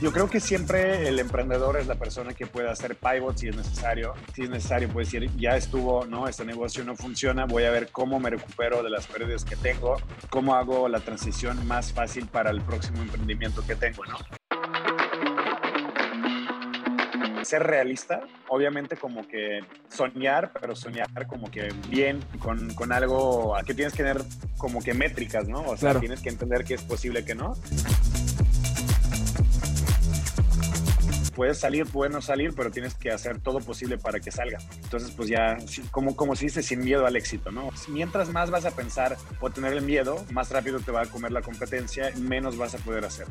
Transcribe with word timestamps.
Yo 0.00 0.12
creo 0.12 0.30
que 0.30 0.40
siempre 0.40 1.08
el 1.08 1.18
emprendedor 1.18 1.76
es 1.76 1.86
la 1.86 1.96
persona 1.96 2.32
que 2.32 2.46
puede 2.46 2.70
hacer 2.70 2.96
pivot 2.96 3.36
si 3.36 3.48
es 3.48 3.56
necesario. 3.56 4.14
Si 4.34 4.42
es 4.44 4.48
necesario, 4.48 4.88
puede 4.88 5.04
decir, 5.04 5.30
ya 5.36 5.56
estuvo, 5.56 6.06
¿no? 6.06 6.26
Este 6.26 6.46
negocio 6.46 6.82
no 6.84 6.96
funciona, 6.96 7.44
voy 7.44 7.64
a 7.64 7.70
ver 7.70 7.90
cómo 7.92 8.18
me 8.18 8.30
recupero 8.30 8.82
de 8.82 8.88
las 8.88 9.06
pérdidas 9.06 9.44
que 9.44 9.56
tengo, 9.56 9.98
cómo 10.30 10.54
hago 10.54 10.88
la 10.88 11.00
transición 11.00 11.66
más 11.66 11.92
fácil 11.92 12.26
para 12.26 12.50
el 12.50 12.62
próximo 12.62 13.02
emprendimiento 13.02 13.62
que 13.66 13.76
tengo, 13.76 14.04
¿no? 14.06 14.16
ser 17.44 17.64
realista, 17.64 18.20
obviamente 18.48 18.96
como 18.96 19.26
que 19.26 19.60
soñar, 19.88 20.52
pero 20.60 20.76
soñar 20.76 21.08
como 21.26 21.50
que 21.50 21.74
bien, 21.88 22.20
con, 22.38 22.72
con 22.74 22.92
algo 22.92 23.56
que 23.66 23.74
tienes 23.74 23.92
que 23.92 24.04
tener 24.04 24.22
como 24.56 24.80
que 24.80 24.94
métricas, 24.94 25.48
¿no? 25.48 25.62
O 25.62 25.76
sea, 25.76 25.98
tienes 25.98 26.20
que 26.20 26.28
entender 26.28 26.64
que 26.64 26.74
es 26.74 26.82
posible 26.82 27.24
que 27.24 27.34
no. 27.34 27.56
Puedes 31.40 31.56
salir, 31.56 31.86
puede 31.86 32.12
no 32.12 32.20
salir, 32.20 32.52
pero 32.54 32.70
tienes 32.70 32.94
que 32.94 33.10
hacer 33.10 33.40
todo 33.40 33.60
posible 33.60 33.96
para 33.96 34.20
que 34.20 34.30
salga. 34.30 34.58
Entonces, 34.84 35.10
pues 35.12 35.30
ya, 35.30 35.56
como, 35.90 36.14
como 36.14 36.36
se 36.36 36.44
dice, 36.44 36.62
sin 36.62 36.80
miedo 36.80 37.06
al 37.06 37.16
éxito, 37.16 37.50
¿no? 37.50 37.70
Mientras 37.88 38.30
más 38.30 38.50
vas 38.50 38.66
a 38.66 38.72
pensar 38.72 39.16
o 39.40 39.48
tener 39.48 39.72
el 39.72 39.80
miedo, 39.80 40.22
más 40.32 40.50
rápido 40.50 40.80
te 40.80 40.92
va 40.92 41.00
a 41.00 41.06
comer 41.06 41.32
la 41.32 41.40
competencia, 41.40 42.12
menos 42.20 42.58
vas 42.58 42.74
a 42.74 42.78
poder 42.80 43.06
hacer. 43.06 43.26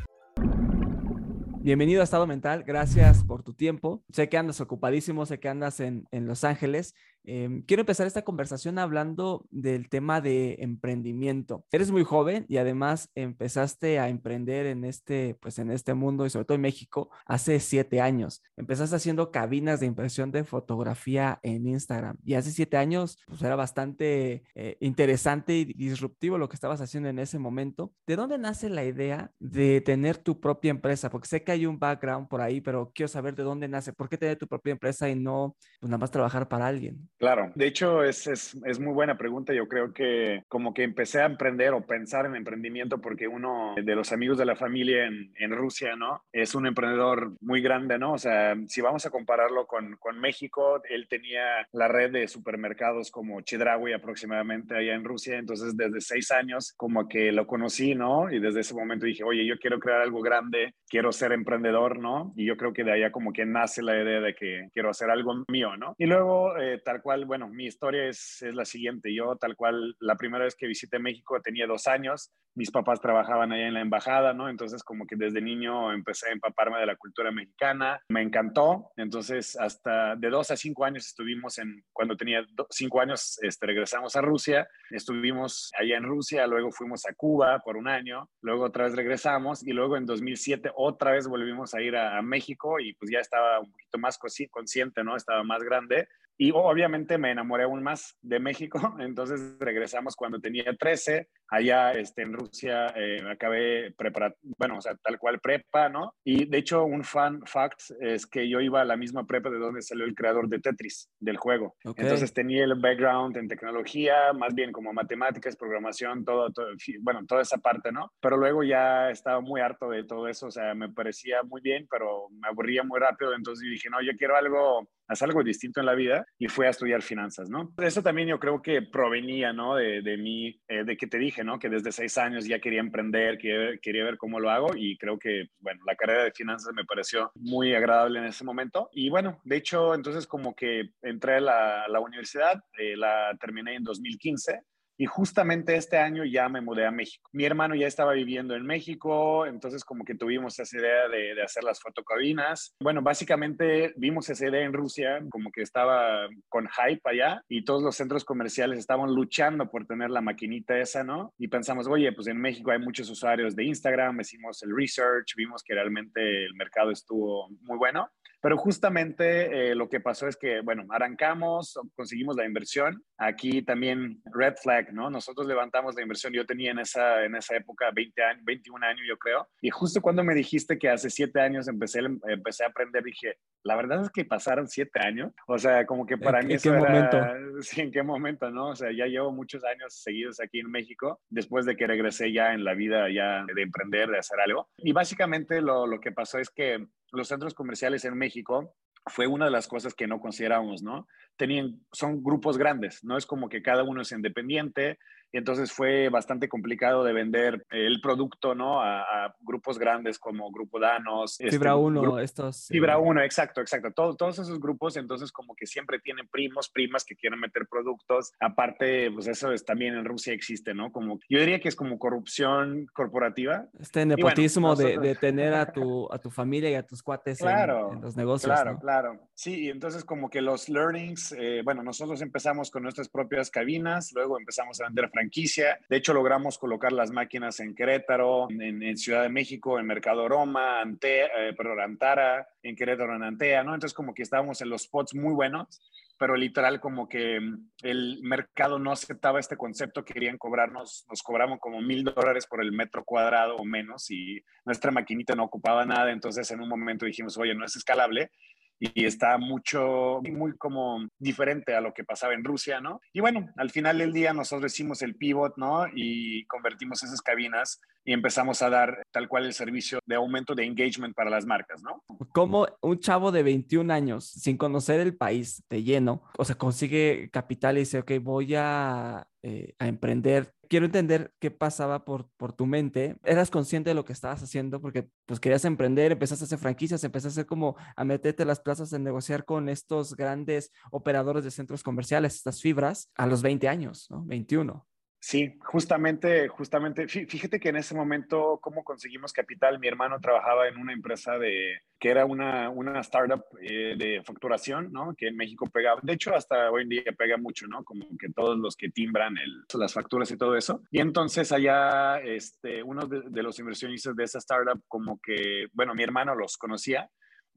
Bienvenido 1.62 2.02
a 2.02 2.04
Estado 2.04 2.26
Mental, 2.26 2.64
gracias 2.64 3.24
por 3.24 3.44
tu 3.44 3.54
tiempo. 3.54 4.02
Sé 4.12 4.28
que 4.28 4.40
andas 4.40 4.60
ocupadísimo, 4.60 5.28
sé 5.28 5.40
que 5.40 5.50
andas 5.50 5.80
en, 5.80 6.08
en 6.10 6.26
Los 6.26 6.44
Ángeles 6.44 6.96
Em, 7.32 7.62
quiero 7.62 7.82
empezar 7.82 8.08
esta 8.08 8.24
conversación 8.24 8.80
hablando 8.80 9.46
del 9.52 9.88
tema 9.88 10.20
de 10.20 10.56
emprendimiento. 10.62 11.64
Eres 11.72 11.92
muy 11.92 12.04
joven 12.04 12.48
y 12.50 12.58
además 12.58 13.12
empezaste 13.14 14.00
a 14.00 14.10
emprender 14.10 14.66
en 14.66 14.84
este, 14.84 15.38
pues 15.40 15.60
en 15.60 15.70
este 15.70 15.94
mundo 15.94 16.26
y 16.26 16.32
sobre 16.32 16.46
todo 16.46 16.56
en 16.56 16.62
México 16.62 17.12
hace 17.28 17.60
siete 17.60 18.02
años. 18.02 18.42
Empezaste 18.58 18.96
haciendo 18.96 19.30
cabinas 19.30 19.80
de 19.80 19.86
impresión 19.86 20.32
de 20.32 20.44
fotografía 20.44 21.40
en 21.44 21.68
Instagram 21.68 22.18
y 22.26 22.34
hace 22.34 22.50
siete 22.50 22.78
años 22.78 23.20
pues 23.28 23.44
era 23.44 23.56
bastante 23.56 24.44
eh, 24.56 24.78
interesante 24.80 25.56
y 25.56 25.66
disruptivo 25.66 26.40
lo 26.40 26.50
que 26.50 26.56
estabas 26.56 26.82
haciendo 26.82 27.10
en 27.10 27.20
ese 27.20 27.38
momento. 27.38 27.94
¿De 28.08 28.16
dónde 28.16 28.40
nace 28.40 28.70
la 28.70 28.86
idea 28.86 29.32
de 29.38 29.82
tener 29.82 30.18
tu 30.18 30.40
propia 30.40 30.72
empresa? 30.72 31.12
Porque 31.12 31.28
sé 31.28 31.44
que 31.44 31.52
hay 31.52 31.68
un 31.68 31.78
background 31.78 32.28
por 32.28 32.42
ahí, 32.42 32.60
pero 32.60 32.92
quiero 32.92 33.08
saber 33.08 33.36
de 33.36 33.44
dónde 33.44 33.68
nace. 33.68 33.94
¿Por 33.94 34.10
qué 34.10 34.18
tener 34.18 34.38
tu 34.40 34.48
propia 34.48 34.72
empresa 34.72 35.08
y 35.08 35.16
no 35.16 35.56
pues, 35.80 35.92
nada 35.92 36.00
más 36.00 36.10
trabajar 36.10 36.48
para 36.48 36.66
alguien? 36.66 37.08
Claro, 37.20 37.52
de 37.54 37.68
hecho 37.68 38.02
es, 38.02 38.28
es, 38.28 38.58
es, 38.66 38.80
muy 38.80 38.94
buena 38.94 39.18
pregunta. 39.18 39.54
Yo 39.54 39.68
creo 39.68 39.94
que 39.94 40.44
como 40.48 40.74
que 40.74 40.84
empecé 40.84 41.22
a 41.22 41.26
emprender 41.26 41.74
o 41.74 41.86
pensar 41.86 42.26
en 42.26 42.34
emprendimiento 42.34 43.02
porque 43.02 43.28
uno 43.28 43.76
de 43.76 43.96
los 43.96 44.14
amigos 44.14 44.38
de 44.38 44.46
la 44.46 44.56
familia 44.56 45.06
en, 45.06 45.34
en 45.38 45.52
Rusia, 45.52 45.98
¿no? 45.98 46.24
Es 46.32 46.56
un 46.56 46.66
emprendedor 46.66 47.34
muy 47.42 47.62
grande, 47.62 48.00
¿no? 48.00 48.14
O 48.14 48.18
sea, 48.18 48.56
si 48.68 48.80
vamos 48.80 49.06
a 49.06 49.10
compararlo 49.10 49.68
con, 49.68 49.98
con 49.98 50.18
México, 50.18 50.82
él 50.90 51.08
tenía 51.10 51.68
la 51.74 51.90
red 51.90 52.10
de 52.12 52.30
supermercados 52.30 53.12
como 53.12 53.42
Chedraui 53.42 53.92
aproximadamente 53.92 54.78
allá 54.78 54.94
en 54.94 55.04
Rusia. 55.04 55.38
Entonces, 55.38 55.76
desde 55.76 56.00
seis 56.00 56.32
años 56.32 56.74
como 56.78 57.10
que 57.10 57.34
lo 57.34 57.46
conocí, 57.46 57.96
¿no? 57.96 58.32
Y 58.32 58.40
desde 58.40 58.62
ese 58.62 58.74
momento 58.74 59.06
dije, 59.06 59.26
oye, 59.26 59.46
yo 59.46 59.60
quiero 59.60 59.80
crear 59.80 60.00
algo 60.00 60.22
grande, 60.22 60.74
quiero 60.88 61.12
ser 61.12 61.34
emprendedor, 61.34 62.00
¿no? 62.00 62.32
Y 62.38 62.46
yo 62.46 62.56
creo 62.56 62.72
que 62.72 62.86
de 62.86 62.94
allá 62.94 63.12
como 63.12 63.34
que 63.34 63.46
nace 63.46 63.82
la 63.82 64.02
idea 64.02 64.22
de 64.22 64.34
que 64.34 64.70
quiero 64.74 64.90
hacer 64.90 65.10
algo 65.10 65.44
mío, 65.50 65.76
¿no? 65.76 65.96
Y 65.98 66.06
luego, 66.06 66.58
eh, 66.58 66.82
tal 66.84 67.02
cual, 67.02 67.09
bueno, 67.26 67.48
mi 67.48 67.66
historia 67.66 68.08
es, 68.08 68.42
es, 68.42 68.56
la 68.56 68.66
siguiente. 68.66 69.14
Yo, 69.14 69.36
tal 69.36 69.56
cual, 69.56 69.96
la 70.00 70.16
primera 70.16 70.44
vez 70.44 70.56
que 70.56 70.68
visité 70.68 71.00
México 71.00 71.42
tenía 71.42 71.68
dos 71.68 71.88
años. 71.88 72.32
Mis 72.56 72.72
papás 72.72 73.00
trabajaban 73.00 73.52
allá 73.52 73.68
en 73.68 73.74
la 73.74 73.82
embajada, 73.82 74.34
¿no? 74.34 74.50
Entonces, 74.50 74.84
como 74.84 75.06
que 75.06 75.16
desde 75.16 75.42
niño 75.42 75.94
empecé 75.94 76.30
a 76.30 76.34
empaparme 76.34 76.80
de 76.80 76.86
la 76.86 76.96
cultura 76.96 77.32
mexicana. 77.32 78.02
Me 78.10 78.22
encantó. 78.22 78.92
Entonces, 78.98 79.58
hasta 79.60 80.16
de 80.16 80.30
dos 80.30 80.52
a 80.52 80.58
cinco 80.58 80.86
años 80.86 81.08
estuvimos 81.08 81.58
en, 81.58 81.84
cuando 81.94 82.18
tenía 82.18 82.46
cinco 82.70 83.02
años, 83.02 83.40
este, 83.42 83.68
regresamos 83.68 84.16
a 84.16 84.22
Rusia. 84.22 84.68
Estuvimos 84.90 85.72
allá 85.78 85.98
en 85.98 86.04
Rusia, 86.04 86.48
luego 86.48 86.72
fuimos 86.72 87.06
a 87.06 87.14
Cuba 87.14 87.60
por 87.60 87.78
un 87.78 87.88
año, 87.88 88.30
luego 88.42 88.66
otra 88.66 88.86
vez 88.86 88.96
regresamos 88.96 89.66
y 89.66 89.72
luego 89.72 89.98
en 89.98 90.06
2007 90.06 90.72
otra 90.76 91.12
vez 91.12 91.28
volvimos 91.28 91.74
a 91.74 91.82
ir 91.82 91.96
a, 91.96 92.18
a 92.18 92.22
México 92.22 92.80
y 92.80 92.94
pues 92.94 93.12
ya 93.12 93.20
estaba 93.20 93.60
un 93.60 93.72
poquito 93.72 93.98
más 93.98 94.20
consciente, 94.52 95.04
¿no? 95.04 95.16
Estaba 95.16 95.44
más 95.44 95.64
grande 95.64 96.08
y 96.42 96.52
obviamente 96.54 97.18
me 97.18 97.32
enamoré 97.32 97.64
aún 97.64 97.84
más 97.84 98.18
de 98.22 98.40
México, 98.40 98.80
entonces 99.00 99.58
regresamos 99.60 100.16
cuando 100.16 100.40
tenía 100.40 100.74
13, 100.74 101.28
allá 101.50 101.92
este, 101.92 102.22
en 102.22 102.32
Rusia 102.32 102.88
eh, 102.96 103.22
acabé 103.30 103.92
preparar, 103.92 104.38
bueno, 104.42 104.78
o 104.78 104.82
sea, 104.82 104.96
tal 104.96 105.20
cual 105.20 105.42
prepa, 105.42 105.90
¿no? 105.90 106.16
Y 106.24 106.46
de 106.46 106.58
hecho 106.60 106.86
un 106.86 107.04
fun 107.04 107.42
fact 107.46 107.82
es 108.00 108.26
que 108.26 108.48
yo 108.48 108.62
iba 108.62 108.80
a 108.80 108.86
la 108.86 108.96
misma 108.96 109.28
prepa 109.28 109.50
de 109.50 109.58
donde 109.58 109.82
salió 109.82 110.06
el 110.06 110.16
creador 110.16 110.48
de 110.48 110.60
Tetris, 110.60 111.12
del 111.20 111.36
juego. 111.36 111.76
Entonces 111.84 112.34
tenía 112.34 112.64
el 112.64 112.76
background 112.76 113.36
en 113.36 113.50
tecnología, 113.50 114.32
más 114.32 114.56
bien 114.56 114.72
como 114.72 114.94
matemáticas, 114.94 115.58
programación, 115.58 116.24
todo, 116.24 116.52
todo, 116.52 116.68
bueno, 117.02 117.26
toda 117.28 117.42
esa 117.42 117.58
parte, 117.58 117.92
¿no? 117.92 118.14
Pero 118.22 118.38
luego 118.38 118.64
ya 118.64 119.10
estaba 119.10 119.42
muy 119.42 119.60
harto 119.60 119.90
de 119.90 120.06
todo 120.06 120.30
eso, 120.30 120.48
o 120.48 120.52
sea, 120.52 120.74
me 120.74 120.88
parecía 120.88 121.44
muy 121.44 121.60
bien, 121.60 121.86
pero 121.92 122.30
me 122.30 122.48
aburría 122.48 122.84
muy 122.84 123.00
rápido, 123.00 123.34
entonces 123.36 123.70
dije, 123.70 123.90
no, 123.90 124.02
yo 124.02 124.14
quiero 124.18 124.38
algo 124.38 124.88
hacer 125.10 125.28
algo 125.28 125.44
distinto 125.44 125.80
en 125.80 125.88
la 125.88 125.96
vida 125.96 126.26
y 126.38 126.48
fue 126.48 126.68
a 126.68 126.70
estudiar 126.70 127.02
finanzas, 127.02 127.50
¿no? 127.50 127.74
Eso 127.78 128.02
también 128.02 128.28
yo 128.28 128.40
creo 128.40 128.62
que 128.62 128.82
provenía, 128.82 129.52
¿no? 129.52 129.76
De, 129.76 130.02
de 130.02 130.18
mí, 130.18 130.62
eh, 130.68 130.84
de 130.86 130.96
que 130.96 131.08
te 131.08 131.18
dije, 131.18 131.44
¿no? 131.44 131.60
Que 131.60 131.68
desde 131.68 131.92
seis 131.92 132.18
años 132.18 132.46
ya 132.46 132.60
quería 132.60 132.80
emprender, 132.80 133.38
quería, 133.38 133.78
quería, 133.82 134.04
ver 134.04 134.18
cómo 134.18 134.40
lo 134.40 134.50
hago 134.50 134.76
y 134.76 134.98
creo 134.98 135.18
que, 135.18 135.50
bueno, 135.60 135.82
la 135.86 135.96
carrera 135.96 136.24
de 136.24 136.32
finanzas 136.32 136.74
me 136.74 136.86
pareció 136.86 137.32
muy 137.36 137.74
agradable 137.74 138.20
en 138.20 138.26
ese 138.26 138.44
momento. 138.44 138.90
Y 138.94 139.10
bueno, 139.10 139.40
de 139.44 139.58
hecho, 139.58 139.96
entonces 139.96 140.28
como 140.28 140.56
que 140.56 140.92
entré 141.02 141.36
a 141.36 141.42
la, 141.42 141.88
la 141.88 142.00
universidad, 142.00 142.64
eh, 142.78 142.96
la 142.96 143.36
terminé 143.40 143.76
en 143.76 143.84
2015 143.84 144.62
y 145.00 145.06
justamente 145.06 145.78
este 145.78 145.98
año 145.98 146.26
ya 146.26 146.50
me 146.50 146.60
mudé 146.60 146.86
a 146.86 146.92
México. 146.92 147.30
Mi 147.32 147.46
hermano 147.46 147.74
ya 147.74 147.88
estaba 147.88 148.12
viviendo 148.12 148.54
en 148.54 148.66
México, 148.66 149.46
entonces 149.46 149.86
como 149.86 150.04
que 150.04 150.14
tuvimos 150.14 150.60
esa 150.60 150.78
idea 150.78 151.08
de, 151.08 151.42
hacer 151.42 151.64
las 151.64 151.80
fotocabinas. 151.80 152.76
Bueno, 152.82 153.02
básicamente 153.02 153.94
vimos 153.96 154.30
esa 154.30 154.48
idea 154.48 154.62
en 154.62 154.74
Rusia, 154.74 155.22
como 155.30 155.52
que 155.52 155.62
estaba 155.62 156.28
con 156.50 156.68
hype 156.68 157.02
allá 157.06 157.42
y 157.48 157.64
todos 157.64 157.82
los 157.82 157.96
centros 157.96 158.26
comerciales 158.26 158.78
estaban 158.78 159.16
luchando 159.16 159.72
por 159.72 159.86
tener 159.86 160.10
la 160.10 160.20
maquinita 160.20 160.78
esa, 160.78 161.02
¿no? 161.02 161.34
Y 161.38 161.48
pensamos, 161.48 161.88
oye, 161.88 162.12
pues 162.12 162.28
en 162.28 162.38
México 162.38 162.72
hay 162.72 162.80
muchos 162.80 163.10
usuarios 163.10 163.56
de 163.56 163.64
Instagram, 163.64 164.20
hicimos 164.20 164.62
el 164.64 164.76
research, 164.76 165.34
vimos 165.38 165.64
que 165.64 165.76
realmente 165.76 166.46
el 166.46 166.56
mercado 166.56 166.92
estuvo 166.92 167.48
muy 167.62 167.78
bueno. 167.78 168.10
Pero 168.42 168.58
justamente 168.58 169.72
eh, 169.72 169.76
lo 169.76 169.90
que 169.90 170.00
pasó 170.00 170.28
es 170.28 170.38
que, 170.38 170.62
bueno, 170.62 170.86
arrancamos, 170.90 171.78
conseguimos 171.96 172.36
la 172.38 172.46
inversión. 172.46 173.04
Aquí 173.18 173.62
también 173.62 174.22
red 174.34 174.56
flag, 174.56 174.94
¿no? 174.94 175.10
Nosotros 175.10 175.46
levantamos 175.46 175.96
la 175.96 176.02
inversión. 176.02 176.34
Yo 176.34 176.46
tenía 176.46 176.72
en 176.72 176.80
esa, 176.80 177.26
en 177.26 177.36
esa 177.36 177.56
época 177.58 177.92
20 177.94 178.24
años, 178.24 178.46
21 178.46 178.86
años, 178.86 179.02
yo 179.08 179.18
creo. 179.18 179.48
Y 179.62 179.70
justo 179.70 180.02
cuando 180.02 180.24
me 180.24 180.34
dijiste 180.34 180.78
que 180.78 180.90
hace 180.90 181.10
7 181.10 181.40
años 181.42 181.68
empecé, 181.68 182.00
empecé 182.00 182.64
a 182.64 182.68
aprender, 182.68 183.04
dije, 183.04 183.38
la 183.64 183.76
verdad 183.76 184.04
es 184.04 184.10
que 184.10 184.24
pasaron 184.24 184.68
7 184.68 185.00
años. 185.02 185.34
O 185.48 185.58
sea, 185.58 185.86
como 185.86 186.06
que 186.06 186.18
para 186.18 186.40
¿En, 186.40 186.48
mí... 186.48 186.54
¿En 186.54 186.60
qué 186.60 186.72
momento? 186.72 187.18
Sí, 187.62 187.82
¿en 187.82 187.92
qué 187.92 188.04
momento, 188.04 188.50
no? 188.50 188.70
O 188.70 188.76
sea, 188.76 188.90
ya 188.92 189.06
llevo 189.06 189.34
muchos 189.34 189.66
años 189.66 189.94
seguidos 189.94 190.40
aquí 190.40 190.60
en 190.60 190.72
México, 190.72 191.20
después 191.30 191.66
de 191.66 191.76
que 191.76 191.88
regresé 191.88 192.32
ya 192.32 192.54
en 192.54 192.64
la 192.64 192.74
vida 192.74 193.10
ya 193.10 193.44
de 193.54 193.62
emprender, 193.62 194.10
de 194.10 194.20
hacer 194.20 194.40
algo. 194.40 194.70
Y 194.78 194.94
básicamente 194.94 195.62
lo, 195.62 195.86
lo 195.86 196.00
que 196.00 196.14
pasó 196.14 196.38
es 196.38 196.50
que 196.50 196.88
los 197.12 197.28
centros 197.28 197.54
comerciales 197.54 198.06
en 198.06 198.18
México 198.18 198.76
fue 199.06 199.28
una 199.28 199.46
de 199.46 199.52
las 199.52 199.68
cosas 199.68 199.94
que 199.94 200.08
no 200.08 200.20
consideramos, 200.20 200.84
¿no? 200.84 201.08
Tenían, 201.40 201.80
son 201.92 202.22
grupos 202.22 202.58
grandes, 202.58 203.02
no 203.04 203.18
es 203.18 203.26
como 203.26 203.48
que 203.48 203.64
cada 203.64 203.84
uno 203.84 204.02
es 204.02 204.12
independiente, 204.12 205.00
y 205.32 205.38
entonces 205.38 205.72
fue 205.72 206.10
bastante 206.10 206.50
complicado 206.50 207.04
de 207.04 207.14
vender 207.14 207.66
el 207.70 208.02
producto, 208.02 208.56
¿no? 208.56 208.82
A, 208.82 209.02
a 209.02 209.36
grupos 209.42 209.78
grandes 209.78 210.18
como 210.18 210.52
Grupo 210.52 210.80
Danos. 210.80 211.38
Fibra 211.38 211.76
1, 211.76 212.20
este, 212.20 212.26
estos. 212.26 212.68
Fibra 212.68 212.98
1, 212.98 213.22
exacto, 213.22 213.62
exacto. 213.62 213.92
Todo, 213.92 214.16
todos 214.16 214.40
esos 214.40 214.60
grupos, 214.60 214.98
entonces 214.98 215.32
como 215.32 215.56
que 215.56 215.68
siempre 215.68 216.00
tienen 216.00 216.28
primos, 216.28 216.70
primas 216.70 217.06
que 217.06 217.16
quieren 217.16 217.40
meter 217.40 217.68
productos. 217.70 218.34
Aparte, 218.40 219.12
pues 219.12 219.28
eso 219.28 219.52
es, 219.52 219.64
también 219.64 219.94
en 219.96 220.06
Rusia 220.06 220.34
existe, 220.34 220.74
¿no? 220.74 220.92
Como, 220.92 221.20
yo 221.30 221.40
diría 221.40 221.60
que 221.60 221.70
es 221.70 221.76
como 221.76 222.00
corrupción 222.00 222.88
corporativa. 222.94 223.68
Este 223.80 224.06
nepotismo 224.08 224.70
bueno, 224.70 224.82
nosotros... 224.82 225.04
de, 225.04 225.10
de, 225.10 225.16
tener 225.16 225.54
a 225.54 225.72
tu, 225.72 226.12
a 226.12 226.18
tu 226.18 226.32
familia 226.32 226.72
y 226.72 226.76
a 226.76 226.88
tus 226.88 227.04
cuates 227.04 227.38
claro, 227.38 227.90
en, 227.92 227.98
en 227.98 228.02
los 228.02 228.18
negocios. 228.18 228.52
Claro, 228.52 228.74
¿no? 228.74 228.80
claro 228.80 228.90
Claro, 228.90 229.30
sí, 229.36 229.66
y 229.66 229.70
entonces 229.70 230.04
como 230.04 230.32
que 230.32 230.42
los 230.42 230.68
learnings, 230.68 231.29
eh, 231.38 231.62
bueno, 231.64 231.84
nosotros 231.84 232.22
empezamos 232.22 232.72
con 232.72 232.84
nuestras 232.84 233.10
propias 233.10 233.50
cabinas, 233.50 234.12
luego 234.14 234.40
empezamos 234.40 234.80
a 234.80 234.86
vender 234.86 235.10
franquicia, 235.10 235.80
de 235.90 235.98
hecho 235.98 236.14
logramos 236.14 236.58
colocar 236.58 236.92
las 236.92 237.12
máquinas 237.12 237.60
en 237.60 237.76
Querétaro, 237.76 238.48
en, 238.50 238.98
Ciudad 238.98 239.24
de 239.24 239.30
México, 239.30 239.80
en 239.80 239.86
Mercado 239.86 240.28
Roma, 240.28 240.82
Ante, 240.82 241.26
eh, 241.26 241.54
perdón, 241.56 241.82
Antara, 241.82 242.48
en 242.64 242.76
Querétaro, 242.76 243.16
en 243.16 243.24
Antea, 243.24 243.64
¿no? 243.64 243.74
Entonces 243.74 243.94
como 243.94 244.14
que 244.14 244.24
estábamos 244.24 244.62
en 244.62 244.70
los 244.70 244.84
spots 244.84 245.16
muy 245.16 245.34
buenos, 245.34 245.82
pero 246.18 246.36
literal 246.36 246.80
como 246.80 247.08
que 247.08 247.40
mm, 247.40 247.70
el 247.84 248.20
mercado 248.22 248.78
no 248.78 248.92
aceptaba 248.92 249.40
este 249.40 249.58
concepto, 249.58 250.04
querían 250.04 250.38
cobrarnos, 250.38 251.06
nos 251.10 251.24
cobramos 251.24 251.60
como 251.60 251.82
mil 251.82 252.04
dólares 252.04 252.46
por 252.46 252.62
el 252.62 252.72
metro 252.72 253.04
cuadrado 253.06 253.56
o 253.56 253.66
menos 253.66 254.12
y 254.12 254.44
nuestra 254.66 254.92
maquinita 254.92 255.34
no 255.36 255.46
ocupaba 255.46 255.86
nada, 255.86 256.12
entonces 256.12 256.52
en 256.52 256.62
un 256.62 256.70
momento 256.70 257.06
dijimos, 257.06 257.38
oye, 257.38 257.56
no 257.56 257.66
es 257.66 257.76
escalable 257.76 258.32
y 258.80 259.06
está 259.06 259.38
mucho, 259.38 260.22
muy 260.24 260.56
como 260.58 261.08
diferente 261.18 261.76
a 261.76 261.82
lo 261.82 261.94
que 261.94 262.04
pasaba 262.06 262.34
en 262.34 262.44
Rusia, 262.44 262.80
¿no? 262.80 263.02
Y 263.14 263.20
bueno, 263.20 263.50
al 263.58 263.70
final 263.70 263.98
del 263.98 264.14
día 264.14 264.34
nosotros 264.34 264.74
hicimos 264.74 265.02
el 265.02 265.16
pivot, 265.16 265.58
¿no? 265.58 265.86
Y 265.94 266.46
convertimos 266.46 267.04
esas 267.04 267.22
cabinas 267.22 267.82
y 268.06 268.14
empezamos 268.14 268.62
a 268.62 268.70
dar 268.70 269.04
tal 269.12 269.28
cual 269.28 269.46
el 269.46 269.54
servicio 269.54 270.00
de 270.06 270.16
aumento 270.16 270.56
de 270.56 270.66
engagement 270.66 271.14
para 271.14 271.30
las 271.30 271.46
marcas, 271.46 271.84
¿no? 271.84 272.04
Como 272.32 272.68
un 272.82 273.00
chavo 273.00 273.32
de 273.32 273.44
21 273.44 273.94
años, 273.94 274.26
sin 274.26 274.58
conocer 274.58 275.02
el 275.02 275.16
país 275.16 275.64
de 275.70 275.84
lleno, 275.84 276.24
o 276.38 276.46
sea, 276.46 276.56
consigue 276.56 277.30
capital 277.32 277.78
y 277.78 277.82
dice, 277.82 278.00
ok, 278.00 278.12
voy 278.22 278.56
a, 278.56 279.28
eh, 279.44 279.76
a 279.78 279.88
emprender. 279.88 280.54
Quiero 280.70 280.86
entender 280.86 281.34
qué 281.40 281.50
pasaba 281.50 282.06
por, 282.06 282.30
por 282.38 282.54
tu 282.54 282.68
mente. 282.68 283.18
¿Eras 283.24 283.50
consciente 283.50 283.90
de 283.90 283.96
lo 283.96 284.06
que 284.06 284.14
estabas 284.14 284.44
haciendo? 284.44 284.80
Porque 284.80 285.10
pues 285.26 285.40
querías 285.40 285.66
emprender, 285.66 286.12
empezaste 286.12 286.44
a 286.44 286.46
hacer 286.46 286.60
franquicias, 286.60 287.04
empezaste 287.04 287.28
a 287.28 287.42
hacer 287.42 287.46
como 287.48 287.76
a 287.96 288.04
meterte 288.04 288.46
las 288.46 288.60
plazas 288.60 288.94
en 288.94 289.04
negociar 289.04 289.46
con 289.46 289.68
estos 289.68 290.16
grandes 290.16 290.72
operadores 290.92 291.44
de 291.44 291.50
centros 291.50 291.82
comerciales, 291.82 292.36
estas 292.36 292.62
fibras, 292.62 293.10
a 293.16 293.26
los 293.26 293.42
20 293.42 293.68
años, 293.68 294.06
¿no? 294.12 294.24
21. 294.26 294.89
Sí, 295.22 295.58
justamente, 295.66 296.48
justamente, 296.48 297.06
fíjate 297.08 297.60
que 297.60 297.70
en 297.70 297.76
ese 297.76 297.94
momento, 297.94 298.58
¿cómo 298.62 298.86
conseguimos 298.86 299.34
capital? 299.34 299.78
Mi 299.78 299.90
hermano 299.90 300.18
trabajaba 300.22 300.70
en 300.70 300.78
una 300.78 300.94
empresa 300.94 301.38
de, 301.38 301.80
que 302.00 302.10
era 302.10 302.26
una, 302.26 302.70
una 302.70 303.02
startup 303.02 303.44
eh, 303.62 303.96
de 303.98 304.24
facturación, 304.24 304.94
¿no? 304.94 305.14
Que 305.18 305.28
en 305.28 305.36
México 305.36 305.68
pegaba, 305.68 306.00
de 306.02 306.14
hecho, 306.14 306.34
hasta 306.34 306.72
hoy 306.72 306.84
en 306.84 306.90
día 306.90 307.04
pega 307.18 307.36
mucho, 307.36 307.68
¿no? 307.68 307.84
Como 307.84 308.06
que 308.18 308.30
todos 308.30 308.58
los 308.58 308.78
que 308.78 308.92
timbran 308.92 309.38
el, 309.38 309.66
las 309.78 309.94
facturas 309.94 310.32
y 310.32 310.38
todo 310.38 310.56
eso. 310.56 310.84
Y 310.90 311.02
entonces 311.02 311.52
allá, 311.52 312.20
este, 312.22 312.82
uno 312.82 313.06
de, 313.06 313.24
de 313.30 313.44
los 313.44 313.60
inversionistas 313.60 314.16
de 314.16 314.24
esa 314.24 314.38
startup, 314.38 314.82
como 314.88 315.20
que, 315.22 315.68
bueno, 315.74 315.94
mi 315.96 316.04
hermano 316.04 316.34
los 316.34 316.56
conocía 316.56 317.10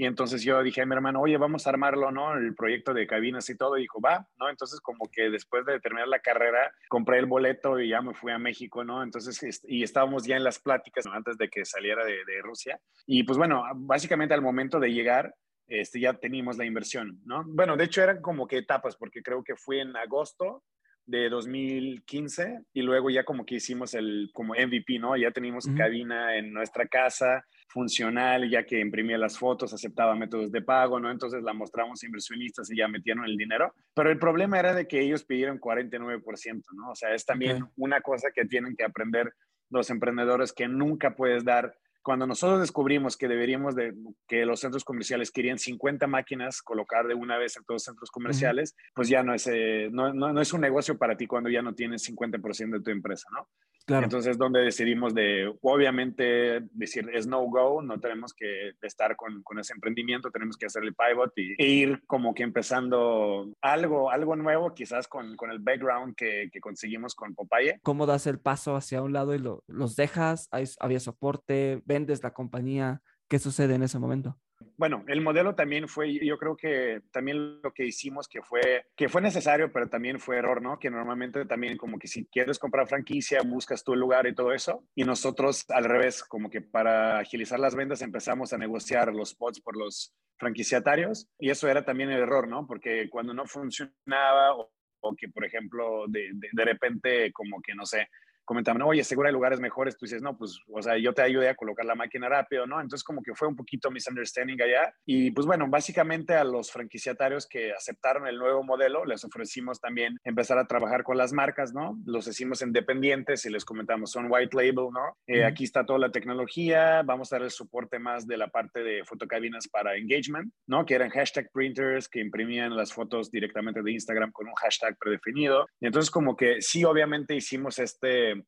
y 0.03 0.05
entonces 0.05 0.43
yo 0.43 0.61
dije 0.65 0.83
a 0.83 0.85
mi 0.85 0.97
hermano, 0.97 1.21
oye, 1.21 1.37
vamos 1.37 1.65
a 1.65 1.71
armarlo, 1.71 2.11
¿no? 2.11 2.37
El 2.37 2.57
proyecto 2.57 2.93
de 2.93 3.07
cabinas 3.07 3.49
y 3.49 3.57
todo. 3.57 3.79
Y 3.79 3.83
dijo, 3.83 4.01
va, 4.01 4.27
¿no? 4.37 4.51
Entonces 4.51 4.81
como 4.81 5.09
que 5.09 5.31
después 5.31 5.65
de 5.65 5.79
terminar 5.79 6.09
la 6.09 6.19
carrera, 6.19 6.73
compré 6.89 7.21
el 7.21 7.27
boleto 7.27 7.79
y 7.79 7.91
ya 7.91 8.03
me 8.03 8.13
fui 8.13 8.33
a 8.33 8.39
México, 8.39 8.83
¿no? 8.83 9.05
Entonces, 9.05 9.63
y 9.63 9.85
estábamos 9.85 10.25
ya 10.25 10.35
en 10.37 10.43
las 10.43 10.59
pláticas 10.59 11.07
antes 11.07 11.39
de 11.39 11.49
que 11.49 11.65
saliera 11.65 12.05
de, 12.05 12.17
de, 12.27 12.43
Rusia. 12.43 12.81
Y 13.07 13.23
pues 13.23 13.39
bueno, 13.39 13.63
básicamente 13.77 14.35
al 14.35 14.43
momento 14.43 14.81
de 14.81 14.93
llegar, 14.93 15.37
este, 15.69 16.01
ya 16.01 16.15
teníamos 16.15 16.57
la 16.57 16.65
inversión, 16.65 17.21
¿no? 17.25 17.45
Bueno, 17.47 17.77
de 17.77 17.85
hecho 17.85 18.03
eran 18.03 18.21
como 18.21 18.49
que 18.49 18.59
etapas, 18.59 18.97
porque 18.97 19.23
creo 19.23 19.45
que 19.45 19.55
fui 19.55 19.79
en 19.79 19.97
agosto 19.97 20.65
de 21.07 21.29
2015 21.29 22.65
y 22.73 22.83
luego 22.83 23.09
ya 23.11 23.23
como 23.23 23.45
que 23.45 23.57
hicimos 23.57 23.95
el 23.95 24.31
como 24.33 24.55
MVP, 24.55 24.99
¿no? 24.99 25.17
Ya 25.17 25.31
teníamos 25.31 25.69
cabina 25.77 26.37
en 26.37 26.53
nuestra 26.53 26.87
casa, 26.87 27.47
funcional, 27.73 28.49
ya 28.51 28.65
que 28.65 28.79
imprimía 28.79 29.17
las 29.17 29.39
fotos, 29.39 29.73
aceptaba 29.73 30.15
métodos 30.15 30.53
de 30.53 30.61
pago, 30.61 31.01
¿no? 31.01 31.11
Entonces 31.11 31.43
la 31.43 31.55
mostramos 31.55 32.03
a 32.03 32.07
inversionistas 32.07 32.71
y 32.71 32.77
ya 32.77 32.87
metieron 32.87 33.25
el 33.25 33.37
dinero. 33.37 33.75
Pero 33.95 34.11
el 34.11 34.19
problema 34.19 34.59
era 34.59 34.75
de 34.75 34.87
que 34.87 35.01
ellos 35.01 35.25
pidieron 35.25 35.59
49%, 35.59 36.63
¿no? 36.75 36.91
O 36.91 36.95
sea, 36.95 37.15
es 37.15 37.25
también 37.25 37.65
una 37.77 38.03
cosa 38.03 38.31
que 38.35 38.45
tienen 38.45 38.77
que 38.77 38.85
aprender 38.85 39.33
los 39.71 39.89
emprendedores 39.89 40.53
que 40.53 40.69
nunca 40.69 41.17
puedes 41.17 41.45
dar 41.45 41.75
cuando 42.03 42.27
nosotros 42.27 42.61
descubrimos 42.61 43.17
que 43.17 43.29
deberíamos 43.29 43.75
de, 43.75 43.95
que 44.27 44.45
los 44.45 44.61
centros 44.61 44.85
comerciales 44.85 45.31
querían 45.31 45.59
50 45.59 46.07
máquinas 46.07 46.63
colocar 46.63 47.07
de 47.07 47.15
una 47.15 47.39
vez 47.39 47.57
en 47.57 47.65
todos 47.65 47.77
los 47.77 47.85
centros 47.85 48.11
comerciales, 48.11 48.77
pues 48.95 49.09
ya 49.09 49.23
no 49.23 49.35
es, 49.35 49.47
eh, 49.47 49.89
no, 49.93 50.13
no, 50.13 50.33
no, 50.33 50.41
es 50.41 50.53
un 50.53 50.61
negocio 50.61 50.99
para 50.99 51.17
ti 51.17 51.27
cuando 51.27 51.49
ya 51.49 51.63
no 51.63 51.75
tienes 51.75 52.09
50% 52.09 52.71
de 52.71 52.81
tu 52.83 52.91
empresa, 52.91 53.29
¿no? 53.33 53.49
Claro. 53.87 54.05
Entonces, 54.05 54.39
donde 54.39 54.61
decidimos 54.61 55.13
de, 55.13 55.53
obviamente, 55.61 56.61
decir, 56.73 57.11
es 57.13 57.27
no 57.27 57.43
go, 57.43 57.83
no 57.83 57.99
tenemos 57.99 58.33
que 58.33 58.73
estar 58.81 59.17
con, 59.17 59.43
con 59.43 59.59
ese 59.59 59.73
emprendimiento, 59.73 60.31
tenemos 60.31 60.57
que 60.57 60.67
hacer 60.67 60.85
el 60.85 60.95
pivot 60.95 61.33
y, 61.37 61.55
e 61.59 61.67
ir 61.67 62.03
como 62.07 62.33
que 62.33 62.45
empezando 62.45 63.53
algo, 63.61 64.11
algo 64.11 64.37
nuevo, 64.37 64.73
quizás 64.73 65.09
con, 65.09 65.37
con 65.37 65.51
el 65.51 65.59
background 65.59 66.15
que, 66.15 66.49
que, 66.53 66.61
conseguimos 66.61 67.15
con 67.15 67.35
Popeye. 67.35 67.81
¿Cómo 67.83 68.07
das 68.07 68.27
el 68.27 68.39
paso 68.39 68.77
hacia 68.77 69.03
un 69.03 69.13
lado 69.13 69.35
y 69.35 69.39
lo, 69.39 69.65
los 69.67 69.97
dejas? 69.97 70.49
¿Había 70.79 71.01
soporte? 71.01 71.83
¿Vendes 71.93 72.23
la 72.23 72.33
compañía? 72.33 73.03
¿Qué 73.29 73.39
sucede 73.39 73.75
en 73.75 73.83
ese 73.83 73.99
momento? 73.99 74.39
bueno, 74.77 75.05
el 75.07 75.21
modelo 75.21 75.55
también 75.55 75.89
fue, 75.89 76.13
yo 76.25 76.39
creo 76.39 76.57
que 76.57 77.03
también 77.13 77.61
lo 77.63 77.73
que 77.73 77.87
hicimos 77.87 78.29
que 78.29 78.43
fue, 78.43 78.87
que 78.97 79.09
fue 79.09 79.21
necesario, 79.21 79.73
pero 79.73 79.89
también 79.89 80.19
fue 80.19 80.39
error, 80.39 80.63
¿no? 80.63 80.79
Que 80.79 80.91
normalmente 80.91 81.45
también 81.45 81.77
como 81.77 81.99
que 81.99 82.09
si 82.09 82.27
quieres 82.27 82.59
comprar 82.59 82.89
franquicia, 82.89 83.43
buscas 83.43 83.85
tu 83.85 83.95
lugar 83.95 84.27
y 84.27 84.35
todo 84.35 84.53
eso. 84.53 84.85
Y 84.95 85.05
nosotros 85.05 85.65
al 85.69 85.85
revés, 85.85 86.25
como 86.25 86.51
que 86.51 86.61
para 86.61 87.19
agilizar 87.19 87.61
las 87.61 87.75
ventas 87.75 88.03
empezamos 88.03 88.53
a 88.53 88.59
negociar 88.59 89.13
los 89.15 89.31
spots 89.31 89.61
por 89.61 89.77
los 89.77 90.15
franquiciatarios. 90.39 91.29
Y 91.39 91.51
eso 91.51 91.69
era 91.69 91.85
también 91.85 92.11
el 92.11 92.21
error, 92.21 92.49
¿no? 92.49 92.67
Porque 92.67 93.09
cuando 93.09 93.35
no 93.35 93.47
funcionaba 93.47 94.57
o, 94.57 94.73
o 95.01 95.15
que, 95.15 95.29
por 95.29 95.45
ejemplo, 95.45 96.07
de, 96.09 96.31
de, 96.35 96.49
de 96.51 96.65
repente 96.65 97.33
como 97.33 97.61
que, 97.61 97.75
no 97.75 97.87
sé, 97.87 98.09
comentaban, 98.53 98.83
oye, 98.83 99.03
seguro 99.03 99.29
hay 99.29 99.33
lugares 99.33 99.61
mejores, 99.61 99.97
tú 99.97 100.05
dices, 100.05 100.21
no, 100.21 100.37
pues, 100.37 100.61
o 100.71 100.83
sea, 100.83 100.99
yo 100.99 101.15
te 101.15 101.23
ayudé 101.23 101.49
a 101.49 101.55
colocar 101.55 101.87
la 101.87 101.95
máquina 101.95 102.29
rápido, 102.29 102.67
¿no? 102.67 102.83
Entonces 102.83 103.03
como 103.03 103.23
que 103.23 103.35
fue 103.35 103.49
un 103.49 103.57
poquito 103.57 103.91
misunderstanding 103.91 104.61
allá. 104.61 104.93
Y 105.07 105.31
pues 105.31 105.47
bueno, 105.47 105.67
básicamente 105.71 106.35
a 106.35 106.45
los 106.45 106.71
franquiciatarios 106.71 107.47
que 107.47 107.73
aceptaron 107.73 108.27
el 108.27 108.39
nuevo 108.39 108.63
modelo, 108.63 109.07
les 109.07 109.25
ofrecimos 109.25 109.81
también 109.81 110.19
empezar 110.23 110.59
a 110.59 110.67
trabajar 110.67 111.03
con 111.03 111.17
las 111.17 111.33
marcas, 111.33 111.73
¿no? 111.73 111.99
Los 112.05 112.27
hicimos 112.27 112.61
independientes 112.61 113.47
y 113.47 113.51
les 113.51 113.65
comentamos, 113.65 114.11
son 114.11 114.27
white 114.29 114.55
label, 114.55 114.93
¿no? 114.93 115.17
Eh, 115.27 115.45
aquí 115.45 115.65
está 115.65 115.87
toda 115.87 115.99
la 115.99 116.13
tecnología, 116.13 117.03
vamos 117.03 117.33
a 117.33 117.37
dar 117.37 117.45
el 117.45 117.51
soporte 117.51 117.99
más 117.99 118.27
de 118.27 118.37
la 118.37 118.49
parte 118.49 118.83
de 118.83 119.03
fotocabinas 119.05 119.67
para 119.69 119.97
engagement, 119.97 120.53
¿no? 120.67 120.85
Que 120.85 120.95
eran 120.95 121.09
hashtag 121.09 121.51
printers 121.53 122.07
que 122.07 122.21
imprimían 122.21 122.77
las 122.77 122.93
fotos 122.93 123.31
directamente 123.31 123.83
de 123.83 123.93
Instagram 123.93 124.31
con 124.31 124.47
un 124.47 124.55
hashtag 124.57 124.99
predefinido. 124.99 125.67
Y 125.81 125.87
entonces 125.87 126.11
como 126.11 126.37
que 126.37 126.61
sí, 126.61 126.85
obviamente 126.85 127.35
hicimos 127.35 127.79
este 127.79 128.42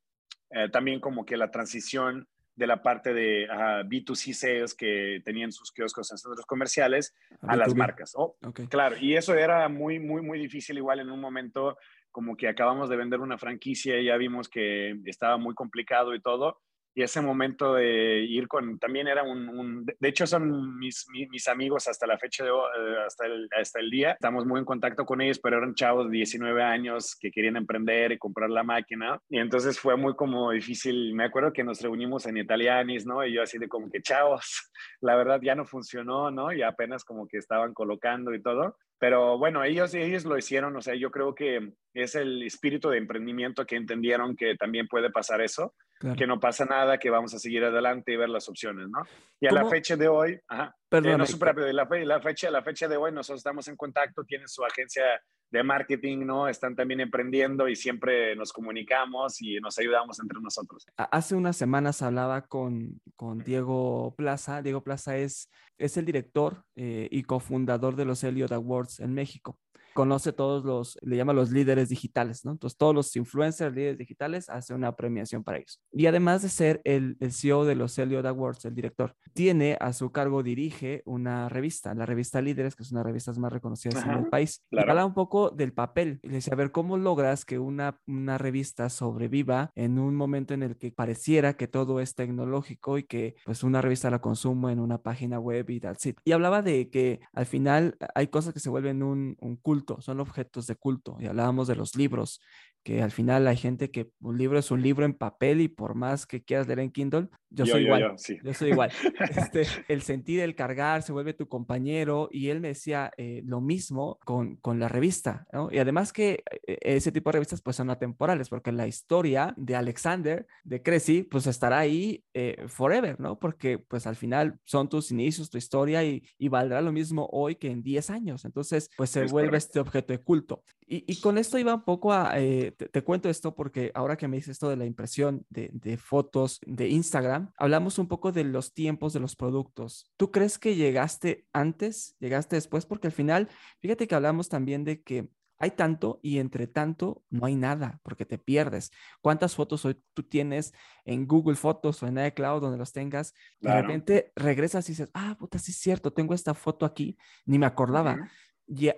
eh, 0.54 0.68
también 0.70 1.00
como 1.00 1.24
que 1.24 1.36
la 1.36 1.50
transición 1.50 2.28
de 2.56 2.66
la 2.66 2.82
parte 2.82 3.12
de 3.12 3.48
uh, 3.50 3.84
B2C 3.88 4.32
sales 4.32 4.74
que 4.74 5.20
tenían 5.24 5.50
sus 5.50 5.72
kioscos 5.72 6.10
en 6.12 6.18
centros 6.18 6.46
comerciales 6.46 7.12
a, 7.42 7.52
a 7.52 7.56
las 7.56 7.74
marcas. 7.74 8.12
Oh, 8.14 8.36
okay. 8.46 8.68
Claro, 8.68 8.96
y 9.00 9.16
eso 9.16 9.34
era 9.34 9.68
muy, 9.68 9.98
muy, 9.98 10.22
muy 10.22 10.38
difícil 10.38 10.78
igual 10.78 11.00
en 11.00 11.10
un 11.10 11.20
momento 11.20 11.76
como 12.12 12.36
que 12.36 12.46
acabamos 12.46 12.88
de 12.88 12.96
vender 12.96 13.18
una 13.18 13.38
franquicia 13.38 13.98
y 13.98 14.04
ya 14.04 14.16
vimos 14.16 14.48
que 14.48 15.00
estaba 15.04 15.36
muy 15.36 15.54
complicado 15.54 16.14
y 16.14 16.22
todo 16.22 16.60
y 16.94 17.02
ese 17.02 17.20
momento 17.20 17.74
de 17.74 18.20
ir 18.20 18.46
con, 18.46 18.78
también 18.78 19.08
era 19.08 19.22
un, 19.24 19.84
de 19.84 20.08
hecho 20.08 20.26
son 20.26 20.78
mis, 20.78 21.06
mis, 21.10 21.28
mis, 21.28 21.48
amigos 21.48 21.88
hasta 21.88 22.06
la 22.06 22.18
fecha 22.18 22.44
de 22.44 22.50
eh, 22.50 22.96
hasta 23.04 23.26
el, 23.26 23.48
hasta 23.60 23.80
el 23.80 23.90
día, 23.90 24.12
estamos 24.12 24.46
muy 24.46 24.60
en 24.60 24.64
contacto 24.64 25.04
con 25.04 25.20
ellos, 25.20 25.40
pero 25.40 25.58
eran 25.58 25.74
chavos 25.74 26.10
de 26.10 26.16
19 26.18 26.62
años 26.62 27.16
que 27.18 27.30
querían 27.30 27.56
emprender 27.56 28.12
y 28.12 28.18
comprar 28.18 28.50
la 28.50 28.62
máquina, 28.62 29.20
y 29.28 29.38
entonces 29.38 29.78
fue 29.78 29.96
muy 29.96 30.14
como 30.14 30.52
difícil, 30.52 31.14
me 31.14 31.24
acuerdo 31.24 31.52
que 31.52 31.64
nos 31.64 31.80
reunimos 31.80 32.26
en 32.26 32.36
Italianis, 32.36 33.06
¿no? 33.06 33.24
Y 33.24 33.34
yo 33.34 33.42
así 33.42 33.58
de 33.58 33.68
como 33.68 33.90
que, 33.90 34.00
chavos, 34.00 34.70
la 35.00 35.16
verdad 35.16 35.40
ya 35.42 35.54
no 35.54 35.64
funcionó, 35.64 36.30
¿no? 36.30 36.52
Y 36.52 36.62
apenas 36.62 37.04
como 37.04 37.26
que 37.26 37.38
estaban 37.38 37.74
colocando 37.74 38.34
y 38.34 38.42
todo, 38.42 38.76
pero 38.98 39.36
bueno, 39.36 39.64
ellos, 39.64 39.92
ellos 39.94 40.24
lo 40.24 40.38
hicieron, 40.38 40.76
o 40.76 40.80
sea, 40.80 40.94
yo 40.94 41.10
creo 41.10 41.34
que 41.34 41.72
es 41.92 42.14
el 42.14 42.42
espíritu 42.42 42.88
de 42.88 42.98
emprendimiento 42.98 43.66
que 43.66 43.76
entendieron 43.76 44.36
que 44.36 44.56
también 44.56 44.88
puede 44.88 45.10
pasar 45.10 45.40
eso, 45.40 45.74
claro. 46.04 46.18
que 46.18 46.26
no 46.26 46.40
pasa 46.40 46.64
nada, 46.64 46.98
que 46.98 47.10
vamos 47.10 47.34
a 47.34 47.38
seguir 47.38 47.64
adelante 47.64 48.12
y 48.12 48.16
ver 48.16 48.28
las 48.28 48.48
opciones, 48.48 48.88
¿no? 48.88 49.02
Y 49.40 49.46
a 49.46 49.50
¿Cómo? 49.50 49.62
la 49.62 49.70
fecha 49.70 49.96
de 49.96 50.08
hoy, 50.08 50.38
ajá, 50.48 50.74
Perdón, 50.88 51.12
eh, 51.12 51.18
no 51.18 51.26
super 51.26 51.48
rápido, 51.48 51.72
la, 51.72 51.88
la, 51.90 52.20
fecha, 52.20 52.50
la 52.50 52.62
fecha 52.62 52.86
de 52.88 52.96
hoy 52.96 53.12
nosotros 53.12 53.40
estamos 53.40 53.66
en 53.68 53.76
contacto, 53.76 54.24
tienen 54.24 54.48
su 54.48 54.64
agencia 54.64 55.02
de 55.50 55.62
marketing, 55.62 56.26
¿no? 56.26 56.48
Están 56.48 56.74
también 56.74 57.00
emprendiendo 57.00 57.68
y 57.68 57.76
siempre 57.76 58.34
nos 58.34 58.52
comunicamos 58.52 59.40
y 59.40 59.60
nos 59.60 59.78
ayudamos 59.78 60.18
entre 60.20 60.40
nosotros. 60.40 60.84
Hace 60.96 61.36
unas 61.36 61.56
semanas 61.56 62.02
hablaba 62.02 62.42
con, 62.42 63.00
con 63.14 63.38
Diego 63.38 64.14
Plaza. 64.16 64.62
Diego 64.62 64.82
Plaza 64.82 65.16
es, 65.16 65.50
es 65.78 65.96
el 65.96 66.04
director 66.04 66.64
eh, 66.74 67.08
y 67.10 67.22
cofundador 67.22 67.94
de 67.94 68.04
los 68.04 68.24
Elliot 68.24 68.50
Awards 68.52 68.98
en 68.98 69.14
México. 69.14 69.58
Conoce 69.94 70.32
todos 70.32 70.64
los, 70.64 70.98
le 71.02 71.16
llama 71.16 71.32
los 71.32 71.50
líderes 71.50 71.88
digitales, 71.88 72.44
¿no? 72.44 72.52
Entonces 72.52 72.76
todos 72.76 72.94
los 72.94 73.14
influencers, 73.16 73.74
líderes 73.74 73.98
digitales, 73.98 74.50
hace 74.50 74.74
una 74.74 74.94
premiación 74.96 75.42
para 75.42 75.58
ellos. 75.58 75.80
Y 75.92 76.06
además 76.06 76.42
de 76.42 76.48
ser 76.48 76.80
el, 76.84 77.16
el 77.20 77.32
CEO 77.32 77.64
de 77.64 77.74
los 77.74 77.98
Elliot 77.98 78.26
Awards, 78.26 78.64
el 78.64 78.74
director, 78.74 79.14
tiene 79.32 79.76
a 79.80 79.92
su 79.92 80.12
cargo, 80.12 80.42
dirige 80.42 81.02
una 81.06 81.48
revista, 81.48 81.94
la 81.94 82.06
revista 82.06 82.40
Líderes, 82.40 82.76
que 82.76 82.82
es 82.82 82.90
una 82.90 83.00
de 83.00 83.04
las 83.04 83.12
revistas 83.12 83.38
más 83.38 83.52
reconocidas 83.52 84.04
en 84.04 84.10
el 84.12 84.26
país. 84.26 84.62
Y 84.70 84.78
habla 84.78 85.06
un 85.06 85.14
poco 85.14 85.50
del 85.50 85.72
papel. 85.72 86.20
Y 86.22 86.28
le 86.28 86.34
dice, 86.36 86.52
a 86.52 86.56
ver, 86.56 86.72
¿cómo 86.72 86.96
logras 86.96 87.44
que 87.44 87.58
una, 87.58 88.00
una 88.06 88.38
revista 88.38 88.88
sobreviva 88.88 89.70
en 89.74 89.98
un 89.98 90.14
momento 90.16 90.54
en 90.54 90.62
el 90.62 90.76
que 90.76 90.90
pareciera 90.90 91.56
que 91.56 91.68
todo 91.68 92.00
es 92.00 92.14
tecnológico 92.14 92.98
y 92.98 93.04
que 93.04 93.36
pues 93.44 93.62
una 93.62 93.80
revista 93.80 94.10
la 94.10 94.20
consumo 94.20 94.70
en 94.70 94.80
una 94.80 94.98
página 94.98 95.38
web 95.38 95.68
y 95.70 95.80
tal. 95.80 95.96
Y 96.24 96.32
hablaba 96.32 96.62
de 96.62 96.90
que 96.90 97.20
al 97.32 97.46
final 97.46 97.96
hay 98.14 98.28
cosas 98.28 98.54
que 98.54 98.60
se 98.60 98.70
vuelven 98.70 99.02
un, 99.02 99.36
un 99.40 99.56
culto, 99.56 99.83
son 100.00 100.20
objetos 100.20 100.66
de 100.66 100.76
culto. 100.76 101.16
Y 101.20 101.26
hablábamos 101.26 101.68
de 101.68 101.76
los 101.76 101.96
libros 101.96 102.40
que 102.84 103.02
al 103.02 103.10
final 103.10 103.46
hay 103.48 103.56
gente 103.56 103.90
que 103.90 104.10
un 104.20 104.36
libro 104.36 104.58
es 104.58 104.70
un 104.70 104.82
libro 104.82 105.06
en 105.06 105.14
papel 105.14 105.62
y 105.62 105.68
por 105.68 105.94
más 105.94 106.26
que 106.26 106.44
quieras 106.44 106.66
leer 106.66 106.80
en 106.80 106.92
Kindle, 106.92 107.28
yo, 107.54 107.66
soy 107.66 107.84
igual. 107.84 108.16
Yo, 108.42 108.54
soy 108.54 108.70
igual. 108.70 108.90
Este, 109.44 109.66
el 109.88 110.02
sentir 110.02 110.40
el 110.40 110.54
cargar 110.54 111.02
se 111.02 111.12
vuelve 111.12 111.34
tu 111.34 111.48
compañero 111.48 112.28
y 112.30 112.48
él 112.48 112.60
me 112.60 112.68
decía 112.68 113.12
eh, 113.16 113.42
lo 113.44 113.60
mismo 113.60 114.18
con, 114.24 114.56
con 114.56 114.78
la 114.78 114.88
revista, 114.88 115.46
¿no? 115.52 115.68
Y 115.70 115.78
además 115.78 116.12
que 116.12 116.42
eh, 116.66 116.78
ese 116.82 117.12
tipo 117.12 117.30
de 117.30 117.34
revistas 117.34 117.62
pues 117.62 117.76
son 117.76 117.90
atemporales 117.90 118.48
porque 118.48 118.72
la 118.72 118.86
historia 118.86 119.54
de 119.56 119.76
Alexander, 119.76 120.46
de 120.64 120.82
Cressy, 120.82 121.22
pues 121.22 121.46
estará 121.46 121.78
ahí 121.78 122.24
eh, 122.34 122.64
forever, 122.66 123.18
¿no? 123.20 123.38
Porque 123.38 123.78
pues 123.78 124.06
al 124.06 124.16
final 124.16 124.58
son 124.64 124.88
tus 124.88 125.10
inicios, 125.10 125.50
tu 125.50 125.58
historia 125.58 126.04
y, 126.04 126.22
y 126.38 126.48
valdrá 126.48 126.80
lo 126.80 126.92
mismo 126.92 127.28
hoy 127.32 127.56
que 127.56 127.70
en 127.70 127.82
10 127.82 128.10
años. 128.10 128.44
Entonces 128.44 128.90
pues 128.96 129.10
se 129.10 129.24
vuelve 129.26 129.56
este 129.56 129.80
objeto 129.80 130.12
de 130.12 130.18
culto. 130.18 130.64
Y, 130.86 131.10
y, 131.10 131.20
con 131.20 131.38
esto 131.38 131.58
iba 131.58 131.74
un 131.74 131.84
poco 131.84 132.12
a, 132.12 132.34
te, 132.74 133.02
cuento 133.02 133.28
esto 133.28 133.54
porque 133.54 133.90
ahora 133.94 134.16
que 134.16 134.28
me 134.28 134.36
dices 134.36 134.52
esto 134.52 134.68
de 134.68 134.76
la 134.76 134.84
impresión 134.84 135.46
de, 135.48 135.70
de, 135.72 135.96
fotos 135.96 136.60
de 136.66 136.88
Instagram, 136.88 137.52
hablamos 137.56 137.98
un 137.98 138.08
poco 138.08 138.32
de 138.32 138.44
los 138.44 138.72
tiempos 138.72 139.12
de 139.12 139.20
los 139.20 139.36
productos. 139.36 140.10
¿Tú 140.16 140.30
crees 140.30 140.58
que 140.58 140.76
llegaste 140.76 141.46
antes, 141.52 142.16
llegaste 142.18 142.56
después? 142.56 142.86
Porque 142.86 143.08
al 143.08 143.12
final, 143.12 143.48
fíjate 143.80 144.06
que 144.06 144.14
hablamos 144.14 144.48
también 144.48 144.84
de 144.84 145.02
que 145.02 145.28
hay 145.58 145.70
tanto 145.70 146.20
y 146.22 146.38
entre 146.38 146.66
tanto 146.66 147.22
no 147.30 147.46
hay 147.46 147.54
nada 147.56 148.00
porque 148.02 148.26
te 148.26 148.38
pierdes. 148.38 148.90
¿Cuántas 149.20 149.54
fotos 149.54 149.84
hoy 149.84 150.00
tú 150.12 150.22
tienes 150.22 150.74
en 151.04 151.26
Google 151.26 151.56
Fotos 151.56 152.02
o 152.02 152.06
en 152.06 152.24
iCloud 152.24 152.60
donde 152.60 152.78
los 152.78 152.92
tengas? 152.92 153.34
De 153.60 153.72
repente 153.72 154.32
regresas 154.34 154.88
y 154.88 154.92
dices, 154.92 155.10
ah, 155.14 155.36
puta, 155.38 155.58
sí 155.58 155.70
es 155.70 155.78
cierto, 155.78 156.12
tengo 156.12 156.34
esta 156.34 156.54
foto 156.54 156.84
aquí, 156.84 157.16
ni 157.46 157.58
me 157.58 157.66
acordaba. 157.66 158.28
Y, 158.66 158.90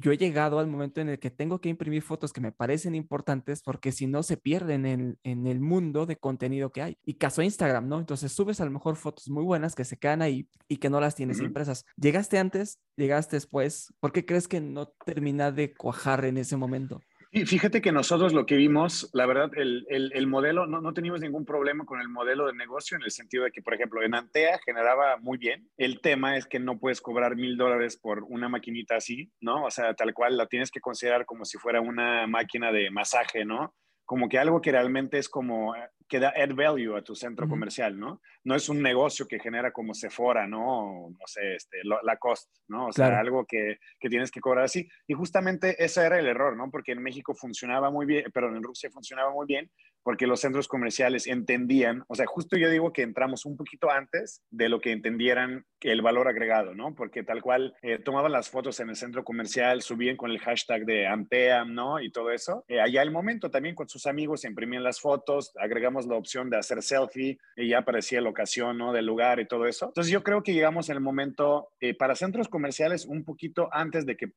yo 0.00 0.12
he 0.12 0.16
llegado 0.16 0.58
al 0.58 0.66
momento 0.66 1.00
en 1.00 1.10
el 1.10 1.18
que 1.18 1.30
tengo 1.30 1.60
que 1.60 1.68
imprimir 1.68 2.02
fotos 2.02 2.32
que 2.32 2.40
me 2.40 2.52
parecen 2.52 2.94
importantes 2.94 3.62
porque 3.62 3.92
si 3.92 4.06
no 4.06 4.22
se 4.22 4.36
pierden 4.36 4.86
en, 4.86 5.18
en, 5.24 5.46
el 5.46 5.60
mundo 5.60 6.06
de 6.06 6.16
contenido 6.16 6.72
que 6.72 6.82
hay. 6.82 6.98
Y 7.04 7.14
caso 7.14 7.42
Instagram, 7.42 7.88
¿no? 7.88 7.98
Entonces 7.98 8.32
subes 8.32 8.60
a 8.60 8.64
lo 8.64 8.70
mejor 8.70 8.96
fotos 8.96 9.28
muy 9.28 9.44
buenas 9.44 9.74
que 9.74 9.84
se 9.84 9.98
quedan 9.98 10.22
ahí 10.22 10.48
y 10.68 10.78
que 10.78 10.90
no 10.90 11.00
las 11.00 11.14
tienes 11.14 11.40
impresas. 11.40 11.84
¿Llegaste 11.96 12.38
antes? 12.38 12.80
¿Llegaste 12.96 13.36
después? 13.36 13.92
¿Por 14.00 14.12
qué 14.12 14.24
crees 14.24 14.48
que 14.48 14.60
no 14.60 14.88
termina 15.04 15.52
de 15.52 15.74
cuajar 15.74 16.24
en 16.24 16.38
ese 16.38 16.56
momento? 16.56 17.00
Y 17.32 17.46
fíjate 17.46 17.80
que 17.80 17.92
nosotros 17.92 18.32
lo 18.32 18.44
que 18.44 18.56
vimos, 18.56 19.08
la 19.12 19.24
verdad, 19.24 19.52
el, 19.54 19.86
el, 19.88 20.10
el 20.14 20.26
modelo, 20.26 20.66
no, 20.66 20.80
no, 20.80 20.92
teníamos 20.92 21.20
ningún 21.20 21.44
problema 21.44 21.84
con 21.84 22.00
el 22.00 22.08
modelo 22.08 22.48
de 22.48 22.54
negocio 22.54 22.96
en 22.96 23.04
el 23.04 23.12
sentido 23.12 23.44
de 23.44 23.52
que, 23.52 23.62
por 23.62 23.74
ejemplo, 23.74 24.02
en 24.02 24.16
Antea 24.16 24.58
generaba 24.64 25.16
muy 25.18 25.38
bien. 25.38 25.68
El 25.76 26.00
tema 26.00 26.36
es 26.36 26.46
que 26.46 26.58
no 26.58 26.80
puedes 26.80 27.00
cobrar 27.00 27.36
mil 27.36 27.56
dólares 27.56 27.96
por 27.96 28.24
una 28.24 28.48
maquinita 28.48 28.96
así, 28.96 29.30
¿no? 29.40 29.64
O 29.64 29.70
sea, 29.70 29.94
tal 29.94 30.12
cual 30.12 30.36
la 30.36 30.46
tienes 30.46 30.72
que 30.72 30.80
considerar 30.80 31.24
como 31.24 31.44
si 31.44 31.56
fuera 31.56 31.80
una 31.80 32.26
máquina 32.26 32.72
de 32.72 32.90
masaje, 32.90 33.44
¿no? 33.44 33.76
Como 34.10 34.28
que 34.28 34.40
algo 34.40 34.60
que 34.60 34.72
realmente 34.72 35.18
es 35.18 35.28
como 35.28 35.72
que 36.08 36.18
da 36.18 36.32
add 36.36 36.52
value 36.52 36.96
a 36.96 37.02
tu 37.02 37.14
centro 37.14 37.48
comercial, 37.48 37.96
¿no? 37.96 38.20
No 38.42 38.56
es 38.56 38.68
un 38.68 38.82
negocio 38.82 39.28
que 39.28 39.38
genera 39.38 39.70
como 39.70 39.94
Sephora, 39.94 40.48
¿no? 40.48 41.10
no 41.10 41.26
sé, 41.26 41.54
este, 41.54 41.78
la 41.84 42.16
cost, 42.16 42.50
¿no? 42.66 42.88
O 42.88 42.92
sea, 42.92 43.20
algo 43.20 43.46
que, 43.46 43.78
que, 44.00 44.08
tienes 44.08 44.32
que 44.32 44.40
cobrar 44.40 44.64
así. 44.64 44.88
Y 45.06 45.14
justamente 45.14 45.76
ese 45.78 46.04
era 46.04 46.18
el 46.18 46.26
error, 46.26 46.56
¿no? 46.56 46.68
Porque 46.72 46.90
en 46.90 47.00
México 47.04 47.36
funcionaba 47.36 47.92
muy 47.92 48.04
bien, 48.04 48.24
pero 48.34 48.48
en 48.48 48.60
Rusia 48.60 48.90
funcionaba 48.90 49.30
muy 49.30 49.46
bien, 49.46 49.70
porque 50.02 50.26
los 50.26 50.40
centros 50.40 50.68
comerciales 50.68 51.26
entendían, 51.26 52.04
o 52.08 52.14
sea, 52.14 52.26
justo 52.26 52.56
yo 52.56 52.70
digo 52.70 52.92
que 52.92 53.02
entramos 53.02 53.44
un 53.46 53.56
poquito 53.56 53.90
antes 53.90 54.42
de 54.50 54.68
lo 54.68 54.80
que 54.80 54.92
entendieran 54.92 55.64
el 55.80 56.02
valor 56.02 56.28
agregado, 56.28 56.74
¿no? 56.74 56.94
Porque 56.94 57.22
tal 57.22 57.42
cual 57.42 57.74
eh, 57.82 57.98
tomaban 57.98 58.32
las 58.32 58.50
fotos 58.50 58.80
en 58.80 58.90
el 58.90 58.96
centro 58.96 59.24
comercial, 59.24 59.82
subían 59.82 60.16
con 60.16 60.30
el 60.30 60.38
hashtag 60.38 60.84
de 60.84 61.06
Ampeam, 61.06 61.74
¿no? 61.74 62.00
Y 62.00 62.10
todo 62.10 62.30
eso. 62.30 62.64
Eh, 62.68 62.80
allá 62.80 63.02
el 63.02 63.10
momento 63.10 63.50
también 63.50 63.74
con 63.74 63.88
sus 63.88 64.06
amigos 64.06 64.44
imprimían 64.44 64.82
las 64.82 65.00
fotos, 65.00 65.52
agregamos 65.58 66.06
la 66.06 66.16
opción 66.16 66.50
de 66.50 66.58
hacer 66.58 66.82
selfie 66.82 67.38
y 67.56 67.68
ya 67.68 67.78
aparecía 67.78 68.20
la 68.20 68.30
ocasión, 68.30 68.78
¿no? 68.78 68.92
Del 68.92 69.06
lugar 69.06 69.40
y 69.40 69.46
todo 69.46 69.66
eso. 69.66 69.86
Entonces 69.86 70.12
yo 70.12 70.22
creo 70.22 70.42
que 70.42 70.52
llegamos 70.52 70.88
en 70.88 70.96
el 70.96 71.02
momento 71.02 71.70
eh, 71.80 71.94
para 71.94 72.14
centros 72.14 72.48
comerciales 72.48 73.06
un 73.06 73.24
poquito 73.24 73.68
antes 73.72 74.06
de 74.06 74.16
que 74.16 74.32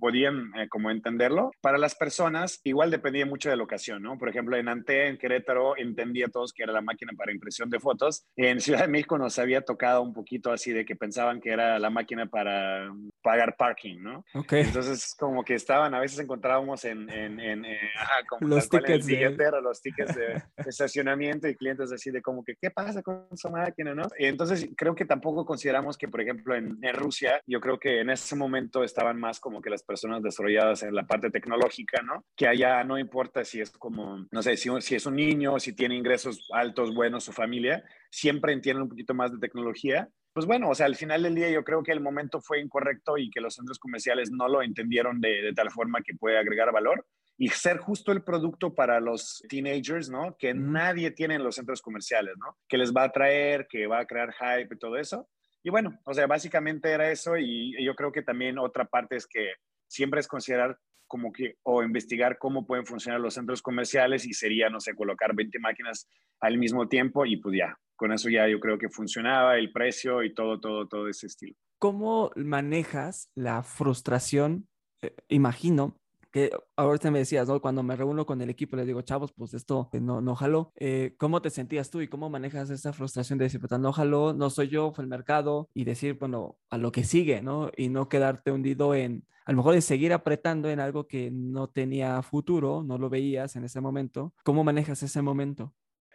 podían 0.00 0.52
eh, 0.56 0.68
como 0.68 0.90
entenderlo. 0.90 1.50
Para 1.60 1.78
las 1.78 1.94
personas, 1.94 2.60
igual 2.64 2.90
dependía 2.90 3.26
mucho 3.26 3.50
de 3.50 3.56
la 3.56 3.64
ocasión, 3.64 4.02
¿no? 4.02 4.16
Por 4.16 4.28
ejemplo, 4.28 4.56
en 4.56 4.63
Ante, 4.68 5.08
en 5.08 5.18
Querétaro, 5.18 5.76
entendía 5.76 6.28
todos 6.28 6.52
que 6.52 6.62
era 6.62 6.72
la 6.72 6.80
máquina 6.80 7.12
para 7.16 7.32
impresión 7.32 7.70
de 7.70 7.80
fotos. 7.80 8.24
En 8.36 8.60
Ciudad 8.60 8.82
de 8.82 8.88
México 8.88 9.18
nos 9.18 9.38
había 9.38 9.62
tocado 9.62 10.02
un 10.02 10.12
poquito 10.12 10.52
así 10.52 10.72
de 10.72 10.84
que 10.84 10.96
pensaban 10.96 11.40
que 11.40 11.50
era 11.50 11.78
la 11.78 11.90
máquina 11.90 12.26
para 12.26 12.92
pagar 13.22 13.56
parking, 13.56 14.02
¿no? 14.02 14.24
Entonces, 14.50 15.14
como 15.18 15.44
que 15.44 15.54
estaban, 15.54 15.94
a 15.94 16.00
veces 16.00 16.18
encontrábamos 16.18 16.84
en, 16.84 17.08
en, 17.10 17.40
en 17.40 17.64
eh, 17.64 17.90
ajá, 17.98 18.24
como 18.28 18.48
los 18.48 18.68
tickets 18.68 19.06
de... 19.06 19.36
los 19.62 19.80
tickets 19.80 20.14
de 20.14 20.42
estacionamiento 20.66 21.48
y 21.48 21.54
clientes 21.54 21.92
así 21.92 22.10
de 22.10 22.22
como 22.22 22.44
que, 22.44 22.54
¿qué 22.60 22.70
pasa 22.70 23.02
con 23.02 23.26
su 23.36 23.50
máquina, 23.50 23.94
no? 23.94 24.04
Y 24.18 24.26
entonces, 24.26 24.68
creo 24.76 24.94
que 24.94 25.04
tampoco 25.04 25.44
consideramos 25.44 25.96
que, 25.96 26.08
por 26.08 26.20
ejemplo, 26.20 26.54
en, 26.54 26.78
en 26.82 26.94
Rusia, 26.94 27.40
yo 27.46 27.60
creo 27.60 27.78
que 27.78 28.00
en 28.00 28.10
ese 28.10 28.36
momento 28.36 28.84
estaban 28.84 29.18
más 29.18 29.40
como 29.40 29.60
que 29.60 29.70
las 29.70 29.82
personas 29.82 30.22
desarrolladas 30.22 30.82
en 30.82 30.94
la 30.94 31.04
parte 31.04 31.30
tecnológica, 31.30 32.02
¿no? 32.02 32.24
Que 32.36 32.46
allá 32.46 32.84
no 32.84 32.98
importa 32.98 33.44
si 33.44 33.60
es 33.60 33.70
como, 33.70 34.26
no 34.30 34.42
sé, 34.42 34.53
si, 34.56 34.70
si 34.80 34.94
es 34.94 35.06
un 35.06 35.16
niño, 35.16 35.58
si 35.58 35.72
tiene 35.72 35.96
ingresos 35.96 36.48
altos, 36.52 36.94
buenos, 36.94 37.24
su 37.24 37.32
familia, 37.32 37.84
siempre 38.10 38.52
entienden 38.52 38.82
un 38.82 38.88
poquito 38.88 39.14
más 39.14 39.32
de 39.32 39.38
tecnología. 39.38 40.08
Pues 40.32 40.46
bueno, 40.46 40.70
o 40.70 40.74
sea, 40.74 40.86
al 40.86 40.96
final 40.96 41.22
del 41.22 41.34
día 41.34 41.50
yo 41.50 41.62
creo 41.62 41.82
que 41.82 41.92
el 41.92 42.00
momento 42.00 42.40
fue 42.40 42.60
incorrecto 42.60 43.18
y 43.18 43.30
que 43.30 43.40
los 43.40 43.54
centros 43.54 43.78
comerciales 43.78 44.30
no 44.30 44.48
lo 44.48 44.62
entendieron 44.62 45.20
de, 45.20 45.42
de 45.42 45.52
tal 45.52 45.70
forma 45.70 46.02
que 46.02 46.14
puede 46.14 46.38
agregar 46.38 46.72
valor 46.72 47.06
y 47.36 47.48
ser 47.48 47.78
justo 47.78 48.12
el 48.12 48.22
producto 48.22 48.74
para 48.74 49.00
los 49.00 49.42
teenagers, 49.48 50.08
¿no? 50.08 50.36
Que 50.36 50.54
nadie 50.54 51.10
tiene 51.10 51.34
en 51.34 51.44
los 51.44 51.56
centros 51.56 51.82
comerciales, 51.82 52.34
¿no? 52.38 52.56
Que 52.68 52.78
les 52.78 52.92
va 52.92 53.04
a 53.04 53.12
traer, 53.12 53.66
que 53.68 53.86
va 53.86 54.00
a 54.00 54.06
crear 54.06 54.32
hype 54.32 54.74
y 54.74 54.78
todo 54.78 54.96
eso. 54.96 55.28
Y 55.62 55.70
bueno, 55.70 55.98
o 56.04 56.14
sea, 56.14 56.26
básicamente 56.26 56.90
era 56.90 57.10
eso 57.10 57.36
y 57.36 57.74
yo 57.84 57.94
creo 57.94 58.12
que 58.12 58.22
también 58.22 58.58
otra 58.58 58.84
parte 58.84 59.16
es 59.16 59.26
que 59.26 59.54
siempre 59.88 60.20
es 60.20 60.28
considerar 60.28 60.78
como 61.06 61.32
que 61.32 61.56
o 61.62 61.82
investigar 61.82 62.38
cómo 62.38 62.66
pueden 62.66 62.86
funcionar 62.86 63.20
los 63.20 63.34
centros 63.34 63.62
comerciales 63.62 64.26
y 64.26 64.34
sería, 64.34 64.68
no 64.68 64.80
sé, 64.80 64.94
colocar 64.94 65.34
20 65.34 65.58
máquinas 65.58 66.08
al 66.40 66.58
mismo 66.58 66.88
tiempo 66.88 67.26
y 67.26 67.36
pues 67.36 67.56
ya, 67.56 67.78
con 67.96 68.12
eso 68.12 68.28
ya 68.28 68.48
yo 68.48 68.60
creo 68.60 68.78
que 68.78 68.88
funcionaba 68.88 69.56
el 69.56 69.72
precio 69.72 70.22
y 70.22 70.34
todo, 70.34 70.60
todo, 70.60 70.86
todo 70.88 71.08
ese 71.08 71.26
estilo. 71.26 71.54
¿Cómo 71.78 72.30
manejas 72.36 73.30
la 73.34 73.62
frustración? 73.62 74.68
Eh, 75.02 75.14
imagino 75.28 76.00
que 76.34 76.50
ahorita 76.74 77.12
me 77.12 77.20
decías, 77.20 77.46
¿no? 77.46 77.60
Cuando 77.60 77.84
me 77.84 77.94
reúno 77.94 78.26
con 78.26 78.42
el 78.42 78.50
equipo, 78.50 78.74
les 78.74 78.88
digo, 78.88 79.00
chavos, 79.02 79.30
pues 79.32 79.54
esto 79.54 79.88
no, 79.92 80.20
no 80.20 80.34
jaló. 80.34 80.72
Eh, 80.74 81.14
¿Cómo 81.16 81.40
te 81.40 81.48
sentías 81.48 81.90
tú 81.90 82.00
y 82.00 82.08
cómo 82.08 82.28
manejas 82.28 82.70
esa 82.70 82.92
frustración 82.92 83.38
de 83.38 83.44
decir, 83.44 83.60
pues 83.60 83.70
no 83.78 83.92
jaló, 83.92 84.32
no 84.34 84.50
soy 84.50 84.66
yo, 84.66 84.90
fue 84.92 85.04
el 85.04 85.08
mercado 85.08 85.70
y 85.74 85.84
decir, 85.84 86.18
bueno, 86.18 86.58
a 86.70 86.78
lo 86.78 86.90
que 86.90 87.04
sigue, 87.04 87.40
¿no? 87.40 87.70
Y 87.76 87.88
no 87.88 88.08
quedarte 88.08 88.50
hundido 88.50 88.96
en, 88.96 89.24
a 89.46 89.52
lo 89.52 89.58
mejor 89.58 89.74
de 89.74 89.80
seguir 89.80 90.12
apretando 90.12 90.68
en 90.68 90.80
algo 90.80 91.06
que 91.06 91.30
no 91.30 91.68
tenía 91.68 92.20
futuro, 92.22 92.82
no 92.82 92.98
lo 92.98 93.08
veías 93.08 93.54
en 93.54 93.62
ese 93.62 93.80
momento. 93.80 94.34
¿Cómo 94.42 94.64
manejas 94.64 95.04
ese 95.04 95.22
momento? 95.22 95.72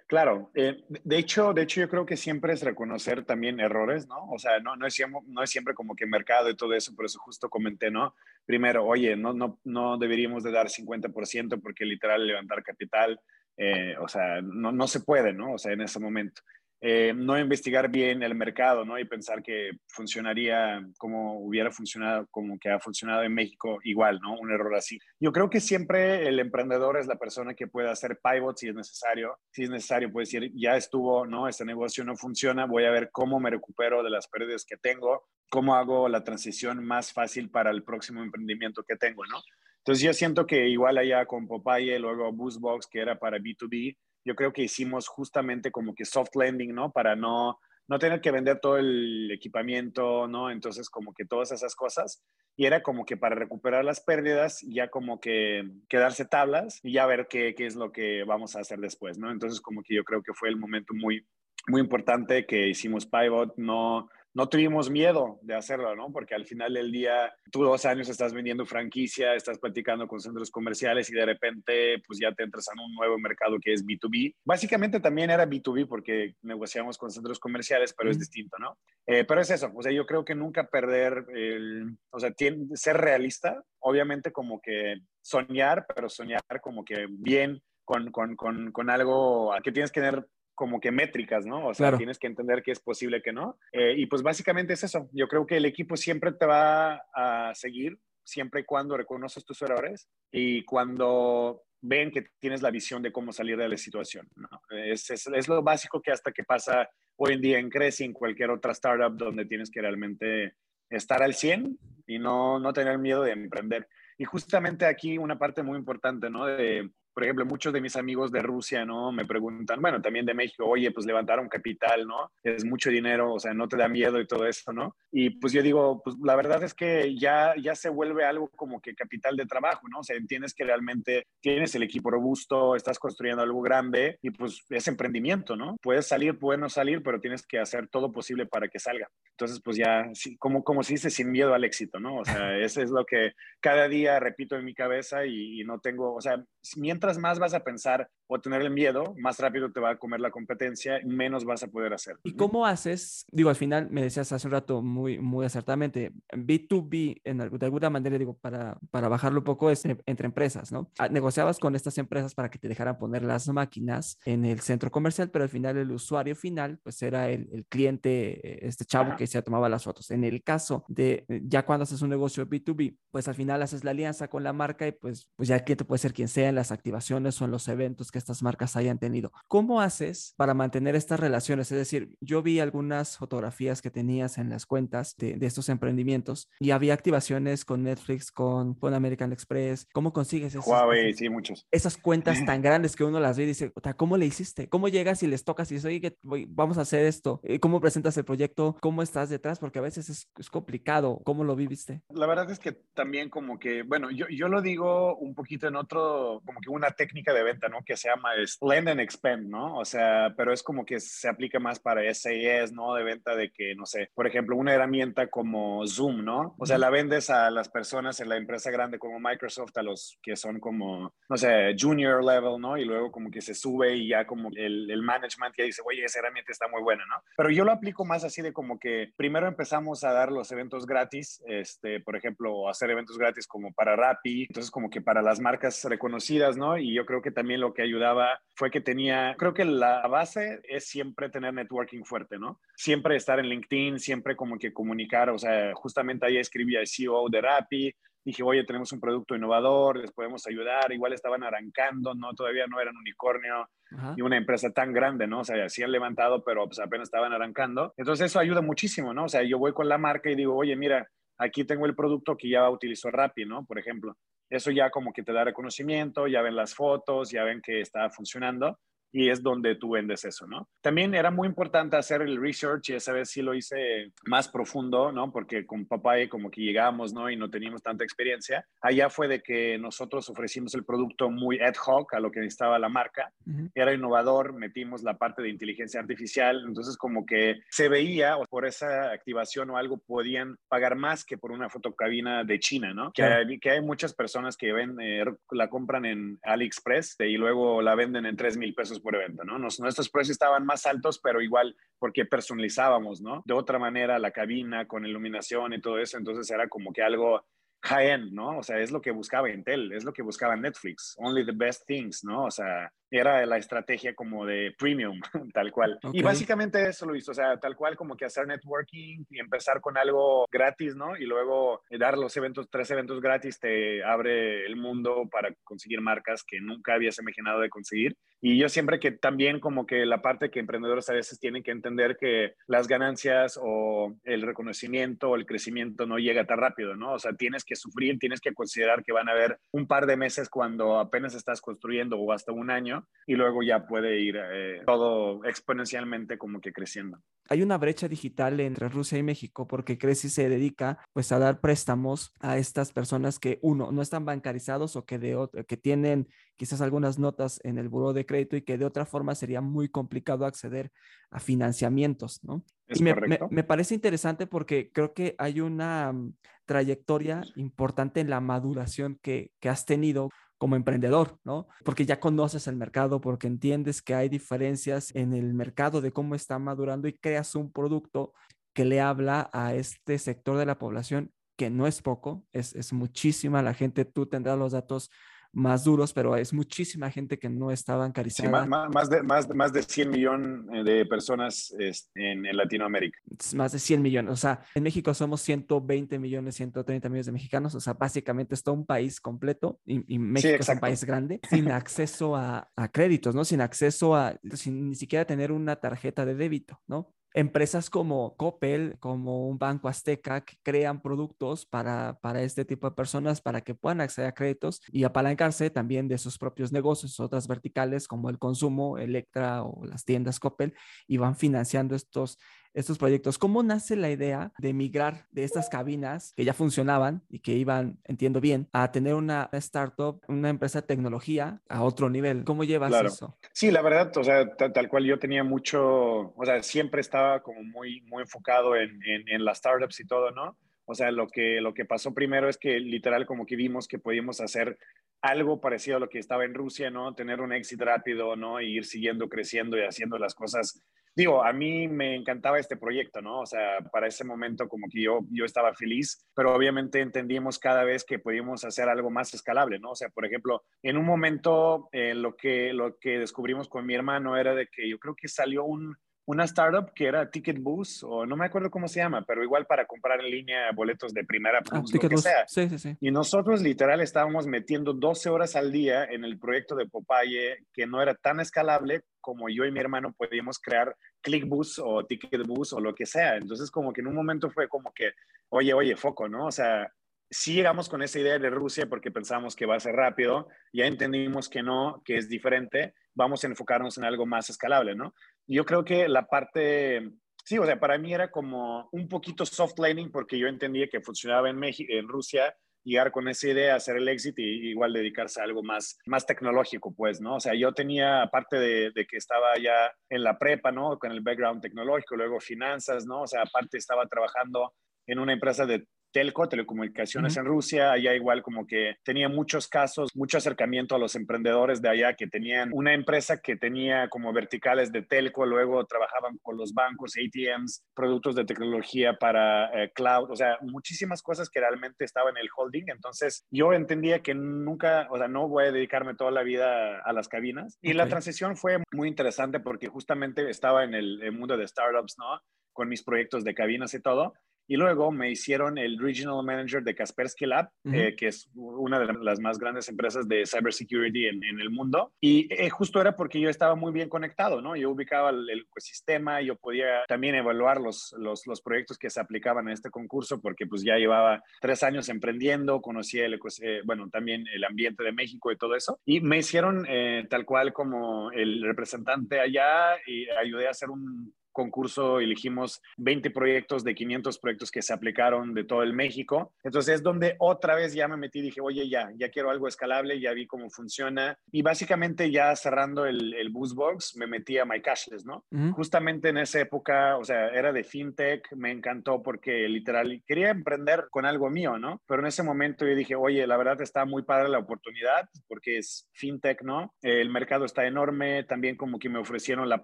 Claro, 0.09 0.49
eh, 0.55 0.83
de 0.87 1.19
hecho, 1.19 1.53
de 1.53 1.61
hecho 1.61 1.81
yo 1.81 1.87
creo 1.87 2.03
que 2.03 2.17
siempre 2.17 2.51
es 2.51 2.63
reconocer 2.63 3.25
también 3.25 3.59
errores, 3.59 4.07
¿no? 4.07 4.27
O 4.31 4.39
sea, 4.39 4.59
no, 4.59 4.75
no, 4.75 4.87
es, 4.87 4.95
siempre, 4.95 5.21
no 5.27 5.43
es 5.43 5.51
siempre 5.51 5.75
como 5.75 5.95
que 5.95 6.07
mercado 6.07 6.49
y 6.49 6.55
todo 6.55 6.73
eso, 6.73 6.95
por 6.95 7.05
eso 7.05 7.19
justo 7.19 7.47
comenté, 7.47 7.91
¿no? 7.91 8.15
Primero, 8.43 8.83
oye, 8.87 9.15
no, 9.15 9.33
no, 9.33 9.59
no 9.65 9.99
deberíamos 9.99 10.41
de 10.41 10.51
dar 10.51 10.67
50% 10.67 11.61
porque 11.61 11.85
literal 11.85 12.25
levantar 12.25 12.63
capital, 12.63 13.21
eh, 13.55 13.95
o 14.01 14.07
sea, 14.07 14.41
no, 14.41 14.71
no 14.71 14.87
se 14.87 15.01
puede, 15.01 15.31
¿no? 15.31 15.53
O 15.53 15.57
sea, 15.59 15.73
en 15.73 15.81
ese 15.81 15.99
momento. 15.99 16.41
Eh, 16.81 17.13
no 17.13 17.37
investigar 17.37 17.89
bien 17.89 18.23
el 18.23 18.35
mercado, 18.35 18.85
¿no? 18.85 18.97
Y 18.97 19.05
pensar 19.05 19.43
que 19.43 19.71
funcionaría 19.87 20.81
como 20.97 21.39
hubiera 21.39 21.71
funcionado, 21.71 22.27
como 22.31 22.57
que 22.57 22.69
ha 22.69 22.79
funcionado 22.79 23.23
en 23.23 23.33
México 23.33 23.79
igual, 23.83 24.19
¿no? 24.21 24.37
Un 24.39 24.51
error 24.51 24.73
así. 24.75 24.97
Yo 25.19 25.33
creo 25.33 25.49
que 25.49 25.59
siempre 25.59 26.27
el 26.27 26.39
emprendedor 26.39 26.97
es 26.97 27.07
la 27.07 27.17
persona 27.17 27.53
que 27.53 27.67
puede 27.67 27.89
hacer 27.89 28.19
pivot 28.23 28.57
si 28.57 28.69
es 28.69 28.75
necesario. 28.75 29.37
Si 29.51 29.63
es 29.63 29.69
necesario, 29.69 30.11
puede 30.11 30.25
decir, 30.25 30.51
ya 30.55 30.77
estuvo, 30.77 31.25
¿no? 31.25 31.49
Este 31.49 31.65
negocio 31.65 32.03
no 32.05 32.15
funciona, 32.15 32.65
voy 32.65 32.85
a 32.85 32.91
ver 32.91 33.09
cómo 33.11 33.39
me 33.39 33.49
recupero 33.49 34.01
de 34.01 34.09
las 34.09 34.27
pérdidas 34.27 34.63
que 34.63 34.77
tengo, 34.77 35.27
cómo 35.49 35.75
hago 35.75 36.07
la 36.07 36.23
transición 36.23 36.85
más 36.85 37.11
fácil 37.11 37.49
para 37.49 37.71
el 37.71 37.83
próximo 37.83 38.23
emprendimiento 38.23 38.83
que 38.83 38.95
tengo, 38.95 39.25
¿no? 39.25 39.41
Entonces 39.79 40.03
yo 40.03 40.13
siento 40.13 40.45
que 40.45 40.67
igual 40.67 40.97
allá 40.97 41.25
con 41.25 41.47
Popeye, 41.47 41.99
luego 41.99 42.31
Boostbox, 42.31 42.87
que 42.87 42.99
era 42.99 43.17
para 43.17 43.37
B2B, 43.37 43.97
yo 44.25 44.35
creo 44.35 44.53
que 44.53 44.63
hicimos 44.63 45.07
justamente 45.07 45.71
como 45.71 45.95
que 45.95 46.05
soft 46.05 46.35
landing, 46.35 46.73
¿no? 46.73 46.91
Para 46.91 47.15
no, 47.15 47.59
no 47.87 47.99
tener 47.99 48.21
que 48.21 48.31
vender 48.31 48.59
todo 48.59 48.77
el 48.77 49.31
equipamiento, 49.31 50.27
¿no? 50.27 50.51
Entonces 50.51 50.89
como 50.89 51.13
que 51.13 51.25
todas 51.25 51.51
esas 51.51 51.75
cosas. 51.75 52.23
Y 52.55 52.65
era 52.65 52.83
como 52.83 53.05
que 53.05 53.17
para 53.17 53.35
recuperar 53.35 53.85
las 53.85 54.01
pérdidas, 54.01 54.59
ya 54.61 54.89
como 54.89 55.19
que 55.19 55.63
quedarse 55.87 56.25
tablas 56.25 56.79
y 56.83 56.93
ya 56.93 57.05
ver 57.05 57.27
qué, 57.29 57.55
qué 57.55 57.65
es 57.65 57.75
lo 57.75 57.91
que 57.91 58.23
vamos 58.25 58.55
a 58.55 58.59
hacer 58.59 58.79
después, 58.79 59.17
¿no? 59.17 59.31
Entonces 59.31 59.61
como 59.61 59.81
que 59.81 59.95
yo 59.95 60.03
creo 60.03 60.21
que 60.21 60.33
fue 60.33 60.49
el 60.49 60.57
momento 60.57 60.93
muy, 60.93 61.25
muy 61.67 61.81
importante 61.81 62.45
que 62.45 62.67
hicimos 62.67 63.05
Pivot, 63.05 63.53
no 63.57 64.09
no 64.33 64.47
tuvimos 64.47 64.89
miedo 64.89 65.39
de 65.41 65.55
hacerlo, 65.55 65.95
¿no? 65.95 66.11
Porque 66.11 66.35
al 66.35 66.45
final 66.45 66.73
del 66.73 66.91
día, 66.91 67.33
tú 67.51 67.63
dos 67.63 67.85
años 67.85 68.09
estás 68.09 68.33
vendiendo 68.33 68.65
franquicia, 68.65 69.33
estás 69.33 69.57
platicando 69.59 70.07
con 70.07 70.19
centros 70.19 70.51
comerciales 70.51 71.09
y 71.09 71.13
de 71.13 71.25
repente, 71.25 72.01
pues 72.05 72.19
ya 72.19 72.31
te 72.33 72.43
entras 72.43 72.67
en 72.73 72.79
un 72.79 72.93
nuevo 72.93 73.17
mercado 73.17 73.57
que 73.61 73.73
es 73.73 73.85
B2B. 73.85 74.35
Básicamente 74.45 74.99
también 74.99 75.31
era 75.31 75.47
B2B 75.47 75.87
porque 75.87 76.35
negociamos 76.41 76.97
con 76.97 77.11
centros 77.11 77.39
comerciales, 77.39 77.93
pero 77.97 78.11
es 78.11 78.19
distinto, 78.19 78.57
¿no? 78.59 78.77
Eh, 79.07 79.25
pero 79.25 79.41
es 79.41 79.49
eso, 79.49 79.71
o 79.75 79.81
sea, 79.81 79.91
yo 79.91 80.05
creo 80.05 80.23
que 80.23 80.35
nunca 80.35 80.67
perder, 80.67 81.25
el, 81.33 81.97
o 82.11 82.19
sea, 82.19 82.31
tiene, 82.31 82.67
ser 82.75 82.97
realista, 82.97 83.63
obviamente 83.79 84.31
como 84.31 84.61
que 84.61 84.99
soñar, 85.21 85.85
pero 85.93 86.09
soñar 86.09 86.41
como 86.61 86.85
que 86.85 87.07
bien 87.09 87.61
con, 87.83 88.11
con, 88.11 88.35
con, 88.35 88.71
con 88.71 88.89
algo 88.89 89.51
que 89.63 89.71
tienes 89.71 89.91
que 89.91 90.01
tener 90.01 90.27
como 90.59 90.81
que 90.81 90.91
métricas, 90.91 91.45
¿no? 91.45 91.67
O 91.67 91.73
sea, 91.73 91.95
tienes 91.95 92.19
que 92.19 92.27
entender 92.27 92.61
que 92.61 92.71
es 92.71 92.81
posible 92.81 93.21
que 93.21 93.31
no. 93.31 93.57
Eh, 93.71 93.93
y 93.95 94.07
pues 94.07 94.21
básicamente 94.21 94.73
es 94.73 94.83
eso. 94.83 95.09
Yo 95.13 95.29
creo 95.29 95.45
que 95.45 95.55
el 95.55 95.63
equipo 95.63 95.95
siempre 95.95 96.33
te 96.33 96.45
va 96.45 97.01
a 97.13 97.53
seguir, 97.55 97.97
siempre 98.25 98.59
y 98.59 98.65
cuando 98.65 98.97
reconoces 98.97 99.45
tus 99.45 99.61
errores 99.61 100.09
y 100.29 100.65
cuando 100.65 101.63
ven 101.79 102.11
que 102.11 102.25
tienes 102.39 102.61
la 102.61 102.71
visión 102.71 103.01
de 103.01 103.13
cómo 103.13 103.31
salir 103.31 103.55
de 103.55 103.69
la 103.69 103.77
situación. 103.77 104.27
¿no? 104.35 104.49
Es, 104.69 105.09
es, 105.11 105.27
es, 105.27 105.47
lo 105.47 105.63
básico 105.63 106.01
que 106.01 106.11
hasta 106.11 106.33
que 106.33 106.43
pasa 106.43 106.89
hoy 107.15 107.35
en 107.35 107.41
día 107.41 107.57
en 107.57 107.69
Creci, 107.69 108.03
en 108.03 108.11
cualquier 108.11 108.49
otra 108.49 108.73
startup 108.73 109.15
donde 109.15 109.45
tienes 109.45 109.71
que 109.71 109.79
realmente 109.79 110.55
estar 110.89 111.23
al 111.23 111.35
100 111.35 111.79
y 112.05 112.19
no, 112.19 112.59
no 112.59 112.73
tener 112.73 112.97
miedo 112.97 113.23
de 113.23 113.31
emprender. 113.31 113.87
Y 114.17 114.25
justamente 114.25 114.85
aquí 114.85 115.17
una 115.17 115.39
parte 115.39 115.63
muy 115.63 115.77
importante, 115.77 116.29
¿no? 116.29 116.47
De, 116.47 116.89
por 117.19 117.25
ejemplo, 117.25 117.45
muchos 117.45 117.73
de 117.73 117.81
mis 117.81 117.97
amigos 117.97 118.31
de 118.31 118.41
Rusia, 118.41 118.85
¿no? 118.85 119.11
Me 119.11 119.25
preguntan, 119.25 119.81
bueno, 119.81 120.01
también 120.01 120.25
de 120.25 120.33
México, 120.33 120.65
oye, 120.65 120.89
pues 120.91 121.05
levantaron 121.05 121.49
capital, 121.49 122.07
¿no? 122.07 122.31
Es 122.41 122.63
mucho 122.63 122.89
dinero, 122.89 123.33
o 123.33 123.39
sea, 123.41 123.53
no 123.53 123.67
te 123.67 123.75
da 123.75 123.89
miedo 123.89 124.21
y 124.21 124.25
todo 124.25 124.47
eso, 124.47 124.71
¿no? 124.71 124.95
Y 125.11 125.31
pues 125.31 125.51
yo 125.51 125.61
digo, 125.61 126.01
pues 126.01 126.15
la 126.23 126.37
verdad 126.37 126.63
es 126.63 126.73
que 126.73 127.17
ya, 127.19 127.55
ya 127.61 127.75
se 127.75 127.89
vuelve 127.89 128.23
algo 128.23 128.47
como 128.55 128.79
que 128.79 128.95
capital 128.95 129.35
de 129.35 129.45
trabajo, 129.45 129.85
¿no? 129.89 129.99
O 129.99 130.03
sea, 130.03 130.15
entiendes 130.15 130.53
que 130.53 130.63
realmente 130.63 131.25
tienes 131.41 131.75
el 131.75 131.83
equipo 131.83 132.09
robusto, 132.09 132.77
estás 132.77 132.97
construyendo 132.97 133.43
algo 133.43 133.61
grande 133.61 134.17
y 134.21 134.29
pues 134.29 134.63
es 134.69 134.87
emprendimiento, 134.87 135.57
¿no? 135.57 135.75
Puedes 135.81 136.07
salir, 136.07 136.39
puedes 136.39 136.61
no 136.61 136.69
salir, 136.69 137.03
pero 137.03 137.19
tienes 137.19 137.45
que 137.45 137.59
hacer 137.59 137.89
todo 137.89 138.13
posible 138.13 138.45
para 138.45 138.69
que 138.69 138.79
salga. 138.79 139.09
Entonces, 139.31 139.61
pues 139.61 139.75
ya, 139.75 140.09
como, 140.37 140.63
como 140.63 140.83
se 140.83 140.93
dice, 140.93 141.09
sin 141.09 141.31
miedo 141.31 141.53
al 141.53 141.65
éxito, 141.65 141.99
¿no? 141.99 142.19
O 142.19 142.23
sea, 142.23 142.57
eso 142.59 142.81
es 142.81 142.91
lo 142.91 143.05
que 143.05 143.33
cada 143.59 143.89
día 143.89 144.21
repito 144.21 144.55
en 144.55 144.63
mi 144.63 144.73
cabeza 144.73 145.25
y, 145.25 145.59
y 145.59 145.63
no 145.65 145.79
tengo, 145.79 146.13
o 146.13 146.21
sea, 146.21 146.41
mientras 146.77 147.08
más 147.17 147.39
vas 147.39 147.53
a 147.53 147.63
pensar 147.63 148.09
o 148.27 148.39
tener 148.39 148.61
el 148.61 148.69
miedo, 148.69 149.15
más 149.17 149.39
rápido 149.39 149.71
te 149.71 149.79
va 149.79 149.91
a 149.91 149.97
comer 149.97 150.19
la 150.19 150.31
competencia, 150.31 150.99
menos 151.05 151.45
vas 151.45 151.63
a 151.63 151.67
poder 151.67 151.93
hacer. 151.93 152.17
¿Y 152.23 152.35
cómo 152.35 152.65
haces? 152.65 153.25
Digo, 153.31 153.49
al 153.49 153.55
final 153.55 153.89
me 153.89 154.03
decías 154.03 154.31
hace 154.31 154.47
un 154.47 154.51
rato 154.51 154.81
muy, 154.81 155.17
muy 155.19 155.45
acertadamente, 155.45 156.11
B2B, 156.31 157.21
en, 157.23 157.37
de 157.37 157.65
alguna 157.65 157.89
manera, 157.89 158.17
digo, 158.17 158.37
para, 158.37 158.77
para 158.91 159.07
bajarlo 159.07 159.39
un 159.39 159.45
poco, 159.45 159.69
es 159.71 159.83
entre 159.85 160.25
empresas, 160.25 160.71
¿no? 160.71 160.91
Ah, 160.99 161.09
negociabas 161.09 161.57
con 161.57 161.75
estas 161.75 161.97
empresas 161.97 162.35
para 162.35 162.49
que 162.49 162.59
te 162.59 162.67
dejaran 162.67 162.97
poner 162.99 163.23
las 163.23 163.47
máquinas 163.47 164.19
en 164.25 164.45
el 164.45 164.59
centro 164.59 164.91
comercial, 164.91 165.31
pero 165.31 165.43
al 165.43 165.49
final 165.49 165.77
el 165.77 165.91
usuario 165.91 166.35
final, 166.35 166.79
pues 166.83 167.01
era 167.01 167.29
el, 167.29 167.49
el 167.51 167.65
cliente, 167.65 168.67
este 168.67 168.85
chavo 168.85 169.15
que 169.15 169.27
se 169.27 169.41
tomaba 169.41 169.69
las 169.69 169.83
fotos. 169.83 170.11
En 170.11 170.23
el 170.23 170.43
caso 170.43 170.83
de 170.87 171.25
ya 171.45 171.65
cuando 171.65 171.83
haces 171.83 172.01
un 172.01 172.09
negocio 172.09 172.45
B2B, 172.47 172.97
pues 173.11 173.27
al 173.27 173.35
final 173.35 173.61
haces 173.61 173.83
la 173.83 173.91
alianza 173.91 174.27
con 174.27 174.43
la 174.43 174.53
marca 174.53 174.87
y 174.87 174.91
pues, 174.91 175.29
pues 175.35 175.49
ya 175.49 175.55
el 175.55 175.63
cliente 175.63 175.85
puede 175.85 175.99
ser 175.99 176.13
quien 176.13 176.27
sea 176.27 176.49
en 176.49 176.55
las 176.55 176.71
actividades 176.99 177.41
o 177.41 177.45
en 177.45 177.51
los 177.51 177.67
eventos 177.67 178.11
que 178.11 178.17
estas 178.17 178.43
marcas 178.43 178.75
hayan 178.75 178.99
tenido. 178.99 179.31
¿Cómo 179.47 179.81
haces 179.81 180.33
para 180.37 180.53
mantener 180.53 180.95
estas 180.95 181.19
relaciones? 181.19 181.71
Es 181.71 181.77
decir, 181.77 182.15
yo 182.21 182.41
vi 182.41 182.59
algunas 182.59 183.17
fotografías 183.17 183.81
que 183.81 183.89
tenías 183.89 184.37
en 184.37 184.49
las 184.49 184.65
cuentas 184.65 185.15
de, 185.17 185.37
estos 185.41 185.69
emprendimientos 185.69 186.49
y 186.59 186.71
había 186.71 186.93
activaciones 186.93 187.65
con 187.65 187.83
Netflix, 187.83 188.31
con, 188.31 188.75
con 188.75 188.93
American 188.93 189.31
Express. 189.31 189.87
¿Cómo 189.93 190.13
consigues 190.13 190.53
esas, 190.53 190.67
Huawei, 190.67 191.13
sí, 191.13 191.29
muchos. 191.29 191.65
esas 191.71 191.97
cuentas 191.97 192.37
tan 192.45 192.61
grandes 192.61 192.95
que 192.95 193.03
uno 193.03 193.19
las 193.19 193.37
ve 193.37 193.43
y 193.43 193.47
dice, 193.47 193.73
¿cómo 193.97 194.17
le 194.17 194.25
hiciste? 194.25 194.69
¿Cómo 194.69 194.87
llegas 194.87 195.23
y 195.23 195.27
les 195.27 195.43
tocas 195.43 195.71
y 195.71 195.75
dices, 195.75 195.87
oye, 195.87 196.17
vamos 196.49 196.77
a 196.77 196.81
hacer 196.81 197.05
esto? 197.05 197.41
¿Cómo 197.59 197.81
presentas 197.81 198.15
el 198.17 198.25
proyecto? 198.25 198.77
¿Cómo 198.81 199.01
estás 199.01 199.29
detrás? 199.29 199.59
Porque 199.59 199.79
a 199.79 199.83
veces 199.83 200.09
es, 200.09 200.29
es 200.37 200.49
complicado. 200.49 201.21
¿Cómo 201.23 201.43
lo 201.43 201.55
viviste? 201.55 202.03
La 202.09 202.27
verdad 202.27 202.49
es 202.51 202.59
que 202.59 202.73
también 202.93 203.29
como 203.29 203.57
que, 203.57 203.83
bueno, 203.83 204.11
yo, 204.11 204.27
yo 204.29 204.47
lo 204.47 204.61
digo 204.61 205.15
un 205.17 205.33
poquito 205.33 205.67
en 205.67 205.75
otro, 205.75 206.41
como 206.45 206.59
que 206.61 206.69
una 206.79 206.91
técnica 206.91 207.33
de 207.33 207.43
venta, 207.43 207.69
¿no? 207.69 207.83
Que 207.85 207.95
se 207.95 208.09
llama 208.09 208.35
es 208.35 208.57
lend 208.61 208.89
and 208.89 208.99
expand, 208.99 209.47
¿no? 209.47 209.77
O 209.77 209.85
sea, 209.85 210.33
pero 210.35 210.51
es 210.51 210.63
como 210.63 210.85
que 210.85 210.99
se 210.99 211.27
aplica 211.27 211.59
más 211.59 211.79
para 211.79 212.01
SAS, 212.13 212.71
¿no? 212.71 212.95
De 212.95 213.03
venta 213.03 213.35
de 213.35 213.51
que, 213.51 213.75
no 213.75 213.85
sé, 213.85 214.09
por 214.15 214.27
ejemplo, 214.27 214.55
una 214.55 214.73
herramienta 214.73 215.27
como 215.27 215.85
Zoom, 215.87 216.23
¿no? 216.23 216.55
O 216.57 216.65
sea, 216.65 216.77
la 216.77 216.89
vendes 216.89 217.29
a 217.29 217.51
las 217.51 217.69
personas 217.69 218.19
en 218.19 218.29
la 218.29 218.37
empresa 218.37 218.71
grande 218.71 218.99
como 218.99 219.19
Microsoft, 219.19 219.77
a 219.77 219.83
los 219.83 220.17
que 220.21 220.35
son 220.35 220.59
como, 220.59 221.13
no 221.29 221.37
sé, 221.37 221.75
junior 221.79 222.23
level, 222.23 222.59
¿no? 222.59 222.77
Y 222.77 222.85
luego 222.85 223.11
como 223.11 223.29
que 223.29 223.41
se 223.41 223.53
sube 223.53 223.95
y 223.95 224.09
ya 224.09 224.25
como 224.25 224.49
el, 224.55 224.89
el 224.89 225.01
management 225.01 225.55
ya 225.57 225.63
dice, 225.63 225.81
oye, 225.85 226.03
esa 226.03 226.19
herramienta 226.19 226.51
está 226.51 226.67
muy 226.67 226.81
buena, 226.81 227.03
¿no? 227.05 227.21
Pero 227.37 227.51
yo 227.51 227.65
lo 227.65 227.71
aplico 227.71 228.05
más 228.05 228.23
así 228.23 228.41
de 228.41 228.53
como 228.53 228.79
que 228.79 229.13
primero 229.15 229.47
empezamos 229.47 230.03
a 230.03 230.13
dar 230.13 230.31
los 230.31 230.51
eventos 230.51 230.85
gratis, 230.85 231.41
este, 231.45 231.99
por 231.99 232.15
ejemplo, 232.15 232.69
hacer 232.69 232.89
eventos 232.89 233.17
gratis 233.17 233.47
como 233.47 233.71
para 233.73 233.95
Rappi, 233.95 234.43
entonces 234.43 234.71
como 234.71 234.89
que 234.89 235.01
para 235.01 235.21
las 235.21 235.39
marcas 235.39 235.83
reconocidas, 235.83 236.57
¿no? 236.57 236.68
Y 236.77 236.93
yo 236.93 237.05
creo 237.05 237.21
que 237.21 237.31
también 237.31 237.61
lo 237.61 237.73
que 237.73 237.81
ayudaba 237.81 238.41
fue 238.55 238.71
que 238.71 238.81
tenía, 238.81 239.35
creo 239.37 239.53
que 239.53 239.65
la 239.65 240.07
base 240.07 240.59
es 240.63 240.87
siempre 240.87 241.29
tener 241.29 241.53
networking 241.53 242.03
fuerte, 242.03 242.37
¿no? 242.37 242.59
Siempre 242.75 243.15
estar 243.15 243.39
en 243.39 243.47
LinkedIn, 243.47 243.99
siempre 243.99 244.35
como 244.35 244.57
que 244.57 244.73
comunicar, 244.73 245.29
o 245.29 245.37
sea, 245.37 245.71
justamente 245.73 246.25
ahí 246.25 246.37
escribí 246.37 246.75
al 246.75 246.87
CEO 246.87 247.29
de 247.29 247.41
Rappi, 247.41 247.95
dije, 248.23 248.43
oye, 248.43 248.63
tenemos 248.63 248.91
un 248.91 248.99
producto 248.99 249.35
innovador, 249.35 249.97
les 249.97 250.11
podemos 250.11 250.45
ayudar, 250.47 250.91
igual 250.91 251.13
estaban 251.13 251.43
arrancando, 251.43 252.13
¿no? 252.13 252.33
Todavía 252.33 252.67
no 252.67 252.79
eran 252.79 252.95
unicornio 252.97 253.69
y 254.15 254.21
una 254.21 254.37
empresa 254.37 254.71
tan 254.71 254.93
grande, 254.93 255.25
¿no? 255.25 255.39
O 255.39 255.43
sea, 255.43 255.67
sí 255.69 255.81
han 255.81 255.91
levantado, 255.91 256.43
pero 256.43 256.65
pues 256.65 256.79
apenas 256.79 257.07
estaban 257.07 257.33
arrancando. 257.33 257.93
Entonces 257.97 258.27
eso 258.27 258.39
ayuda 258.39 258.61
muchísimo, 258.61 259.13
¿no? 259.13 259.25
O 259.25 259.29
sea, 259.29 259.41
yo 259.43 259.57
voy 259.57 259.73
con 259.73 259.89
la 259.89 259.97
marca 259.97 260.29
y 260.29 260.35
digo, 260.35 260.55
oye, 260.55 260.75
mira, 260.75 261.09
aquí 261.37 261.63
tengo 261.63 261.85
el 261.85 261.95
producto 261.95 262.37
que 262.37 262.49
ya 262.49 262.69
utilizó 262.69 263.09
Rappi, 263.09 263.45
¿no? 263.45 263.65
Por 263.65 263.79
ejemplo 263.79 264.15
eso 264.49 264.71
ya 264.71 264.89
como 264.89 265.13
que 265.13 265.23
te 265.23 265.33
da 265.33 265.43
reconocimiento, 265.43 266.27
ya 266.27 266.41
ven 266.41 266.55
las 266.55 266.73
fotos, 266.73 267.29
ya 267.31 267.43
ven 267.43 267.61
que 267.61 267.81
está 267.81 268.09
funcionando 268.09 268.79
y 269.11 269.29
es 269.29 269.41
donde 269.41 269.75
tú 269.75 269.91
vendes 269.91 270.25
eso, 270.25 270.47
¿no? 270.47 270.67
También 270.81 271.15
era 271.15 271.31
muy 271.31 271.47
importante 271.47 271.97
hacer 271.97 272.21
el 272.21 272.39
research 272.39 272.89
y 272.89 272.93
esa 272.93 273.13
vez 273.13 273.29
sí 273.29 273.41
lo 273.41 273.53
hice 273.53 274.11
más 274.25 274.47
profundo, 274.47 275.11
¿no? 275.11 275.31
Porque 275.31 275.65
con 275.65 275.85
papá 275.85 276.09
como 276.29 276.49
que 276.49 276.61
llegamos, 276.61 277.13
¿no? 277.13 277.29
Y 277.29 277.35
no 277.35 277.49
teníamos 277.49 277.81
tanta 277.81 278.03
experiencia. 278.03 278.65
Allá 278.81 279.09
fue 279.09 279.27
de 279.27 279.41
que 279.41 279.77
nosotros 279.77 280.29
ofrecimos 280.29 280.73
el 280.73 280.83
producto 280.83 281.29
muy 281.29 281.59
ad 281.59 281.75
hoc 281.85 282.13
a 282.13 282.19
lo 282.19 282.31
que 282.31 282.39
necesitaba 282.39 282.79
la 282.79 282.89
marca. 282.89 283.31
Era 283.75 283.93
innovador, 283.93 284.53
metimos 284.53 285.03
la 285.03 285.17
parte 285.17 285.41
de 285.41 285.49
inteligencia 285.49 285.99
artificial, 285.99 286.63
entonces 286.67 286.97
como 286.97 287.25
que 287.25 287.61
se 287.69 287.89
veía 287.89 288.37
o 288.37 288.45
por 288.45 288.65
esa 288.65 289.11
activación 289.11 289.69
o 289.69 289.77
algo 289.77 289.97
podían 289.97 290.57
pagar 290.67 290.95
más 290.95 291.23
que 291.23 291.37
por 291.37 291.51
una 291.51 291.69
fotocabina 291.69 292.43
de 292.43 292.59
China, 292.59 292.93
¿no? 292.93 293.11
Que, 293.11 293.23
hay, 293.23 293.59
que 293.59 293.71
hay 293.71 293.81
muchas 293.81 294.13
personas 294.13 294.57
que 294.57 294.73
ven, 294.73 294.97
eh, 295.01 295.25
la 295.51 295.69
compran 295.69 296.05
en 296.05 296.39
AliExpress 296.43 297.15
y 297.19 297.37
luego 297.37 297.81
la 297.81 297.95
venden 297.95 298.25
en 298.25 298.35
3 298.35 298.57
mil 298.57 298.73
pesos 298.73 298.98
por 298.99 299.15
evento, 299.15 299.43
¿no? 299.43 299.57
nuestros 299.57 300.09
precios 300.09 300.31
estaban 300.31 300.65
más 300.65 300.85
altos, 300.85 301.19
pero 301.19 301.41
igual 301.41 301.75
porque 301.97 302.25
personalizábamos, 302.25 303.21
¿no? 303.21 303.43
De 303.45 303.53
otra 303.53 303.79
manera 303.79 304.19
la 304.19 304.31
cabina 304.31 304.87
con 304.87 305.05
iluminación 305.05 305.73
y 305.73 305.81
todo 305.81 305.99
eso, 305.99 306.17
entonces 306.17 306.49
era 306.51 306.67
como 306.67 306.91
que 306.93 307.01
algo 307.01 307.43
high-end, 307.83 308.33
¿no? 308.33 308.59
O 308.59 308.63
sea, 308.63 308.79
es 308.79 308.91
lo 308.91 309.01
que 309.01 309.11
buscaba 309.11 309.49
Intel, 309.49 309.91
es 309.93 310.03
lo 310.03 310.13
que 310.13 310.21
buscaba 310.21 310.55
Netflix, 310.55 311.15
only 311.17 311.45
the 311.45 311.53
best 311.53 311.85
things, 311.85 312.23
¿no? 312.23 312.45
O 312.45 312.51
sea, 312.51 312.91
era 313.11 313.45
la 313.45 313.57
estrategia 313.57 314.13
como 314.15 314.45
de 314.45 314.73
premium, 314.77 315.19
tal 315.53 315.71
cual. 315.71 315.99
Y 316.13 316.21
básicamente 316.21 316.87
eso 316.87 317.05
lo 317.05 317.15
hizo, 317.15 317.31
o 317.31 317.35
sea, 317.35 317.57
tal 317.57 317.75
cual 317.75 317.95
como 317.95 318.15
que 318.15 318.25
hacer 318.25 318.47
networking 318.47 319.25
y 319.29 319.39
empezar 319.39 319.81
con 319.81 319.97
algo 319.97 320.45
gratis, 320.51 320.95
¿no? 320.95 321.17
Y 321.17 321.25
luego 321.25 321.81
dar 321.89 322.17
los 322.17 322.35
eventos, 322.37 322.69
tres 322.69 322.89
eventos 322.91 323.21
gratis 323.21 323.59
te 323.59 324.03
abre 324.03 324.65
el 324.65 324.75
mundo 324.75 325.27
para 325.31 325.53
conseguir 325.63 326.01
marcas 326.01 326.43
que 326.43 326.59
nunca 326.61 326.93
habías 326.93 327.19
imaginado 327.19 327.61
de 327.61 327.69
conseguir. 327.69 328.15
Y 328.41 328.57
yo 328.57 328.69
siempre 328.69 328.99
que 328.99 329.11
también 329.11 329.59
como 329.59 329.85
que 329.85 330.05
la 330.05 330.21
parte 330.21 330.49
que 330.49 330.59
emprendedores 330.59 331.09
a 331.09 331.13
veces 331.13 331.39
tienen 331.39 331.61
que 331.61 331.71
entender 331.71 332.15
que 332.17 332.53
las 332.67 332.87
ganancias 332.87 333.59
o 333.61 334.15
el 334.23 334.41
reconocimiento 334.43 335.29
o 335.29 335.35
el 335.35 335.45
crecimiento 335.45 336.05
no 336.05 336.19
llega 336.19 336.45
tan 336.45 336.57
rápido, 336.57 336.95
¿no? 336.95 337.13
O 337.13 337.19
sea, 337.19 337.33
tienes 337.33 337.65
que 337.65 337.75
sufrir, 337.75 338.17
tienes 338.17 338.39
que 338.39 338.53
considerar 338.53 339.03
que 339.03 339.11
van 339.11 339.27
a 339.27 339.33
haber 339.33 339.59
un 339.71 339.87
par 339.87 340.05
de 340.05 340.15
meses 340.15 340.49
cuando 340.49 340.99
apenas 340.99 341.35
estás 341.35 341.59
construyendo 341.59 342.17
o 342.17 342.31
hasta 342.31 342.53
un 342.53 342.71
año 342.71 342.98
y 343.29 343.35
luego 343.35 343.61
ya 343.61 343.85
puede 343.85 344.19
ir 344.19 344.37
eh, 344.37 344.81
todo 344.87 345.45
exponencialmente 345.45 346.37
como 346.37 346.59
que 346.59 346.73
creciendo. 346.73 347.19
Hay 347.47 347.61
una 347.61 347.77
brecha 347.77 348.07
digital 348.07 348.59
entre 348.59 348.89
Rusia 348.89 349.19
y 349.19 349.23
México 349.23 349.67
porque 349.67 349.99
Creci 349.99 350.29
se 350.29 350.49
dedica 350.49 350.97
pues 351.13 351.31
a 351.31 351.37
dar 351.37 351.59
préstamos 351.59 352.33
a 352.39 352.57
estas 352.57 352.91
personas 352.91 353.37
que 353.37 353.59
uno 353.61 353.91
no 353.91 354.01
están 354.01 354.25
bancarizados 354.25 354.95
o 354.95 355.05
que 355.05 355.19
de 355.19 355.37
que 355.67 355.77
tienen 355.77 356.27
quizás 356.57 356.81
algunas 356.81 357.19
notas 357.19 357.59
en 357.63 357.77
el 357.77 357.87
buro 357.87 358.13
de 358.13 358.25
crédito 358.25 358.55
y 358.55 358.63
que 358.63 358.79
de 358.79 358.85
otra 358.85 359.05
forma 359.05 359.35
sería 359.35 359.61
muy 359.61 359.89
complicado 359.89 360.45
acceder 360.45 360.91
a 361.29 361.39
financiamientos, 361.39 362.43
¿no? 362.43 362.63
y 362.89 363.03
me, 363.03 363.13
me, 363.51 363.63
parece 363.63 363.93
interesante 363.93 364.47
porque 364.47 364.91
creo 364.91 365.13
que 365.13 365.35
hay 365.37 365.61
una 365.61 366.11
mm, 366.11 366.33
trayectoria 366.65 367.43
importante 367.55 368.19
en 368.19 368.29
la 368.29 368.41
maduración 368.41 369.19
que, 369.21 369.51
que 369.59 369.69
has 369.69 369.85
tenido 369.85 370.29
como 370.59 370.75
emprendedor, 370.75 371.39
¿no? 371.43 371.67
Porque 371.83 372.05
ya 372.05 372.19
conoces 372.19 372.67
el 372.67 372.75
mercado, 372.75 373.21
porque 373.21 373.47
entiendes 373.47 374.03
que 374.03 374.13
hay 374.13 374.29
diferencias 374.29 375.15
en 375.15 375.33
el 375.33 375.55
mercado 375.55 376.01
de 376.01 376.11
cómo 376.11 376.35
está 376.35 376.59
madurando 376.59 377.07
y 377.07 377.13
creas 377.13 377.55
un 377.55 377.71
producto 377.71 378.33
que 378.73 378.85
le 378.85 379.01
habla 379.01 379.49
a 379.53 379.73
este 379.73 380.19
sector 380.19 380.57
de 380.57 380.65
la 380.67 380.77
población 380.77 381.31
que 381.57 381.69
no 381.69 381.87
es 381.87 382.01
poco, 382.01 382.45
es, 382.53 382.75
es 382.75 382.93
muchísima 382.93 383.61
la 383.61 383.73
gente, 383.73 384.05
tú 384.05 384.27
tendrás 384.27 384.57
los 384.57 384.73
datos 384.73 385.09
más 385.51 385.83
duros, 385.83 386.13
pero 386.13 386.35
es 386.35 386.53
muchísima 386.53 387.09
gente 387.09 387.39
que 387.39 387.49
no 387.49 387.71
está 387.71 387.95
bancarizada. 387.95 388.65
más, 388.65 389.09
de, 389.09 389.23
más, 389.23 389.49
más 389.53 389.73
de 389.73 389.83
100 389.83 390.09
millones 390.09 390.65
eh, 390.73 390.83
de 390.83 391.05
personas 391.05 391.73
en, 392.15 392.45
en, 392.45 392.57
Latinoamérica. 392.57 393.17
Más 393.55 393.71
de 393.71 393.79
100 393.79 394.01
millones. 394.01 394.31
O 394.31 394.35
sea, 394.35 394.61
en 394.75 394.83
México 394.83 395.13
somos 395.13 395.41
120 395.41 396.19
millones, 396.19 396.55
130 396.55 397.09
millones 397.09 397.25
de 397.25 397.31
mexicanos. 397.31 397.75
O 397.75 397.79
sea, 397.79 397.93
básicamente 397.93 398.55
es 398.55 398.63
todo 398.63 398.75
un 398.75 398.85
país 398.85 399.19
completo 399.19 399.79
y, 399.85 400.19
México 400.19 400.57
es 400.59 400.69
un 400.69 400.79
país 400.79 401.03
grande 401.03 401.39
sin 401.49 401.71
acceso 401.71 402.35
a, 402.35 402.69
a, 402.75 402.87
créditos, 402.89 403.33
¿no? 403.33 403.43
Sin 403.43 403.61
acceso 403.61 404.15
a, 404.15 404.39
sin 404.53 404.89
ni 404.89 404.95
siquiera 404.95 405.25
tener 405.25 405.51
una 405.51 405.77
tarjeta 405.77 406.25
de 406.25 406.35
débito, 406.35 406.79
¿no? 406.87 407.13
Empresas 407.33 407.89
como 407.89 408.35
Coppel, 408.35 408.97
como 408.99 409.47
un 409.47 409.57
banco 409.57 409.87
azteca, 409.87 410.41
que 410.41 410.57
crean 410.63 411.01
productos 411.01 411.65
para, 411.65 412.17
para 412.21 412.41
este 412.41 412.65
tipo 412.65 412.89
de 412.89 412.95
personas 412.95 413.41
para 413.41 413.61
que 413.61 413.75
puedan 413.75 414.01
acceder 414.01 414.29
a 414.29 414.33
créditos 414.33 414.81
y 414.91 415.03
apalancarse 415.03 415.69
también 415.69 416.07
de 416.07 416.17
sus 416.17 416.37
propios 416.37 416.71
negocios, 416.71 417.19
otras 417.19 417.47
verticales 417.47 418.07
como 418.07 418.29
el 418.29 418.39
consumo, 418.39 418.97
Electra 418.97 419.63
o 419.63 419.85
las 419.85 420.05
tiendas 420.05 420.39
Coppel, 420.39 420.73
y 421.07 421.17
van 421.17 421.35
financiando 421.35 421.95
estos 421.95 422.37
estos 422.73 422.97
proyectos. 422.97 423.37
¿Cómo 423.37 423.63
nace 423.63 423.95
la 423.95 424.09
idea 424.09 424.51
de 424.57 424.73
migrar 424.73 425.25
de 425.31 425.43
estas 425.43 425.69
cabinas 425.69 426.33
que 426.35 426.45
ya 426.45 426.53
funcionaban 426.53 427.23
y 427.29 427.39
que 427.39 427.53
iban, 427.53 427.99
entiendo 428.05 428.41
bien, 428.41 428.67
a 428.73 428.91
tener 428.91 429.15
una 429.15 429.49
startup, 429.53 430.21
una 430.27 430.49
empresa 430.49 430.81
de 430.81 430.87
tecnología 430.87 431.61
a 431.69 431.83
otro 431.83 432.09
nivel? 432.09 432.43
¿Cómo 432.43 432.63
llevas 432.63 432.93
eso? 433.03 433.37
Sí, 433.53 433.71
la 433.71 433.81
verdad, 433.81 434.15
o 434.17 434.23
sea, 434.23 434.49
tal, 434.55 434.89
cual 434.89 435.05
yo 435.05 435.19
tenía 435.19 435.43
mucho, 435.43 436.33
o 436.35 436.45
sea, 436.45 436.61
siempre 436.63 437.01
estaba 437.01 437.41
como 437.41 437.63
muy, 437.63 438.01
muy 438.01 438.23
enfocado 438.23 438.75
en, 438.75 438.99
en, 439.05 439.45
las 439.45 439.59
startups 439.59 439.99
y 439.99 440.07
todo, 440.07 440.31
¿no? 440.31 440.57
O 440.85 440.95
sea, 440.95 441.11
lo 441.11 441.27
que, 441.27 441.61
lo 441.61 441.73
que 441.73 441.85
pasó 441.85 442.13
primero 442.13 442.49
es 442.49 442.57
que 442.57 442.79
literal 442.79 443.25
como 443.25 443.45
que 443.45 443.55
vimos 443.55 443.87
que 443.87 443.99
podíamos 443.99 444.41
hacer 444.41 444.77
algo 445.21 445.59
parecido 445.61 445.97
a 445.97 445.99
lo 445.99 446.09
que 446.09 446.17
estaba 446.17 446.45
en 446.45 446.53
Rusia, 446.53 446.89
¿no? 446.89 447.13
Tener 447.13 447.41
un 447.41 447.53
éxito 447.53 447.85
rápido, 447.85 448.35
¿no? 448.35 448.59
Y 448.61 448.77
ir 448.77 448.85
siguiendo, 448.85 449.29
creciendo 449.29 449.77
y 449.77 449.81
haciendo 449.81 450.17
las 450.17 450.33
cosas 450.33 450.81
digo, 451.19 451.43
a 451.43 451.51
mí 451.51 451.87
me 451.87 452.15
encantaba 452.15 452.59
este 452.59 452.77
proyecto, 452.77 453.21
¿no? 453.21 453.41
O 453.41 453.45
sea, 453.45 453.79
para 453.91 454.07
ese 454.07 454.23
momento 454.23 454.67
como 454.67 454.87
que 454.89 455.01
yo, 455.01 455.19
yo 455.31 455.43
estaba 455.43 455.73
feliz, 455.73 456.25
pero 456.33 456.55
obviamente 456.55 457.01
entendimos 457.01 457.59
cada 457.59 457.83
vez 457.83 458.05
que 458.05 458.19
podíamos 458.19 458.63
hacer 458.63 458.87
algo 458.87 459.09
más 459.09 459.33
escalable, 459.33 459.79
¿no? 459.79 459.91
O 459.91 459.95
sea, 459.95 460.09
por 460.09 460.25
ejemplo, 460.25 460.63
en 460.81 460.97
un 460.97 461.05
momento 461.05 461.89
eh, 461.91 462.15
lo, 462.15 462.35
que, 462.35 462.73
lo 462.73 462.97
que 462.97 463.19
descubrimos 463.19 463.67
con 463.67 463.85
mi 463.85 463.95
hermano 463.95 464.37
era 464.37 464.55
de 464.55 464.67
que 464.67 464.89
yo 464.89 464.97
creo 464.97 465.15
que 465.15 465.27
salió 465.27 465.65
un, 465.65 465.97
una 466.29 466.43
startup 466.43 466.93
que 466.93 467.07
era 467.07 467.31
Ticket 467.31 467.57
Bus, 467.59 468.03
o 468.03 468.23
no 468.23 468.35
me 468.35 468.45
acuerdo 468.45 468.69
cómo 468.69 468.87
se 468.87 468.99
llama, 468.99 469.23
pero 469.25 469.43
igual 469.43 469.65
para 469.65 469.87
comprar 469.87 470.19
en 470.19 470.29
línea 470.29 470.71
boletos 470.75 471.11
de 471.11 471.23
primera, 471.23 471.59
ah, 471.71 471.81
lo 471.91 472.07
que 472.07 472.17
sea. 472.17 472.47
Sí, 472.47 472.69
sí, 472.69 472.77
sí. 472.77 472.95
Y 473.01 473.09
nosotros 473.09 473.63
literal 473.63 473.99
estábamos 473.99 474.45
metiendo 474.45 474.93
12 474.93 475.27
horas 475.31 475.55
al 475.55 475.71
día 475.71 476.05
en 476.05 476.23
el 476.23 476.37
proyecto 476.37 476.75
de 476.75 476.85
Popeye, 476.85 477.65
que 477.73 477.87
no 477.87 477.99
era 477.99 478.13
tan 478.13 478.39
escalable 478.39 479.01
como 479.19 479.49
yo 479.49 479.65
y 479.65 479.71
mi 479.71 479.79
hermano 479.79 480.13
podíamos 480.15 480.59
crear 480.59 480.95
ClickBus 481.21 481.79
o 481.79 482.05
Ticketbus 482.05 482.73
o 482.73 482.79
lo 482.79 482.93
que 482.93 483.07
sea. 483.07 483.37
Entonces, 483.37 483.71
como 483.71 483.91
que 483.91 484.01
en 484.01 484.07
un 484.07 484.15
momento 484.15 484.51
fue 484.51 484.69
como 484.69 484.93
que, 484.93 485.13
oye, 485.49 485.73
oye, 485.73 485.95
foco, 485.95 486.29
¿no? 486.29 486.45
O 486.45 486.51
sea, 486.51 486.93
sí 487.29 487.53
llegamos 487.53 487.89
con 487.89 488.01
esa 488.01 488.19
idea 488.19 488.37
de 488.39 488.49
Rusia 488.49 488.87
porque 488.87 489.11
pensamos 489.11 489.55
que 489.55 489.65
va 489.65 489.75
a 489.75 489.79
ser 489.79 489.95
rápido, 489.95 490.47
ya 490.73 490.85
entendimos 490.85 491.49
que 491.49 491.61
no, 491.61 492.01
que 492.05 492.17
es 492.17 492.29
diferente, 492.29 492.93
vamos 493.13 493.43
a 493.43 493.47
enfocarnos 493.47 493.97
en 493.97 494.05
algo 494.05 494.25
más 494.25 494.49
escalable, 494.49 494.95
¿no? 494.95 495.13
Yo 495.49 495.65
creo 495.65 495.83
que 495.83 496.07
la 496.07 496.27
parte, 496.27 497.11
sí, 497.43 497.57
o 497.57 497.65
sea, 497.65 497.79
para 497.79 497.97
mí 497.97 498.13
era 498.13 498.29
como 498.29 498.87
un 498.91 499.07
poquito 499.07 499.45
soft 499.45 499.79
landing 499.79 500.11
porque 500.11 500.37
yo 500.37 500.47
entendía 500.47 500.87
que 500.87 501.01
funcionaba 501.01 501.49
en, 501.49 501.57
México, 501.57 501.91
en 501.91 502.07
Rusia, 502.07 502.55
llegar 502.83 503.11
con 503.11 503.27
esa 503.27 503.49
idea, 503.49 503.75
hacer 503.75 503.97
el 503.97 504.07
éxito 504.07 504.41
y 504.41 504.69
igual 504.69 504.93
dedicarse 504.93 505.41
a 505.41 505.45
algo 505.45 505.63
más, 505.63 505.97
más 506.05 506.25
tecnológico, 506.25 506.93
pues, 506.95 507.19
¿no? 507.19 507.35
O 507.35 507.39
sea, 507.39 507.53
yo 507.55 507.73
tenía, 507.73 508.21
aparte 508.21 508.57
de, 508.57 508.91
de, 508.91 509.05
que 509.05 509.17
estaba 509.17 509.57
ya 509.57 509.91
en 510.09 510.23
la 510.23 510.37
prepa, 510.37 510.71
¿no? 510.71 510.97
Con 510.99 511.11
el 511.11 511.21
background 511.21 511.61
tecnológico, 511.61 512.15
luego 512.15 512.39
finanzas, 512.39 513.05
¿no? 513.05 513.23
O 513.23 513.27
sea, 513.27 513.41
aparte 513.41 513.77
estaba 513.77 514.07
trabajando 514.07 514.73
en 515.07 515.19
una 515.19 515.33
empresa 515.33 515.65
de 515.65 515.85
telco, 516.11 516.47
telecomunicaciones 516.49 517.37
en 517.37 517.45
Rusia, 517.45 517.91
allá 517.91 518.13
igual 518.15 518.41
como 518.41 518.65
que 518.65 518.95
tenía 519.03 519.29
muchos 519.29 519.67
casos, 519.67 520.09
mucho 520.15 520.37
acercamiento 520.37 520.95
a 520.95 520.99
los 520.99 521.15
emprendedores 521.15 521.81
de 521.81 521.89
allá 521.89 522.15
que 522.15 522.27
tenían 522.27 522.71
una 522.73 522.93
empresa 522.93 523.41
que 523.41 523.55
tenía 523.55 524.09
como 524.09 524.33
verticales 524.33 524.91
de 524.91 525.01
telco, 525.01 525.45
luego 525.45 525.85
trabajaban 525.85 526.37
con 526.41 526.57
los 526.57 526.73
bancos, 526.73 527.13
ATMs, 527.15 527.83
productos 527.93 528.35
de 528.35 528.45
tecnología 528.45 529.13
para 529.13 529.83
eh, 529.83 529.91
cloud, 529.93 530.31
o 530.31 530.35
sea, 530.35 530.57
muchísimas 530.61 531.21
cosas 531.21 531.49
que 531.49 531.59
realmente 531.59 532.05
estaban 532.05 532.37
en 532.37 532.43
el 532.43 532.49
holding. 532.55 532.85
Entonces 532.87 533.45
yo 533.51 533.73
entendía 533.73 534.21
que 534.21 534.33
nunca, 534.33 535.07
o 535.11 535.17
sea, 535.17 535.27
no 535.27 535.47
voy 535.47 535.65
a 535.65 535.71
dedicarme 535.71 536.15
toda 536.15 536.31
la 536.31 536.43
vida 536.43 536.99
a 537.01 537.13
las 537.13 537.27
cabinas. 537.27 537.77
Y 537.81 537.93
la 537.93 538.07
transición 538.07 538.57
fue 538.57 538.81
muy 538.91 539.07
interesante 539.07 539.59
porque 539.59 539.87
justamente 539.87 540.49
estaba 540.49 540.83
en 540.83 540.93
el 540.93 541.31
mundo 541.31 541.57
de 541.57 541.67
startups, 541.67 542.15
¿no? 542.17 542.41
Con 542.73 542.89
mis 542.89 543.03
proyectos 543.03 543.43
de 543.43 543.53
cabinas 543.53 543.93
y 543.93 544.01
todo. 544.01 544.33
Y 544.69 544.77
luego 544.77 545.11
me 545.11 545.31
hicieron 545.31 545.79
el 545.79 545.97
Regional 545.97 546.45
Manager 546.45 546.83
de 546.83 546.93
Kaspersky 546.93 547.47
Lab, 547.47 547.71
eh, 547.91 548.15
que 548.15 548.27
es 548.27 548.47
una 548.53 548.99
de 548.99 549.11
las 549.13 549.39
más 549.39 549.57
grandes 549.57 549.89
empresas 549.89 550.27
de 550.27 550.45
cybersecurity 550.45 551.25
en, 551.25 551.43
en 551.43 551.59
el 551.59 551.71
mundo. 551.71 552.13
Y 552.21 552.47
eh, 552.53 552.69
justo 552.69 553.01
era 553.01 553.15
porque 553.15 553.39
yo 553.39 553.49
estaba 553.49 553.73
muy 553.73 553.91
bien 553.91 554.09
conectado, 554.09 554.61
¿no? 554.61 554.75
Yo 554.75 554.91
ubicaba 554.91 555.31
el, 555.31 555.49
ecosistema, 555.49 556.41
yo 556.43 556.55
podía 556.55 557.03
también 557.07 557.33
evaluar 557.33 557.81
los, 557.81 558.13
los, 558.19 558.45
los, 558.45 558.61
proyectos 558.61 558.99
que 558.99 559.09
se 559.09 559.19
aplicaban 559.19 559.67
a 559.67 559.73
este 559.73 559.89
concurso, 559.89 560.39
porque 560.39 560.67
pues 560.67 560.83
ya 560.83 560.97
llevaba 560.97 561.43
tres 561.59 561.81
años 561.81 562.07
emprendiendo, 562.07 562.79
conocía 562.79 563.25
el, 563.25 563.39
eh, 563.63 563.81
bueno, 563.85 564.07
también 564.11 564.45
el 564.53 564.63
ambiente 564.65 565.03
de 565.03 565.13
México 565.13 565.51
y 565.51 565.57
todo 565.57 565.75
eso. 565.75 565.99
Y 566.05 566.21
me 566.21 566.37
hicieron 566.37 566.85
tal 567.27 567.45
cual 567.45 567.73
como 567.73 568.31
el 568.31 568.61
representante 568.61 569.39
allá 569.39 569.95
y 570.05 570.29
ayudé 570.29 570.67
a 570.67 570.71
hacer 570.71 570.91
un, 570.91 571.33
concurso 571.51 572.19
elegimos 572.19 572.81
20 572.97 573.31
proyectos 573.31 573.83
de 573.83 573.95
500 573.95 574.39
proyectos 574.39 574.71
que 574.71 574.81
se 574.81 574.93
aplicaron 574.93 575.53
de 575.53 575.63
todo 575.63 575.83
el 575.83 575.93
México. 575.93 576.53
Entonces 576.63 576.95
es 576.95 577.03
donde 577.03 577.35
otra 577.39 577.75
vez 577.75 577.93
ya 577.93 578.07
me 578.07 578.17
metí 578.17 578.39
y 578.39 578.43
dije, 578.43 578.61
oye, 578.61 578.87
ya, 578.89 579.11
ya 579.15 579.29
quiero 579.29 579.49
algo 579.49 579.67
escalable, 579.67 580.19
ya 580.19 580.33
vi 580.33 580.47
cómo 580.47 580.69
funciona. 580.69 581.37
Y 581.51 581.61
básicamente 581.61 582.31
ya 582.31 582.55
cerrando 582.55 583.05
el, 583.05 583.33
el 583.33 583.49
Boostbox, 583.49 584.15
me 584.17 584.27
metí 584.27 584.57
a 584.57 584.65
MyCashless, 584.65 585.25
¿no? 585.25 585.45
Justamente 585.73 586.29
en 586.29 586.37
esa 586.37 586.59
época, 586.59 587.17
o 587.17 587.23
sea, 587.23 587.47
era 587.49 587.71
de 587.71 587.83
fintech, 587.83 588.51
me 588.55 588.71
encantó 588.71 589.21
porque 589.21 589.67
literal 589.67 590.21
quería 590.25 590.49
emprender 590.49 591.07
con 591.09 591.25
algo 591.25 591.49
mío, 591.49 591.77
¿no? 591.77 592.01
Pero 592.07 592.21
en 592.21 592.27
ese 592.27 592.43
momento 592.43 592.85
yo 592.85 592.95
dije, 592.95 593.15
oye, 593.15 593.45
la 593.47 593.57
verdad 593.57 593.81
está 593.81 594.05
muy 594.05 594.23
padre 594.23 594.49
la 594.49 594.59
oportunidad 594.59 595.29
porque 595.47 595.77
es 595.77 596.07
fintech, 596.13 596.61
¿no? 596.63 596.93
El 597.01 597.29
mercado 597.29 597.65
está 597.65 597.85
enorme, 597.85 598.43
también 598.43 598.75
como 598.75 598.99
que 598.99 599.09
me 599.09 599.19
ofrecieron 599.19 599.69
la 599.69 599.83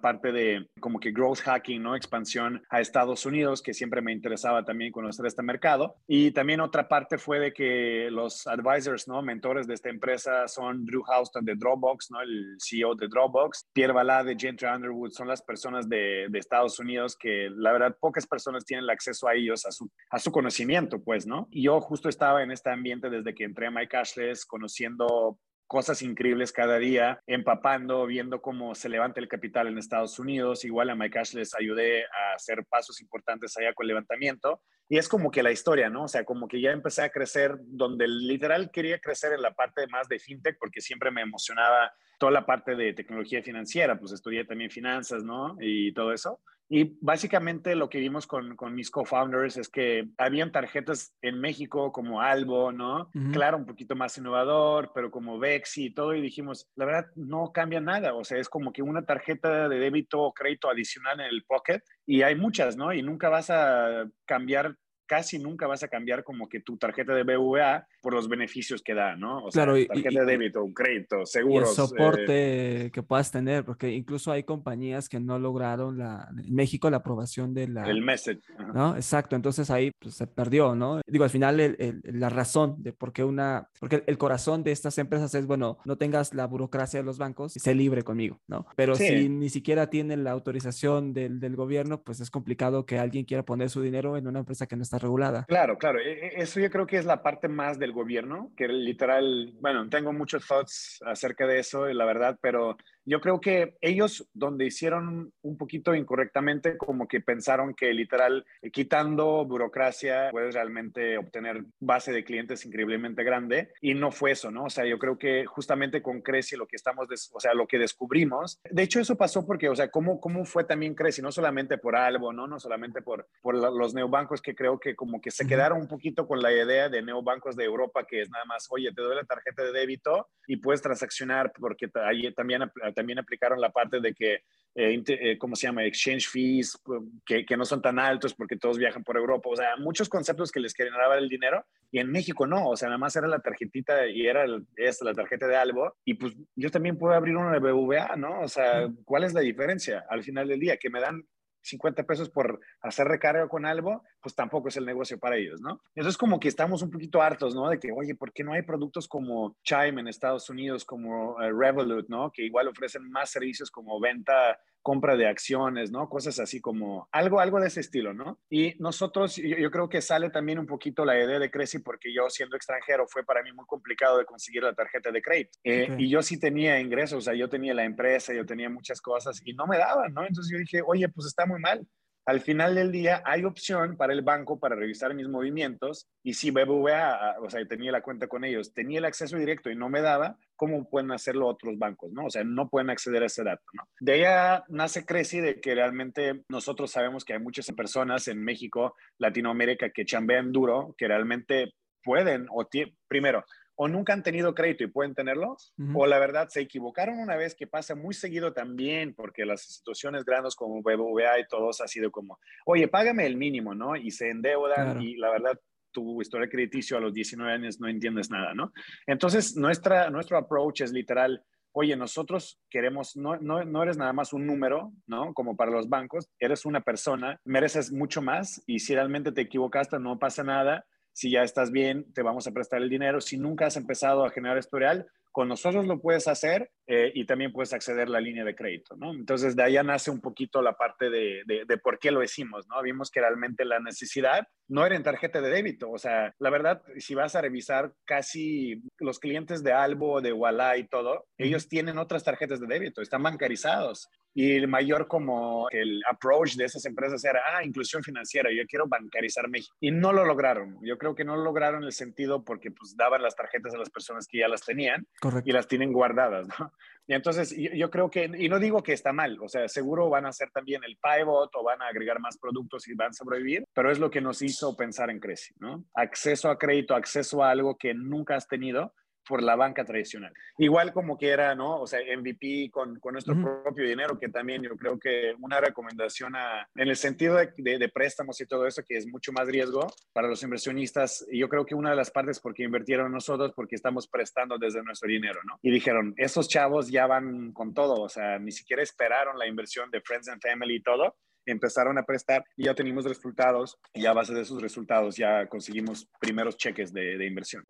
parte 0.00 0.32
de 0.32 0.68
como 0.80 1.00
que 1.00 1.12
growth 1.12 1.40
hack 1.40 1.55
¿no? 1.78 1.96
Expansión 1.96 2.62
a 2.70 2.80
Estados 2.80 3.26
Unidos, 3.26 3.62
que 3.62 3.74
siempre 3.74 4.00
me 4.00 4.12
interesaba 4.12 4.64
también 4.64 4.92
conocer 4.92 5.26
este 5.26 5.42
mercado. 5.42 5.96
Y 6.06 6.30
también 6.30 6.60
otra 6.60 6.88
parte 6.88 7.18
fue 7.18 7.38
de 7.38 7.52
que 7.52 8.08
los 8.10 8.46
advisors, 8.46 9.08
¿no? 9.08 9.22
Mentores 9.22 9.66
de 9.66 9.74
esta 9.74 9.88
empresa 9.88 10.48
son 10.48 10.84
Drew 10.84 11.02
Houston 11.02 11.44
de 11.44 11.54
Dropbox, 11.54 12.10
¿no? 12.10 12.20
El 12.20 12.56
CEO 12.58 12.94
de 12.94 13.08
Dropbox, 13.08 13.66
Pierre 13.72 13.92
Bala 13.92 14.22
de 14.24 14.36
Gentry 14.36 14.68
Underwood, 14.68 15.10
son 15.10 15.28
las 15.28 15.42
personas 15.42 15.88
de, 15.88 16.26
Estados 16.36 16.78
Unidos 16.78 17.16
que 17.18 17.48
la 17.50 17.72
verdad 17.72 17.96
pocas 17.98 18.26
personas 18.26 18.64
tienen 18.64 18.84
el 18.84 18.90
acceso 18.90 19.26
a 19.26 19.34
ellos, 19.34 19.64
a 19.64 19.72
su, 19.72 19.90
a 20.10 20.18
su 20.18 20.30
conocimiento, 20.30 21.02
pues, 21.02 21.26
¿no? 21.26 21.48
Y 21.50 21.62
yo 21.62 21.80
justo 21.80 22.10
estaba 22.10 22.42
en 22.42 22.50
este 22.50 22.70
ambiente 22.70 23.08
desde 23.08 23.34
que 23.34 23.44
entré 23.44 23.66
a 23.66 23.70
MyCashless, 23.70 24.44
conociendo 24.44 25.38
cosas 25.66 26.02
increíbles 26.02 26.52
cada 26.52 26.78
día, 26.78 27.20
empapando, 27.26 28.06
viendo 28.06 28.40
cómo 28.40 28.74
se 28.74 28.88
levanta 28.88 29.20
el 29.20 29.28
capital 29.28 29.66
en 29.66 29.78
Estados 29.78 30.18
Unidos. 30.18 30.64
Igual 30.64 30.90
a 30.90 30.94
MyCash 30.94 31.34
les 31.34 31.54
ayudé 31.54 32.04
a 32.04 32.34
hacer 32.34 32.64
pasos 32.68 33.00
importantes 33.00 33.56
allá 33.56 33.74
con 33.74 33.84
el 33.84 33.88
levantamiento. 33.88 34.62
Y 34.88 34.98
es 34.98 35.08
como 35.08 35.30
que 35.30 35.42
la 35.42 35.50
historia, 35.50 35.90
¿no? 35.90 36.04
O 36.04 36.08
sea, 36.08 36.24
como 36.24 36.46
que 36.46 36.60
ya 36.60 36.70
empecé 36.70 37.02
a 37.02 37.10
crecer 37.10 37.56
donde 37.60 38.06
literal 38.06 38.70
quería 38.70 39.00
crecer 39.00 39.32
en 39.32 39.42
la 39.42 39.52
parte 39.52 39.86
más 39.88 40.08
de 40.08 40.20
fintech 40.20 40.56
porque 40.58 40.80
siempre 40.80 41.10
me 41.10 41.22
emocionaba 41.22 41.92
toda 42.18 42.32
la 42.32 42.46
parte 42.46 42.76
de 42.76 42.92
tecnología 42.92 43.42
financiera, 43.42 43.98
pues 43.98 44.12
estudié 44.12 44.44
también 44.44 44.70
finanzas, 44.70 45.24
¿no? 45.24 45.56
Y 45.60 45.92
todo 45.92 46.12
eso. 46.12 46.40
Y 46.68 46.96
básicamente 47.00 47.76
lo 47.76 47.88
que 47.88 48.00
vimos 48.00 48.26
con, 48.26 48.56
con 48.56 48.74
mis 48.74 48.90
co-founders 48.90 49.56
es 49.56 49.68
que 49.68 50.08
habían 50.18 50.50
tarjetas 50.50 51.14
en 51.22 51.40
México 51.40 51.92
como 51.92 52.20
Albo, 52.20 52.72
¿no? 52.72 53.08
Claro, 53.32 53.58
un 53.58 53.66
poquito 53.66 53.94
más 53.94 54.18
innovador, 54.18 54.90
pero 54.92 55.10
como 55.10 55.38
Vexi 55.38 55.86
y 55.86 55.94
todo, 55.94 56.14
y 56.14 56.20
dijimos, 56.20 56.68
la 56.74 56.86
verdad, 56.86 57.06
no 57.14 57.52
cambia 57.52 57.80
nada, 57.80 58.14
o 58.14 58.24
sea, 58.24 58.38
es 58.38 58.48
como 58.48 58.72
que 58.72 58.82
una 58.82 59.04
tarjeta 59.04 59.68
de 59.68 59.78
débito 59.78 60.20
o 60.20 60.32
crédito 60.32 60.68
adicional 60.68 61.20
en 61.20 61.26
el 61.26 61.44
pocket, 61.44 61.82
y 62.04 62.22
hay 62.22 62.34
muchas, 62.34 62.76
¿no? 62.76 62.92
Y 62.92 63.02
nunca 63.02 63.28
vas 63.28 63.50
a 63.50 64.08
cambiar 64.24 64.76
casi 65.06 65.38
nunca 65.38 65.66
vas 65.66 65.82
a 65.82 65.88
cambiar 65.88 66.24
como 66.24 66.48
que 66.48 66.60
tu 66.60 66.76
tarjeta 66.76 67.14
de 67.14 67.22
BVA 67.22 67.86
por 68.00 68.12
los 68.12 68.28
beneficios 68.28 68.82
que 68.82 68.94
da, 68.94 69.16
¿no? 69.16 69.46
O 69.46 69.50
claro, 69.50 69.76
sea, 69.76 69.86
tarjeta 69.86 70.20
de 70.20 70.26
débito, 70.26 70.62
un 70.62 70.74
crédito, 70.74 71.24
seguros. 71.24 71.70
el 71.70 71.76
soporte 71.76 72.86
eh, 72.86 72.90
que 72.90 73.02
puedas 73.02 73.30
tener, 73.30 73.64
porque 73.64 73.90
incluso 73.90 74.32
hay 74.32 74.44
compañías 74.44 75.08
que 75.08 75.20
no 75.20 75.38
lograron 75.38 75.98
la, 75.98 76.28
en 76.36 76.54
México 76.54 76.90
la 76.90 76.98
aprobación 76.98 77.54
de 77.54 77.68
la... 77.68 77.88
El 77.88 78.02
message. 78.02 78.40
¿No? 78.74 78.96
Exacto, 78.96 79.36
entonces 79.36 79.70
ahí 79.70 79.92
pues, 79.98 80.14
se 80.14 80.26
perdió, 80.26 80.74
¿no? 80.74 81.00
Digo, 81.06 81.24
al 81.24 81.30
final 81.30 81.60
el, 81.60 82.00
la 82.04 82.28
razón 82.28 82.82
de 82.82 82.92
por 82.92 83.12
qué 83.12 83.24
una... 83.24 83.68
Porque 83.80 84.02
el 84.06 84.18
corazón 84.18 84.64
de 84.64 84.72
estas 84.72 84.98
empresas 84.98 85.34
es, 85.34 85.46
bueno, 85.46 85.78
no 85.84 85.96
tengas 85.96 86.34
la 86.34 86.46
burocracia 86.46 87.00
de 87.00 87.04
los 87.04 87.18
bancos, 87.18 87.52
sé 87.52 87.74
libre 87.74 88.02
conmigo, 88.02 88.40
¿no? 88.46 88.66
Pero 88.76 88.94
si 88.96 89.28
ni 89.28 89.48
siquiera 89.48 89.88
tienen 89.88 90.24
la 90.24 90.32
autorización 90.32 91.12
del, 91.12 91.40
del 91.40 91.56
gobierno, 91.56 92.02
pues 92.02 92.20
es 92.20 92.30
complicado 92.30 92.86
que 92.86 92.98
alguien 92.98 93.24
quiera 93.24 93.44
poner 93.44 93.70
su 93.70 93.82
dinero 93.82 94.16
en 94.16 94.26
una 94.26 94.40
empresa 94.40 94.66
que 94.66 94.76
no 94.76 94.82
está 94.82 94.95
regulada. 94.98 95.44
Claro, 95.46 95.78
claro. 95.78 95.98
E, 95.98 96.26
e, 96.26 96.42
eso 96.42 96.60
yo 96.60 96.70
creo 96.70 96.86
que 96.86 96.96
es 96.96 97.04
la 97.04 97.22
parte 97.22 97.48
más 97.48 97.78
del 97.78 97.92
gobierno, 97.92 98.52
que 98.56 98.68
literal, 98.68 99.52
bueno, 99.60 99.88
tengo 99.88 100.12
muchos 100.12 100.46
thoughts 100.46 101.00
acerca 101.04 101.46
de 101.46 101.58
eso, 101.58 101.86
la 101.86 102.04
verdad, 102.04 102.38
pero 102.40 102.76
yo 103.06 103.20
creo 103.20 103.40
que 103.40 103.76
ellos 103.80 104.28
donde 104.34 104.66
hicieron 104.66 105.32
un 105.42 105.56
poquito 105.56 105.94
incorrectamente, 105.94 106.76
como 106.76 107.06
que 107.06 107.20
pensaron 107.20 107.74
que 107.74 107.92
literal 107.92 108.44
eh, 108.62 108.70
quitando 108.70 109.44
burocracia 109.44 110.28
puedes 110.32 110.54
realmente 110.54 111.16
obtener 111.16 111.64
base 111.78 112.12
de 112.12 112.24
clientes 112.24 112.66
increíblemente 112.66 113.22
grande 113.22 113.72
y 113.80 113.94
no 113.94 114.10
fue 114.10 114.32
eso, 114.32 114.50
¿no? 114.50 114.64
O 114.64 114.70
sea, 114.70 114.84
yo 114.84 114.98
creo 114.98 115.18
que 115.18 115.46
justamente 115.46 116.02
con 116.02 116.20
Creci 116.20 116.56
lo 116.56 116.66
que 116.66 116.76
estamos, 116.76 117.06
o 117.32 117.40
sea, 117.40 117.54
lo 117.54 117.66
que 117.66 117.78
descubrimos, 117.78 118.60
de 118.68 118.82
hecho 118.82 118.98
eso 118.98 119.16
pasó 119.16 119.46
porque, 119.46 119.68
o 119.68 119.76
sea, 119.76 119.88
¿cómo, 119.88 120.20
cómo 120.20 120.44
fue 120.44 120.64
también 120.64 120.94
Creci? 120.94 121.22
No 121.22 121.30
solamente 121.30 121.78
por 121.78 121.94
Albo, 121.94 122.32
¿no? 122.32 122.48
No 122.48 122.58
solamente 122.58 123.02
por, 123.02 123.28
por 123.40 123.54
los 123.54 123.94
neobancos 123.94 124.42
que 124.42 124.56
creo 124.56 124.80
que 124.80 124.96
como 124.96 125.20
que 125.20 125.30
se 125.30 125.46
quedaron 125.46 125.80
un 125.80 125.88
poquito 125.88 126.26
con 126.26 126.42
la 126.42 126.52
idea 126.52 126.88
de 126.88 127.02
neobancos 127.02 127.54
de 127.54 127.64
Europa 127.64 128.04
que 128.04 128.22
es 128.22 128.30
nada 128.30 128.44
más, 128.46 128.66
oye, 128.70 128.92
te 128.92 129.02
doy 129.02 129.14
la 129.14 129.24
tarjeta 129.24 129.62
de 129.62 129.72
débito 129.72 130.28
y 130.48 130.56
puedes 130.56 130.82
transaccionar 130.82 131.52
porque 131.52 131.88
ahí 132.04 132.32
también 132.34 132.62
también 132.96 133.20
aplicaron 133.20 133.60
la 133.60 133.70
parte 133.70 134.00
de 134.00 134.14
que, 134.14 134.42
eh, 134.74 135.02
eh, 135.06 135.38
¿cómo 135.38 135.54
se 135.54 135.68
llama? 135.68 135.84
Exchange 135.84 136.28
fees, 136.28 136.76
que, 137.24 137.46
que, 137.46 137.56
no 137.56 137.64
son 137.64 137.80
tan 137.80 137.98
altos 137.98 138.34
porque 138.34 138.56
todos 138.56 138.78
viajan 138.78 139.04
por 139.04 139.16
Europa. 139.16 139.48
O 139.50 139.56
sea, 139.56 139.76
muchos 139.76 140.08
conceptos 140.08 140.50
que 140.50 140.60
les 140.60 140.74
generaba 140.74 141.16
el 141.18 141.28
dinero 141.28 141.64
y 141.92 142.00
en 142.00 142.10
México 142.10 142.46
no. 142.46 142.70
O 142.70 142.76
sea, 142.76 142.88
nada 142.88 142.98
más 142.98 143.14
era 143.14 143.28
la 143.28 143.38
tarjetita 143.38 144.06
y 144.08 144.26
era 144.26 144.44
esta, 144.76 145.04
la 145.04 145.14
tarjeta 145.14 145.46
de 145.46 145.56
algo. 145.56 145.94
Y 146.04 146.14
pues 146.14 146.34
yo 146.56 146.70
también 146.70 146.98
puedo 146.98 147.14
abrir 147.14 147.36
una 147.36 147.52
de 147.52 147.60
BVA, 147.60 148.16
¿no? 148.16 148.40
O 148.40 148.48
sea, 148.48 148.88
¿cuál 149.04 149.24
es 149.24 149.34
la 149.34 149.40
diferencia 149.40 150.04
al 150.08 150.24
final 150.24 150.48
del 150.48 150.58
día? 150.58 150.78
Que 150.78 150.90
me 150.90 151.00
dan 151.00 151.24
50 151.62 152.04
pesos 152.04 152.30
por 152.30 152.60
hacer 152.80 153.08
recarga 153.08 153.48
con 153.48 153.66
algo, 153.66 154.04
pues 154.26 154.34
tampoco 154.34 154.66
es 154.66 154.76
el 154.76 154.84
negocio 154.84 155.20
para 155.20 155.36
ellos, 155.36 155.60
¿no? 155.60 155.80
Entonces 155.94 156.18
como 156.18 156.40
que 156.40 156.48
estamos 156.48 156.82
un 156.82 156.90
poquito 156.90 157.22
hartos, 157.22 157.54
¿no? 157.54 157.68
De 157.68 157.78
que, 157.78 157.92
oye, 157.92 158.16
¿por 158.16 158.32
qué 158.32 158.42
no 158.42 158.54
hay 158.54 158.62
productos 158.62 159.06
como 159.06 159.56
Chime 159.62 160.00
en 160.00 160.08
Estados 160.08 160.50
Unidos, 160.50 160.84
como 160.84 161.40
eh, 161.40 161.52
Revolut, 161.56 162.08
¿no? 162.08 162.32
Que 162.32 162.42
igual 162.42 162.66
ofrecen 162.66 163.08
más 163.08 163.30
servicios 163.30 163.70
como 163.70 164.00
venta 164.00 164.58
compra 164.82 165.16
de 165.16 165.28
acciones, 165.28 165.92
¿no? 165.92 166.08
Cosas 166.08 166.40
así 166.40 166.60
como 166.60 167.08
algo, 167.12 167.38
algo 167.38 167.60
de 167.60 167.68
ese 167.68 167.78
estilo, 167.78 168.14
¿no? 168.14 168.40
Y 168.50 168.74
nosotros, 168.80 169.36
yo, 169.36 169.70
creo 169.70 169.88
que 169.88 170.00
sale 170.00 170.30
también 170.30 170.58
un 170.58 170.66
poquito 170.66 171.04
la 171.04 171.16
idea 171.16 171.38
de 171.38 171.48
Creci 171.48 171.78
porque 171.78 172.12
yo 172.12 172.28
siendo 172.28 172.56
extranjero 172.56 173.06
fue 173.06 173.24
para 173.24 173.44
mí 173.44 173.52
muy 173.52 173.66
complicado 173.66 174.18
de 174.18 174.24
conseguir 174.24 174.64
la 174.64 174.74
tarjeta 174.74 175.12
de 175.12 175.22
crédito. 175.22 175.56
Eh, 175.62 175.94
y 175.98 176.08
yo 176.08 176.20
sí 176.20 176.40
tenía 176.40 176.80
ingresos, 176.80 177.18
o 177.18 177.20
sea, 177.20 177.34
yo 177.34 177.48
tenía 177.48 177.74
la 177.74 177.84
empresa, 177.84 178.34
yo 178.34 178.44
tenía 178.44 178.68
muchas 178.68 179.00
cosas 179.00 179.40
y 179.44 179.54
no 179.54 179.68
me 179.68 179.78
daban, 179.78 180.12
¿no? 180.12 180.22
Entonces 180.22 180.52
yo 180.52 180.58
dije, 180.58 180.82
oye, 180.84 181.08
pues 181.10 181.28
está 181.28 181.46
muy 181.46 181.60
mal 181.60 181.86
al 182.26 182.40
final 182.40 182.74
del 182.74 182.90
día 182.90 183.22
hay 183.24 183.44
opción 183.44 183.96
para 183.96 184.12
el 184.12 184.22
banco 184.22 184.58
para 184.58 184.74
revisar 184.74 185.14
mis 185.14 185.28
movimientos 185.28 186.08
y 186.24 186.34
si 186.34 186.50
BBVA, 186.50 187.36
o 187.40 187.48
sea, 187.48 187.64
tenía 187.66 187.92
la 187.92 188.02
cuenta 188.02 188.26
con 188.26 188.44
ellos, 188.44 188.74
tenía 188.74 188.98
el 188.98 189.04
acceso 189.04 189.36
directo 189.36 189.70
y 189.70 189.76
no 189.76 189.88
me 189.88 190.00
daba, 190.00 190.36
¿cómo 190.56 190.88
pueden 190.90 191.12
hacerlo 191.12 191.46
otros 191.46 191.78
bancos? 191.78 192.10
¿no? 192.12 192.26
O 192.26 192.30
sea, 192.30 192.42
no 192.42 192.68
pueden 192.68 192.90
acceder 192.90 193.22
a 193.22 193.26
ese 193.26 193.44
dato. 193.44 193.62
De 194.00 194.14
allá 194.14 194.64
nace 194.68 195.06
Creci 195.06 195.40
de 195.40 195.60
que 195.60 195.76
realmente 195.76 196.42
nosotros 196.48 196.90
sabemos 196.90 197.24
que 197.24 197.34
hay 197.34 197.38
muchas 197.38 197.70
personas 197.72 198.26
en 198.26 198.42
México, 198.42 198.96
Latinoamérica, 199.18 199.90
que 199.90 200.04
chambean 200.04 200.50
duro, 200.50 200.96
que 200.98 201.06
realmente 201.06 201.74
pueden, 202.02 202.46
o 202.50 202.68
primero, 203.08 203.44
o 203.76 203.88
nunca 203.88 204.12
han 204.12 204.22
tenido 204.22 204.54
crédito 204.54 204.84
y 204.84 204.88
pueden 204.88 205.14
tenerlo, 205.14 205.56
o 205.94 206.06
la 206.06 206.18
verdad 206.18 206.48
se 206.48 206.62
equivocaron 206.62 207.18
una 207.18 207.36
vez, 207.36 207.54
que 207.54 207.66
pasa 207.66 207.94
muy 207.94 208.14
seguido 208.14 208.52
también, 208.52 209.14
porque 209.14 209.44
las 209.44 209.64
instituciones 209.66 210.24
grandes 210.24 210.56
como 210.56 210.82
BBVA 210.82 211.40
y 211.40 211.46
todos 211.46 211.80
ha 211.82 211.86
sido 211.86 212.10
como, 212.10 212.38
oye, 212.64 212.88
págame 212.88 213.26
el 213.26 213.36
mínimo, 213.36 213.74
¿no? 213.74 213.94
Y 213.94 214.10
se 214.10 214.30
endeudan 214.30 215.00
y 215.02 215.16
la 215.16 215.30
verdad 215.30 215.60
tu 215.92 216.20
historia 216.20 216.48
crediticio 216.48 216.98
a 216.98 217.00
los 217.00 217.14
19 217.14 217.50
años 217.50 217.80
no 217.80 217.88
entiendes 217.88 218.30
nada, 218.30 218.52
¿no? 218.54 218.72
Entonces, 219.06 219.56
nuestra, 219.56 220.10
nuestro 220.10 220.36
approach 220.36 220.82
es 220.82 220.92
literal, 220.92 221.42
oye, 221.72 221.96
nosotros 221.96 222.60
queremos, 222.70 223.16
no, 223.16 223.36
no, 223.36 223.64
no, 223.64 223.82
eres 223.82 223.96
nada 223.96 224.12
más 224.12 224.32
un 224.32 224.46
número, 224.46 224.92
¿no? 225.06 225.32
Como 225.32 225.56
para 225.56 225.70
los 225.70 225.88
bancos, 225.88 226.28
eres 226.38 226.64
una 226.64 226.80
persona, 226.82 227.40
mereces 227.44 227.92
mucho 227.92 228.20
más 228.22 228.62
y 228.66 228.78
si 228.78 228.94
realmente 228.94 229.32
te 229.32 229.42
equivocaste, 229.42 229.98
no 229.98 230.18
pasa 230.18 230.42
nada 230.42 230.86
si 231.16 231.30
ya 231.30 231.42
estás 231.42 231.70
bien, 231.70 232.12
te 232.12 232.20
vamos 232.20 232.46
a 232.46 232.52
prestar 232.52 232.82
el 232.82 232.90
dinero. 232.90 233.22
Si 233.22 233.38
nunca 233.38 233.64
has 233.64 233.78
empezado 233.78 234.26
a 234.26 234.30
generar 234.30 234.58
historial, 234.58 235.06
con 235.32 235.48
nosotros 235.48 235.86
lo 235.86 235.98
puedes 235.98 236.28
hacer 236.28 236.70
eh, 236.86 237.10
y 237.14 237.24
también 237.24 237.52
puedes 237.52 237.72
acceder 237.72 238.08
a 238.08 238.10
la 238.10 238.20
línea 238.20 238.44
de 238.44 238.54
crédito, 238.54 238.96
¿no? 238.96 239.14
Entonces, 239.14 239.56
de 239.56 239.62
ahí 239.62 239.78
nace 239.82 240.10
un 240.10 240.20
poquito 240.20 240.60
la 240.60 240.74
parte 240.74 241.08
de, 241.08 241.42
de, 241.46 241.78
por 241.78 241.98
qué 241.98 242.10
lo 242.10 242.22
hicimos, 242.22 242.66
¿no? 242.68 242.82
Vimos 242.82 243.10
que 243.10 243.20
realmente 243.20 243.64
la 243.64 243.80
necesidad 243.80 244.46
no 244.68 244.84
era 244.84 244.94
en 244.94 245.02
tarjeta 245.02 245.40
de 245.40 245.48
débito, 245.48 245.90
o 245.90 245.96
sea, 245.96 246.34
la 246.38 246.50
verdad, 246.50 246.82
si 246.98 247.14
vas 247.14 247.34
a 247.34 247.40
revisar 247.40 247.94
casi 248.04 248.82
los 248.98 249.18
clientes 249.18 249.62
de 249.62 249.72
Albo, 249.72 250.20
de 250.20 250.34
Walla 250.34 250.76
y 250.76 250.86
todo, 250.86 251.26
ellos 251.38 251.66
tienen 251.66 251.96
otras 251.96 252.24
tarjetas 252.24 252.60
de 252.60 252.66
débito, 252.66 253.00
están 253.00 253.22
bancarizados. 253.22 254.10
Y 254.38 254.54
el 254.54 254.68
mayor 254.68 255.08
como 255.08 255.66
el 255.70 256.02
approach 256.06 256.56
de 256.56 256.66
esas 256.66 256.84
empresas 256.84 257.24
era, 257.24 257.40
ah, 257.54 257.64
inclusión 257.64 258.02
financiera, 258.02 258.50
yo 258.52 258.66
quiero 258.68 258.86
bancarizar 258.86 259.48
México. 259.48 259.74
Y 259.80 259.90
no 259.90 260.12
lo 260.12 260.26
lograron. 260.26 260.78
Yo 260.82 260.98
creo 260.98 261.14
que 261.14 261.24
no 261.24 261.36
lo 261.36 261.42
lograron 261.42 261.84
el 261.84 261.92
sentido 261.92 262.44
porque 262.44 262.70
pues 262.70 262.94
daban 262.94 263.22
las 263.22 263.34
tarjetas 263.34 263.72
a 263.72 263.78
las 263.78 263.88
personas 263.88 264.26
que 264.26 264.40
ya 264.40 264.48
las 264.48 264.60
tenían 264.60 265.06
y 265.42 265.52
las 265.52 265.66
tienen 265.66 265.90
guardadas, 265.90 266.46
¿no? 266.48 266.70
Y 267.06 267.14
entonces 267.14 267.54
yo, 267.56 267.90
creo 267.90 268.10
que, 268.10 268.30
y 268.36 268.48
no 268.50 268.58
digo 268.58 268.82
que 268.82 268.92
está 268.92 269.12
mal, 269.12 269.38
o 269.40 269.48
sea, 269.48 269.68
seguro 269.68 270.10
van 270.10 270.26
a 270.26 270.30
hacer 270.30 270.50
también 270.50 270.82
el 270.84 270.98
pivot 270.98 271.54
o 271.54 271.62
van 271.62 271.80
a 271.80 271.86
agregar 271.86 272.20
más 272.20 272.36
productos 272.36 272.88
y 272.88 272.94
van 272.94 273.10
a 273.10 273.12
sobrevivir, 273.14 273.64
pero 273.72 273.90
es 273.90 273.98
lo 273.98 274.10
que 274.10 274.20
nos 274.20 274.42
hizo 274.42 274.76
pensar 274.76 275.08
en 275.08 275.20
Creci, 275.20 275.54
¿no? 275.60 275.84
Acceso 275.94 276.50
a 276.50 276.58
crédito, 276.58 276.94
acceso 276.94 277.42
a 277.42 277.50
algo 277.50 277.78
que 277.78 277.94
nunca 277.94 278.34
has 278.34 278.48
tenido 278.48 278.92
por 279.26 279.42
la 279.42 279.56
banca 279.56 279.84
tradicional. 279.84 280.32
Igual 280.58 280.92
como 280.92 281.18
que 281.18 281.28
era, 281.28 281.54
¿no? 281.54 281.80
O 281.80 281.86
sea, 281.86 282.00
MVP 282.00 282.70
con, 282.70 282.98
con 283.00 283.12
nuestro 283.12 283.34
propio 283.34 283.86
dinero, 283.86 284.18
que 284.18 284.28
también 284.28 284.62
yo 284.62 284.76
creo 284.76 284.98
que 284.98 285.34
una 285.40 285.60
recomendación 285.60 286.36
a, 286.36 286.68
en 286.74 286.88
el 286.88 286.96
sentido 286.96 287.36
de, 287.36 287.78
de, 287.78 287.88
préstamos 287.88 288.40
y 288.40 288.46
todo 288.46 288.66
eso, 288.66 288.82
que 288.86 288.96
es 288.96 289.06
mucho 289.06 289.32
más 289.32 289.46
riesgo 289.46 289.86
para 290.12 290.28
los 290.28 290.42
inversionistas. 290.42 291.26
Y 291.30 291.38
yo 291.38 291.48
creo 291.48 291.66
que 291.66 291.74
una 291.74 291.90
de 291.90 291.96
las 291.96 292.10
partes 292.10 292.40
porque 292.40 292.64
invirtieron 292.64 293.12
nosotros, 293.12 293.52
porque 293.54 293.76
estamos 293.76 294.08
prestando 294.08 294.58
desde 294.58 294.82
nuestro 294.82 295.08
dinero, 295.08 295.40
¿no? 295.44 295.58
Y 295.62 295.70
dijeron, 295.70 296.14
esos 296.16 296.48
chavos 296.48 296.88
ya 296.90 297.06
van 297.06 297.52
con 297.52 297.74
todo, 297.74 298.00
o 298.00 298.08
sea, 298.08 298.38
ni 298.38 298.52
siquiera 298.52 298.82
esperaron 298.82 299.38
la 299.38 299.46
inversión 299.46 299.90
de 299.90 300.00
Friends 300.00 300.28
and 300.28 300.40
Family 300.40 300.76
y 300.76 300.82
todo 300.82 301.16
empezaron 301.46 301.96
a 301.96 302.02
prestar 302.02 302.44
y 302.56 302.64
ya 302.64 302.74
tenemos 302.74 303.04
resultados 303.04 303.78
y 303.94 304.06
a 304.06 304.12
base 304.12 304.34
de 304.34 304.42
esos 304.42 304.60
resultados 304.60 305.16
ya 305.16 305.46
conseguimos 305.46 306.08
primeros 306.20 306.56
cheques 306.56 306.92
de, 306.92 307.16
de 307.16 307.26
inversión. 307.26 307.64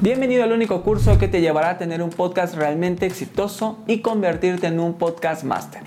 Bienvenido 0.00 0.44
al 0.44 0.52
único 0.52 0.84
curso 0.84 1.18
que 1.18 1.26
te 1.26 1.40
llevará 1.40 1.70
a 1.70 1.78
tener 1.78 2.04
un 2.04 2.10
podcast 2.10 2.54
realmente 2.54 3.04
exitoso 3.04 3.78
y 3.88 3.98
convertirte 3.98 4.68
en 4.68 4.78
un 4.78 4.94
podcast 4.94 5.42
master. 5.42 5.82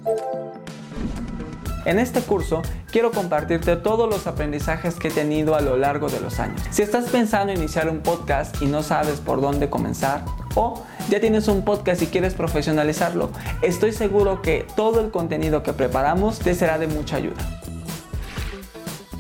En 1.86 1.98
este 1.98 2.20
curso 2.20 2.62
quiero 2.92 3.12
compartirte 3.12 3.78
todos 3.78 4.10
los 4.10 4.28
aprendizajes 4.28 4.96
que 4.96 5.08
he 5.08 5.12
tenido 5.12 5.56
a 5.56 5.62
lo 5.62 5.78
largo 5.78 6.10
de 6.10 6.20
los 6.20 6.42
años. 6.42 6.62
Si 6.72 6.82
estás 6.82 7.06
pensando 7.06 7.54
en 7.54 7.60
iniciar 7.60 7.88
un 7.88 8.02
podcast 8.02 8.62
y 8.62 8.66
no 8.66 8.84
sabes 8.84 9.22
por 9.22 9.40
dónde 9.40 9.70
comenzar, 9.70 10.26
o 10.56 10.84
ya 11.10 11.22
tienes 11.22 11.48
un 11.48 11.64
podcast 11.64 12.02
y 12.02 12.08
quieres 12.08 12.34
profesionalizarlo, 12.34 13.30
estoy 13.62 13.94
seguro 13.94 14.42
que 14.42 14.68
todo 14.76 15.00
el 15.00 15.10
contenido 15.12 15.64
que 15.64 15.72
preparamos 15.72 16.40
te 16.40 16.54
será 16.54 16.78
de 16.78 16.88
mucha 16.88 17.16
ayuda. 17.16 17.61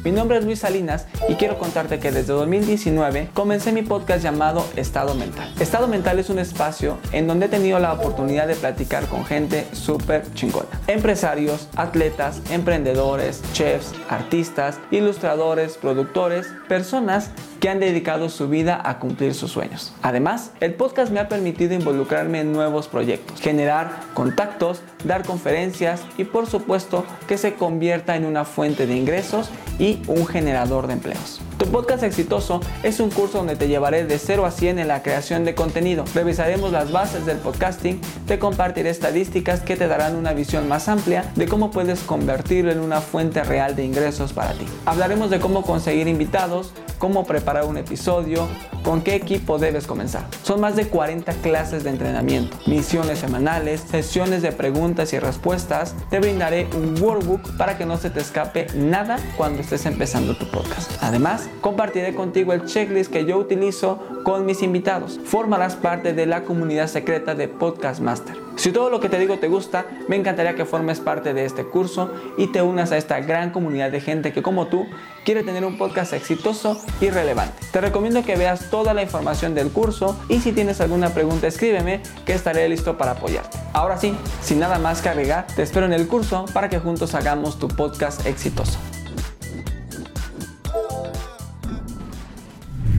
Mi 0.03 0.11
nombre 0.11 0.39
es 0.39 0.45
Luis 0.45 0.59
Salinas 0.59 1.05
y 1.29 1.35
quiero 1.35 1.59
contarte 1.59 1.99
que 1.99 2.11
desde 2.11 2.33
2019 2.33 3.29
comencé 3.35 3.71
mi 3.71 3.83
podcast 3.83 4.23
llamado 4.23 4.65
Estado 4.75 5.13
Mental. 5.13 5.53
Estado 5.59 5.87
Mental 5.87 6.17
es 6.17 6.31
un 6.31 6.39
espacio 6.39 6.97
en 7.11 7.27
donde 7.27 7.45
he 7.45 7.49
tenido 7.49 7.77
la 7.77 7.93
oportunidad 7.93 8.47
de 8.47 8.55
platicar 8.55 9.05
con 9.05 9.25
gente 9.25 9.67
súper 9.73 10.23
chingona. 10.33 10.69
Empresarios, 10.87 11.69
atletas, 11.75 12.41
emprendedores, 12.49 13.43
chefs, 13.53 13.93
artistas, 14.09 14.79
ilustradores, 14.89 15.77
productores, 15.77 16.47
personas 16.67 17.29
que 17.59 17.69
han 17.69 17.79
dedicado 17.79 18.29
su 18.29 18.49
vida 18.49 18.81
a 18.83 18.97
cumplir 18.97 19.35
sus 19.35 19.51
sueños. 19.51 19.93
Además, 20.01 20.49
el 20.61 20.73
podcast 20.73 21.11
me 21.11 21.19
ha 21.19 21.29
permitido 21.29 21.75
involucrarme 21.75 22.39
en 22.39 22.53
nuevos 22.53 22.87
proyectos, 22.87 23.39
generar 23.39 23.99
contactos, 24.15 24.81
dar 25.03 25.25
conferencias 25.25 26.03
y 26.17 26.23
por 26.23 26.47
supuesto 26.47 27.05
que 27.27 27.37
se 27.37 27.53
convierta 27.53 28.15
en 28.15 28.25
una 28.25 28.45
fuente 28.45 28.87
de 28.87 28.95
ingresos 28.95 29.49
y 29.79 30.01
un 30.07 30.25
generador 30.27 30.87
de 30.87 30.93
empleos. 30.93 31.41
Tu 31.61 31.67
podcast 31.67 32.01
exitoso 32.01 32.59
es 32.81 32.99
un 32.99 33.11
curso 33.11 33.37
donde 33.37 33.55
te 33.55 33.67
llevaré 33.67 34.03
de 34.03 34.17
0 34.17 34.47
a 34.47 34.51
100 34.51 34.79
en 34.79 34.87
la 34.87 35.03
creación 35.03 35.45
de 35.45 35.53
contenido. 35.53 36.05
Revisaremos 36.15 36.71
las 36.71 36.91
bases 36.91 37.27
del 37.27 37.37
podcasting, 37.37 38.01
te 38.25 38.39
compartiré 38.39 38.89
estadísticas 38.89 39.61
que 39.61 39.77
te 39.77 39.87
darán 39.87 40.15
una 40.15 40.33
visión 40.33 40.67
más 40.67 40.89
amplia 40.89 41.31
de 41.35 41.47
cómo 41.47 41.69
puedes 41.69 41.99
convertirlo 41.99 42.71
en 42.71 42.79
una 42.79 42.99
fuente 42.99 43.43
real 43.43 43.75
de 43.75 43.85
ingresos 43.85 44.33
para 44.33 44.53
ti. 44.53 44.65
Hablaremos 44.87 45.29
de 45.29 45.39
cómo 45.39 45.61
conseguir 45.61 46.07
invitados, 46.07 46.73
cómo 46.97 47.25
preparar 47.25 47.65
un 47.65 47.77
episodio, 47.77 48.47
con 48.83 49.01
qué 49.01 49.15
equipo 49.15 49.57
debes 49.59 49.87
comenzar. 49.87 50.25
Son 50.43 50.59
más 50.59 50.75
de 50.75 50.87
40 50.87 51.31
clases 51.33 51.83
de 51.83 51.91
entrenamiento, 51.91 52.57
misiones 52.65 53.19
semanales, 53.19 53.81
sesiones 53.81 54.41
de 54.41 54.51
preguntas 54.51 55.13
y 55.13 55.19
respuestas. 55.19 55.95
Te 56.09 56.19
brindaré 56.19 56.67
un 56.75 56.99
workbook 57.01 57.57
para 57.57 57.77
que 57.77 57.85
no 57.85 57.97
se 57.97 58.09
te 58.09 58.19
escape 58.19 58.67
nada 58.75 59.17
cuando 59.37 59.61
estés 59.61 59.85
empezando 59.85 60.35
tu 60.35 60.49
podcast. 60.49 60.91
Además, 61.01 61.50
compartiré 61.59 62.15
contigo 62.15 62.53
el 62.53 62.65
checklist 62.65 63.11
que 63.11 63.25
yo 63.25 63.37
utilizo 63.37 63.99
con 64.23 64.45
mis 64.45 64.61
invitados. 64.61 65.19
Formarás 65.25 65.75
parte 65.75 66.13
de 66.13 66.25
la 66.25 66.43
comunidad 66.43 66.87
secreta 66.87 67.35
de 67.35 67.47
Podcast 67.47 68.01
Master. 68.01 68.35
Si 68.55 68.71
todo 68.71 68.89
lo 68.89 68.99
que 68.99 69.09
te 69.09 69.17
digo 69.17 69.39
te 69.39 69.47
gusta, 69.47 69.85
me 70.07 70.15
encantaría 70.15 70.55
que 70.55 70.65
formes 70.65 70.99
parte 70.99 71.33
de 71.33 71.45
este 71.45 71.65
curso 71.65 72.11
y 72.37 72.47
te 72.47 72.61
unas 72.61 72.91
a 72.91 72.97
esta 72.97 73.19
gran 73.19 73.51
comunidad 73.51 73.91
de 73.91 74.01
gente 74.01 74.33
que 74.33 74.43
como 74.43 74.67
tú 74.67 74.85
quiere 75.25 75.43
tener 75.43 75.65
un 75.65 75.77
podcast 75.77 76.13
exitoso 76.13 76.79
y 76.99 77.09
relevante. 77.09 77.55
Te 77.71 77.81
recomiendo 77.81 78.23
que 78.23 78.35
veas 78.35 78.69
toda 78.69 78.93
la 78.93 79.01
información 79.01 79.55
del 79.55 79.69
curso 79.69 80.19
y 80.29 80.39
si 80.39 80.51
tienes 80.51 80.81
alguna 80.81 81.09
pregunta 81.09 81.47
escríbeme 81.47 82.01
que 82.25 82.33
estaré 82.33 82.67
listo 82.69 82.97
para 82.97 83.11
apoyarte. 83.11 83.57
Ahora 83.73 83.97
sí, 83.97 84.15
sin 84.41 84.59
nada 84.59 84.79
más 84.79 85.01
que 85.01 85.09
agregar, 85.09 85.47
te 85.55 85.63
espero 85.63 85.85
en 85.85 85.93
el 85.93 86.07
curso 86.07 86.45
para 86.53 86.69
que 86.69 86.79
juntos 86.79 87.15
hagamos 87.15 87.57
tu 87.57 87.67
podcast 87.67 88.25
exitoso. 88.25 88.77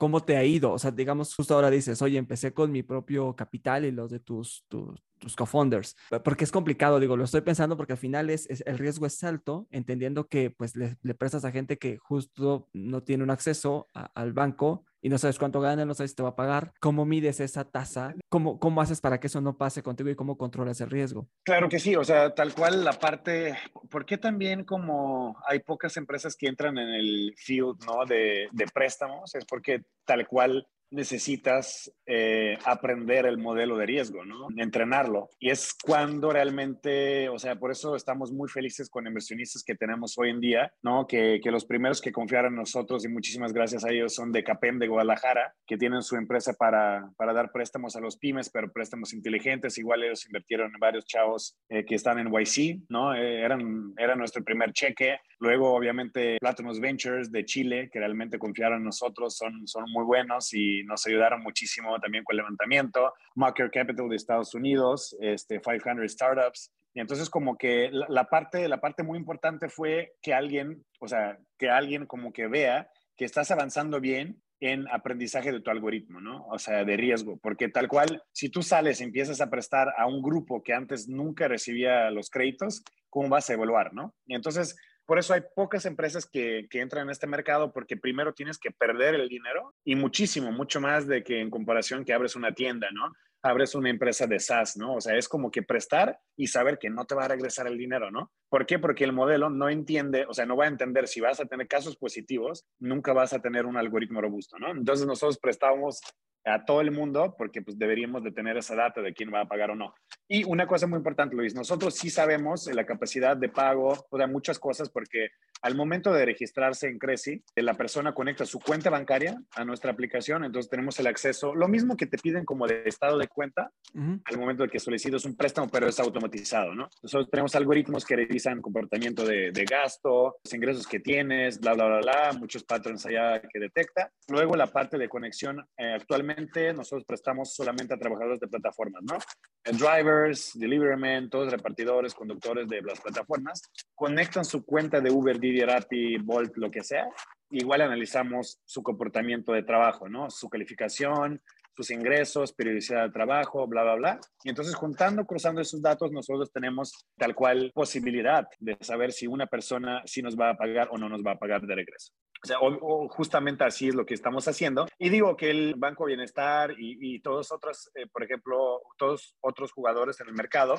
¿Cómo 0.03 0.19
te 0.19 0.37
ha 0.37 0.43
ido? 0.43 0.73
O 0.73 0.81
sea, 0.81 0.91
digamos, 0.91 1.33
justo 1.33 1.55
ahora 1.55 1.71
dices, 1.71 2.03
oye, 2.03 2.19
empecé 2.19 2.53
con 2.53 2.73
mi 2.73 2.83
propio 2.83 3.37
capital 3.37 3.85
y 3.85 3.93
los 3.93 4.11
de 4.11 4.19
tus, 4.19 4.65
tus, 4.67 5.01
tus 5.21 5.37
co-founders, 5.37 5.97
porque 6.25 6.43
es 6.43 6.51
complicado, 6.51 6.99
digo, 6.99 7.17
lo 7.17 7.23
estoy 7.23 7.43
pensando 7.43 7.77
porque 7.77 7.93
al 7.93 8.01
final 8.01 8.29
es, 8.29 8.49
el 8.67 8.79
riesgo 8.79 9.07
es 9.07 9.23
alto, 9.23 9.69
entendiendo 9.71 10.27
que 10.27 10.51
pues 10.51 10.75
le, 10.75 10.97
prestas 11.15 11.45
a 11.45 11.53
gente 11.53 11.79
que 11.79 11.99
justo 11.99 12.69
no 12.73 13.05
tiene 13.05 13.23
un 13.23 13.31
acceso 13.31 13.87
al 13.93 14.33
banco 14.33 14.85
y 15.03 15.09
no 15.09 15.19
sabes 15.19 15.39
cuánto 15.39 15.61
gana, 15.61 15.85
no 15.85 15.95
sabes 15.95 16.13
si 16.13 16.17
te 16.17 16.23
va 16.23 16.31
a 16.31 16.37
pagar. 16.37 16.73
¿Cómo 16.81 17.05
mides 17.05 17.41
esa 17.41 17.65
tasa? 17.65 18.15
¿Cómo, 18.29 18.59
¿Cómo 18.61 18.81
haces 18.81 19.01
para 19.01 19.19
que 19.19 19.27
eso 19.27 19.41
no 19.41 19.59
pase 19.59 19.83
contigo 19.83 20.09
y 20.09 20.15
cómo 20.15 20.39
controlas 20.39 20.81
el 20.81 20.91
riesgo? 20.91 21.29
Claro 21.45 21.69
que 21.69 21.81
sí, 21.81 21.97
o 21.97 22.05
sea, 22.05 22.35
tal 22.35 22.55
cual 22.55 22.85
la 22.85 22.93
parte, 22.93 23.59
¿por 23.91 24.07
qué 24.07 24.17
también 24.17 24.65
como 24.65 25.37
hay 25.47 25.59
pocas 25.59 25.97
empresas 25.97 26.37
que 26.37 26.47
entran 26.47 26.79
en 26.79 26.89
el 26.89 27.35
field 27.37 27.85
¿no? 27.85 28.07
de, 28.07 28.49
de 28.53 28.67
préstamos? 28.73 29.35
Es 29.35 29.45
porque 29.45 29.83
tal 30.07 30.27
cual 30.29 30.67
necesitas 30.93 31.93
eh, 32.07 32.59
aprender 32.65 33.27
el 33.27 33.39
modelo 33.39 33.77
de 33.77 33.87
riesgo, 33.87 34.25
¿no? 34.25 34.49
Entrenarlo. 34.57 35.31
Y 35.39 35.51
es 35.51 35.75
cuando 35.75 36.33
realmente, 36.33 37.29
o 37.29 37.39
sea, 37.39 37.57
por 37.57 37.71
eso 37.71 37.97
estamos 37.97 38.33
muy 38.33 38.49
felices 38.49 38.89
con 38.91 39.07
inversionistas 39.07 39.65
que 39.65 39.75
tenemos 39.75 40.17
hoy 40.19 40.31
en 40.31 40.41
día, 40.41 40.73
¿no? 40.83 41.07
Que, 41.07 41.41
que 41.43 41.51
los 41.51 41.65
primeros 41.65 42.01
que 42.01 42.13
confiaron 42.13 42.53
en 42.53 42.61
nosotros 42.61 43.05
y 43.05 43.09
muchísimas 43.09 43.53
gracias 43.53 43.85
a 43.85 43.91
ellos 43.91 44.15
son 44.15 44.33
de 44.33 44.45
CAPEM 44.45 44.79
de 44.79 44.89
Guadalajara, 44.89 45.55
que 45.67 45.79
tienen 45.79 46.03
su 46.03 46.17
empresa 46.17 46.53
para, 46.55 47.11
para 47.17 47.33
dar 47.33 47.51
préstamos 47.53 47.97
a 47.97 48.01
los 48.01 48.17
pymes, 48.17 48.51
pero 48.51 48.73
préstamos 48.73 49.13
inteligentes. 49.13 49.79
Igual 49.79 50.05
ellos 50.05 50.27
invirtieron 50.27 50.73
en 50.73 50.81
varios 50.81 51.05
chavos 51.07 51.57
eh, 51.69 51.85
que 51.85 51.95
están 51.95 52.19
en 52.19 52.31
YC, 52.33 52.83
¿no? 52.89 53.15
Eh, 53.15 53.41
eran, 53.41 53.95
era 53.97 54.15
nuestro 54.15 54.45
primer 54.45 54.73
cheque. 54.73 55.19
Luego, 55.39 55.75
obviamente, 55.75 56.39
Platinum 56.39 56.79
Ventures 56.81 57.33
de 57.33 57.45
Chile, 57.45 57.91
que 57.93 57.99
realmente 57.99 58.39
confiaron 58.39 58.79
en 58.79 58.85
nosotros, 58.85 59.37
son, 59.37 59.67
son 59.67 59.85
muy 59.91 60.05
buenos 60.05 60.53
y 60.55 60.82
nos 60.85 61.07
ayudaron 61.07 61.43
muchísimo 61.43 61.99
también 62.01 62.25
con 62.25 62.35
el 62.35 62.39
levantamiento. 62.39 63.13
Marker 63.35 63.71
Capital 63.71 64.09
de 64.09 64.17
Estados 64.17 64.55
Unidos, 64.55 65.17
este, 65.21 65.61
500 65.61 66.11
Startups. 66.11 66.73
Y 66.95 67.01
entonces 67.01 67.31
como 67.31 67.57
que 67.57 67.91
la, 67.91 68.25
parte, 68.25 68.69
la 68.69 68.81
parte 68.81 69.03
muy 69.03 69.19
importante 69.19 69.69
fue 69.69 70.15
que 70.21 70.35
alguien, 70.35 70.85
o 71.01 71.09
sea, 71.09 71.39
que 71.59 71.71
alguien 71.71 72.07
como 72.07 72.33
que 72.33 72.49
vea 72.49 72.91
que 73.17 73.25
estás 73.25 73.51
avanzando 73.51 74.01
bien 74.01 74.43
en 74.61 74.87
aprendizaje 74.93 75.51
de 75.51 75.61
tu 75.61 75.71
algoritmo, 75.71 76.21
¿no? 76.21 76.47
O 76.47 76.59
sea, 76.59 76.85
de 76.85 76.97
riesgo, 76.97 77.37
porque 77.39 77.69
tal 77.69 77.89
cual, 77.89 78.23
si 78.31 78.49
tú 78.49 78.63
sales 78.63 79.01
y 79.01 79.05
empiezas 79.05 79.41
a 79.41 79.51
prestar 79.51 79.93
a 79.99 80.07
un 80.07 80.23
grupo 80.23 80.63
que 80.63 80.73
antes 80.73 81.09
nunca 81.09 81.49
recibía 81.49 82.11
los 82.13 82.31
créditos, 82.31 82.85
¿cómo 83.11 83.29
vas 83.29 83.51
a 83.51 83.55
evaluar, 83.55 83.93
no? 83.93 84.15
Y 84.25 84.37
entonces, 84.37 84.77
por 85.07 85.19
eso 85.19 85.35
hay 85.35 85.43
pocas 85.55 85.85
empresas 85.87 86.27
que, 86.27 86.67
entran 86.73 87.05
en 87.05 87.11
este 87.11 87.27
mercado 87.27 87.73
porque 87.73 87.97
primero 87.97 88.33
tienes 88.35 88.59
que 88.59 88.71
perder 88.71 89.15
el 89.15 89.29
dinero 89.29 89.75
y 89.85 89.95
muchísimo, 89.95 90.53
mucho 90.53 90.81
más 90.81 91.07
de 91.07 91.23
que 91.23 91.41
en 91.41 91.51
comparación 91.51 92.05
que 92.05 92.13
abres 92.13 92.37
una 92.37 92.55
tienda, 92.55 92.89
¿no? 92.93 93.13
Abres 93.43 93.75
una 93.75 93.91
empresa 93.91 94.27
de 94.27 94.39
SaaS, 94.39 94.77
¿no? 94.77 94.95
O 94.95 95.01
sea, 95.01 95.17
es 95.17 95.29
como 95.29 95.51
que 95.51 95.63
prestar 95.63 96.19
y 96.37 96.47
saber 96.47 96.79
que 96.79 96.91
no 96.91 97.05
te 97.05 97.15
va 97.15 97.25
a 97.25 97.29
regresar 97.29 97.67
el 97.67 97.77
dinero, 97.77 98.11
¿no? 98.11 98.31
¿Por 98.49 98.67
qué? 98.67 98.79
Porque 98.79 99.05
el 99.05 99.13
modelo 99.13 99.51
no 99.51 99.69
entiende, 99.69 100.27
o 100.29 100.35
sea, 100.35 100.47
no 100.47 100.57
va 100.57 100.67
a 100.67 100.69
entender 100.69 101.09
si 101.09 101.21
vas 101.21 101.41
a 101.41 101.47
tener 101.47 101.67
casos 101.67 101.97
positivos, 101.97 102.65
nunca 102.79 103.13
vas 103.13 103.33
a 103.33 103.41
tener 103.41 103.67
un 103.67 103.77
algoritmo 103.77 104.21
robusto, 104.21 104.59
¿no? 104.59 104.71
Entonces 104.71 105.07
nosotros 105.07 105.39
prestamos 105.39 106.01
a 106.45 106.65
todo 106.65 106.81
el 106.81 106.91
mundo 106.91 107.35
porque 107.37 107.63
pues 107.63 107.79
deberíamos 107.79 108.23
de 108.25 108.33
tener 108.33 108.57
esa 108.57 108.75
data 108.75 109.01
de 109.01 109.13
quién 109.13 109.33
va 109.33 109.43
a 109.43 109.49
pagar 109.49 109.71
o 109.71 109.77
no. 109.77 109.95
Y 110.29 110.45
una 110.45 110.67
cosa 110.67 110.87
muy 110.87 110.97
importante, 110.97 111.37
Luis, 111.37 111.55
nosotros 111.55 111.95
sí 111.95 112.11
sabemos 112.11 112.67
la 112.73 112.87
capacidad 112.87 113.37
de 113.37 113.49
pago, 113.49 114.07
o 114.11 114.17
sea, 114.17 114.27
muchas 114.27 114.59
cosas 114.59 114.89
porque 114.89 115.29
al 115.61 115.77
momento 115.77 116.13
de 116.13 116.25
registrarse 116.25 116.89
en 116.89 116.99
Creci, 116.99 117.43
la 117.55 117.75
persona 117.75 118.15
conecta 118.15 118.45
su 118.45 118.59
cuenta 118.59 118.91
bancaria 118.91 119.41
a 119.55 119.65
nuestra 119.65 119.93
aplicación, 119.93 120.45
entonces 120.45 120.69
tenemos 120.69 120.99
el 120.99 121.07
acceso, 121.07 121.55
lo 121.55 121.69
mismo 121.69 121.97
que 121.97 122.07
te 122.07 122.19
piden 122.19 122.45
como 122.45 122.67
de 122.67 122.83
estado 122.87 123.17
de 123.17 123.29
cuenta, 123.29 123.71
al 123.95 124.39
momento 124.39 124.65
de 124.65 124.71
que 124.71 124.81
solicitas 124.81 125.25
un 125.25 125.37
préstamo, 125.37 125.69
pero 125.71 125.87
es 125.87 126.01
automatizado, 126.01 126.75
¿no? 126.75 126.89
Nosotros 127.03 127.31
tenemos 127.31 127.55
algoritmos 127.55 128.05
que 128.05 128.17
revisan 128.17 128.61
comportamiento 128.61 129.25
de, 129.25 129.53
gasto, 129.71 130.39
los 130.43 130.55
ingresos 130.55 130.87
que 130.87 130.99
tienes, 130.99 131.61
bla, 131.61 131.75
bla, 131.75 131.87
bla, 131.87 131.99
bla, 132.01 132.33
muchos 132.39 132.65
patrones 132.65 133.07
allá 133.07 133.41
que 133.43 133.61
detecta. 133.61 134.11
Luego 134.29 134.57
la 134.57 134.67
parte 134.67 134.99
de 134.99 135.09
conexión, 135.09 135.61
eh, 135.77 135.95
actualmente 135.95 136.32
nosotros 136.75 137.05
prestamos 137.05 137.55
solamente 137.55 137.95
a 137.95 137.99
trabajadores 137.99 138.41
de 138.41 138.49
plataformas, 138.49 139.03
¿no? 139.03 139.19
Drivers, 139.65 140.53
deliverymen, 140.55 141.31
todos 141.31 141.53
repartidores, 141.53 142.15
conductores 142.15 142.69
de 142.69 142.83
las 142.83 143.01
plataformas, 143.01 143.63
conectan 143.95 144.45
su 144.45 144.65
cuenta 144.65 145.01
de 145.01 145.11
Uber, 145.11 145.39
Didi, 145.39 146.17
Bolt, 146.19 146.57
lo 146.57 146.71
que 146.71 146.83
sea, 146.83 147.09
igual 147.51 147.83
analizamos 147.83 148.59
su 148.65 148.83
comportamiento 148.83 149.53
de 149.53 149.63
trabajo, 149.63 150.09
¿no? 150.09 150.31
Su 150.31 150.49
calificación, 150.49 151.41
sus 151.77 151.91
ingresos, 151.91 152.53
periodicidad 152.53 153.05
de 153.05 153.13
trabajo, 153.13 153.67
bla, 153.67 153.83
bla, 153.83 153.95
bla. 153.95 154.21
Y 154.45 154.51
entonces 154.51 154.75
juntando, 154.75 155.25
cruzando 155.25 155.61
esos 155.61 155.81
datos, 155.81 156.13
nosotros 156.13 156.51
tenemos 156.53 156.93
tal 157.17 157.35
cual 157.35 157.71
posibilidad 157.75 158.47
de 158.59 158.77
saber 158.81 159.13
si 159.13 159.27
una 159.27 159.47
persona 159.47 160.03
sí 160.05 160.23
nos 160.23 160.37
va 160.37 160.51
a 160.51 160.57
pagar 160.57 160.89
o 160.91 160.99
no 160.99 161.09
nos 161.09 161.23
va 161.23 161.33
a 161.33 161.39
pagar 161.39 161.63
de 161.63 161.75
regreso. 161.75 162.13
O 162.43 162.47
sea, 162.47 162.59
o, 162.61 163.09
justamente 163.09 163.65
así 163.65 163.89
es 163.89 163.95
lo 163.95 164.05
que 164.05 164.15
estamos 164.15 164.49
haciendo. 164.49 164.87
Y 164.99 165.09
digo 165.09 165.37
que 165.37 165.51
el 165.51 165.75
Banco 165.77 166.07
Bienestar 166.07 166.73
y, 166.73 167.15
y 167.15 167.21
todos 167.21 167.53
otros, 167.53 167.91
eh, 167.95 168.07
por 168.13 168.25
ejemplo, 168.25 168.83
todos 168.99 169.37
otros 169.41 169.73
jugadores 169.73 170.21
en 170.21 170.29
el 170.29 170.35
mercado 170.35 170.77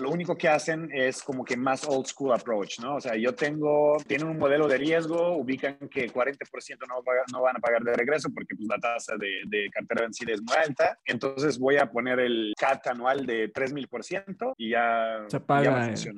lo 0.00 0.10
único 0.10 0.36
que 0.36 0.48
hacen 0.48 0.90
es 0.92 1.22
como 1.22 1.44
que 1.44 1.56
más 1.56 1.86
old 1.86 2.06
school 2.06 2.32
approach, 2.32 2.80
¿no? 2.80 2.96
O 2.96 3.00
sea, 3.00 3.16
yo 3.16 3.34
tengo, 3.34 3.96
tienen 4.06 4.28
un 4.28 4.38
modelo 4.38 4.68
de 4.68 4.78
riesgo, 4.78 5.36
ubican 5.36 5.76
que 5.90 6.10
40% 6.10 6.78
no, 6.88 7.02
no 7.32 7.42
van 7.42 7.56
a 7.56 7.60
pagar 7.60 7.82
de 7.82 7.94
regreso 7.94 8.28
porque 8.32 8.54
pues, 8.56 8.68
la 8.68 8.78
tasa 8.78 9.16
de, 9.16 9.42
de 9.46 9.68
cartera 9.70 10.02
vencida 10.02 10.32
es 10.32 10.42
muy 10.42 10.56
alta. 10.56 10.98
Entonces 11.04 11.58
voy 11.58 11.76
a 11.76 11.90
poner 11.90 12.20
el 12.20 12.54
CAT 12.58 12.86
anual 12.88 13.26
de 13.26 13.52
3000% 13.52 14.54
y 14.56 14.70
ya, 14.70 15.24
Se 15.28 15.40
paga, 15.40 15.92
ya. 15.94 16.12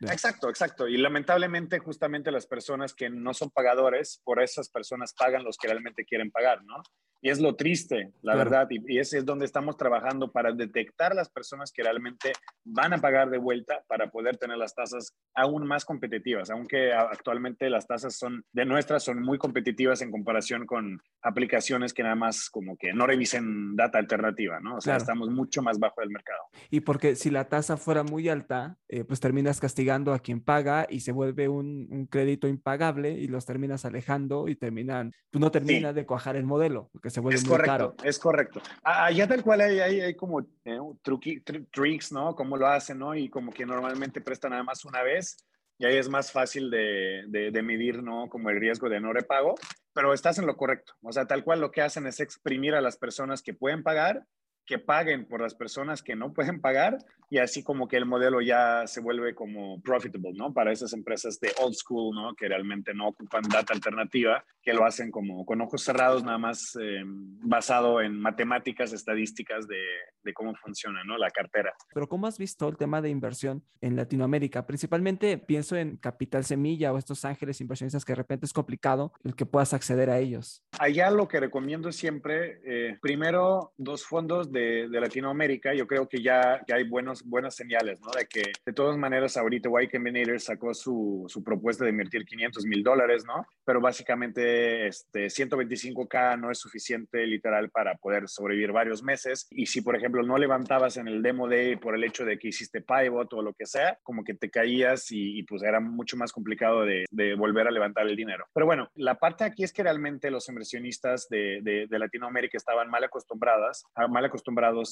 Exacto, 0.00 0.48
exacto. 0.48 0.88
Y 0.88 0.96
lamentablemente 0.96 1.78
justamente 1.78 2.30
las 2.30 2.46
personas 2.46 2.94
que 2.94 3.08
no 3.10 3.32
son 3.34 3.50
pagadores, 3.50 4.20
por 4.24 4.42
esas 4.42 4.68
personas 4.68 5.14
pagan 5.14 5.44
los 5.44 5.56
que 5.56 5.68
realmente 5.68 6.04
quieren 6.04 6.30
pagar, 6.30 6.62
¿no? 6.64 6.82
Y 7.22 7.30
es 7.30 7.40
lo 7.40 7.56
triste, 7.56 8.12
la 8.20 8.34
Claro. 8.34 8.38
verdad. 8.50 8.66
Y, 8.70 8.94
y 8.94 8.98
ese 8.98 9.18
es 9.18 9.24
donde 9.24 9.46
estamos 9.46 9.76
trabajando 9.78 10.30
para 10.30 10.52
detectar 10.52 11.14
las 11.14 11.30
personas 11.30 11.72
que 11.72 11.82
realmente 11.82 12.32
van 12.62 12.92
a 12.92 12.98
pagar 12.98 13.30
de 13.30 13.38
vuelta 13.38 13.82
para 13.88 14.10
poder 14.10 14.36
tener 14.36 14.58
las 14.58 14.74
tasas 14.74 15.16
aún 15.34 15.66
más 15.66 15.84
competitivas, 15.86 16.50
aunque 16.50 16.92
actualmente 16.92 17.70
las 17.70 17.86
tasas 17.86 18.16
son 18.16 18.44
de 18.52 18.66
nuestras 18.66 19.02
son 19.02 19.22
muy 19.22 19.38
competitivas 19.38 20.02
en 20.02 20.10
comparación 20.10 20.66
con 20.66 21.00
aplicaciones 21.22 21.94
que 21.94 22.02
nada 22.02 22.14
más 22.16 22.50
como 22.50 22.76
que 22.76 22.92
no 22.92 23.06
revisen 23.06 23.74
data 23.76 23.98
alternativa, 23.98 24.60
¿no? 24.60 24.76
O 24.76 24.80
sea, 24.80 24.92
Claro. 24.92 25.02
estamos 25.02 25.30
mucho 25.30 25.62
más 25.62 25.78
bajo 25.78 26.02
del 26.02 26.10
mercado. 26.10 26.40
Y 26.70 26.80
porque 26.80 27.16
si 27.16 27.30
la 27.30 27.48
tasa 27.48 27.76
fuera 27.78 28.02
muy 28.04 28.28
alta, 28.28 28.76
eh, 28.88 29.04
pues 29.04 29.20
terminas 29.20 29.58
castigando 29.58 29.85
a 29.90 30.18
quien 30.18 30.40
paga 30.40 30.86
y 30.90 31.00
se 31.00 31.12
vuelve 31.12 31.48
un, 31.48 31.86
un 31.90 32.06
crédito 32.06 32.48
impagable 32.48 33.10
y 33.12 33.28
los 33.28 33.46
terminas 33.46 33.84
alejando 33.84 34.48
y 34.48 34.56
terminan, 34.56 35.12
pues 35.30 35.40
no 35.40 35.50
termina 35.50 35.92
de 35.92 36.04
cuajar 36.06 36.36
el 36.36 36.44
modelo, 36.44 36.90
porque 36.92 37.10
se 37.10 37.20
vuelve 37.20 37.36
Es 37.36 37.44
muy 37.44 37.52
correcto, 37.52 37.72
caro. 37.72 37.96
es 38.02 38.18
correcto. 38.18 38.60
Ah, 38.82 39.06
Allá 39.06 39.26
tal 39.28 39.42
cual 39.42 39.60
hay, 39.60 39.80
hay, 39.80 40.00
hay 40.00 40.14
como 40.14 40.40
eh, 40.40 40.78
truqui- 41.04 41.42
tr- 41.44 41.66
tricks, 41.72 42.12
¿no? 42.12 42.34
Cómo 42.34 42.56
lo 42.56 42.66
hacen, 42.66 42.98
¿no? 42.98 43.14
Y 43.14 43.28
como 43.28 43.52
que 43.52 43.64
normalmente 43.66 44.20
prestan 44.20 44.50
nada 44.50 44.62
más 44.62 44.84
una 44.84 45.02
vez 45.02 45.36
y 45.78 45.84
ahí 45.86 45.96
es 45.96 46.08
más 46.08 46.32
fácil 46.32 46.70
de, 46.70 47.24
de, 47.28 47.50
de 47.50 47.62
medir, 47.62 48.02
¿no? 48.02 48.28
Como 48.28 48.50
el 48.50 48.58
riesgo 48.60 48.88
de 48.88 48.98
no 49.00 49.12
repago, 49.12 49.54
pero 49.92 50.12
estás 50.14 50.38
en 50.38 50.46
lo 50.46 50.56
correcto. 50.56 50.94
O 51.02 51.12
sea, 51.12 51.26
tal 51.26 51.44
cual 51.44 51.60
lo 51.60 51.70
que 51.70 51.82
hacen 51.82 52.06
es 52.06 52.20
exprimir 52.20 52.74
a 52.74 52.80
las 52.80 52.96
personas 52.96 53.42
que 53.42 53.54
pueden 53.54 53.82
pagar, 53.82 54.24
que 54.66 54.78
paguen 54.78 55.26
por 55.26 55.40
las 55.40 55.54
personas 55.54 56.02
que 56.02 56.16
no 56.16 56.32
pueden 56.32 56.60
pagar 56.60 56.98
y 57.28 57.38
así 57.38 57.62
como 57.62 57.88
que 57.88 57.96
el 57.96 58.06
modelo 58.06 58.40
ya 58.40 58.86
se 58.86 59.00
vuelve 59.00 59.34
como 59.34 59.80
profitable, 59.80 60.32
¿no? 60.34 60.52
Para 60.52 60.72
esas 60.72 60.92
empresas 60.92 61.40
de 61.40 61.52
old 61.60 61.74
school, 61.74 62.14
¿no? 62.14 62.34
Que 62.34 62.48
realmente 62.48 62.94
no 62.94 63.08
ocupan 63.08 63.42
data 63.42 63.74
alternativa, 63.74 64.44
que 64.62 64.72
lo 64.72 64.84
hacen 64.84 65.10
como 65.10 65.44
con 65.44 65.60
ojos 65.60 65.82
cerrados, 65.82 66.22
nada 66.22 66.38
más 66.38 66.76
eh, 66.80 67.02
basado 67.04 68.00
en 68.00 68.20
matemáticas, 68.20 68.92
estadísticas 68.92 69.66
de, 69.66 69.82
de 70.22 70.32
cómo 70.32 70.54
funciona, 70.54 71.02
¿no? 71.04 71.18
La 71.18 71.30
cartera. 71.30 71.74
Pero 71.92 72.08
¿cómo 72.08 72.26
has 72.26 72.38
visto 72.38 72.68
el 72.68 72.76
tema 72.76 73.02
de 73.02 73.10
inversión 73.10 73.64
en 73.80 73.96
Latinoamérica? 73.96 74.66
Principalmente 74.66 75.38
pienso 75.38 75.76
en 75.76 75.96
Capital 75.96 76.44
Semilla 76.44 76.92
o 76.92 76.98
estos 76.98 77.24
ángeles 77.24 77.60
inversionistas 77.60 78.04
que 78.04 78.12
de 78.12 78.16
repente 78.16 78.46
es 78.46 78.52
complicado 78.52 79.12
el 79.24 79.34
que 79.34 79.46
puedas 79.46 79.74
acceder 79.74 80.10
a 80.10 80.18
ellos. 80.18 80.62
Allá 80.78 81.10
lo 81.10 81.26
que 81.26 81.40
recomiendo 81.40 81.90
siempre, 81.90 82.60
eh, 82.64 82.98
primero, 83.00 83.72
dos 83.76 84.04
fondos 84.04 84.52
de, 84.52 84.55
de, 84.56 85.00
Latinoamérica. 85.00 85.74
Yo 85.74 85.86
creo 85.86 86.08
que 86.08 86.22
ya, 86.22 86.62
ya 86.66 86.76
hay 86.76 86.84
buenos, 86.84 87.22
buenas 87.22 87.54
señales, 87.54 88.00
¿no? 88.00 88.10
De 88.10 88.26
que 88.26 88.52
de 88.64 88.72
todas 88.72 88.96
maneras 88.96 89.36
ahorita 89.36 89.68
Y 89.82 89.88
Combinator 89.88 90.40
sacó 90.40 90.74
su, 90.74 91.24
su 91.28 91.44
propuesta 91.44 91.84
de 91.84 91.90
invertir 91.90 92.24
500 92.24 92.64
mil 92.64 92.82
dólares, 92.82 93.24
¿no? 93.26 93.46
Pero 93.64 93.80
básicamente 93.80 94.86
este, 94.86 95.26
125K 95.26 96.40
no 96.40 96.50
es 96.50 96.58
suficiente 96.58 97.26
literal 97.26 97.70
para 97.70 97.96
poder 97.96 98.28
sobrevivir 98.28 98.72
varios 98.72 99.02
meses. 99.02 99.46
Y 99.50 99.66
si, 99.66 99.82
por 99.82 99.96
ejemplo, 99.96 100.22
no 100.22 100.38
levantabas 100.38 100.96
en 100.96 101.08
el 101.08 101.22
demo 101.22 101.48
day 101.48 101.76
por 101.76 101.94
el 101.94 102.04
hecho 102.04 102.24
de 102.24 102.38
que 102.38 102.48
hiciste 102.48 102.80
pivot 102.80 103.32
o 103.34 103.42
lo 103.42 103.52
que 103.52 103.66
sea, 103.66 103.98
como 104.02 104.24
que 104.24 104.34
te 104.34 104.50
caías 104.50 105.10
y, 105.12 105.38
y 105.38 105.42
pues 105.42 105.62
era 105.62 105.80
mucho 105.80 106.16
más 106.16 106.32
complicado 106.32 106.84
de, 106.84 107.04
de, 107.10 107.34
volver 107.34 107.66
a 107.68 107.70
levantar 107.70 108.06
el 108.06 108.16
dinero. 108.16 108.46
Pero 108.54 108.66
bueno, 108.66 108.90
la 108.94 109.16
parte 109.16 109.44
aquí 109.44 109.62
es 109.64 109.72
que 109.72 109.82
realmente 109.82 110.30
los 110.30 110.48
inversionistas 110.48 111.28
de, 111.28 111.60
de, 111.62 111.86
de 111.88 111.98
Latinoamérica 111.98 112.56
estaban 112.56 112.88
mal 112.88 113.04
acostumbradas, 113.04 113.84
mal 114.08 114.24
acostumbrados 114.24 114.45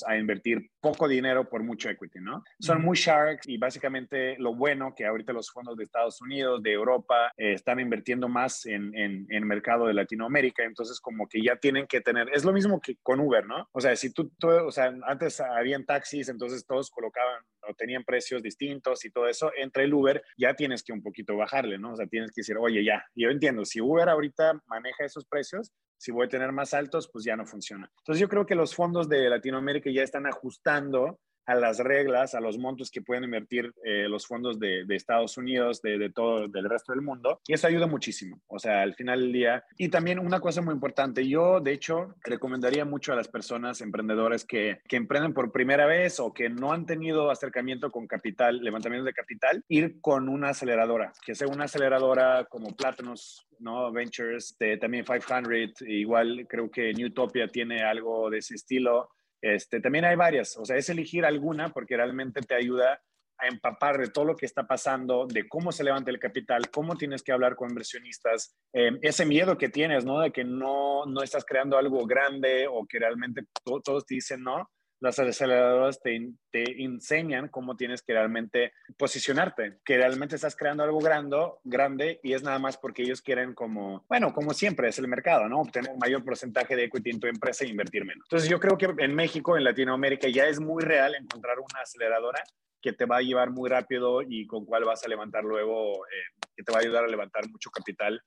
a 0.06 0.16
invertir 0.16 0.70
poco 0.80 1.08
dinero 1.08 1.48
por 1.48 1.62
mucho 1.62 1.88
equity, 1.88 2.20
¿no? 2.20 2.42
Son 2.60 2.82
muy 2.82 2.96
sharks 2.96 3.48
y 3.48 3.56
básicamente 3.58 4.36
lo 4.38 4.54
bueno 4.54 4.94
que 4.96 5.06
ahorita 5.06 5.32
los 5.32 5.50
fondos 5.50 5.76
de 5.76 5.84
Estados 5.84 6.20
Unidos, 6.20 6.62
de 6.62 6.72
Europa, 6.72 7.32
eh, 7.36 7.52
están 7.52 7.80
invirtiendo 7.80 8.28
más 8.28 8.66
en, 8.66 8.94
en, 8.96 9.26
en, 9.28 9.46
mercado 9.46 9.86
de 9.86 9.94
Latinoamérica, 9.94 10.64
entonces 10.64 11.00
como 11.00 11.28
que 11.28 11.42
ya 11.42 11.56
tienen 11.56 11.86
que 11.86 12.00
tener, 12.00 12.28
es 12.32 12.44
lo 12.44 12.52
mismo 12.52 12.80
que 12.80 12.96
con 13.02 13.20
Uber, 13.20 13.46
¿no? 13.46 13.68
O 13.72 13.80
sea, 13.80 13.94
si 13.96 14.12
tú, 14.12 14.30
tú 14.38 14.48
o 14.48 14.72
sea, 14.72 14.92
antes 15.06 15.40
habían 15.40 15.84
taxis, 15.84 16.28
entonces 16.28 16.66
todos 16.66 16.90
colocaban 16.90 17.42
o 17.68 17.74
tenían 17.74 18.04
precios 18.04 18.42
distintos 18.42 19.04
y 19.04 19.10
todo 19.10 19.26
eso, 19.26 19.50
entre 19.56 19.84
el 19.84 19.94
Uber 19.94 20.22
ya 20.36 20.54
tienes 20.54 20.82
que 20.82 20.92
un 20.92 21.02
poquito 21.02 21.36
bajarle, 21.36 21.78
¿no? 21.78 21.92
O 21.92 21.96
sea, 21.96 22.06
tienes 22.06 22.30
que 22.30 22.40
decir, 22.40 22.56
oye, 22.58 22.84
ya, 22.84 23.04
yo 23.14 23.30
entiendo, 23.30 23.64
si 23.64 23.80
Uber 23.80 24.08
ahorita 24.08 24.60
maneja 24.66 25.04
esos 25.04 25.24
precios, 25.26 25.72
si 25.96 26.12
voy 26.12 26.26
a 26.26 26.28
tener 26.28 26.52
más 26.52 26.74
altos, 26.74 27.08
pues 27.12 27.24
ya 27.24 27.36
no 27.36 27.46
funciona. 27.46 27.90
Entonces 27.98 28.20
yo 28.20 28.28
creo 28.28 28.46
que 28.46 28.54
los 28.54 28.74
fondos 28.74 29.08
de 29.08 29.28
Latinoamérica 29.28 29.90
ya 29.90 30.02
están 30.02 30.26
ajustando 30.26 31.18
a 31.46 31.54
las 31.54 31.78
reglas, 31.78 32.34
a 32.34 32.40
los 32.40 32.58
montos 32.58 32.90
que 32.90 33.02
pueden 33.02 33.24
invertir 33.24 33.72
eh, 33.84 34.06
los 34.08 34.26
fondos 34.26 34.58
de, 34.58 34.84
Estados 34.88 35.36
Unidos, 35.36 35.82
de, 35.82 36.10
todo, 36.10 36.48
del 36.48 36.68
resto 36.68 36.92
del 36.92 37.02
mundo. 37.02 37.40
Y 37.46 37.54
eso 37.54 37.66
ayuda 37.66 37.86
muchísimo. 37.86 38.40
O 38.46 38.58
sea, 38.58 38.82
al 38.82 38.94
final 38.94 39.20
del 39.20 39.32
día. 39.32 39.64
Y 39.76 39.88
también 39.88 40.18
una 40.18 40.40
cosa 40.40 40.62
muy 40.62 40.72
importante, 40.72 41.26
yo 41.26 41.60
de 41.60 41.72
hecho 41.72 42.14
recomendaría 42.22 42.84
mucho 42.84 43.12
a 43.12 43.16
las 43.16 43.28
personas 43.28 43.80
emprendedoras 43.80 44.44
que, 44.44 44.80
que 44.88 44.96
emprenden 44.96 45.34
por 45.34 45.52
primera 45.52 45.86
vez 45.86 46.20
o 46.20 46.32
que 46.32 46.48
no 46.48 46.72
han 46.72 46.86
tenido 46.86 47.30
acercamiento 47.30 47.90
con 47.90 48.06
capital, 48.06 48.62
levantamiento 48.62 49.04
de 49.04 49.12
capital, 49.12 49.64
ir 49.68 50.00
con 50.00 50.28
una 50.28 50.50
aceleradora, 50.50 51.12
que 51.24 51.34
sea 51.34 51.48
una 51.48 51.64
aceleradora 51.64 52.44
como 52.44 52.74
Platinum, 52.74 53.16
¿no? 53.60 53.90
Ventures, 53.92 54.56
de, 54.58 54.76
también 54.76 55.04
500, 55.04 55.82
igual 55.88 56.46
creo 56.48 56.70
que 56.70 56.92
Newtopia 56.92 57.48
tiene 57.48 57.82
algo 57.82 58.30
de 58.30 58.38
ese 58.38 58.54
estilo. 58.54 59.10
Este, 59.44 59.78
también 59.78 60.06
hay 60.06 60.16
varias, 60.16 60.56
o 60.56 60.64
sea, 60.64 60.78
es 60.78 60.88
elegir 60.88 61.26
alguna 61.26 61.68
porque 61.68 61.98
realmente 61.98 62.40
te 62.40 62.54
ayuda 62.54 63.02
a 63.36 63.46
empapar 63.46 63.98
de 63.98 64.08
todo 64.08 64.24
lo 64.24 64.36
que 64.36 64.46
está 64.46 64.66
pasando, 64.66 65.26
de 65.26 65.46
cómo 65.46 65.70
se 65.70 65.84
levanta 65.84 66.10
el 66.10 66.18
capital, 66.18 66.70
cómo 66.70 66.96
tienes 66.96 67.22
que 67.22 67.30
hablar 67.30 67.54
con 67.54 67.68
inversionistas, 67.68 68.56
eh, 68.72 68.92
ese 69.02 69.26
miedo 69.26 69.58
que 69.58 69.68
tienes, 69.68 70.06
¿no? 70.06 70.20
De 70.20 70.32
que 70.32 70.44
no, 70.44 71.04
no 71.04 71.22
estás 71.22 71.44
creando 71.44 71.76
algo 71.76 72.06
grande 72.06 72.66
o 72.66 72.86
que 72.86 72.98
realmente 72.98 73.42
to 73.62 73.82
todos 73.82 74.06
te 74.06 74.14
dicen 74.14 74.42
no. 74.42 74.70
Las 75.04 75.18
aceleradoras 75.18 76.00
te, 76.00 76.30
te, 76.50 76.82
enseñan 76.82 77.48
cómo 77.48 77.76
tienes 77.76 78.00
que 78.00 78.14
realmente 78.14 78.72
posicionarte, 78.96 79.80
que 79.84 79.98
realmente 79.98 80.36
estás 80.36 80.56
creando 80.56 80.82
algo 80.82 80.98
grande, 80.98 81.36
grande 81.62 82.20
y 82.22 82.32
es 82.32 82.42
nada 82.42 82.58
más 82.58 82.78
porque 82.78 83.02
ellos 83.02 83.20
quieren 83.20 83.52
como, 83.52 84.06
bueno, 84.08 84.32
como 84.32 84.54
siempre 84.54 84.88
es 84.88 84.98
el 84.98 85.06
mercado, 85.06 85.46
¿no? 85.46 85.60
Obtener 85.60 85.90
mayor 86.00 86.24
porcentaje 86.24 86.74
de 86.74 86.84
equity 86.84 87.10
en 87.10 87.20
tu 87.20 87.26
empresa 87.26 87.66
e 87.66 87.68
invertir 87.68 88.06
menos. 88.06 88.24
Entonces 88.24 88.48
yo 88.48 88.58
creo 88.58 88.78
que 88.78 88.94
en 89.04 89.14
México, 89.14 89.58
en 89.58 89.64
Latinoamérica, 89.64 90.26
ya 90.28 90.46
es 90.46 90.58
muy 90.58 90.82
real 90.82 91.14
encontrar 91.14 91.58
una 91.58 91.82
aceleradora 91.82 92.42
que 92.80 92.94
te 92.94 93.04
va 93.04 93.18
a 93.18 93.22
llevar 93.22 93.50
muy 93.50 93.68
rápido 93.68 94.22
y 94.22 94.46
con 94.46 94.64
cuál 94.64 94.84
vas 94.84 95.04
a 95.04 95.08
levantar 95.08 95.44
luego, 95.44 96.06
eh, 96.06 96.46
que 96.56 96.62
te 96.62 96.72
va 96.72 96.78
a 96.78 96.80
ayudar 96.80 97.04
a 97.04 97.08
levantar 97.08 97.46
mucho 97.50 97.68
capital 97.70 98.22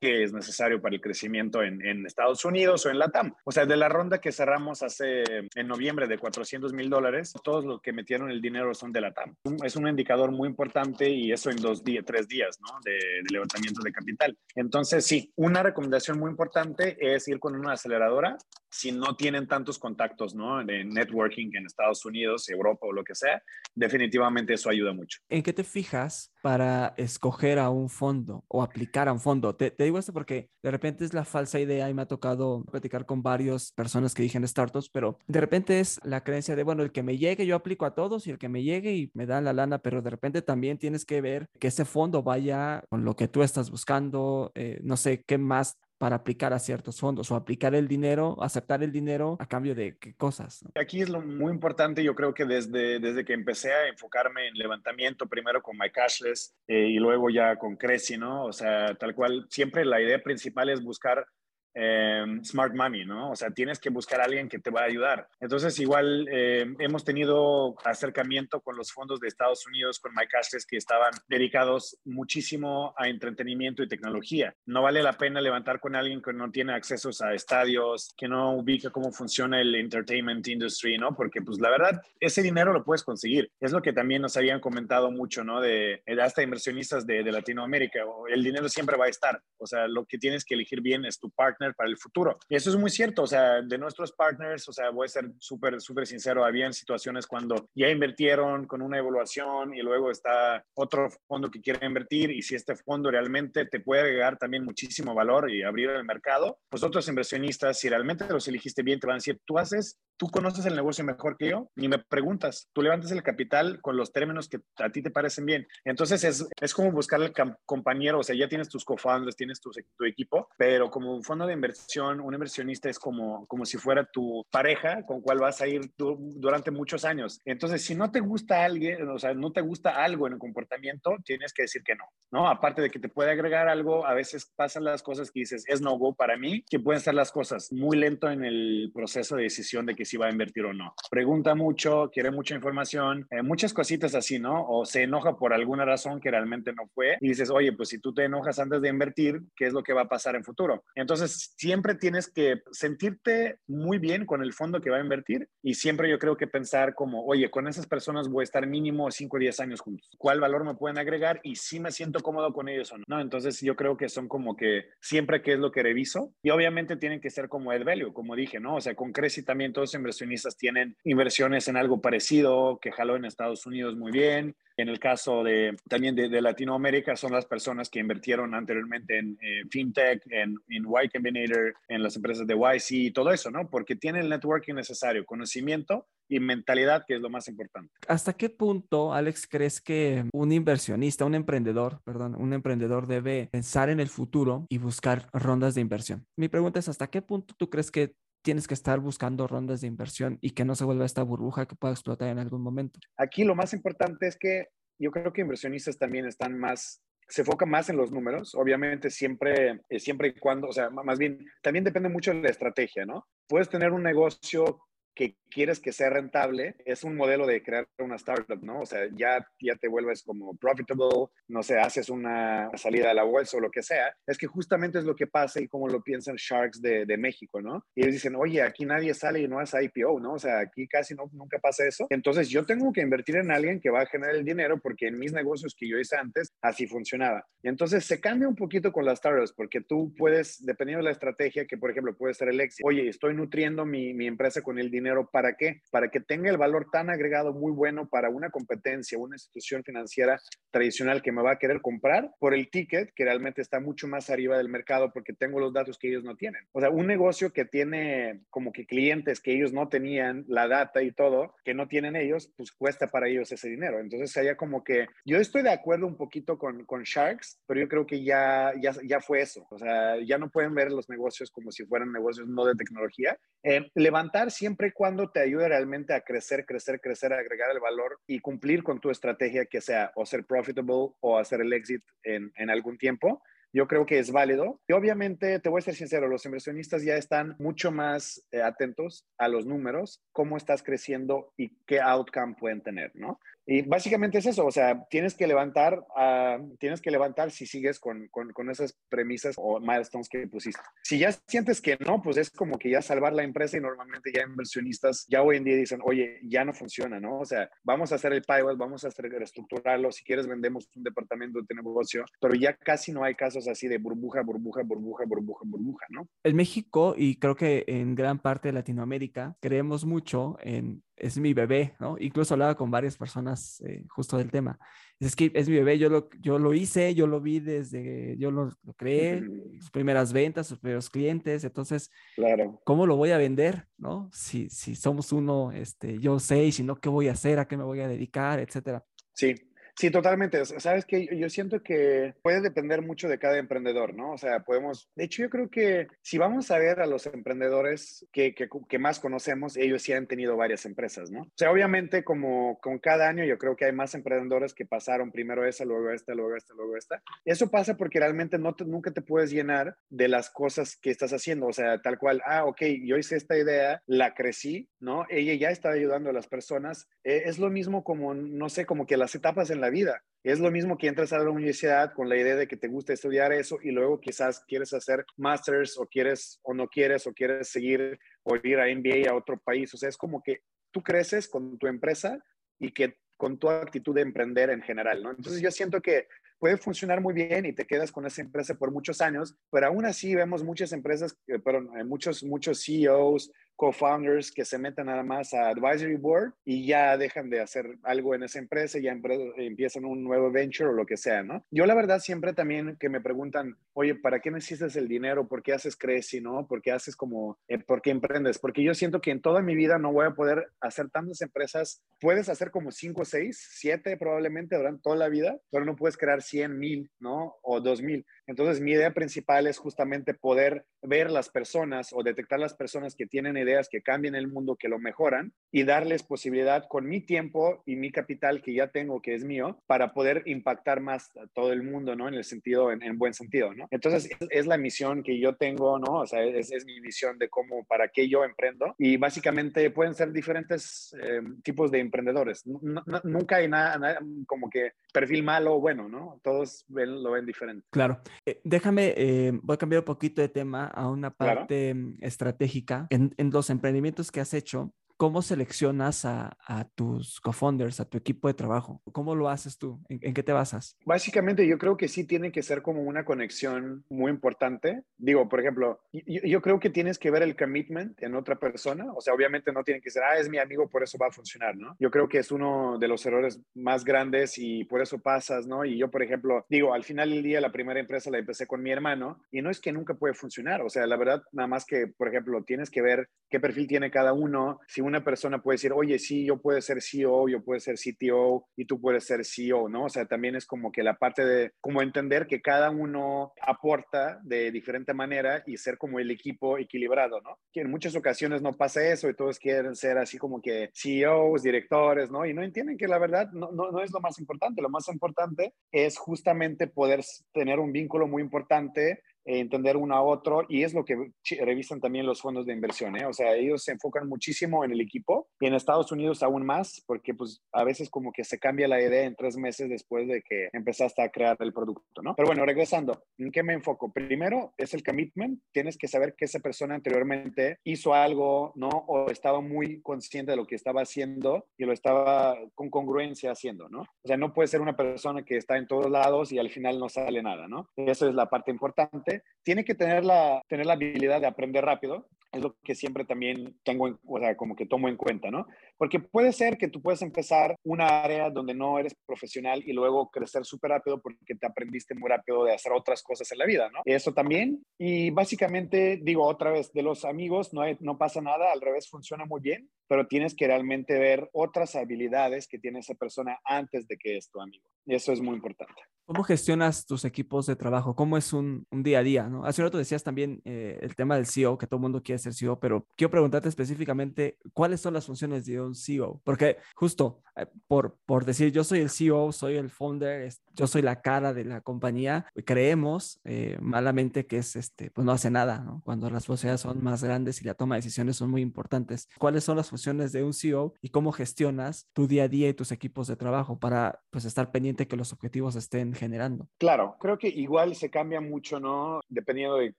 que 0.00 0.24
es 0.24 0.32
necesario 0.32 0.80
para 0.80 0.94
el 0.94 1.00
crecimiento 1.00 1.62
en, 1.62 1.84
en, 1.84 2.06
Estados 2.06 2.44
Unidos 2.44 2.84
o 2.86 2.90
en 2.90 2.98
la 2.98 3.10
TAM. 3.10 3.34
O 3.44 3.52
sea, 3.52 3.66
de 3.66 3.76
la 3.76 3.88
ronda 3.88 4.20
que 4.20 4.32
cerramos 4.32 4.82
hace 4.82 5.24
en 5.54 5.66
noviembre 5.66 6.06
de 6.06 6.18
400 6.18 6.72
mil 6.72 6.90
dólares, 6.90 7.32
todos 7.42 7.64
los 7.64 7.80
que 7.80 7.92
metieron 7.92 8.30
el 8.30 8.40
dinero 8.40 8.74
son 8.74 8.92
de 8.92 9.00
la 9.00 9.12
TAM. 9.12 9.34
Es 9.64 9.76
un 9.76 9.88
indicador 9.88 10.30
muy 10.32 10.48
importante 10.48 11.08
y 11.08 11.32
eso 11.32 11.50
en 11.50 11.56
dos 11.56 11.84
días, 11.84 12.04
tres 12.06 12.28
días, 12.28 12.58
¿no? 12.60 12.78
De, 12.84 12.92
de, 12.92 13.30
levantamiento 13.30 13.82
de 13.82 13.92
capital. 13.92 14.36
Entonces, 14.54 15.04
sí, 15.04 15.32
una 15.36 15.62
recomendación 15.62 16.18
muy 16.18 16.30
importante 16.30 16.96
es 17.00 17.26
ir 17.28 17.38
con 17.38 17.54
una 17.56 17.72
aceleradora 17.72 18.36
si 18.74 18.90
no 18.90 19.14
tienen 19.14 19.46
tantos 19.46 19.78
contactos, 19.78 20.34
¿no? 20.34 20.64
De 20.64 20.84
networking 20.84 21.50
en 21.54 21.66
Estados 21.66 22.04
Unidos, 22.04 22.48
Europa 22.48 22.86
o 22.86 22.92
lo 22.92 23.04
que 23.04 23.14
sea, 23.14 23.40
definitivamente 23.72 24.54
eso 24.54 24.68
ayuda 24.68 24.92
mucho. 24.92 25.20
¿En 25.28 25.44
qué 25.44 25.52
te 25.52 25.62
fijas 25.62 26.32
para 26.42 26.92
escoger 26.96 27.60
a 27.60 27.70
un 27.70 27.88
fondo 27.88 28.44
o 28.48 28.64
aplicar 28.64 29.08
a 29.08 29.12
un 29.12 29.20
fondo? 29.20 29.54
Te, 29.54 29.73
te, 29.74 29.84
digo 29.84 29.98
esto 29.98 30.12
porque 30.12 30.48
de 30.62 30.70
repente 30.70 31.04
es 31.04 31.14
la 31.14 31.24
falsa 31.24 31.60
idea 31.60 31.88
y 31.88 31.94
me 31.94 32.02
ha 32.02 32.06
tocado 32.06 32.64
platicar 32.70 33.06
con 33.06 33.22
varias 33.22 33.72
personas 33.72 34.14
que 34.14 34.22
dije 34.22 34.38
en 34.38 34.46
startups, 34.46 34.88
pero 34.90 35.18
de 35.26 35.40
repente 35.40 35.80
es 35.80 36.00
la 36.04 36.22
creencia 36.22 36.56
de, 36.56 36.62
bueno, 36.62 36.82
el 36.82 36.92
que 36.92 37.02
me 37.02 37.18
llegue, 37.18 37.46
yo 37.46 37.56
aplico 37.56 37.84
a 37.84 37.94
todos 37.94 38.26
y 38.26 38.30
el 38.30 38.38
que 38.38 38.48
me 38.48 38.62
llegue 38.62 38.94
y 38.94 39.10
me 39.14 39.26
da 39.26 39.40
la 39.40 39.52
lana, 39.52 39.78
pero 39.78 40.02
de 40.02 40.10
repente 40.10 40.42
también 40.42 40.78
tienes 40.78 41.04
que 41.04 41.20
ver 41.20 41.48
que 41.58 41.68
ese 41.68 41.84
fondo 41.84 42.22
vaya 42.22 42.84
con 42.88 43.04
lo 43.04 43.16
que 43.16 43.28
tú 43.28 43.42
estás 43.42 43.70
buscando, 43.70 44.52
eh, 44.54 44.80
no 44.82 44.96
sé, 44.96 45.22
qué 45.26 45.38
más 45.38 45.78
para 46.04 46.16
aplicar 46.16 46.52
a 46.52 46.58
ciertos 46.58 47.00
fondos 47.00 47.30
o 47.30 47.34
aplicar 47.34 47.74
el 47.74 47.88
dinero, 47.88 48.36
aceptar 48.42 48.82
el 48.82 48.92
dinero 48.92 49.38
a 49.40 49.46
cambio 49.46 49.74
de 49.74 49.96
qué 49.96 50.14
cosas. 50.14 50.62
Aquí 50.74 51.00
es 51.00 51.08
lo 51.08 51.22
muy 51.22 51.50
importante, 51.50 52.04
yo 52.04 52.14
creo 52.14 52.34
que 52.34 52.44
desde, 52.44 52.98
desde 52.98 53.24
que 53.24 53.32
empecé 53.32 53.72
a 53.72 53.88
enfocarme 53.88 54.48
en 54.48 54.52
levantamiento, 54.52 55.26
primero 55.26 55.62
con 55.62 55.78
My 55.78 55.90
Cashless 55.90 56.54
eh, 56.68 56.88
y 56.88 56.96
luego 56.96 57.30
ya 57.30 57.56
con 57.56 57.76
Creci, 57.76 58.18
¿no? 58.18 58.44
O 58.44 58.52
sea, 58.52 58.94
tal 58.96 59.14
cual, 59.14 59.46
siempre 59.48 59.86
la 59.86 59.98
idea 59.98 60.22
principal 60.22 60.68
es 60.68 60.82
buscar 60.82 61.26
em, 61.74 62.42
smart 62.44 62.74
money, 62.74 63.04
¿no? 63.04 63.30
O 63.30 63.36
sea, 63.36 63.50
tienes 63.50 63.78
que 63.78 63.90
buscar 63.90 64.20
a 64.20 64.24
alguien 64.24 64.48
que 64.48 64.58
te 64.58 64.70
va 64.70 64.82
a 64.82 64.84
ayudar. 64.84 65.28
Entonces, 65.40 65.78
igual 65.78 66.28
em, 66.28 66.76
hemos 66.78 67.04
tenido 67.04 67.74
acercamiento 67.84 68.60
con 68.60 68.76
los 68.76 68.92
fondos 68.92 69.20
de 69.20 69.28
Estados 69.28 69.66
Unidos, 69.66 69.98
con 69.98 70.12
MyCashless, 70.14 70.66
que 70.66 70.76
estaban 70.76 71.12
dedicados 71.28 71.98
muchísimo 72.04 72.94
a 72.96 73.08
entretenimiento 73.08 73.82
y 73.82 73.88
tecnología. 73.88 74.54
No 74.66 74.82
vale 74.82 75.02
la 75.02 75.14
pena 75.18 75.40
levantar 75.40 75.80
con 75.80 75.96
alguien 75.96 76.22
que 76.22 76.32
no 76.32 76.50
tiene 76.50 76.74
accesos 76.74 77.20
a 77.20 77.34
estadios, 77.34 78.14
que 78.16 78.28
no 78.28 78.56
ubica 78.56 78.90
cómo 78.90 79.12
funciona 79.12 79.60
el 79.60 79.74
entertainment 79.74 80.46
industry, 80.46 80.98
¿no? 80.98 81.14
Porque, 81.14 81.42
pues, 81.42 81.60
la 81.60 81.70
verdad, 81.70 82.00
ese 82.20 82.42
dinero 82.42 82.72
lo 82.72 82.84
puedes 82.84 83.02
conseguir. 83.02 83.50
Es 83.60 83.72
lo 83.72 83.82
que 83.82 83.92
también 83.92 84.22
nos 84.22 84.36
habían 84.36 84.60
comentado 84.60 85.10
mucho, 85.10 85.44
¿no? 85.44 85.60
De, 85.60 86.02
hasta 86.22 86.42
inversionistas 86.42 87.06
de, 87.06 87.22
de 87.22 87.32
Latinoamérica. 87.32 88.00
El 88.32 88.42
dinero 88.42 88.68
siempre 88.68 88.96
va 88.96 89.06
a 89.06 89.08
estar. 89.08 89.40
O 89.58 89.66
sea, 89.66 89.88
lo 89.88 90.06
que 90.06 90.18
tienes 90.18 90.44
que 90.44 90.54
elegir 90.54 90.80
bien 90.80 91.04
es 91.04 91.18
tu 91.18 91.30
partner 91.30 91.63
para 91.72 91.88
el 91.88 91.96
futuro. 91.96 92.38
Y 92.48 92.56
eso 92.56 92.68
es 92.68 92.76
muy 92.76 92.90
cierto. 92.90 93.22
O 93.22 93.26
sea, 93.26 93.62
de 93.62 93.78
nuestros 93.78 94.12
partners, 94.12 94.68
o 94.68 94.72
sea, 94.72 94.90
voy 94.90 95.06
a 95.06 95.08
ser 95.08 95.30
súper, 95.38 95.80
súper 95.80 96.06
sincero, 96.06 96.44
había 96.44 96.70
situaciones 96.72 97.26
cuando 97.26 97.70
ya 97.74 97.88
invirtieron 97.88 98.66
con 98.66 98.82
una 98.82 98.98
evaluación 98.98 99.74
y 99.74 99.80
luego 99.80 100.10
está 100.10 100.64
otro 100.74 101.08
fondo 101.26 101.50
que 101.50 101.60
quiere 101.60 101.86
invertir 101.86 102.30
y 102.30 102.42
si 102.42 102.54
este 102.54 102.76
fondo 102.76 103.10
realmente 103.10 103.64
te 103.66 103.80
puede 103.80 104.02
agregar 104.02 104.36
también 104.36 104.64
muchísimo 104.64 105.14
valor 105.14 105.50
y 105.50 105.62
abrir 105.62 105.90
el 105.90 106.04
mercado, 106.04 106.58
pues 106.68 106.82
otros 106.82 107.08
inversionistas, 107.08 107.78
si 107.78 107.88
realmente 107.88 108.26
los 108.28 108.48
elegiste 108.48 108.82
bien, 108.82 109.00
te 109.00 109.06
van 109.06 109.14
a 109.14 109.16
decir, 109.16 109.40
tú 109.44 109.58
haces, 109.58 109.98
tú 110.16 110.28
conoces 110.28 110.66
el 110.66 110.76
negocio 110.76 111.04
mejor 111.04 111.36
que 111.36 111.50
yo, 111.50 111.70
ni 111.76 111.88
me 111.88 111.98
preguntas, 111.98 112.68
tú 112.72 112.82
levantas 112.82 113.10
el 113.10 113.22
capital 113.22 113.80
con 113.80 113.96
los 113.96 114.12
términos 114.12 114.48
que 114.48 114.60
a 114.78 114.90
ti 114.90 115.02
te 115.02 115.10
parecen 115.10 115.46
bien. 115.46 115.66
Entonces 115.84 116.24
es, 116.24 116.46
es 116.60 116.74
como 116.74 116.92
buscar 116.92 117.22
el 117.22 117.32
compañero, 117.64 118.20
o 118.20 118.22
sea, 118.22 118.36
ya 118.36 118.48
tienes 118.48 118.68
tus 118.68 118.84
co-founders, 118.84 119.36
tienes 119.36 119.60
tu, 119.60 119.70
tu, 119.70 120.04
equipo, 120.04 120.48
pero 120.56 120.90
como 120.90 121.14
un 121.14 121.22
fondo 121.22 121.46
de 121.46 121.53
inversión, 121.54 122.20
un 122.20 122.34
inversionista 122.34 122.88
es 122.88 122.98
como, 122.98 123.46
como 123.46 123.64
si 123.64 123.78
fuera 123.78 124.04
tu 124.04 124.44
pareja 124.50 125.04
con 125.06 125.20
cual 125.20 125.38
vas 125.38 125.60
a 125.60 125.66
ir 125.66 125.90
durante 125.96 126.70
muchos 126.70 127.04
años. 127.04 127.40
Entonces, 127.44 127.82
si 127.82 127.94
no 127.94 128.10
te 128.10 128.20
gusta 128.20 128.64
alguien, 128.64 129.08
o 129.08 129.18
sea, 129.18 129.34
no 129.34 129.52
te 129.52 129.60
gusta 129.60 130.04
algo 130.04 130.26
en 130.26 130.34
el 130.34 130.38
comportamiento, 130.38 131.16
tienes 131.24 131.52
que 131.52 131.62
decir 131.62 131.82
que 131.82 131.94
no, 131.94 132.04
¿no? 132.30 132.48
Aparte 132.48 132.82
de 132.82 132.90
que 132.90 132.98
te 132.98 133.08
puede 133.08 133.30
agregar 133.30 133.68
algo, 133.68 134.06
a 134.06 134.14
veces 134.14 134.52
pasan 134.56 134.84
las 134.84 135.02
cosas 135.02 135.30
que 135.30 135.40
dices, 135.40 135.64
es 135.66 135.80
no 135.80 135.98
go 135.98 136.14
para 136.14 136.36
mí, 136.36 136.64
que 136.68 136.80
pueden 136.80 137.00
ser 137.00 137.14
las 137.14 137.32
cosas 137.32 137.72
muy 137.72 137.96
lento 137.96 138.30
en 138.30 138.44
el 138.44 138.90
proceso 138.94 139.36
de 139.36 139.44
decisión 139.44 139.86
de 139.86 139.94
que 139.94 140.04
si 140.04 140.16
va 140.16 140.26
a 140.26 140.30
invertir 140.30 140.64
o 140.64 140.72
no. 140.72 140.94
Pregunta 141.10 141.54
mucho, 141.54 142.10
quiere 142.12 142.30
mucha 142.30 142.54
información, 142.54 143.26
eh, 143.30 143.42
muchas 143.42 143.72
cositas 143.72 144.14
así, 144.14 144.38
¿no? 144.38 144.66
O 144.68 144.84
se 144.84 145.02
enoja 145.02 145.36
por 145.36 145.52
alguna 145.52 145.84
razón 145.84 146.20
que 146.20 146.30
realmente 146.30 146.72
no 146.72 146.86
fue 146.94 147.16
y 147.20 147.28
dices, 147.28 147.50
oye, 147.50 147.72
pues 147.72 147.88
si 147.88 147.98
tú 147.98 148.12
te 148.12 148.24
enojas 148.24 148.58
antes 148.58 148.80
de 148.80 148.88
invertir, 148.88 149.40
¿qué 149.56 149.66
es 149.66 149.72
lo 149.72 149.82
que 149.82 149.92
va 149.92 150.02
a 150.02 150.08
pasar 150.08 150.36
en 150.36 150.44
futuro? 150.44 150.84
Entonces, 150.94 151.43
siempre 151.56 151.94
tienes 151.94 152.28
que 152.28 152.62
sentirte 152.70 153.58
muy 153.66 153.98
bien 153.98 154.26
con 154.26 154.42
el 154.42 154.52
fondo 154.52 154.80
que 154.80 154.90
va 154.90 154.98
a 154.98 155.00
invertir 155.00 155.48
y 155.62 155.74
siempre 155.74 156.08
yo 156.10 156.18
creo 156.18 156.36
que 156.36 156.46
pensar 156.46 156.94
como, 156.94 157.24
oye, 157.24 157.50
con 157.50 157.68
esas 157.68 157.86
personas 157.86 158.28
voy 158.28 158.42
a 158.42 158.44
estar 158.44 158.66
mínimo 158.66 159.10
5 159.10 159.36
o 159.36 159.40
10 159.40 159.60
años 159.60 159.80
juntos. 159.80 160.10
¿Cuál 160.18 160.40
valor 160.40 160.64
me 160.64 160.74
pueden 160.74 160.98
agregar? 160.98 161.40
Y 161.42 161.56
si 161.56 161.80
me 161.80 161.92
siento 161.92 162.20
cómodo 162.20 162.52
con 162.52 162.68
ellos 162.68 162.92
o 162.92 162.96
no. 163.06 163.20
Entonces 163.20 163.60
yo 163.60 163.76
creo 163.76 163.96
que 163.96 164.08
son 164.08 164.28
como 164.28 164.56
que 164.56 164.86
siempre 165.00 165.42
que 165.42 165.54
es 165.54 165.58
lo 165.58 165.70
que 165.70 165.82
reviso. 165.82 166.32
Y 166.42 166.50
obviamente 166.50 166.96
tienen 166.96 167.20
que 167.20 167.30
ser 167.30 167.48
como 167.48 167.72
el 167.72 167.84
value, 167.84 168.12
como 168.12 168.36
dije, 168.36 168.60
¿no? 168.60 168.76
O 168.76 168.80
sea, 168.80 168.94
con 168.94 169.12
Creci 169.12 169.42
también 169.42 169.72
todos 169.72 169.94
inversionistas 169.94 170.56
tienen 170.56 170.96
inversiones 171.04 171.68
en 171.68 171.76
algo 171.76 172.00
parecido, 172.00 172.78
que 172.80 172.92
jaló 172.92 173.16
en 173.16 173.24
Estados 173.24 173.66
Unidos 173.66 173.96
muy 173.96 174.12
bien. 174.12 174.56
En 174.76 174.88
el 174.88 174.98
caso 174.98 175.44
de 175.44 175.76
también 175.88 176.14
de, 176.16 176.42
Latinoamérica, 176.42 177.16
son 177.16 177.32
las 177.32 177.46
personas 177.46 177.88
que 177.88 178.00
invirtieron 178.00 178.54
anteriormente 178.54 179.18
en 179.18 179.38
FinTech, 179.70 180.22
en, 180.30 180.56
en 180.68 180.84
Y 180.84 181.08
Combinator, 181.08 181.74
en 181.88 182.02
las 182.02 182.16
empresas 182.16 182.46
de 182.46 182.54
YC 182.54 182.90
y 182.90 183.10
todo 183.12 183.30
eso, 183.30 183.50
¿no? 183.50 183.68
Porque 183.70 183.96
tienen 183.96 184.22
el 184.22 184.28
networking 184.28 184.74
necesario, 184.74 185.24
conocimiento 185.24 186.06
y 186.28 186.40
mentalidad, 186.40 187.04
que 187.06 187.16
es 187.16 187.20
lo 187.20 187.30
más 187.30 187.48
importante. 187.48 187.92
¿Hasta 188.08 188.32
qué 188.32 188.48
punto, 188.48 189.12
Alex, 189.12 189.46
crees 189.46 189.80
que 189.80 190.24
un 190.32 190.52
inversionista, 190.52 191.24
un 191.24 191.34
emprendedor, 191.34 192.00
perdón, 192.04 192.34
un 192.36 192.52
emprendedor 192.52 193.06
debe 193.06 193.48
pensar 193.52 193.90
en 193.90 194.00
el 194.00 194.08
futuro 194.08 194.66
y 194.68 194.78
buscar 194.78 195.28
rondas 195.32 195.74
de 195.74 195.80
inversión? 195.80 196.26
Mi 196.36 196.48
pregunta 196.48 196.80
es, 196.80 196.88
¿hasta 196.88 197.08
qué 197.08 197.22
punto 197.22 197.54
tú 197.56 197.70
crees 197.70 197.90
que 197.90 198.14
tienes 198.44 198.68
que 198.68 198.74
estar 198.74 199.00
buscando 199.00 199.48
rondas 199.48 199.80
de 199.80 199.86
inversión 199.86 200.38
y 200.42 200.50
que 200.50 200.64
no 200.64 200.74
se 200.74 200.84
vuelva 200.84 201.06
esta 201.06 201.22
burbuja 201.22 201.66
que 201.66 201.74
pueda 201.74 201.94
explotar 201.94 202.28
en 202.28 202.38
algún 202.38 202.62
momento? 202.62 203.00
Aquí 203.16 203.42
lo 203.42 203.54
más 203.54 203.72
importante 203.72 204.28
es 204.28 204.36
que 204.36 204.68
yo 204.98 205.10
creo 205.10 205.32
que 205.32 205.40
inversionistas 205.40 205.98
también 205.98 206.26
están 206.26 206.58
más 206.58 207.00
se 207.26 207.40
enfoca 207.40 207.64
más 207.64 207.88
en 207.88 207.96
los 207.96 208.12
números, 208.12 208.54
obviamente 208.54 209.08
siempre, 209.08 209.80
eh, 209.88 209.98
siempre 209.98 210.28
y 210.28 210.34
cuando, 210.34 210.68
o 210.68 210.72
sea, 210.72 210.90
más 210.90 211.18
bien, 211.18 211.46
también 211.62 211.82
depende 211.82 212.10
mucho 212.10 212.32
de 212.32 212.42
la 212.42 212.50
estrategia, 212.50 213.06
¿no? 213.06 213.26
Puedes 213.48 213.70
tener 213.70 213.92
un 213.92 214.02
negocio 214.02 214.80
que 215.14 215.36
quieres 215.54 215.78
que 215.78 215.92
sea 215.92 216.10
rentable, 216.10 216.74
es 216.84 217.04
un 217.04 217.14
modelo 217.14 217.46
de 217.46 217.62
crear 217.62 217.86
una 217.98 218.16
startup, 218.16 218.60
¿no? 218.62 218.80
O 218.80 218.86
sea, 218.86 219.08
ya, 219.14 219.46
ya 219.60 219.76
te 219.76 219.86
vuelves 219.86 220.24
como 220.24 220.56
profitable, 220.56 221.04
no 221.48 221.62
sé, 221.62 221.78
haces 221.78 222.08
una 222.08 222.70
salida 222.74 223.12
a 223.12 223.14
la 223.14 223.22
bolsa 223.22 223.56
o 223.56 223.60
lo 223.60 223.70
que 223.70 223.82
sea. 223.82 224.14
Es 224.26 224.36
que 224.36 224.48
justamente 224.48 224.98
es 224.98 225.04
lo 225.04 225.14
que 225.14 225.28
pasa 225.28 225.60
y 225.60 225.68
como 225.68 225.88
lo 225.88 226.02
piensan 226.02 226.34
Sharks 226.36 226.82
de, 226.82 227.06
de 227.06 227.16
México, 227.16 227.62
¿no? 227.62 227.84
Y 227.94 228.02
ellos 228.02 228.14
dicen, 228.14 228.34
oye, 228.34 228.62
aquí 228.62 228.84
nadie 228.84 229.14
sale 229.14 229.40
y 229.40 229.48
no 229.48 229.60
hace 229.60 229.82
IPO, 229.84 230.18
¿no? 230.18 230.34
O 230.34 230.38
sea, 230.38 230.58
aquí 230.58 230.88
casi 230.88 231.14
no, 231.14 231.30
nunca 231.32 231.58
pasa 231.60 231.86
eso. 231.86 232.06
Entonces 232.10 232.48
yo 232.48 232.66
tengo 232.66 232.92
que 232.92 233.00
invertir 233.00 233.36
en 233.36 233.52
alguien 233.52 233.80
que 233.80 233.90
va 233.90 234.02
a 234.02 234.06
generar 234.06 234.34
el 234.34 234.44
dinero 234.44 234.80
porque 234.80 235.06
en 235.06 235.18
mis 235.18 235.32
negocios 235.32 235.74
que 235.78 235.88
yo 235.88 235.98
hice 235.98 236.16
antes, 236.16 236.52
así 236.62 236.88
funcionaba. 236.88 237.46
Y 237.62 237.68
entonces 237.68 238.04
se 238.04 238.20
cambia 238.20 238.48
un 238.48 238.56
poquito 238.56 238.90
con 238.90 239.04
las 239.04 239.18
startups 239.18 239.52
porque 239.52 239.80
tú 239.80 240.12
puedes, 240.16 240.64
dependiendo 240.66 241.04
de 241.04 241.10
la 241.10 241.12
estrategia, 241.12 241.64
que 241.64 241.78
por 241.78 241.92
ejemplo 241.92 242.16
puede 242.16 242.34
ser 242.34 242.48
el 242.48 242.60
éxito, 242.60 242.88
oye, 242.88 243.08
estoy 243.08 243.34
nutriendo 243.34 243.86
mi, 243.86 244.12
mi 244.14 244.26
empresa 244.26 244.60
con 244.60 244.78
el 244.78 244.90
dinero 244.90 245.03
para 245.30 245.44
¿Para 245.44 245.56
qué? 245.58 245.82
Para 245.90 246.08
que 246.08 246.20
tenga 246.20 246.48
el 246.48 246.56
valor 246.56 246.88
tan 246.90 247.10
agregado 247.10 247.52
muy 247.52 247.70
bueno 247.70 248.08
para 248.08 248.30
una 248.30 248.48
competencia, 248.48 249.18
una 249.18 249.34
institución 249.34 249.84
financiera 249.84 250.40
tradicional 250.70 251.20
que 251.20 251.32
me 251.32 251.42
va 251.42 251.52
a 251.52 251.58
querer 251.58 251.82
comprar 251.82 252.30
por 252.38 252.54
el 252.54 252.70
ticket 252.70 253.12
que 253.14 253.24
realmente 253.24 253.60
está 253.60 253.78
mucho 253.78 254.08
más 254.08 254.30
arriba 254.30 254.56
del 254.56 254.70
mercado 254.70 255.12
porque 255.12 255.34
tengo 255.34 255.60
los 255.60 255.74
datos 255.74 255.98
que 255.98 256.08
ellos 256.08 256.24
no 256.24 256.34
tienen. 256.34 256.62
O 256.72 256.80
sea, 256.80 256.88
un 256.88 257.06
negocio 257.06 257.52
que 257.52 257.66
tiene 257.66 258.40
como 258.48 258.72
que 258.72 258.86
clientes 258.86 259.40
que 259.40 259.54
ellos 259.54 259.74
no 259.74 259.90
tenían, 259.90 260.46
la 260.48 260.66
data 260.66 261.02
y 261.02 261.12
todo, 261.12 261.54
que 261.62 261.74
no 261.74 261.88
tienen 261.88 262.16
ellos, 262.16 262.50
pues 262.56 262.72
cuesta 262.72 263.08
para 263.08 263.28
ellos 263.28 263.52
ese 263.52 263.68
dinero. 263.68 264.00
Entonces, 264.00 264.34
haya 264.38 264.56
como 264.56 264.82
que 264.82 265.08
yo 265.26 265.36
estoy 265.36 265.62
de 265.62 265.72
acuerdo 265.72 266.06
un 266.06 266.16
poquito 266.16 266.56
con, 266.56 266.86
con 266.86 267.02
Sharks, 267.02 267.60
pero 267.66 267.80
yo 267.80 267.88
creo 267.88 268.06
que 268.06 268.24
ya, 268.24 268.72
ya, 268.80 268.92
ya 269.04 269.20
fue 269.20 269.42
eso. 269.42 269.66
O 269.70 269.78
sea, 269.78 270.16
ya 270.24 270.38
no 270.38 270.48
pueden 270.48 270.74
ver 270.74 270.90
los 270.90 271.10
negocios 271.10 271.50
como 271.50 271.70
si 271.70 271.84
fueran 271.84 272.12
negocios 272.12 272.48
no 272.48 272.64
de 272.64 272.76
tecnología. 272.76 273.36
Eh, 273.62 273.90
levantar 273.94 274.50
siempre 274.50 274.93
y 274.94 274.96
cuando 274.96 275.30
te 275.30 275.40
ayude 275.40 275.68
realmente 275.68 276.14
a 276.14 276.20
crecer, 276.20 276.64
crecer, 276.64 277.00
crecer, 277.00 277.32
agregar 277.32 277.70
el 277.72 277.80
valor 277.80 278.20
y 278.26 278.38
cumplir 278.38 278.82
con 278.82 279.00
tu 279.00 279.10
estrategia 279.10 279.66
que 279.66 279.80
sea 279.80 280.12
o 280.14 280.24
ser 280.24 280.44
profitable 280.44 281.14
o 281.20 281.38
hacer 281.38 281.60
el 281.60 281.72
exit 281.72 282.02
en, 282.22 282.52
en 282.56 282.70
algún 282.70 282.96
tiempo, 282.96 283.42
yo 283.74 283.88
creo 283.88 284.06
que 284.06 284.18
es 284.18 284.30
válido. 284.30 284.80
Y 284.88 284.92
obviamente, 284.92 285.58
te 285.58 285.68
voy 285.68 285.80
a 285.80 285.82
ser 285.82 285.96
sincero, 285.96 286.28
los 286.28 286.44
inversionistas 286.46 287.02
ya 287.02 287.16
están 287.16 287.56
mucho 287.58 287.90
más 287.90 288.46
eh, 288.52 288.62
atentos 288.62 289.26
a 289.36 289.48
los 289.48 289.66
números, 289.66 290.22
cómo 290.32 290.56
estás 290.56 290.82
creciendo 290.82 291.52
y 291.56 291.76
qué 291.84 292.00
outcome 292.00 292.54
pueden 292.58 292.82
tener, 292.82 293.10
¿no? 293.14 293.40
Y 293.66 293.80
básicamente 293.82 294.38
es 294.38 294.46
eso, 294.46 294.66
o 294.66 294.70
sea, 294.70 295.06
tienes 295.08 295.34
que 295.34 295.46
levantar, 295.46 295.98
uh, 295.98 296.76
tienes 296.76 297.00
que 297.00 297.10
levantar 297.10 297.50
si 297.50 297.64
sigues 297.64 297.98
con, 297.98 298.28
con, 298.28 298.52
con, 298.52 298.70
esas 298.70 298.94
premisas 299.08 299.54
o 299.56 299.80
milestones 299.80 300.28
que 300.28 300.46
pusiste. 300.46 300.82
Si 301.02 301.18
ya 301.18 301.32
sientes 301.32 301.80
que 301.80 301.96
no, 301.98 302.20
pues 302.20 302.36
es 302.36 302.50
como 302.50 302.78
que 302.78 302.90
ya 302.90 303.00
salvar 303.00 303.32
la 303.32 303.42
empresa 303.42 303.78
y 303.78 303.80
normalmente 303.80 304.30
ya 304.34 304.42
inversionistas 304.42 305.24
ya 305.28 305.42
hoy 305.42 305.56
en 305.56 305.64
día 305.64 305.76
dicen, 305.76 306.00
oye, 306.04 306.40
ya 306.42 306.62
no 306.64 306.74
funciona, 306.74 307.18
¿no? 307.18 307.38
O 307.38 307.44
sea, 307.46 307.70
vamos 307.82 308.12
a 308.12 308.16
hacer 308.16 308.34
el 308.34 308.42
pivot, 308.42 308.76
vamos 308.76 309.02
a 309.06 309.08
reestructurarlo, 309.16 310.12
si 310.12 310.24
quieres 310.24 310.46
vendemos 310.46 310.86
un 310.94 311.02
departamento 311.02 311.60
de 311.62 311.74
negocio, 311.74 312.24
pero 312.38 312.54
ya 312.54 312.74
casi 312.74 313.12
no 313.12 313.24
hay 313.24 313.34
casos 313.34 313.63
así 313.68 313.88
de 313.88 313.98
burbuja, 313.98 314.42
burbuja, 314.42 314.82
burbuja, 314.82 315.24
burbuja, 315.26 315.62
burbuja, 315.64 316.06
¿no? 316.10 316.28
En 316.42 316.56
México 316.56 317.14
y 317.16 317.36
creo 317.36 317.56
que 317.56 317.84
en 317.86 318.14
gran 318.14 318.38
parte 318.38 318.68
de 318.68 318.72
Latinoamérica 318.72 319.56
creemos 319.60 320.04
mucho 320.04 320.56
en 320.60 321.02
es 321.16 321.38
mi 321.38 321.54
bebé, 321.54 321.94
¿no? 322.00 322.16
Incluso 322.18 322.54
hablaba 322.54 322.76
con 322.76 322.90
varias 322.90 323.16
personas 323.16 323.80
eh, 323.86 324.04
justo 324.08 324.36
del 324.36 324.50
tema. 324.50 324.78
Es 325.20 325.36
que 325.36 325.50
es 325.54 325.68
mi 325.68 325.76
bebé, 325.76 325.98
yo 325.98 326.08
lo, 326.08 326.28
yo 326.40 326.58
lo 326.58 326.74
hice, 326.74 327.14
yo 327.14 327.26
lo 327.26 327.40
vi 327.40 327.60
desde, 327.60 328.36
yo 328.36 328.50
lo, 328.50 328.70
creé, 328.96 329.42
sus 329.78 329.90
primeras 329.90 330.32
ventas, 330.32 330.66
sus 330.66 330.80
primeros 330.80 331.08
clientes, 331.08 331.62
entonces, 331.64 332.10
claro. 332.34 332.80
¿cómo 332.84 333.06
lo 333.06 333.16
voy 333.16 333.30
a 333.30 333.38
vender, 333.38 333.86
no? 333.96 334.28
Si, 334.32 334.68
si 334.70 334.96
somos 334.96 335.32
uno, 335.32 335.70
este, 335.72 336.18
yo 336.18 336.40
sé, 336.40 336.64
y 336.64 336.72
si 336.72 336.82
no, 336.82 336.96
¿qué 336.96 337.08
voy 337.08 337.28
a 337.28 337.32
hacer? 337.32 337.58
¿A 337.58 337.68
qué 337.68 337.76
me 337.76 337.84
voy 337.84 338.00
a 338.00 338.08
dedicar? 338.08 338.58
Etcétera. 338.58 339.04
Sí, 339.32 339.54
Sí, 339.96 340.10
totalmente. 340.10 340.64
Sabes 340.64 341.04
que 341.04 341.28
yo 341.36 341.48
siento 341.48 341.82
que 341.82 342.34
puede 342.42 342.60
depender 342.60 343.00
mucho 343.00 343.28
de 343.28 343.38
cada 343.38 343.58
emprendedor, 343.58 344.14
¿no? 344.14 344.32
O 344.32 344.38
sea, 344.38 344.60
podemos, 344.60 345.08
de 345.14 345.24
hecho, 345.24 345.42
yo 345.42 345.50
creo 345.50 345.70
que 345.70 346.08
si 346.20 346.36
vamos 346.36 346.70
a 346.72 346.78
ver 346.78 347.00
a 347.00 347.06
los 347.06 347.26
emprendedores 347.26 348.26
que, 348.32 348.54
que, 348.54 348.68
que 348.88 348.98
más 348.98 349.20
conocemos, 349.20 349.76
ellos 349.76 350.02
sí 350.02 350.12
han 350.12 350.26
tenido 350.26 350.56
varias 350.56 350.84
empresas, 350.84 351.30
¿no? 351.30 351.42
O 351.42 351.52
sea, 351.56 351.70
obviamente 351.70 352.24
como 352.24 352.78
con 352.80 352.98
cada 352.98 353.28
año 353.28 353.44
yo 353.44 353.56
creo 353.56 353.76
que 353.76 353.84
hay 353.84 353.92
más 353.92 354.14
emprendedores 354.16 354.74
que 354.74 354.84
pasaron 354.84 355.30
primero 355.30 355.64
esa, 355.64 355.84
luego 355.84 356.10
esta, 356.10 356.34
luego 356.34 356.56
esta, 356.56 356.74
luego 356.74 356.96
esta. 356.96 357.22
Eso 357.44 357.70
pasa 357.70 357.96
porque 357.96 358.18
realmente 358.18 358.58
no 358.58 358.74
nunca 358.84 359.12
te 359.12 359.22
puedes 359.22 359.52
llenar 359.52 359.96
de 360.10 360.26
las 360.26 360.50
cosas 360.50 360.96
que 360.96 361.10
estás 361.10 361.32
haciendo. 361.32 361.66
O 361.68 361.72
sea, 361.72 362.02
tal 362.02 362.18
cual, 362.18 362.42
ah, 362.46 362.64
ok, 362.64 362.82
yo 363.04 363.16
hice 363.16 363.36
esta 363.36 363.56
idea, 363.56 364.02
la 364.06 364.34
crecí, 364.34 364.88
¿no? 364.98 365.24
Ella 365.28 365.54
ya 365.54 365.68
está 365.68 365.90
ayudando 365.90 366.30
a 366.30 366.32
las 366.32 366.48
personas. 366.48 367.08
Eh, 367.22 367.44
es 367.46 367.58
lo 367.58 367.70
mismo 367.70 368.02
como, 368.02 368.34
no 368.34 368.68
sé, 368.68 368.86
como 368.86 369.06
que 369.06 369.16
las 369.16 369.34
etapas 369.34 369.70
en 369.70 369.83
vida. 369.90 370.22
Es 370.42 370.60
lo 370.60 370.70
mismo 370.70 370.98
que 370.98 371.06
entras 371.06 371.32
a 371.32 371.38
la 371.38 371.48
universidad 371.48 372.12
con 372.12 372.28
la 372.28 372.36
idea 372.36 372.54
de 372.54 372.68
que 372.68 372.76
te 372.76 372.88
gusta 372.88 373.14
estudiar 373.14 373.52
eso 373.52 373.78
y 373.82 373.92
luego 373.92 374.20
quizás 374.20 374.60
quieres 374.68 374.92
hacer 374.92 375.24
masters 375.38 375.98
o 375.98 376.06
quieres 376.06 376.60
o 376.62 376.74
no 376.74 376.86
quieres 376.88 377.26
o 377.26 377.32
quieres 377.32 377.68
seguir 377.68 378.18
o 378.42 378.56
ir 378.62 378.78
a 378.78 378.94
MBA 378.94 379.30
a 379.30 379.34
otro 379.34 379.58
país. 379.58 379.94
O 379.94 379.96
sea, 379.96 380.10
es 380.10 380.18
como 380.18 380.42
que 380.42 380.60
tú 380.90 381.02
creces 381.02 381.48
con 381.48 381.78
tu 381.78 381.86
empresa 381.86 382.38
y 382.78 382.92
que 382.92 383.16
con 383.38 383.58
tu 383.58 383.70
actitud 383.70 384.14
de 384.14 384.20
emprender 384.20 384.70
en 384.70 384.82
general, 384.82 385.22
¿no? 385.22 385.30
Entonces 385.30 385.60
yo 385.60 385.70
siento 385.70 386.00
que 386.00 386.28
puede 386.58 386.76
funcionar 386.76 387.20
muy 387.20 387.34
bien 387.34 387.66
y 387.66 387.72
te 387.72 387.86
quedas 387.86 388.12
con 388.12 388.26
esa 388.26 388.42
empresa 388.42 388.74
por 388.74 388.90
muchos 388.90 389.20
años, 389.20 389.56
pero 389.70 389.88
aún 389.88 390.06
así 390.06 390.34
vemos 390.34 390.62
muchas 390.62 390.92
empresas, 390.92 391.36
pero 391.64 391.78
eh, 391.98 392.04
muchos, 392.04 392.44
muchos 392.44 392.84
CEOs 392.84 393.50
co-founders 393.76 394.52
que 394.52 394.64
se 394.64 394.78
meten 394.78 395.06
nada 395.06 395.22
más 395.22 395.52
a 395.54 395.68
advisory 395.68 396.16
board 396.16 396.52
y 396.64 396.86
ya 396.86 397.16
dejan 397.16 397.50
de 397.50 397.60
hacer 397.60 397.98
algo 398.02 398.34
en 398.34 398.44
esa 398.44 398.58
empresa, 398.58 398.98
ya 398.98 399.16
empiezan 399.56 400.04
un 400.04 400.22
nuevo 400.22 400.50
venture 400.50 400.90
o 400.90 400.92
lo 400.92 401.06
que 401.06 401.16
sea, 401.16 401.42
¿no? 401.42 401.64
Yo 401.70 401.86
la 401.86 401.94
verdad 401.94 402.18
siempre 402.18 402.52
también 402.52 402.96
que 402.98 403.08
me 403.08 403.20
preguntan, 403.20 403.76
oye, 403.92 404.14
¿para 404.14 404.40
qué 404.40 404.50
necesitas 404.50 404.96
el 404.96 405.08
dinero? 405.08 405.48
¿Por 405.48 405.62
qué 405.62 405.72
haces 405.72 405.96
Crazy, 405.96 406.40
no? 406.40 406.66
¿Por 406.66 406.82
qué 406.82 406.92
haces 406.92 407.16
como, 407.16 407.58
eh, 407.68 407.78
por 407.78 408.02
qué 408.02 408.10
emprendes? 408.10 408.58
Porque 408.58 408.82
yo 408.82 408.94
siento 408.94 409.20
que 409.20 409.30
en 409.30 409.40
toda 409.40 409.62
mi 409.62 409.74
vida 409.74 409.98
no 409.98 410.12
voy 410.12 410.26
a 410.26 410.34
poder 410.34 410.68
hacer 410.80 411.10
tantas 411.10 411.40
empresas. 411.40 412.02
Puedes 412.20 412.48
hacer 412.48 412.70
como 412.70 412.90
5, 412.90 413.24
6, 413.24 413.68
7 413.78 414.16
probablemente 414.16 414.76
durante 414.76 415.02
toda 415.02 415.16
la 415.16 415.28
vida, 415.28 415.58
pero 415.70 415.84
no 415.84 415.96
puedes 415.96 416.16
crear 416.16 416.42
100 416.42 416.78
mil, 416.78 417.10
¿no? 417.18 417.56
O 417.62 417.80
2 417.80 418.02
mil. 418.02 418.24
Entonces 418.46 418.80
mi 418.80 418.92
idea 418.92 419.12
principal 419.12 419.66
es 419.66 419.78
justamente 419.78 420.34
poder 420.34 420.84
ver 421.02 421.30
las 421.30 421.48
personas 421.48 422.10
o 422.12 422.22
detectar 422.22 422.58
las 422.58 422.74
personas 422.74 423.14
que 423.14 423.26
tienen 423.26 423.56
ideas 423.56 423.88
que 423.88 424.02
cambien 424.02 424.34
el 424.34 424.48
mundo, 424.48 424.76
que 424.76 424.88
lo 424.88 424.98
mejoran 424.98 425.52
y 425.70 425.84
darles 425.84 426.22
posibilidad 426.22 426.86
con 426.88 427.06
mi 427.06 427.20
tiempo 427.20 427.82
y 427.86 427.96
mi 427.96 428.10
capital 428.10 428.62
que 428.62 428.74
ya 428.74 428.88
tengo, 428.88 429.20
que 429.22 429.34
es 429.34 429.44
mío, 429.44 429.82
para 429.86 430.12
poder 430.12 430.42
impactar 430.46 431.00
más 431.00 431.30
a 431.36 431.46
todo 431.48 431.72
el 431.72 431.82
mundo, 431.82 432.16
¿no? 432.16 432.28
En 432.28 432.34
el 432.34 432.44
sentido, 432.44 432.92
en, 432.92 433.18
buen 433.18 433.34
sentido, 433.34 433.72
¿no? 433.74 433.86
Entonces, 433.90 434.30
es, 434.50 434.66
la 434.66 434.76
misión 434.76 435.22
que 435.22 435.38
yo 435.38 435.56
tengo, 435.56 435.98
¿no? 435.98 436.20
O 436.20 436.26
sea, 436.26 436.42
es, 436.42 436.70
mi 436.84 437.00
visión 437.00 437.38
de 437.38 437.48
cómo, 437.48 437.84
para 437.84 438.08
qué 438.08 438.28
yo 438.28 438.44
emprendo. 438.44 438.94
Y 438.98 439.16
básicamente 439.16 439.90
pueden 439.90 440.14
ser 440.14 440.32
diferentes 440.32 441.14
eh, 441.22 441.40
tipos 441.62 441.90
de 441.90 442.00
emprendedores. 442.00 442.64
nunca 442.66 443.56
hay 443.56 443.68
nada, 443.68 444.18
como 444.46 444.68
que 444.68 444.92
perfil 445.14 445.44
malo 445.44 445.76
o 445.76 445.80
bueno, 445.80 446.08
¿no? 446.08 446.40
Todos 446.42 446.84
ven, 446.88 447.22
lo 447.22 447.30
ven 447.30 447.46
diferente. 447.46 447.86
Claro. 447.90 448.20
Eh, 448.44 448.60
déjame, 448.64 449.14
eh, 449.16 449.52
voy 449.62 449.74
a 449.74 449.78
cambiar 449.78 450.00
un 450.00 450.04
poquito 450.04 450.42
de 450.42 450.48
tema 450.48 450.88
a 450.88 451.08
una 451.08 451.30
parte 451.30 451.94
mm, 451.94 452.16
estratégica. 452.20 453.06
En, 453.10 453.32
en 453.36 453.50
los 453.50 453.70
emprendimientos 453.70 454.32
que 454.32 454.40
has 454.40 454.52
hecho, 454.52 454.92
¿Cómo 455.16 455.42
seleccionas 455.42 456.24
a, 456.24 456.56
tus 456.96 457.40
co-founders, 457.40 458.00
a 458.00 458.04
tu 458.04 458.18
equipo 458.18 458.48
de 458.48 458.54
trabajo? 458.54 459.00
¿Cómo 459.12 459.36
lo 459.36 459.48
haces 459.48 459.78
tú? 459.78 460.02
¿En, 460.08 460.34
qué 460.34 460.42
te 460.42 460.52
basas? 460.52 460.96
Básicamente 461.04 461.68
yo 461.68 461.78
creo 461.78 461.96
que 461.96 462.08
sí 462.08 462.24
tiene 462.24 462.50
que 462.50 462.64
ser 462.64 462.82
como 462.82 463.02
una 463.02 463.24
conexión 463.24 464.04
muy 464.08 464.30
importante. 464.30 465.04
Digo, 465.16 465.48
por 465.48 465.60
ejemplo, 465.60 466.00
yo, 466.12 466.60
creo 466.60 466.80
que 466.80 466.90
tienes 466.90 467.18
que 467.18 467.30
ver 467.30 467.44
el 467.44 467.56
commitment 467.56 468.20
en 468.22 468.34
otra 468.34 468.58
persona. 468.58 469.12
O 469.14 469.20
sea, 469.20 469.34
obviamente 469.34 469.72
no 469.72 469.84
tiene 469.84 470.00
que 470.00 470.10
ser, 470.10 470.24
ah, 470.24 470.36
es 470.36 470.48
mi 470.48 470.58
amigo, 470.58 470.88
por 470.88 471.04
eso 471.04 471.16
va 471.16 471.28
a 471.28 471.32
funcionar, 471.32 471.76
¿no? 471.76 471.94
Yo 472.00 472.10
creo 472.10 472.28
que 472.28 472.38
es 472.38 472.50
uno 472.50 472.98
de 472.98 473.06
los 473.06 473.24
errores 473.24 473.60
más 473.74 474.04
grandes 474.04 474.58
y 474.58 474.84
por 474.84 475.00
eso 475.00 475.20
pasas, 475.20 475.66
¿no? 475.66 475.84
Y 475.84 475.96
yo, 475.96 476.10
por 476.10 476.24
ejemplo, 476.24 476.66
digo, 476.68 476.92
al 476.92 477.04
final 477.04 477.30
del 477.30 477.42
día 477.42 477.60
la 477.60 477.70
primera 477.70 478.00
empresa 478.00 478.30
la 478.30 478.38
empecé 478.38 478.66
con 478.66 478.82
mi 478.82 478.90
hermano 478.90 479.42
y 479.52 479.62
no 479.62 479.70
es 479.70 479.80
que 479.80 479.92
nunca 479.92 480.14
puede 480.14 480.34
funcionar. 480.34 480.82
O 480.82 480.90
sea, 480.90 481.06
la 481.06 481.16
verdad, 481.16 481.42
nada 481.52 481.68
más 481.68 481.84
que, 481.84 482.08
por 482.08 482.26
ejemplo, 482.26 482.64
tienes 482.64 482.90
que 482.90 483.00
ver 483.00 483.28
qué 483.48 483.60
perfil 483.60 483.86
tiene 483.86 484.10
cada 484.10 484.32
uno. 484.32 484.80
Si 484.88 485.03
una 485.04 485.24
persona 485.24 485.62
puede 485.62 485.74
decir, 485.74 485.92
oye, 485.92 486.18
sí, 486.18 486.44
yo 486.44 486.60
puedo 486.60 486.80
ser 486.80 487.02
CEO, 487.02 487.48
yo 487.48 487.62
puedo 487.62 487.78
ser 487.80 487.96
CTO 487.96 488.66
y 488.76 488.84
tú 488.84 489.00
puedes 489.00 489.24
ser 489.24 489.44
CEO, 489.44 489.88
¿no? 489.88 490.04
O 490.04 490.08
sea, 490.08 490.26
también 490.26 490.56
es 490.56 490.66
como 490.66 490.90
que 490.90 491.02
la 491.02 491.16
parte 491.16 491.44
de, 491.44 491.72
como 491.80 492.02
entender 492.02 492.46
que 492.46 492.60
cada 492.60 492.90
uno 492.90 493.52
aporta 493.60 494.40
de 494.42 494.70
diferente 494.70 495.14
manera 495.14 495.62
y 495.66 495.76
ser 495.76 495.98
como 495.98 496.18
el 496.18 496.30
equipo 496.30 496.78
equilibrado, 496.78 497.40
¿no? 497.40 497.58
Que 497.72 497.80
en 497.80 497.90
muchas 497.90 498.16
ocasiones 498.16 498.62
no 498.62 498.72
pasa 498.72 499.06
eso 499.06 499.28
y 499.28 499.34
todos 499.34 499.58
quieren 499.58 499.94
ser 499.94 500.18
así 500.18 500.38
como 500.38 500.60
que 500.60 500.90
CEOs, 500.94 501.62
directores, 501.62 502.30
¿no? 502.30 502.46
Y 502.46 502.54
no 502.54 502.62
entienden 502.62 502.96
que 502.96 503.08
la 503.08 503.18
verdad 503.18 503.50
no, 503.52 503.70
no, 503.72 503.90
no 503.90 504.00
es 504.00 504.12
lo 504.12 504.20
más 504.20 504.38
importante, 504.38 504.82
lo 504.82 504.90
más 504.90 505.08
importante 505.08 505.74
es 505.92 506.18
justamente 506.18 506.86
poder 506.86 507.20
tener 507.52 507.78
un 507.78 507.92
vínculo 507.92 508.26
muy 508.26 508.42
importante 508.42 509.22
entender 509.44 509.96
uno 509.96 510.14
a 510.14 510.22
otro 510.22 510.64
y 510.68 510.82
es 510.82 510.94
lo 510.94 511.04
que 511.04 511.30
revisan 511.60 512.00
también 512.00 512.26
los 512.26 512.40
fondos 512.40 512.66
de 512.66 512.72
inversión, 512.72 513.16
¿eh? 513.16 513.26
o 513.26 513.32
sea, 513.32 513.54
ellos 513.54 513.82
se 513.82 513.92
enfocan 513.92 514.28
muchísimo 514.28 514.84
en 514.84 514.92
el 514.92 515.00
equipo 515.00 515.48
y 515.60 515.66
en 515.66 515.74
Estados 515.74 516.10
Unidos 516.12 516.42
aún 516.42 516.64
más 516.64 517.02
porque 517.06 517.34
pues 517.34 517.62
a 517.72 517.84
veces 517.84 518.10
como 518.10 518.32
que 518.32 518.44
se 518.44 518.58
cambia 518.58 518.88
la 518.88 519.00
idea 519.00 519.24
en 519.24 519.36
tres 519.36 519.56
meses 519.56 519.88
después 519.88 520.26
de 520.28 520.42
que 520.42 520.68
empezaste 520.72 521.22
a 521.22 521.30
crear 521.30 521.56
el 521.60 521.72
producto, 521.72 522.22
¿no? 522.22 522.34
Pero 522.34 522.46
bueno, 522.46 522.64
regresando, 522.64 523.22
¿en 523.38 523.50
qué 523.50 523.62
me 523.62 523.74
enfoco? 523.74 524.12
Primero 524.12 524.72
es 524.76 524.94
el 524.94 525.02
commitment, 525.02 525.60
tienes 525.72 525.96
que 525.96 526.08
saber 526.08 526.34
que 526.36 526.46
esa 526.46 526.60
persona 526.60 526.94
anteriormente 526.94 527.78
hizo 527.84 528.14
algo, 528.14 528.72
¿no? 528.76 528.88
O 528.88 529.30
estaba 529.30 529.60
muy 529.60 530.00
consciente 530.02 530.52
de 530.52 530.56
lo 530.56 530.66
que 530.66 530.74
estaba 530.74 531.02
haciendo 531.02 531.66
y 531.76 531.84
lo 531.84 531.92
estaba 531.92 532.56
con 532.74 532.90
congruencia 532.90 533.52
haciendo, 533.52 533.88
¿no? 533.88 534.02
O 534.02 534.28
sea, 534.28 534.36
no 534.36 534.52
puede 534.52 534.68
ser 534.68 534.80
una 534.80 534.96
persona 534.96 535.44
que 535.44 535.56
está 535.56 535.76
en 535.76 535.86
todos 535.86 536.10
lados 536.10 536.52
y 536.52 536.58
al 536.58 536.70
final 536.70 536.98
no 536.98 537.08
sale 537.08 537.42
nada, 537.42 537.68
¿no? 537.68 537.88
Esa 537.96 538.28
es 538.28 538.34
la 538.34 538.48
parte 538.48 538.70
importante 538.70 539.33
tiene 539.62 539.84
que 539.84 539.94
tener 539.94 540.24
la, 540.24 540.62
tener 540.68 540.86
la 540.86 540.94
habilidad 540.94 541.40
de 541.40 541.46
aprender 541.46 541.84
rápido. 541.84 542.28
Es 542.52 542.62
lo 542.62 542.76
que 542.84 542.94
siempre 542.94 543.24
también 543.24 543.76
tengo, 543.82 544.18
o 544.26 544.38
sea, 544.38 544.56
como 544.56 544.76
que 544.76 544.86
tomo 544.86 545.08
en 545.08 545.16
cuenta, 545.16 545.50
¿no? 545.50 545.66
Porque 545.96 546.20
puede 546.20 546.52
ser 546.52 546.76
que 546.76 546.88
tú 546.88 547.00
puedes 547.00 547.22
empezar 547.22 547.76
una 547.84 548.22
área 548.22 548.50
donde 548.50 548.74
no 548.74 548.98
eres 548.98 549.14
profesional 549.26 549.82
y 549.86 549.92
luego 549.92 550.30
crecer 550.30 550.64
súper 550.64 550.90
rápido 550.90 551.20
porque 551.20 551.54
te 551.54 551.66
aprendiste 551.66 552.14
muy 552.14 552.28
rápido 552.28 552.64
de 552.64 552.74
hacer 552.74 552.92
otras 552.92 553.22
cosas 553.22 553.50
en 553.52 553.58
la 553.58 553.66
vida, 553.66 553.90
¿no? 553.90 554.00
Eso 554.04 554.32
también. 554.32 554.84
Y 554.98 555.30
básicamente, 555.30 556.20
digo 556.22 556.46
otra 556.46 556.70
vez, 556.70 556.92
de 556.92 557.02
los 557.02 557.24
amigos 557.24 557.72
no, 557.72 557.82
no 558.00 558.18
pasa 558.18 558.40
nada, 558.40 558.72
al 558.72 558.80
revés, 558.80 559.08
funciona 559.08 559.44
muy 559.44 559.60
bien, 559.60 559.88
pero 560.08 560.26
tienes 560.26 560.54
que 560.54 560.66
realmente 560.66 561.18
ver 561.18 561.48
otras 561.52 561.94
habilidades 561.94 562.68
que 562.68 562.78
tiene 562.78 563.00
esa 563.00 563.14
persona 563.14 563.58
antes 563.64 564.06
de 564.08 564.16
que 564.16 564.36
es 564.36 564.50
tu 564.50 564.60
amigo. 564.60 564.84
Y 565.06 565.14
eso 565.14 565.32
es 565.32 565.40
muy 565.40 565.54
importante. 565.54 565.94
¿Cómo 566.26 566.42
gestionas 566.42 567.04
tus 567.04 567.26
equipos 567.26 567.66
de 567.66 567.76
trabajo? 567.76 568.16
¿Cómo 568.16 568.38
es 568.38 568.54
un, 568.54 568.86
un 568.90 569.02
día 569.02 569.18
a 569.18 569.22
día? 569.22 569.46
¿no? 569.46 569.66
Hace 569.66 569.82
un 569.82 569.88
rato 569.88 569.98
decías 569.98 570.22
también 570.22 570.62
eh, 570.64 570.98
el 571.02 571.14
tema 571.14 571.36
del 571.36 571.46
CEO, 571.46 571.76
que 571.76 571.86
todo 571.86 571.98
el 571.98 572.02
mundo 572.02 572.22
quiere 572.22 572.38
ser 572.38 572.54
CEO, 572.54 572.80
pero 572.80 573.06
quiero 573.14 573.30
preguntarte 573.30 573.68
específicamente 573.68 574.56
cuáles 574.72 575.02
son 575.02 575.12
las 575.12 575.26
funciones 575.26 575.66
de 575.66 575.72
un 575.84 575.94
CEO. 575.94 576.40
Porque 576.44 576.78
justo 576.94 577.42
eh, 577.56 577.66
por, 577.86 578.16
por 578.26 578.44
decir 578.44 578.72
yo 578.72 578.82
soy 578.84 579.00
el 579.00 579.10
CEO, 579.10 579.52
soy 579.52 579.76
el 579.76 579.90
founder, 579.90 580.52
yo 580.72 580.86
soy 580.86 581.02
la 581.02 581.20
cara 581.20 581.52
de 581.52 581.64
la 581.64 581.80
compañía, 581.80 582.46
creemos 582.64 583.40
eh, 583.44 583.78
malamente 583.80 584.46
que 584.46 584.58
es 584.58 584.76
este, 584.76 585.10
pues 585.10 585.24
no 585.24 585.32
hace 585.32 585.50
nada, 585.50 585.78
¿no? 585.78 586.02
Cuando 586.04 586.28
las 586.30 586.46
posibilidades 586.46 586.80
son 586.80 587.02
más 587.02 587.22
grandes 587.22 587.62
y 587.62 587.64
la 587.64 587.74
toma 587.74 587.94
de 587.94 588.00
decisiones 588.00 588.36
son 588.36 588.50
muy 588.50 588.62
importantes. 588.62 589.28
¿Cuáles 589.38 589.64
son 589.64 589.76
las 589.76 589.90
funciones 589.90 590.32
de 590.32 590.42
un 590.42 590.52
CEO 590.52 590.94
y 591.00 591.10
cómo 591.10 591.32
gestionas 591.32 592.08
tu 592.12 592.26
día 592.26 592.44
a 592.44 592.48
día 592.48 592.68
y 592.68 592.74
tus 592.74 592.92
equipos 592.92 593.28
de 593.28 593.36
trabajo 593.36 593.78
para 593.78 594.20
pues 594.30 594.44
estar 594.44 594.70
pendiente 594.70 595.06
que 595.06 595.16
los 595.16 595.32
objetivos 595.32 595.76
estén 595.76 596.12
generando. 596.12 596.68
Claro, 596.78 597.16
creo 597.20 597.38
que 597.38 597.48
igual 597.48 597.94
se 597.94 598.10
cambia 598.10 598.40
mucho, 598.40 598.80
¿no? 598.80 599.20
Dependiendo 599.28 599.76
de 599.76 599.94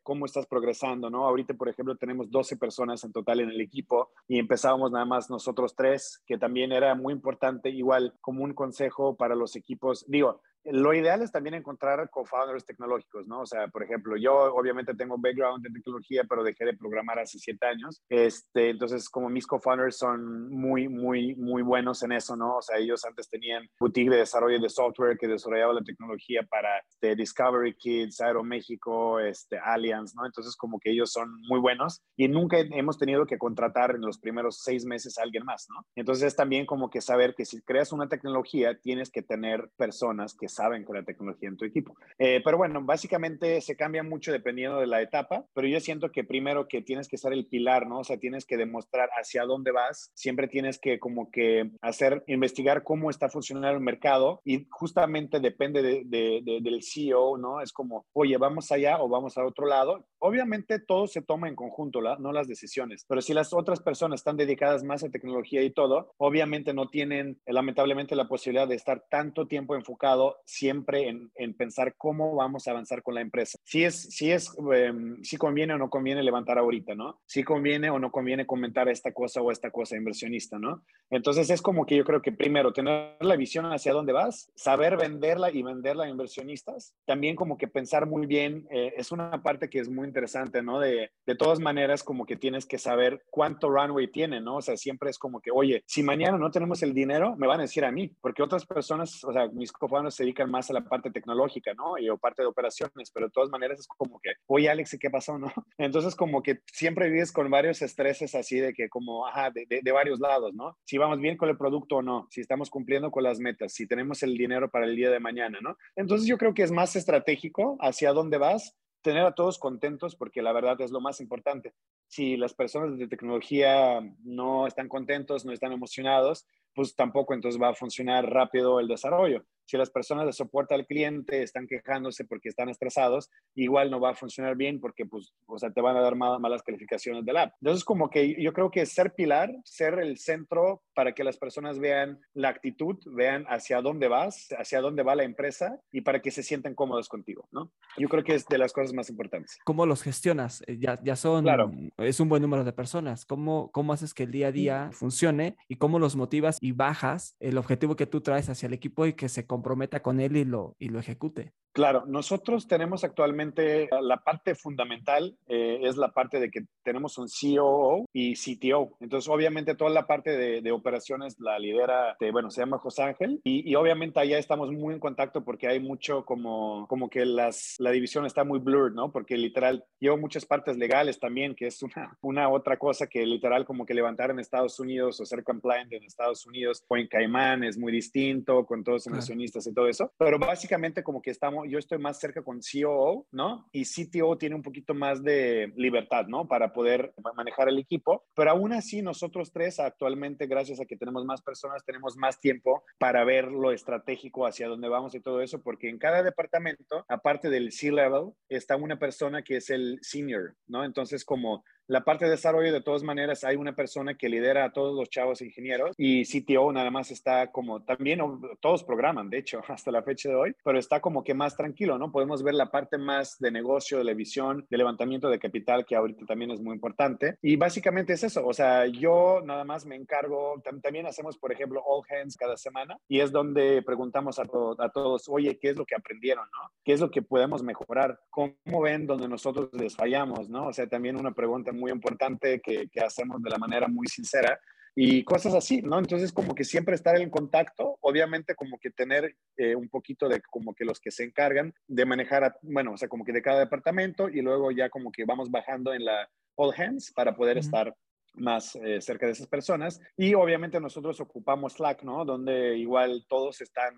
cómo 0.03 0.25
estás 0.25 0.45
progresando, 0.45 1.09
¿no? 1.09 1.25
Ahorita, 1.25 1.53
por 1.53 1.69
ejemplo, 1.69 1.95
tenemos 1.95 2.29
12 2.29 2.57
personas 2.57 3.03
en 3.03 3.11
total 3.11 3.41
en 3.41 3.49
el 3.49 3.61
equipo 3.61 4.11
y 4.27 4.39
empezábamos 4.39 4.91
nada 4.91 5.05
más 5.05 5.29
nosotros 5.29 5.74
tres, 5.75 6.21
que 6.25 6.37
también 6.37 6.71
era 6.71 6.95
muy 6.95 7.13
importante, 7.13 7.69
igual 7.69 8.13
como 8.21 8.43
un 8.43 8.53
consejo 8.53 9.15
para 9.15 9.35
los 9.35 9.55
equipos. 9.55 10.05
Digo, 10.07 10.41
lo 10.65 10.93
ideal 10.93 11.21
es 11.21 11.31
también 11.31 11.55
encontrar 11.55 12.09
co-founders 12.09 12.65
tecnológicos, 12.65 13.27
¿no? 13.27 13.41
O 13.41 13.45
sea, 13.45 13.67
por 13.67 13.83
ejemplo, 13.83 14.17
yo 14.17 14.33
obviamente 14.55 14.93
tengo 14.95 15.17
background 15.17 15.65
en 15.65 15.73
tecnología, 15.73 16.23
pero 16.27 16.43
dejé 16.43 16.65
de 16.65 16.75
programar 16.77 17.19
hace 17.19 17.39
siete 17.39 17.65
años. 17.65 18.01
Este, 18.09 18.69
entonces, 18.69 19.09
como 19.09 19.29
mis 19.29 19.45
co-founders 19.45 19.97
son 19.97 20.49
muy, 20.49 20.87
muy, 20.87 21.35
muy 21.35 21.61
buenos 21.61 22.01
en 22.03 22.11
eso, 22.13 22.35
¿no? 22.35 22.57
O 22.57 22.61
sea, 22.61 22.77
ellos 22.77 23.05
antes 23.05 23.29
tenían 23.29 23.67
boutique 23.79 24.09
de 24.09 24.17
desarrollo 24.17 24.59
de 24.59 24.69
software 24.69 25.17
que 25.17 25.27
desarrollaba 25.27 25.73
la 25.73 25.83
tecnología 25.83 26.41
para 26.49 26.79
este, 26.79 27.15
Discovery 27.15 27.75
Kids, 27.75 28.21
Aeroméxico, 28.21 29.19
este, 29.19 29.59
Allianz, 29.59 30.15
¿no? 30.15 30.25
Entonces, 30.25 30.55
como 30.55 30.79
que 30.79 30.91
ellos 30.91 31.11
son 31.11 31.29
muy 31.47 31.59
buenos 31.59 32.01
y 32.15 32.27
nunca 32.27 32.57
hemos 32.57 32.97
tenido 32.97 33.25
que 33.25 33.37
contratar 33.37 33.91
en 33.91 34.01
los 34.01 34.19
primeros 34.19 34.61
seis 34.63 34.85
meses 34.85 35.17
a 35.17 35.23
alguien 35.23 35.45
más, 35.45 35.67
¿no? 35.69 35.85
Entonces, 35.95 36.25
es 36.25 36.35
también 36.35 36.65
como 36.65 36.89
que 36.89 37.01
saber 37.01 37.35
que 37.35 37.45
si 37.45 37.61
creas 37.61 37.91
una 37.91 38.09
tecnología, 38.09 38.79
tienes 38.79 39.11
que 39.11 39.21
tener 39.21 39.69
personas 39.77 40.35
que 40.35 40.47
saben 40.55 40.83
con 40.83 40.95
la 40.95 41.03
tecnología 41.03 41.49
en 41.49 41.57
tu 41.57 41.65
equipo. 41.65 41.95
Eh, 42.17 42.41
pero 42.43 42.57
bueno, 42.57 42.81
básicamente 42.83 43.61
se 43.61 43.75
cambia 43.75 44.03
mucho 44.03 44.31
dependiendo 44.31 44.79
de 44.79 44.87
la 44.87 45.01
etapa, 45.01 45.45
pero 45.53 45.67
yo 45.67 45.79
siento 45.79 46.11
que 46.11 46.23
primero 46.23 46.67
que 46.67 46.81
tienes 46.81 47.07
que 47.07 47.17
ser 47.17 47.33
el 47.33 47.45
pilar, 47.45 47.87
¿no? 47.87 47.99
O 47.99 48.03
sea, 48.03 48.17
tienes 48.17 48.45
que 48.45 48.57
demostrar 48.57 49.09
hacia 49.19 49.43
dónde 49.43 49.71
vas, 49.71 50.11
siempre 50.15 50.47
tienes 50.47 50.79
que 50.79 50.99
como 50.99 51.29
que 51.31 51.71
hacer, 51.81 52.23
investigar 52.27 52.83
cómo 52.83 53.09
está 53.09 53.29
funcionando 53.29 53.69
el 53.69 53.79
mercado 53.79 54.41
y 54.43 54.65
justamente 54.69 55.39
depende 55.39 55.81
de, 55.81 56.41
del 56.61 56.83
CEO, 56.83 57.37
¿no? 57.37 57.61
Es 57.61 57.71
como, 57.71 58.05
oye, 58.13 58.37
vamos 58.37 58.71
allá 58.71 59.01
o 59.01 59.09
vamos 59.09 59.37
a 59.37 59.45
otro 59.45 59.65
lado. 59.67 60.05
Obviamente 60.25 60.79
todo 60.79 61.05
se 61.05 61.21
toma 61.21 61.47
en 61.49 61.55
conjunto, 61.55 62.01
no 62.01 62.31
las 62.31 62.47
decisiones, 62.47 63.05
pero 63.07 63.21
si 63.21 63.31
las 63.35 63.53
otras 63.53 63.79
personas 63.79 64.21
están 64.21 64.37
dedicadas 64.37 64.83
más 64.83 65.03
a 65.03 65.11
tecnología 65.11 65.61
y 65.61 65.69
todo, 65.69 66.15
obviamente 66.17 66.73
no 66.73 66.89
tienen 66.89 67.39
lamentablemente 67.45 68.15
la 68.15 68.27
posibilidad 68.27 68.67
de 68.67 68.73
estar 68.73 69.03
tanto 69.07 69.45
tiempo 69.45 69.75
enfocado 69.75 70.37
siempre 70.43 71.09
en, 71.09 71.31
en 71.35 71.53
pensar 71.53 71.93
cómo 71.95 72.33
vamos 72.33 72.67
a 72.67 72.71
avanzar 72.71 73.03
con 73.03 73.13
la 73.13 73.21
empresa. 73.21 73.59
Si 73.63 73.83
es, 73.83 74.01
si 74.01 74.31
es, 74.31 74.49
em, 74.73 75.21
si 75.21 75.37
conviene 75.37 75.75
o 75.75 75.77
no 75.77 75.91
conviene 75.91 76.23
levantar 76.23 76.57
ahorita, 76.57 76.95
¿no? 76.95 77.21
Si 77.27 77.43
conviene 77.43 77.91
o 77.91 77.99
no 77.99 78.11
conviene 78.11 78.47
comentar 78.47 78.89
esta 78.89 79.13
cosa 79.13 79.43
o 79.43 79.51
esta 79.51 79.69
cosa 79.69 79.95
inversionista, 79.95 80.57
¿no? 80.57 80.83
Entonces 81.11 81.51
es 81.51 81.61
como 81.61 81.85
que 81.85 81.97
yo 81.97 82.03
creo 82.03 82.23
que 82.23 82.31
primero 82.31 82.73
tener 82.73 83.15
la 83.19 83.35
visión 83.35 83.65
hacia 83.65 83.93
dónde 83.93 84.11
vas, 84.11 84.51
saber 84.55 84.97
venderla 84.97 85.51
y 85.51 85.61
venderla 85.61 86.05
a 86.05 86.09
inversionistas, 86.09 86.95
también 87.05 87.35
como 87.35 87.59
que 87.59 87.67
pensar 87.67 88.07
muy 88.07 88.25
bien, 88.25 88.65
eh, 88.71 88.93
es 88.97 89.11
una 89.11 89.43
parte 89.43 89.69
que 89.69 89.79
es 89.79 89.87
muy 89.87 90.14
interesante, 90.15 90.63
¿no? 90.63 90.79
De, 90.79 91.11
de 91.25 91.35
todas 91.35 91.59
maneras 91.59 92.01
como 92.01 92.25
que 92.25 92.37
tienes 92.37 92.65
que 92.65 92.77
saber 92.77 93.25
cuánto 93.29 93.69
runway 93.69 94.07
tiene, 94.07 94.39
¿no? 94.39 94.57
O 94.57 94.61
sea, 94.61 94.77
siempre 94.77 95.09
es 95.09 95.19
como 95.19 95.41
que, 95.41 95.51
oye, 95.51 95.83
si 95.85 96.03
mañana 96.03 96.37
no 96.37 96.51
tenemos 96.51 96.81
el 96.83 96.93
dinero, 96.93 97.35
me 97.35 97.47
van 97.47 97.59
a 97.59 97.63
decir 97.63 97.83
a 97.83 97.91
mí, 97.91 98.15
porque 98.21 98.41
otras 98.41 98.65
personas, 98.65 99.21
o 99.25 99.33
sea, 99.33 99.49
mis 99.49 99.73
cofones 99.73 100.15
se 100.15 100.23
dedican 100.23 100.49
más 100.49 100.69
a 100.69 100.73
la 100.73 100.85
parte 100.85 101.11
tecnológica, 101.11 101.73
¿no? 101.73 101.97
Y 101.97 102.09
o 102.09 102.17
parte 102.17 102.43
de 102.43 102.47
operaciones, 102.47 103.11
pero 103.13 103.25
de 103.25 103.31
todas 103.33 103.49
maneras 103.49 103.79
es 103.79 103.87
como 103.87 104.19
que, 104.21 104.31
oye, 104.47 104.69
Alex, 104.69 104.95
qué 104.99 105.09
pasó, 105.09 105.37
no? 105.37 105.47
Entonces, 105.77 106.15
como 106.15 106.41
que 106.41 106.59
siempre 106.71 107.09
vives 107.09 107.33
con 107.33 107.49
varios 107.49 107.81
estreses 107.81 108.35
así 108.35 108.59
de 108.59 108.73
que, 108.73 108.87
como, 108.87 109.27
ajá, 109.27 109.51
de, 109.51 109.65
de, 109.67 109.91
varios 109.91 110.19
lados, 110.21 110.53
¿no? 110.53 110.77
Si 110.85 110.97
vamos 110.97 111.19
bien 111.19 111.35
con 111.35 111.49
el 111.49 111.57
producto 111.57 111.97
o 111.97 112.01
no, 112.01 112.27
si 112.31 112.39
estamos 112.39 112.69
cumpliendo 112.69 113.11
con 113.11 113.23
las 113.23 113.39
metas, 113.39 113.73
si 113.73 113.85
tenemos 113.85 114.23
el 114.23 114.37
dinero 114.37 114.69
para 114.71 114.85
el 114.85 114.95
día 114.95 115.09
de 115.09 115.19
mañana, 115.19 115.59
¿no? 115.61 115.75
Entonces, 115.97 116.25
yo 116.25 116.37
creo 116.37 116.53
que 116.53 116.63
es 116.63 116.71
más 116.71 116.95
estratégico 116.95 117.77
hacia 117.81 118.13
dónde 118.13 118.37
vas 118.37 118.75
tener 119.05 119.23
a 119.23 119.35
todos 119.35 119.59
contentos 119.59 120.15
porque 120.15 120.41
la 120.41 120.51
verdad 120.51 120.81
es 120.81 120.89
lo 120.89 120.99
más 120.99 121.21
importante. 121.21 121.75
Si 122.07 122.37
las 122.37 122.55
personas 122.55 122.97
de 122.97 123.07
tecnología 123.07 124.01
no 124.23 124.65
están 124.65 124.89
contentos, 124.89 125.45
no 125.45 125.53
están 125.53 125.71
emocionados, 125.71 126.47
pues 126.73 126.95
tampoco 126.95 127.35
entonces 127.35 127.61
va 127.61 127.69
a 127.69 127.75
funcionar 127.75 128.27
rápido 128.27 128.79
el 128.79 128.87
desarrollo. 128.87 129.45
Si 129.65 129.77
las 129.77 129.89
personas 129.89 130.25
de 130.25 130.33
soporte 130.33 130.75
al 130.75 130.85
cliente 130.85 131.41
están 131.41 131.67
quejándose 131.67 132.25
porque 132.25 132.49
están 132.49 132.69
estresados, 132.69 133.29
igual 133.55 133.91
no 133.91 133.99
va 133.99 134.11
a 134.11 134.15
funcionar 134.15 134.55
bien 134.55 134.79
porque, 134.79 135.05
pues, 135.05 135.33
o 135.47 135.57
sea, 135.57 135.71
te 135.71 135.81
van 135.81 135.97
a 135.97 136.01
dar 136.01 136.15
malas 136.15 136.63
calificaciones 136.63 137.25
del 137.25 137.37
app. 137.37 137.53
Entonces, 137.61 137.83
como 137.83 138.09
que 138.09 138.41
yo 138.41 138.53
creo 138.53 138.71
que 138.71 138.85
ser 138.85 139.13
pilar, 139.13 139.53
ser 139.63 139.99
el 139.99 140.17
centro 140.17 140.83
para 140.93 141.13
que 141.13 141.23
las 141.23 141.37
personas 141.37 141.79
vean 141.79 142.19
la 142.33 142.49
actitud, 142.49 142.97
vean 143.05 143.45
hacia 143.47 143.81
dónde 143.81 144.07
vas, 144.07 144.47
hacia 144.57 144.81
dónde 144.81 145.03
va 145.03 145.15
la 145.15 145.23
empresa 145.23 145.79
y 145.91 146.01
para 146.01 146.21
que 146.21 146.31
se 146.31 146.43
sientan 146.43 146.75
cómodos 146.75 147.09
contigo, 147.09 147.47
¿no? 147.51 147.71
Yo 147.97 148.07
creo 148.09 148.23
que 148.23 148.35
es 148.35 148.45
de 148.47 148.57
las 148.57 148.73
cosas 148.73 148.93
más 148.93 149.09
importantes. 149.09 149.57
¿Cómo 149.65 149.85
los 149.85 150.01
gestionas? 150.01 150.63
Eh, 150.67 150.77
ya, 150.79 150.99
ya 151.03 151.15
son, 151.15 151.43
claro. 151.43 151.71
es 151.97 152.19
un 152.19 152.29
buen 152.29 152.41
número 152.41 152.63
de 152.63 152.73
personas. 152.73 153.25
¿Cómo, 153.25 153.71
¿Cómo 153.71 153.93
haces 153.93 154.13
que 154.13 154.23
el 154.23 154.31
día 154.31 154.47
a 154.47 154.51
día 154.51 154.89
funcione 154.91 155.55
y 155.67 155.77
cómo 155.77 155.99
los 155.99 156.15
motivas 156.15 156.57
y 156.61 156.71
bajas 156.71 157.35
el 157.39 157.57
objetivo 157.57 157.95
que 157.95 158.05
tú 158.05 158.21
traes 158.21 158.49
hacia 158.49 158.67
el 158.67 158.73
equipo 158.73 159.05
y 159.05 159.13
que 159.13 159.29
se 159.29 159.45
comprometa 159.55 160.01
con 160.01 160.19
él 160.19 160.37
y 160.37 160.45
lo, 160.45 160.75
y 160.79 160.89
lo 160.89 160.99
ejecute. 160.99 161.53
Claro, 161.75 162.05
nosotros 162.07 162.69
tenemos 162.69 163.03
actualmente 163.03 163.89
la 164.01 164.23
parte 164.23 164.55
fundamental 164.55 165.35
eh, 165.45 165.79
es 165.83 165.97
la 165.97 166.13
parte 166.13 166.39
de 166.39 166.49
que 166.49 166.61
tenemos 166.83 167.17
un 167.17 167.27
COO 167.27 168.05
y 168.13 168.35
CTO. 168.35 168.95
Entonces, 169.01 169.29
obviamente, 169.29 169.75
toda 169.75 169.89
la 169.89 170.07
parte 170.07 170.37
de, 170.37 170.61
de 170.61 170.71
operaciones 170.71 171.35
la 171.37 171.59
lidera, 171.59 172.15
de, 172.17 172.31
bueno, 172.31 172.49
se 172.49 172.61
llama 172.61 172.77
José 172.77 173.03
Ángel 173.03 173.41
y, 173.43 173.69
y, 173.69 173.75
obviamente 173.75 174.21
allá 174.21 174.37
estamos 174.37 174.71
muy 174.71 174.93
en 174.93 175.01
contacto 175.01 175.43
porque 175.43 175.67
hay 175.67 175.81
mucho 175.81 176.23
como, 176.23 176.87
como 176.87 177.09
que 177.09 177.25
las, 177.25 177.75
la 177.79 177.91
división 177.91 178.25
está 178.25 178.45
muy 178.45 178.59
blurred, 178.59 178.93
¿no? 178.93 179.11
Porque 179.11 179.35
literal, 179.35 179.83
llevo 179.99 180.15
muchas 180.15 180.45
partes 180.45 180.77
legales 180.77 181.19
también, 181.19 181.55
que 181.55 181.67
es 181.67 181.83
una, 181.83 182.17
una 182.21 182.47
otra 182.47 182.77
cosa 182.77 183.07
que 183.07 183.25
literal 183.25 183.65
como 183.65 183.85
que 183.85 183.93
levantar 183.93 184.31
en 184.31 184.39
Estados 184.39 184.79
Unidos 184.79 185.19
o 185.19 185.25
ser 185.25 185.43
compliant 185.43 185.91
en 185.91 186.05
Estados 186.05 186.45
Unidos 186.45 186.85
o 186.87 186.95
en 186.95 187.09
Caimán 187.09 187.65
es 187.65 187.77
muy 187.77 187.91
distinto 187.91 188.65
con 188.65 188.81
todos 188.81 188.99
los 188.99 189.07
inversionistas 189.07 189.67
y 189.67 189.73
todo 189.73 189.89
eso. 189.89 190.13
Pero 190.17 190.39
básicamente 190.39 191.03
como 191.03 191.21
que 191.21 191.31
estamos 191.31 191.64
yo 191.69 191.79
estoy 191.79 191.97
más 191.97 192.19
cerca 192.19 192.41
con 192.41 192.59
COO, 192.59 193.27
¿no? 193.31 193.67
Y 193.71 193.83
CTO 193.85 194.37
tiene 194.37 194.55
un 194.55 194.61
poquito 194.61 194.93
más 194.93 195.23
de 195.23 195.73
libertad, 195.75 196.25
¿no? 196.27 196.47
Para 196.47 196.73
poder 196.73 197.13
manejar 197.35 197.69
el 197.69 197.79
equipo. 197.79 198.23
Pero 198.35 198.51
aún 198.51 198.73
así, 198.73 199.01
nosotros 199.01 199.51
tres 199.51 199.79
actualmente, 199.79 200.47
gracias 200.47 200.79
a 200.79 200.85
que 200.85 200.97
tenemos 200.97 201.25
más 201.25 201.41
personas, 201.41 201.83
tenemos 201.85 202.17
más 202.17 202.39
tiempo 202.39 202.83
para 202.97 203.23
ver 203.23 203.51
lo 203.51 203.71
estratégico 203.71 204.45
hacia 204.45 204.67
dónde 204.67 204.89
vamos 204.89 205.15
y 205.15 205.19
todo 205.19 205.41
eso, 205.41 205.61
porque 205.61 205.89
en 205.89 205.97
cada 205.97 206.23
departamento, 206.23 207.05
aparte 207.07 207.49
del 207.49 207.71
C-level, 207.71 208.31
está 208.49 208.75
una 208.75 208.99
persona 208.99 209.43
que 209.43 209.57
es 209.57 209.69
el 209.69 209.99
senior, 210.01 210.55
¿no? 210.67 210.83
Entonces, 210.83 211.25
como 211.25 211.63
la 211.87 212.03
parte 212.03 212.25
de 212.25 212.31
desarrollo, 212.31 212.73
de 212.73 212.81
todas 212.81 213.03
maneras, 213.03 213.43
hay 213.43 213.55
una 213.55 213.75
persona 213.75 214.15
que 214.15 214.29
lidera 214.29 214.65
a 214.65 214.71
todos 214.71 214.95
los 214.95 215.09
chavos 215.09 215.41
ingenieros 215.41 215.93
y 215.97 216.23
CTO 216.23 216.71
nada 216.71 216.89
más 216.91 217.11
está 217.11 217.51
como, 217.51 217.83
también 217.83 218.19
todos 218.59 218.83
programan, 218.83 219.29
de 219.29 219.39
hecho, 219.39 219.61
hasta 219.67 219.91
la 219.91 220.03
fecha 220.03 220.29
de 220.29 220.35
hoy, 220.35 220.55
pero 220.63 220.79
está 220.79 220.99
como 220.99 221.23
que 221.23 221.33
más 221.33 221.55
tranquilo, 221.55 221.97
¿no? 221.97 222.11
Podemos 222.11 222.43
ver 222.43 222.55
la 222.55 222.71
parte 222.71 222.97
más 222.97 223.37
de 223.39 223.51
negocio, 223.51 223.97
de 223.97 224.03
la 224.03 224.13
visión, 224.13 224.65
de 224.69 224.77
levantamiento 224.77 225.29
de 225.29 225.39
capital, 225.39 225.85
que 225.85 225.95
ahorita 225.95 226.25
también 226.25 226.51
es 226.51 226.61
muy 226.61 226.73
importante. 226.73 227.35
Y 227.41 227.55
básicamente 227.55 228.13
es 228.13 228.23
eso, 228.23 228.45
o 228.45 228.53
sea, 228.53 228.85
yo 228.87 229.41
nada 229.45 229.63
más 229.63 229.85
me 229.85 229.95
encargo, 229.95 230.61
también 230.81 231.05
hacemos, 231.05 231.37
por 231.37 231.51
ejemplo, 231.51 231.83
All 231.85 232.03
Hands 232.09 232.35
cada 232.35 232.57
semana 232.57 232.97
y 233.07 233.19
es 233.19 233.31
donde 233.31 233.81
preguntamos 233.83 234.39
a, 234.39 234.45
todos, 234.45 235.29
oye, 235.29 235.57
¿qué 235.59 235.69
es 235.69 235.77
lo 235.77 235.85
que 235.85 235.95
aprendieron, 235.95 236.45
no? 236.45 236.71
¿Qué 236.83 236.93
es 236.93 236.99
lo 236.99 237.11
que 237.11 237.21
podemos 237.21 237.63
mejorar? 237.63 238.19
¿Cómo 238.29 238.81
ven 238.81 239.05
donde 239.05 239.27
nosotros 239.27 239.69
les 239.73 239.95
fallamos, 239.95 240.49
no? 240.49 240.67
O 240.67 240.73
sea, 240.73 240.87
también 240.87 241.17
una 241.17 241.33
pregunta 241.33 241.71
muy 241.75 241.91
importante 241.91 242.61
que, 242.61 242.87
que 242.89 242.99
hacemos 243.01 243.41
de 243.41 243.49
la 243.49 243.57
manera 243.57 243.87
muy 243.87 244.07
sincera 244.07 244.59
y 244.97 245.25
cosas 245.25 245.53
así, 245.53 245.81
¿no? 245.81 245.99
Entonces, 245.99 246.31
como 246.31 246.55
que 246.55 246.63
siempre 246.63 246.95
estar 246.95 247.19
en 247.19 247.29
contacto, 247.29 247.97
obviamente 247.99 248.55
como 248.55 248.79
que 248.79 248.91
tener 248.91 249.35
eh, 249.57 249.75
un 249.75 249.89
poquito 249.89 250.29
de 250.29 250.41
como 250.41 250.73
que 250.73 250.85
los 250.85 251.01
que 251.01 251.11
se 251.11 251.25
encargan 251.25 251.73
de 251.85 252.05
manejar, 252.05 252.57
bueno, 252.61 252.93
o 252.93 252.97
sea, 252.97 253.09
como 253.09 253.25
que 253.25 253.33
de 253.33 253.41
cada 253.41 253.59
departamento 253.59 254.29
y 254.29 254.41
luego 254.41 254.71
ya 254.71 254.89
como 254.89 255.11
que 255.11 255.25
vamos 255.25 255.51
bajando 255.51 255.93
en 255.93 256.05
la 256.05 256.29
all 256.55 256.73
hands 256.77 257.11
para 257.11 257.35
poder 257.35 257.57
estar 257.57 257.93
más 258.35 258.75
eh, 258.77 259.01
cerca 259.01 259.25
de 259.25 259.33
esas 259.33 259.47
personas. 259.47 259.99
Y 260.15 260.33
obviamente 260.33 260.79
nosotros 260.79 261.19
ocupamos 261.19 261.73
Slack, 261.73 262.03
¿no? 262.03 262.23
Donde 262.23 262.77
igual 262.77 263.25
todos 263.27 263.59
están, 263.59 263.93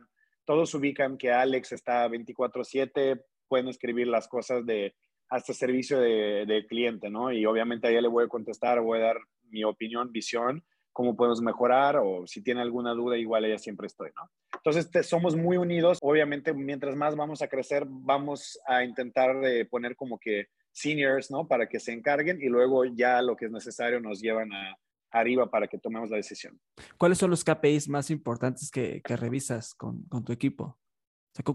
todos 0.45 0.73
ubican 0.73 1.17
que 1.19 1.31
Alex 1.31 1.73
está 1.73 2.07
24/7, 2.07 3.23
pueden 3.47 3.67
escribir 3.67 4.07
las 4.07 4.27
cosas 4.27 4.65
de 4.65 4.95
hasta 5.29 5.53
servicio 5.53 5.99
de, 5.99 6.65
cliente, 6.67 7.09
¿no? 7.09 7.31
Y 7.31 7.45
obviamente 7.45 7.87
ahí 7.87 8.01
le 8.01 8.07
voy 8.07 8.25
a 8.25 8.29
contestar, 8.29 8.81
voy 8.81 8.99
a 8.99 9.03
dar 9.03 9.17
mi 9.49 9.63
opinión, 9.63 10.11
visión, 10.11 10.63
cómo 10.91 11.15
podemos 11.15 11.41
mejorar 11.41 11.97
o 11.97 12.25
si 12.25 12.41
tiene 12.41 12.61
alguna 12.61 12.93
duda, 12.93 13.17
igual 13.17 13.45
ella 13.45 13.59
siempre 13.59 13.87
estoy, 13.87 14.09
¿no? 14.15 14.29
Entonces, 14.55 15.07
somos 15.07 15.35
muy 15.35 15.57
unidos. 15.57 15.99
Obviamente, 16.01 16.53
mientras 16.53 16.95
más 16.95 17.15
vamos 17.15 17.41
a 17.41 17.47
crecer, 17.47 17.85
vamos 17.87 18.59
a 18.65 18.83
intentar 18.83 19.39
de 19.39 19.65
poner 19.65 19.95
como 19.95 20.17
que 20.17 20.47
seniors, 20.71 21.29
¿no? 21.29 21.47
Para 21.47 21.67
que 21.69 21.79
se 21.79 21.91
encarguen 21.91 22.41
y 22.41 22.47
luego 22.47 22.85
ya 22.85 23.21
lo 23.21 23.35
que 23.35 23.45
es 23.45 23.51
necesario 23.51 23.99
nos 23.99 24.21
llevan 24.21 24.51
a, 24.53 24.77
arriba 25.11 25.49
para 25.49 25.67
que 25.67 25.77
tomemos 25.77 26.09
la 26.09 26.17
decisión. 26.17 26.59
¿Cuáles 26.97 27.17
son 27.17 27.29
los 27.29 27.43
KPIs 27.43 27.89
más 27.89 28.09
importantes 28.09 28.71
que, 28.71 29.01
que 29.01 29.15
revisas 29.15 29.73
con, 29.75 30.03
con, 30.03 30.23
tu 30.23 30.33
equipo? 30.33 30.79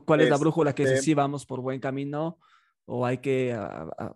¿Cuál 0.06 0.20
es 0.20 0.30
la 0.30 0.36
brújula 0.36 0.74
que 0.74 0.84
dice, 0.84 0.94
este 0.94 1.06
sí, 1.06 1.14
vamos 1.14 1.44
por 1.44 1.60
buen 1.60 1.80
camino 1.80 2.38
o 2.86 3.06
hay 3.06 3.18
que 3.18 3.56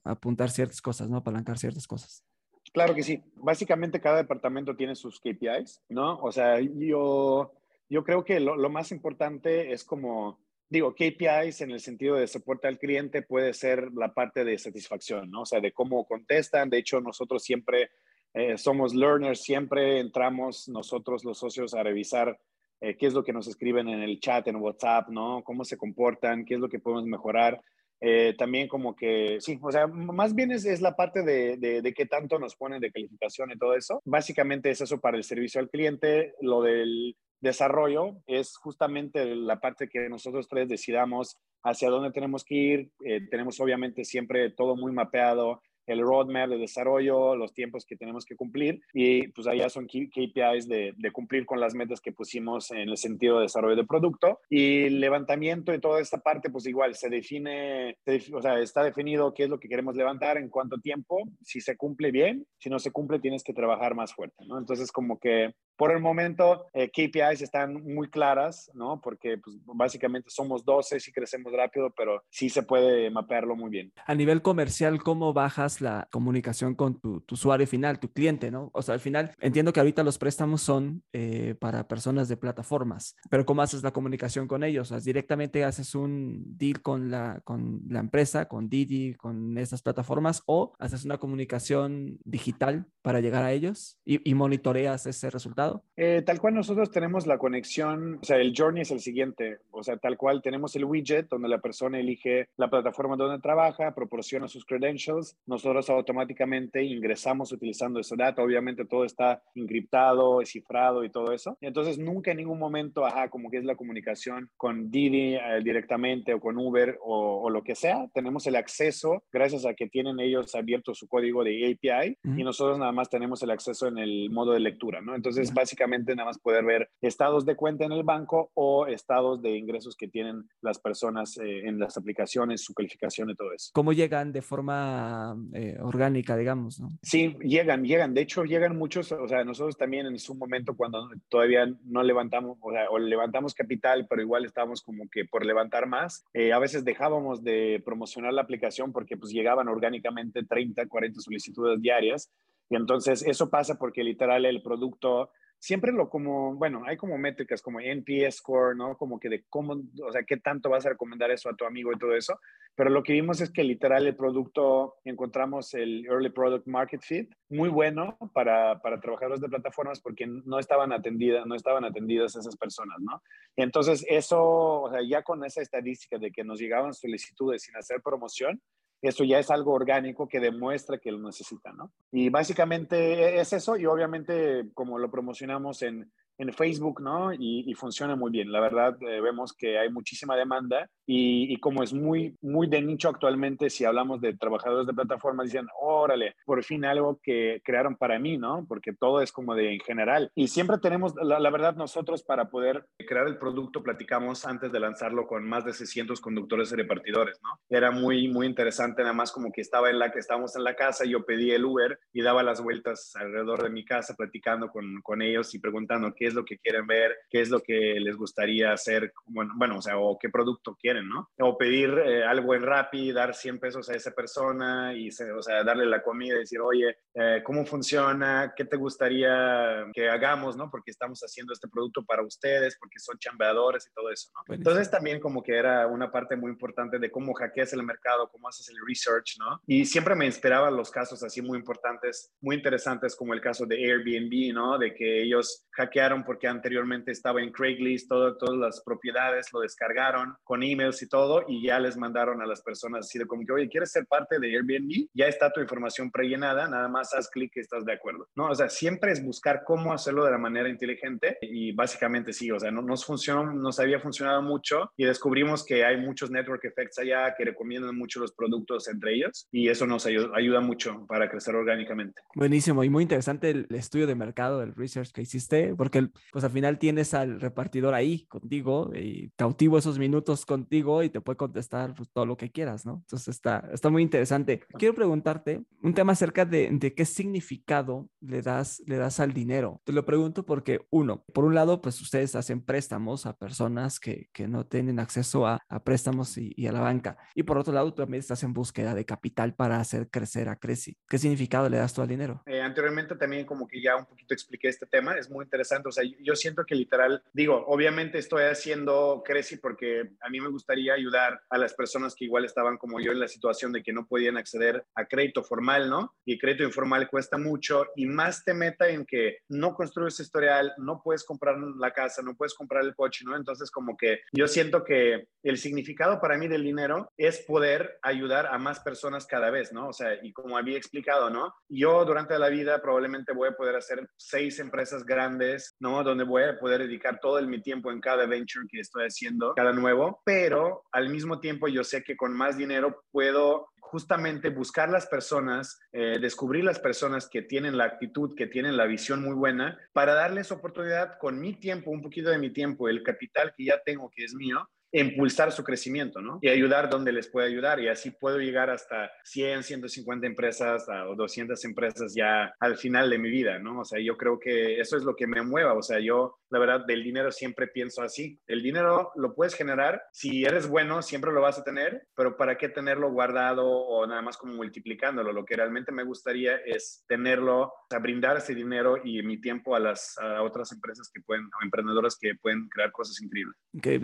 apuntar 0.04 0.50
ciertas 0.50 0.80
cosas, 0.80 1.08
¿no? 1.08 1.18
Apalancar 1.18 1.58
ciertas 1.58 1.86
cosas. 1.86 2.24
Claro 2.72 2.94
que 2.94 3.02
sí. 3.02 3.22
Básicamente 3.36 4.00
cada 4.00 4.18
departamento 4.18 4.76
tiene 4.76 4.94
sus 4.94 5.20
KPIs, 5.20 5.82
¿no? 5.88 6.18
O 6.18 6.32
sea, 6.32 6.60
yo, 6.60 7.52
yo 7.88 8.04
creo 8.04 8.24
que 8.24 8.40
lo, 8.40 8.56
lo 8.56 8.68
más 8.68 8.92
importante 8.92 9.72
es 9.72 9.84
como 9.84 10.38
digo, 10.68 10.94
KPIs 10.94 11.60
en 11.60 11.70
el 11.70 11.80
sentido 11.80 12.16
de 12.16 12.26
soporte 12.26 12.68
al 12.68 12.78
cliente 12.78 13.22
puede 13.22 13.54
ser 13.54 13.92
la 13.92 14.12
parte 14.12 14.44
de 14.44 14.58
satisfacción, 14.58 15.30
¿no? 15.30 15.42
O 15.42 15.46
sea, 15.46 15.60
de 15.60 15.72
cómo 15.72 16.04
contestan. 16.04 16.70
De 16.70 16.78
hecho, 16.78 17.00
nosotros 17.00 17.42
siempre 17.42 17.90
eh, 18.34 18.58
somos 18.58 18.94
learners, 18.94 19.42
siempre 19.42 20.00
entramos 20.00 20.68
nosotros 20.68 21.24
los 21.24 21.38
socios 21.38 21.74
a 21.74 21.82
revisar 21.82 22.38
eh, 22.80 22.96
qué 22.96 23.06
es 23.06 23.14
lo 23.14 23.24
que 23.24 23.32
nos 23.32 23.46
escriben 23.46 23.88
en 23.88 24.02
el 24.02 24.20
chat, 24.20 24.46
en 24.48 24.56
WhatsApp, 24.56 25.08
¿no? 25.08 25.42
Cómo 25.44 25.64
se 25.64 25.78
comportan, 25.78 26.44
qué 26.44 26.54
es 26.54 26.60
lo 26.60 26.68
que 26.68 26.80
podemos 26.80 27.06
mejorar. 27.06 27.60
Eh, 28.00 28.34
también 28.36 28.68
como 28.68 28.94
que, 28.94 29.38
sí, 29.40 29.58
o 29.62 29.72
sea, 29.72 29.86
más 29.86 30.34
bien 30.34 30.52
es, 30.52 30.64
es 30.66 30.80
la 30.82 30.94
parte 30.94 31.22
de, 31.22 31.56
de, 31.56 31.80
de, 31.80 31.94
qué 31.94 32.04
tanto 32.04 32.38
nos 32.38 32.54
ponen 32.54 32.80
de 32.80 32.92
calificación 32.92 33.50
y 33.50 33.58
todo 33.58 33.74
eso. 33.74 34.02
Básicamente 34.04 34.70
es 34.70 34.80
eso 34.80 35.00
para 35.00 35.16
el 35.16 35.24
servicio 35.24 35.60
al 35.60 35.70
cliente. 35.70 36.34
Lo 36.40 36.62
del 36.62 37.16
desarrollo 37.40 38.18
es 38.26 38.56
justamente 38.56 39.34
la 39.34 39.60
parte 39.60 39.88
que 39.88 40.08
nosotros 40.08 40.48
tres 40.48 40.68
decidamos 40.68 41.38
hacia 41.62 41.90
dónde 41.90 42.12
tenemos 42.12 42.44
que 42.44 42.54
ir. 42.54 42.90
Eh, 43.04 43.22
tenemos 43.30 43.58
obviamente 43.60 44.04
siempre 44.04 44.50
todo 44.50 44.76
muy 44.76 44.92
mapeado, 44.92 45.62
el 45.86 46.00
roadmap 46.00 46.48
de 46.48 46.58
desarrollo, 46.58 47.36
los 47.36 47.52
tiempos 47.52 47.84
que 47.84 47.96
tenemos 47.96 48.24
que 48.24 48.36
cumplir 48.36 48.80
y 48.92 49.28
pues 49.28 49.46
allá 49.46 49.68
son 49.68 49.86
KPIs 49.86 50.68
de, 50.68 50.92
de, 50.96 51.10
cumplir 51.12 51.46
con 51.46 51.60
las 51.60 51.74
metas 51.74 52.00
que 52.00 52.12
pusimos 52.12 52.70
en 52.70 52.88
el 52.88 52.96
sentido 52.96 53.36
de 53.36 53.42
desarrollo 53.42 53.76
de 53.76 53.86
producto 53.86 54.40
y 54.50 54.88
levantamiento 54.90 55.72
y 55.72 55.80
toda 55.80 56.00
esta 56.00 56.18
parte 56.18 56.50
pues 56.50 56.66
igual 56.66 56.94
se 56.94 57.08
define, 57.08 57.96
o 58.32 58.42
sea, 58.42 58.58
está 58.60 58.82
definido 58.82 59.32
qué 59.34 59.44
es 59.44 59.48
lo 59.48 59.58
que 59.58 59.68
queremos 59.68 59.96
levantar, 59.96 60.36
en 60.36 60.48
cuánto 60.48 60.78
tiempo, 60.78 61.22
si 61.42 61.60
se 61.60 61.76
cumple 61.76 62.10
bien, 62.10 62.46
si 62.58 62.70
no 62.70 62.78
se 62.78 62.90
cumple 62.90 63.20
tienes 63.20 63.42
que 63.42 63.52
trabajar 63.52 63.94
más 63.94 64.14
fuerte, 64.14 64.44
¿no? 64.46 64.58
Entonces 64.58 64.92
como 64.92 65.18
que 65.18 65.52
por 65.76 65.92
el 65.92 66.00
momento, 66.00 66.66
eh, 66.72 66.90
KPIs 66.90 67.42
están 67.42 67.74
muy 67.84 68.08
claras, 68.08 68.70
¿no? 68.74 69.00
Porque 69.02 69.38
pues, 69.38 69.56
básicamente 69.64 70.30
somos 70.30 70.64
12 70.64 71.00
si 71.00 71.12
crecemos 71.12 71.52
rápido, 71.52 71.92
pero 71.96 72.22
sí 72.30 72.48
se 72.48 72.62
puede 72.62 73.10
mapearlo 73.10 73.56
muy 73.56 73.70
bien. 73.70 73.92
A 74.06 74.14
nivel 74.14 74.40
comercial, 74.40 75.02
¿cómo 75.02 75.34
bajas 75.34 75.75
la 75.80 76.08
comunicación 76.10 76.74
con 76.74 77.00
tu, 77.00 77.20
tu 77.20 77.34
usuario 77.34 77.66
final, 77.66 77.98
tu 77.98 78.12
cliente, 78.12 78.50
¿no? 78.50 78.70
O 78.72 78.82
sea, 78.82 78.94
al 78.94 79.00
final, 79.00 79.32
entiendo 79.40 79.72
que 79.72 79.80
ahorita 79.80 80.02
los 80.02 80.18
préstamos 80.18 80.62
son 80.62 81.02
eh, 81.12 81.54
para 81.58 81.88
personas 81.88 82.28
de 82.28 82.36
plataformas, 82.36 83.16
pero 83.30 83.44
¿cómo 83.44 83.62
haces 83.62 83.82
la 83.82 83.92
comunicación 83.92 84.46
con 84.46 84.64
ellos? 84.64 84.90
O 84.90 84.94
sea, 84.94 85.04
directamente 85.04 85.64
haces 85.64 85.94
un 85.94 86.42
deal 86.56 86.82
con 86.82 87.10
la, 87.10 87.40
con 87.44 87.82
la 87.88 88.00
empresa, 88.00 88.46
con 88.46 88.68
Didi, 88.68 89.14
con 89.14 89.58
esas 89.58 89.82
plataformas, 89.82 90.42
o 90.46 90.74
haces 90.78 91.04
una 91.04 91.18
comunicación 91.18 92.18
digital 92.24 92.86
para 93.02 93.20
llegar 93.20 93.42
a 93.42 93.52
ellos 93.52 93.98
y, 94.04 94.28
y 94.28 94.34
monitoreas 94.34 95.06
ese 95.06 95.30
resultado. 95.30 95.84
Eh, 95.96 96.22
tal 96.24 96.40
cual 96.40 96.54
nosotros 96.54 96.90
tenemos 96.90 97.26
la 97.26 97.38
conexión, 97.38 98.18
o 98.20 98.24
sea, 98.24 98.38
el 98.38 98.52
journey 98.56 98.82
es 98.82 98.90
el 98.90 99.00
siguiente, 99.00 99.58
o 99.70 99.82
sea, 99.82 99.96
tal 99.96 100.16
cual 100.16 100.42
tenemos 100.42 100.74
el 100.76 100.84
widget 100.84 101.28
donde 101.28 101.48
la 101.48 101.60
persona 101.60 101.98
elige 101.98 102.48
la 102.56 102.68
plataforma 102.68 103.16
donde 103.16 103.40
trabaja, 103.40 103.94
proporciona 103.94 104.48
sus 104.48 104.64
credentials, 104.64 105.36
nosotros 105.46 105.65
automáticamente 105.88 106.82
ingresamos 106.82 107.52
utilizando 107.52 108.00
esa 108.00 108.16
data, 108.16 108.42
obviamente 108.42 108.84
todo 108.84 109.04
está 109.04 109.42
encriptado, 109.54 110.40
cifrado 110.44 111.04
y 111.04 111.10
todo 111.10 111.32
eso, 111.32 111.56
entonces 111.60 111.98
nunca 111.98 112.30
en 112.30 112.38
ningún 112.38 112.58
momento, 112.58 113.04
ajá, 113.04 113.28
como 113.28 113.50
que 113.50 113.58
es 113.58 113.64
la 113.64 113.76
comunicación 113.76 114.50
con 114.56 114.90
Didi 114.90 115.34
eh, 115.34 115.40
directamente 115.62 116.34
o 116.34 116.40
con 116.40 116.58
Uber 116.58 116.98
o, 117.02 117.42
o, 117.42 117.50
lo 117.50 117.62
que 117.62 117.74
sea, 117.74 118.08
tenemos 118.14 118.46
el 118.46 118.56
acceso 118.56 119.22
gracias 119.32 119.66
a 119.66 119.74
que 119.74 119.88
tienen 119.88 120.20
ellos 120.20 120.54
abierto 120.54 120.94
su 120.94 121.08
código 121.08 121.44
de 121.44 121.72
API 121.72 122.10
uh 122.24 122.28
-huh. 122.28 122.40
y 122.40 122.44
nosotros 122.44 122.78
nada 122.78 122.92
más 122.92 123.08
tenemos 123.08 123.42
el 123.42 123.50
acceso 123.50 123.86
en 123.86 123.98
el 123.98 124.30
modo 124.30 124.52
de 124.52 124.60
lectura, 124.60 125.00
¿no? 125.00 125.14
Entonces, 125.14 125.52
básicamente 125.52 126.14
nada 126.14 126.28
más 126.28 126.38
poder 126.38 126.64
ver 126.64 126.90
estados 127.00 127.44
de 127.44 127.56
cuenta 127.56 127.84
en 127.84 127.92
el 127.92 128.02
banco 128.02 128.50
o 128.54 128.86
estados 128.86 129.42
de 129.42 129.56
ingresos 129.56 129.96
que 129.96 130.08
tienen 130.08 130.48
las 130.60 130.78
personas 130.78 131.36
eh, 131.38 131.66
en 131.66 131.78
las 131.78 131.96
aplicaciones, 131.96 132.62
su 132.62 132.74
calificación 132.74 133.30
y 133.30 133.34
todo 133.34 133.52
eso. 133.52 133.70
¿Cómo 133.72 133.92
llegan 133.92 134.32
de 134.32 134.42
forma 134.42 135.36
eh, 135.56 135.78
orgánica, 135.80 136.36
digamos? 136.36 136.78
¿no? 136.78 136.90
Sí, 137.02 137.36
llegan, 137.40 137.84
llegan. 137.84 138.14
De 138.14 138.20
hecho, 138.20 138.44
llegan 138.44 138.76
muchos, 138.76 139.10
o 139.12 139.26
sea, 139.26 139.44
nosotros 139.44 139.76
también 139.76 140.06
en 140.06 140.18
su 140.18 140.34
momento 140.34 140.76
cuando 140.76 141.08
todavía 141.28 141.66
no 141.84 142.02
levantamos, 142.02 142.58
o 142.60 142.70
sea, 142.70 142.90
o 142.90 142.98
levantamos 142.98 143.54
capital, 143.54 144.06
pero 144.08 144.22
igual 144.22 144.44
estábamos 144.44 144.82
como 144.82 145.08
que 145.10 145.24
por 145.24 145.46
levantar 145.46 145.86
más, 145.86 146.24
eh, 146.34 146.52
a 146.52 146.58
veces 146.58 146.84
dejábamos 146.84 147.42
de 147.42 147.82
promocionar 147.84 148.32
la 148.32 148.42
aplicación 148.42 148.92
porque 148.92 149.16
pues 149.16 149.32
llegaban 149.32 149.68
orgánicamente 149.68 150.44
30, 150.44 150.86
40 150.86 151.20
solicitudes 151.20 151.80
diarias. 151.80 152.30
Y 152.68 152.76
entonces 152.76 153.22
eso 153.22 153.48
pasa 153.48 153.78
porque 153.78 154.02
literal 154.04 154.44
el 154.44 154.62
producto 154.62 155.30
siempre 155.58 155.92
lo 155.92 156.08
como, 156.08 156.54
bueno, 156.54 156.82
hay 156.86 156.96
como 156.96 157.18
métricas 157.18 157.62
como 157.62 157.80
NPS 157.80 158.36
score, 158.36 158.76
¿no? 158.76 158.96
Como 158.96 159.18
que 159.18 159.28
de 159.28 159.44
cómo, 159.48 159.82
o 160.02 160.12
sea, 160.12 160.22
qué 160.24 160.36
tanto 160.36 160.70
vas 160.70 160.86
a 160.86 160.90
recomendar 160.90 161.30
eso 161.30 161.48
a 161.48 161.56
tu 161.56 161.64
amigo 161.64 161.92
y 161.92 161.98
todo 161.98 162.14
eso. 162.14 162.38
Pero 162.74 162.90
lo 162.90 163.02
que 163.02 163.14
vimos 163.14 163.40
es 163.40 163.50
que 163.50 163.64
literal 163.64 164.06
el 164.06 164.14
producto, 164.14 164.96
encontramos 165.04 165.72
el 165.74 166.04
Early 166.04 166.30
Product 166.30 166.66
Market 166.66 167.00
Fit 167.02 167.32
muy 167.48 167.70
bueno 167.70 168.18
para, 168.34 168.80
para 168.80 169.00
trabajadores 169.00 169.40
de 169.40 169.48
plataformas 169.48 170.00
porque 170.00 170.26
no 170.26 170.58
estaban 170.58 170.92
atendidas, 170.92 171.46
no 171.46 171.54
estaban 171.54 171.84
atendidas 171.84 172.36
esas 172.36 172.56
personas, 172.56 172.98
¿no? 173.00 173.22
Entonces 173.56 174.04
eso, 174.08 174.82
o 174.82 174.90
sea, 174.90 175.00
ya 175.08 175.22
con 175.22 175.44
esa 175.44 175.62
estadística 175.62 176.18
de 176.18 176.30
que 176.30 176.44
nos 176.44 176.60
llegaban 176.60 176.92
solicitudes 176.92 177.62
sin 177.62 177.76
hacer 177.76 178.02
promoción, 178.02 178.60
eso 179.06 179.24
ya 179.24 179.38
es 179.38 179.50
algo 179.50 179.72
orgánico 179.72 180.28
que 180.28 180.40
demuestra 180.40 180.98
que 180.98 181.12
lo 181.12 181.18
necesitan, 181.18 181.76
¿no? 181.76 181.92
Y 182.12 182.28
básicamente 182.28 183.40
es 183.40 183.52
eso 183.52 183.76
y 183.76 183.86
obviamente 183.86 184.70
como 184.74 184.98
lo 184.98 185.10
promocionamos 185.10 185.82
en, 185.82 186.10
en 186.38 186.52
Facebook, 186.52 187.00
¿no? 187.00 187.32
Y, 187.32 187.74
funciona 187.76 188.16
muy 188.16 188.30
bien. 188.30 188.50
La 188.50 188.60
verdad, 188.60 188.96
eh, 189.02 189.20
vemos 189.20 189.52
que 189.52 189.78
hay 189.78 189.90
muchísima 189.90 190.34
demanda 190.34 190.88
y, 191.04 191.52
y, 191.52 191.58
como 191.58 191.82
es 191.82 191.92
muy, 191.92 192.36
muy 192.40 192.66
de 192.68 192.80
nicho 192.80 193.08
actualmente, 193.08 193.68
si 193.68 193.84
hablamos 193.84 194.20
de 194.20 194.34
trabajadores 194.34 194.86
de 194.86 194.94
plataformas, 194.94 195.46
dicen, 195.46 195.68
órale, 195.78 196.36
por 196.46 196.62
fin 196.64 196.84
algo 196.84 197.20
que 197.22 197.60
crearon 197.64 197.96
para 197.96 198.18
mí, 198.18 198.38
¿no? 198.38 198.64
Porque 198.66 198.92
todo 198.94 199.20
es 199.20 199.30
como 199.30 199.54
de 199.54 199.74
en 199.74 199.80
general. 199.80 200.30
Y 200.34 200.48
siempre 200.48 200.78
tenemos, 200.78 201.14
la, 201.16 201.38
la 201.38 201.50
verdad, 201.50 201.76
nosotros 201.76 202.22
para 202.22 202.48
poder 202.48 202.86
crear 203.06 203.26
el 203.26 203.38
producto, 203.38 203.82
platicamos 203.82 204.46
antes 204.46 204.72
de 204.72 204.80
lanzarlo 204.80 205.26
con 205.26 205.44
más 205.44 205.64
de 205.64 205.72
600 205.72 206.20
conductores 206.20 206.72
y 206.72 206.76
repartidores, 206.76 207.38
¿no? 207.42 207.60
Era 207.68 207.90
muy, 207.90 208.28
muy 208.28 208.46
interesante, 208.46 209.02
nada 209.02 209.14
más 209.14 209.32
como 209.32 209.52
que 209.52 209.60
estaba 209.60 209.90
en 209.90 209.98
la 209.98 210.10
que 210.10 210.18
estábamos 210.18 210.56
en 210.56 210.64
la 210.64 210.74
casa, 210.74 211.04
yo 211.04 211.24
pedí 211.24 211.50
el 211.50 211.64
Uber 211.64 211.98
y 212.12 212.22
daba 212.22 212.42
las 212.42 212.62
vueltas 212.62 213.14
alrededor 213.16 213.62
de 213.62 213.70
mi 213.70 213.84
casa 213.84 214.14
platicando 214.14 214.70
con, 214.70 215.00
con 215.02 215.22
ellos 215.22 215.54
y 215.54 215.58
preguntando 215.58 216.14
qué 216.14 216.25
es 216.26 216.34
lo 216.34 216.44
que 216.44 216.58
quieren 216.58 216.86
ver, 216.86 217.16
qué 217.30 217.40
es 217.40 217.50
lo 217.50 217.60
que 217.60 217.98
les 218.00 218.16
gustaría 218.16 218.72
hacer, 218.72 219.12
bueno, 219.26 219.52
bueno 219.56 219.78
o 219.78 219.82
sea, 219.82 219.98
o 219.98 220.18
qué 220.18 220.28
producto 220.28 220.76
quieren, 220.80 221.08
¿no? 221.08 221.30
O 221.38 221.56
pedir 221.56 221.90
eh, 222.04 222.24
algo 222.24 222.54
en 222.54 222.62
Rappi, 222.62 223.12
dar 223.12 223.34
100 223.34 223.58
pesos 223.58 223.88
a 223.88 223.94
esa 223.94 224.10
persona 224.12 224.94
y, 224.94 225.10
se, 225.10 225.30
o 225.32 225.42
sea, 225.42 225.64
darle 225.64 225.86
la 225.86 226.02
comida 226.02 226.36
y 226.36 226.40
decir, 226.40 226.60
oye, 226.60 226.98
eh, 227.14 227.42
¿cómo 227.44 227.64
funciona? 227.64 228.52
¿Qué 228.56 228.64
te 228.64 228.76
gustaría 228.76 229.86
que 229.92 230.08
hagamos, 230.08 230.56
no? 230.56 230.70
Porque 230.70 230.90
estamos 230.90 231.20
haciendo 231.20 231.52
este 231.52 231.68
producto 231.68 232.04
para 232.04 232.22
ustedes, 232.22 232.76
porque 232.78 232.98
son 232.98 233.18
chambeadores 233.18 233.86
y 233.86 233.92
todo 233.92 234.10
eso, 234.10 234.30
¿no? 234.34 234.42
Buenísimo. 234.46 234.70
Entonces 234.70 234.90
también 234.90 235.20
como 235.20 235.42
que 235.42 235.56
era 235.56 235.86
una 235.86 236.10
parte 236.10 236.36
muy 236.36 236.50
importante 236.50 236.98
de 236.98 237.10
cómo 237.10 237.34
hackeas 237.34 237.72
el 237.72 237.82
mercado, 237.82 238.28
cómo 238.30 238.48
haces 238.48 238.68
el 238.68 238.76
research, 238.86 239.36
¿no? 239.38 239.60
Y 239.66 239.84
siempre 239.84 240.14
me 240.14 240.26
inspiraban 240.26 240.76
los 240.76 240.90
casos 240.90 241.22
así 241.22 241.42
muy 241.42 241.58
importantes, 241.58 242.32
muy 242.40 242.56
interesantes, 242.56 243.14
como 243.16 243.34
el 243.34 243.40
caso 243.40 243.66
de 243.66 243.76
Airbnb, 243.76 244.54
¿no? 244.54 244.78
De 244.78 244.94
que 244.94 245.22
ellos 245.22 245.66
hackearon 245.72 246.15
porque 246.24 246.48
anteriormente 246.48 247.12
estaba 247.12 247.40
en 247.42 247.52
Craigslist, 247.52 248.08
todo, 248.08 248.36
todas 248.36 248.58
las 248.58 248.80
propiedades 248.82 249.52
lo 249.52 249.60
descargaron 249.60 250.34
con 250.44 250.62
emails 250.62 251.02
y 251.02 251.08
todo 251.08 251.44
y 251.48 251.66
ya 251.66 251.78
les 251.78 251.96
mandaron 251.96 252.42
a 252.42 252.46
las 252.46 252.62
personas 252.62 253.06
así 253.06 253.18
de 253.18 253.26
como 253.26 253.44
que, 253.44 253.52
oye, 253.52 253.68
¿quieres 253.68 253.92
ser 253.92 254.06
parte 254.06 254.38
de 254.38 254.48
Airbnb? 254.48 255.08
Ya 255.14 255.26
está 255.26 255.50
tu 255.50 255.60
información 255.60 256.10
prellenada, 256.10 256.68
nada 256.68 256.88
más 256.88 257.14
haz 257.14 257.28
clic 257.28 257.52
que 257.52 257.60
estás 257.60 257.84
de 257.84 257.92
acuerdo. 257.92 258.28
No, 258.34 258.48
o 258.48 258.54
sea, 258.54 258.68
siempre 258.68 259.12
es 259.12 259.24
buscar 259.24 259.62
cómo 259.64 259.92
hacerlo 259.92 260.24
de 260.24 260.30
la 260.30 260.38
manera 260.38 260.68
inteligente 260.68 261.38
y 261.40 261.72
básicamente 261.72 262.32
sí, 262.32 262.50
o 262.50 262.58
sea, 262.58 262.70
no 262.70 262.82
nos 262.82 263.04
funcionó, 263.04 263.52
nos 263.52 263.78
había 263.80 264.00
funcionado 264.00 264.42
mucho 264.42 264.92
y 264.96 265.04
descubrimos 265.04 265.64
que 265.64 265.84
hay 265.84 265.96
muchos 265.96 266.30
network 266.30 266.64
effects 266.64 266.98
allá 266.98 267.34
que 267.36 267.44
recomiendan 267.44 267.96
mucho 267.96 268.20
los 268.20 268.32
productos 268.32 268.88
entre 268.88 269.14
ellos 269.14 269.48
y 269.50 269.68
eso 269.68 269.86
nos 269.86 270.06
ayuda, 270.06 270.30
ayuda 270.34 270.60
mucho 270.60 271.06
para 271.06 271.28
crecer 271.28 271.54
orgánicamente. 271.54 272.20
Buenísimo 272.34 272.84
y 272.84 272.90
muy 272.90 273.02
interesante 273.02 273.50
el 273.50 273.66
estudio 273.70 274.06
de 274.06 274.14
mercado, 274.14 274.62
el 274.62 274.74
research 274.74 275.12
que 275.12 275.22
hiciste, 275.22 275.74
porque 275.76 276.05
pues 276.32 276.44
al 276.44 276.50
final 276.50 276.78
tienes 276.78 277.14
al 277.14 277.40
repartidor 277.40 277.94
ahí 277.94 278.26
contigo 278.26 278.90
y 278.94 279.30
cautivo 279.36 279.78
esos 279.78 279.98
minutos 279.98 280.46
contigo 280.46 281.02
y 281.02 281.10
te 281.10 281.20
puede 281.20 281.36
contestar 281.36 281.94
pues, 281.94 282.10
todo 282.12 282.26
lo 282.26 282.36
que 282.36 282.50
quieras, 282.50 282.86
¿no? 282.86 283.02
Entonces 283.04 283.28
está, 283.28 283.68
está 283.72 283.90
muy 283.90 284.02
interesante. 284.02 284.64
Quiero 284.78 284.94
preguntarte 284.94 285.62
un 285.82 285.94
tema 285.94 286.12
acerca 286.12 286.44
de, 286.44 286.68
de 286.72 286.94
qué 286.94 287.04
significado 287.04 288.08
le 288.20 288.42
das, 288.42 288.82
le 288.86 288.96
das 288.96 289.20
al 289.20 289.32
dinero. 289.32 289.80
Te 289.84 289.92
lo 289.92 290.04
pregunto 290.04 290.44
porque, 290.44 290.80
uno, 290.90 291.24
por 291.32 291.44
un 291.44 291.54
lado, 291.54 291.80
pues 291.80 292.00
ustedes 292.00 292.34
hacen 292.34 292.62
préstamos 292.62 293.26
a 293.26 293.36
personas 293.36 294.00
que, 294.00 294.28
que 294.32 294.48
no 294.48 294.66
tienen 294.66 294.98
acceso 294.98 295.46
a, 295.46 295.60
a 295.68 295.84
préstamos 295.84 296.36
y, 296.38 296.52
y, 296.56 296.66
a 296.66 296.72
la 296.72 296.80
banca. 296.80 297.16
Y 297.34 297.42
por 297.42 297.58
otro 297.58 297.72
lado, 297.72 297.92
tú 297.92 298.02
también 298.02 298.20
estás 298.20 298.42
en 298.42 298.52
búsqueda 298.52 298.94
de 298.94 299.04
capital 299.04 299.54
para 299.54 299.80
hacer 299.80 300.08
crecer 300.10 300.48
a 300.48 300.56
Creci. 300.56 300.96
¿Qué 301.08 301.18
significado 301.18 301.68
le 301.68 301.78
das 301.78 301.94
tú 301.94 302.02
al 302.02 302.08
dinero? 302.08 302.42
Eh, 302.46 302.60
anteriormente 302.60 303.14
también 303.16 303.46
como 303.46 303.66
que 303.66 303.80
ya 303.80 303.96
un 303.96 304.06
poquito 304.06 304.34
expliqué 304.34 304.68
este 304.68 304.86
tema. 304.86 305.14
Es 305.16 305.30
muy 305.30 305.44
interesante. 305.44 305.88
O 305.88 305.92
sea, 305.96 306.10
yo 306.20 306.34
siento 306.36 306.64
que 306.64 306.74
literal, 306.74 307.22
digo, 307.32 307.64
obviamente 307.66 308.18
estoy 308.18 308.44
haciendo 308.44 309.22
Creci 309.24 309.56
porque 309.56 310.10
a 310.20 310.28
mí 310.28 310.40
me 310.40 310.48
gustaría 310.48 310.94
ayudar 310.94 311.40
a 311.50 311.58
las 311.58 311.74
personas 311.74 312.14
que 312.14 312.24
igual 312.24 312.44
estaban 312.44 312.78
como 312.78 313.00
yo 313.00 313.12
en 313.12 313.20
la 313.20 313.28
situación 313.28 313.72
de 313.72 313.82
que 313.82 313.92
no 313.92 314.06
podían 314.06 314.36
acceder 314.36 314.84
a 314.94 315.06
crédito 315.06 315.42
formal, 315.42 315.88
¿no? 315.88 316.14
Y 316.24 316.38
crédito 316.38 316.64
informal 316.64 317.08
cuesta 317.08 317.38
mucho 317.38 317.86
y 317.96 318.06
más 318.06 318.44
te 318.44 318.54
meta 318.54 318.88
en 318.88 319.06
que 319.06 319.38
no 319.48 319.74
construyes 319.74 320.20
historial, 320.20 320.72
no 320.78 321.00
puedes 321.02 321.24
comprar 321.24 321.56
la 321.78 321.92
casa, 321.92 322.22
no 322.22 322.36
puedes 322.36 322.54
comprar 322.54 322.84
el 322.84 322.94
coche, 322.94 323.24
¿no? 323.24 323.36
Entonces 323.36 323.70
como 323.70 323.96
que 323.96 324.20
yo 324.32 324.48
siento 324.48 324.84
que 324.84 325.28
el 325.42 325.58
significado 325.58 326.20
para 326.20 326.36
mí 326.36 326.48
del 326.48 326.64
dinero 326.64 327.10
es 327.16 327.40
poder 327.40 327.98
ayudar 328.02 328.46
a 328.46 328.58
más 328.58 328.80
personas 328.80 329.26
cada 329.26 329.50
vez, 329.50 329.72
¿no? 329.72 329.88
O 329.88 329.92
sea, 329.92 330.14
y 330.22 330.32
como 330.32 330.56
había 330.56 330.76
explicado, 330.76 331.30
¿no? 331.30 331.54
Yo 331.68 332.04
durante 332.04 332.38
la 332.38 332.48
vida 332.48 332.80
probablemente 332.82 333.32
voy 333.32 333.48
a 333.48 333.56
poder 333.56 333.76
hacer 333.76 334.08
seis 334.16 334.58
empresas 334.58 335.04
grandes, 335.04 335.74
¿no? 335.86 336.02
Donde 336.02 336.24
voy 336.24 336.42
a 336.42 336.58
poder 336.58 336.80
dedicar 336.80 337.20
todo 337.20 337.38
el, 337.38 337.46
mi 337.46 337.62
tiempo 337.62 337.92
en 337.92 338.00
cada 338.00 338.26
venture 338.26 338.66
que 338.68 338.80
estoy 338.80 339.04
haciendo, 339.04 339.54
cada 339.54 339.72
nuevo, 339.72 340.20
pero 340.24 340.84
al 340.90 341.10
mismo 341.10 341.38
tiempo 341.38 341.68
yo 341.68 341.84
sé 341.84 342.02
que 342.02 342.16
con 342.16 342.32
más 342.32 342.56
dinero 342.56 343.04
puedo 343.12 343.68
justamente 343.80 344.50
buscar 344.50 344.88
las 344.88 345.06
personas, 345.06 345.78
eh, 345.92 346.18
descubrir 346.20 346.64
las 346.64 346.80
personas 346.80 347.28
que 347.28 347.42
tienen 347.42 347.76
la 347.76 347.84
actitud, 347.84 348.34
que 348.36 348.48
tienen 348.48 348.76
la 348.76 348.86
visión 348.86 349.22
muy 349.22 349.34
buena, 349.34 349.78
para 349.92 350.14
darles 350.14 350.50
oportunidad 350.50 351.18
con 351.18 351.38
mi 351.38 351.54
tiempo, 351.54 351.92
un 351.92 352.02
poquito 352.02 352.30
de 352.30 352.38
mi 352.38 352.50
tiempo, 352.50 352.88
el 352.88 353.04
capital 353.04 353.54
que 353.56 353.66
ya 353.66 353.80
tengo, 353.84 354.10
que 354.10 354.24
es 354.24 354.34
mío, 354.34 354.68
impulsar 355.00 355.52
su 355.52 355.62
crecimiento, 355.64 356.20
¿no? 356.20 356.38
Y 356.40 356.48
ayudar 356.48 356.88
donde 356.88 357.12
les 357.12 357.28
puede 357.28 357.48
ayudar. 357.48 357.80
Y 357.80 357.88
así 357.88 358.10
puedo 358.10 358.38
llegar 358.38 358.70
hasta 358.70 359.10
100, 359.24 359.62
150 359.62 360.26
empresas 360.26 360.86
o 361.08 361.14
200 361.14 361.62
empresas 361.64 362.14
ya 362.14 362.54
al 362.60 362.76
final 362.76 363.10
de 363.10 363.18
mi 363.18 363.30
vida, 363.30 363.58
¿no? 363.58 363.80
O 363.80 363.84
sea, 363.84 364.00
yo 364.00 364.16
creo 364.16 364.38
que 364.38 364.80
eso 364.80 364.96
es 364.96 365.04
lo 365.04 365.14
que 365.14 365.26
me 365.26 365.42
mueva. 365.42 365.74
O 365.74 365.82
sea, 365.82 365.98
yo, 366.00 366.38
la 366.50 366.58
verdad, 366.58 366.84
del 366.86 367.02
dinero 367.02 367.32
siempre 367.32 367.66
pienso 367.66 368.02
así. 368.02 368.38
El 368.46 368.62
dinero 368.62 369.10
lo 369.16 369.34
puedes 369.34 369.54
generar. 369.54 370.02
Si 370.12 370.44
eres 370.44 370.68
bueno, 370.68 371.02
siempre 371.02 371.32
lo 371.32 371.40
vas 371.40 371.58
a 371.58 371.64
tener, 371.64 372.06
pero 372.14 372.36
¿para 372.36 372.56
qué 372.56 372.68
tenerlo 372.68 373.10
guardado 373.10 373.66
o 373.66 374.06
nada 374.06 374.22
más 374.22 374.36
como 374.36 374.54
multiplicándolo? 374.54 375.32
Lo 375.32 375.44
que 375.44 375.56
realmente 375.56 375.92
me 375.92 376.04
gustaría 376.04 376.56
es 376.56 377.04
tenerlo, 377.08 377.72
sea, 377.90 377.98
brindar 377.98 378.36
ese 378.36 378.54
dinero 378.54 378.96
y 379.02 379.22
mi 379.22 379.40
tiempo 379.40 379.74
a 379.74 379.80
las 379.80 380.16
a 380.18 380.42
otras 380.42 380.72
empresas 380.72 381.10
que 381.12 381.20
pueden, 381.20 381.46
o 381.46 381.64
emprendedoras 381.64 382.16
que 382.20 382.34
pueden 382.34 382.68
crear 382.68 382.92
cosas 382.92 383.20
increíbles. 383.20 383.56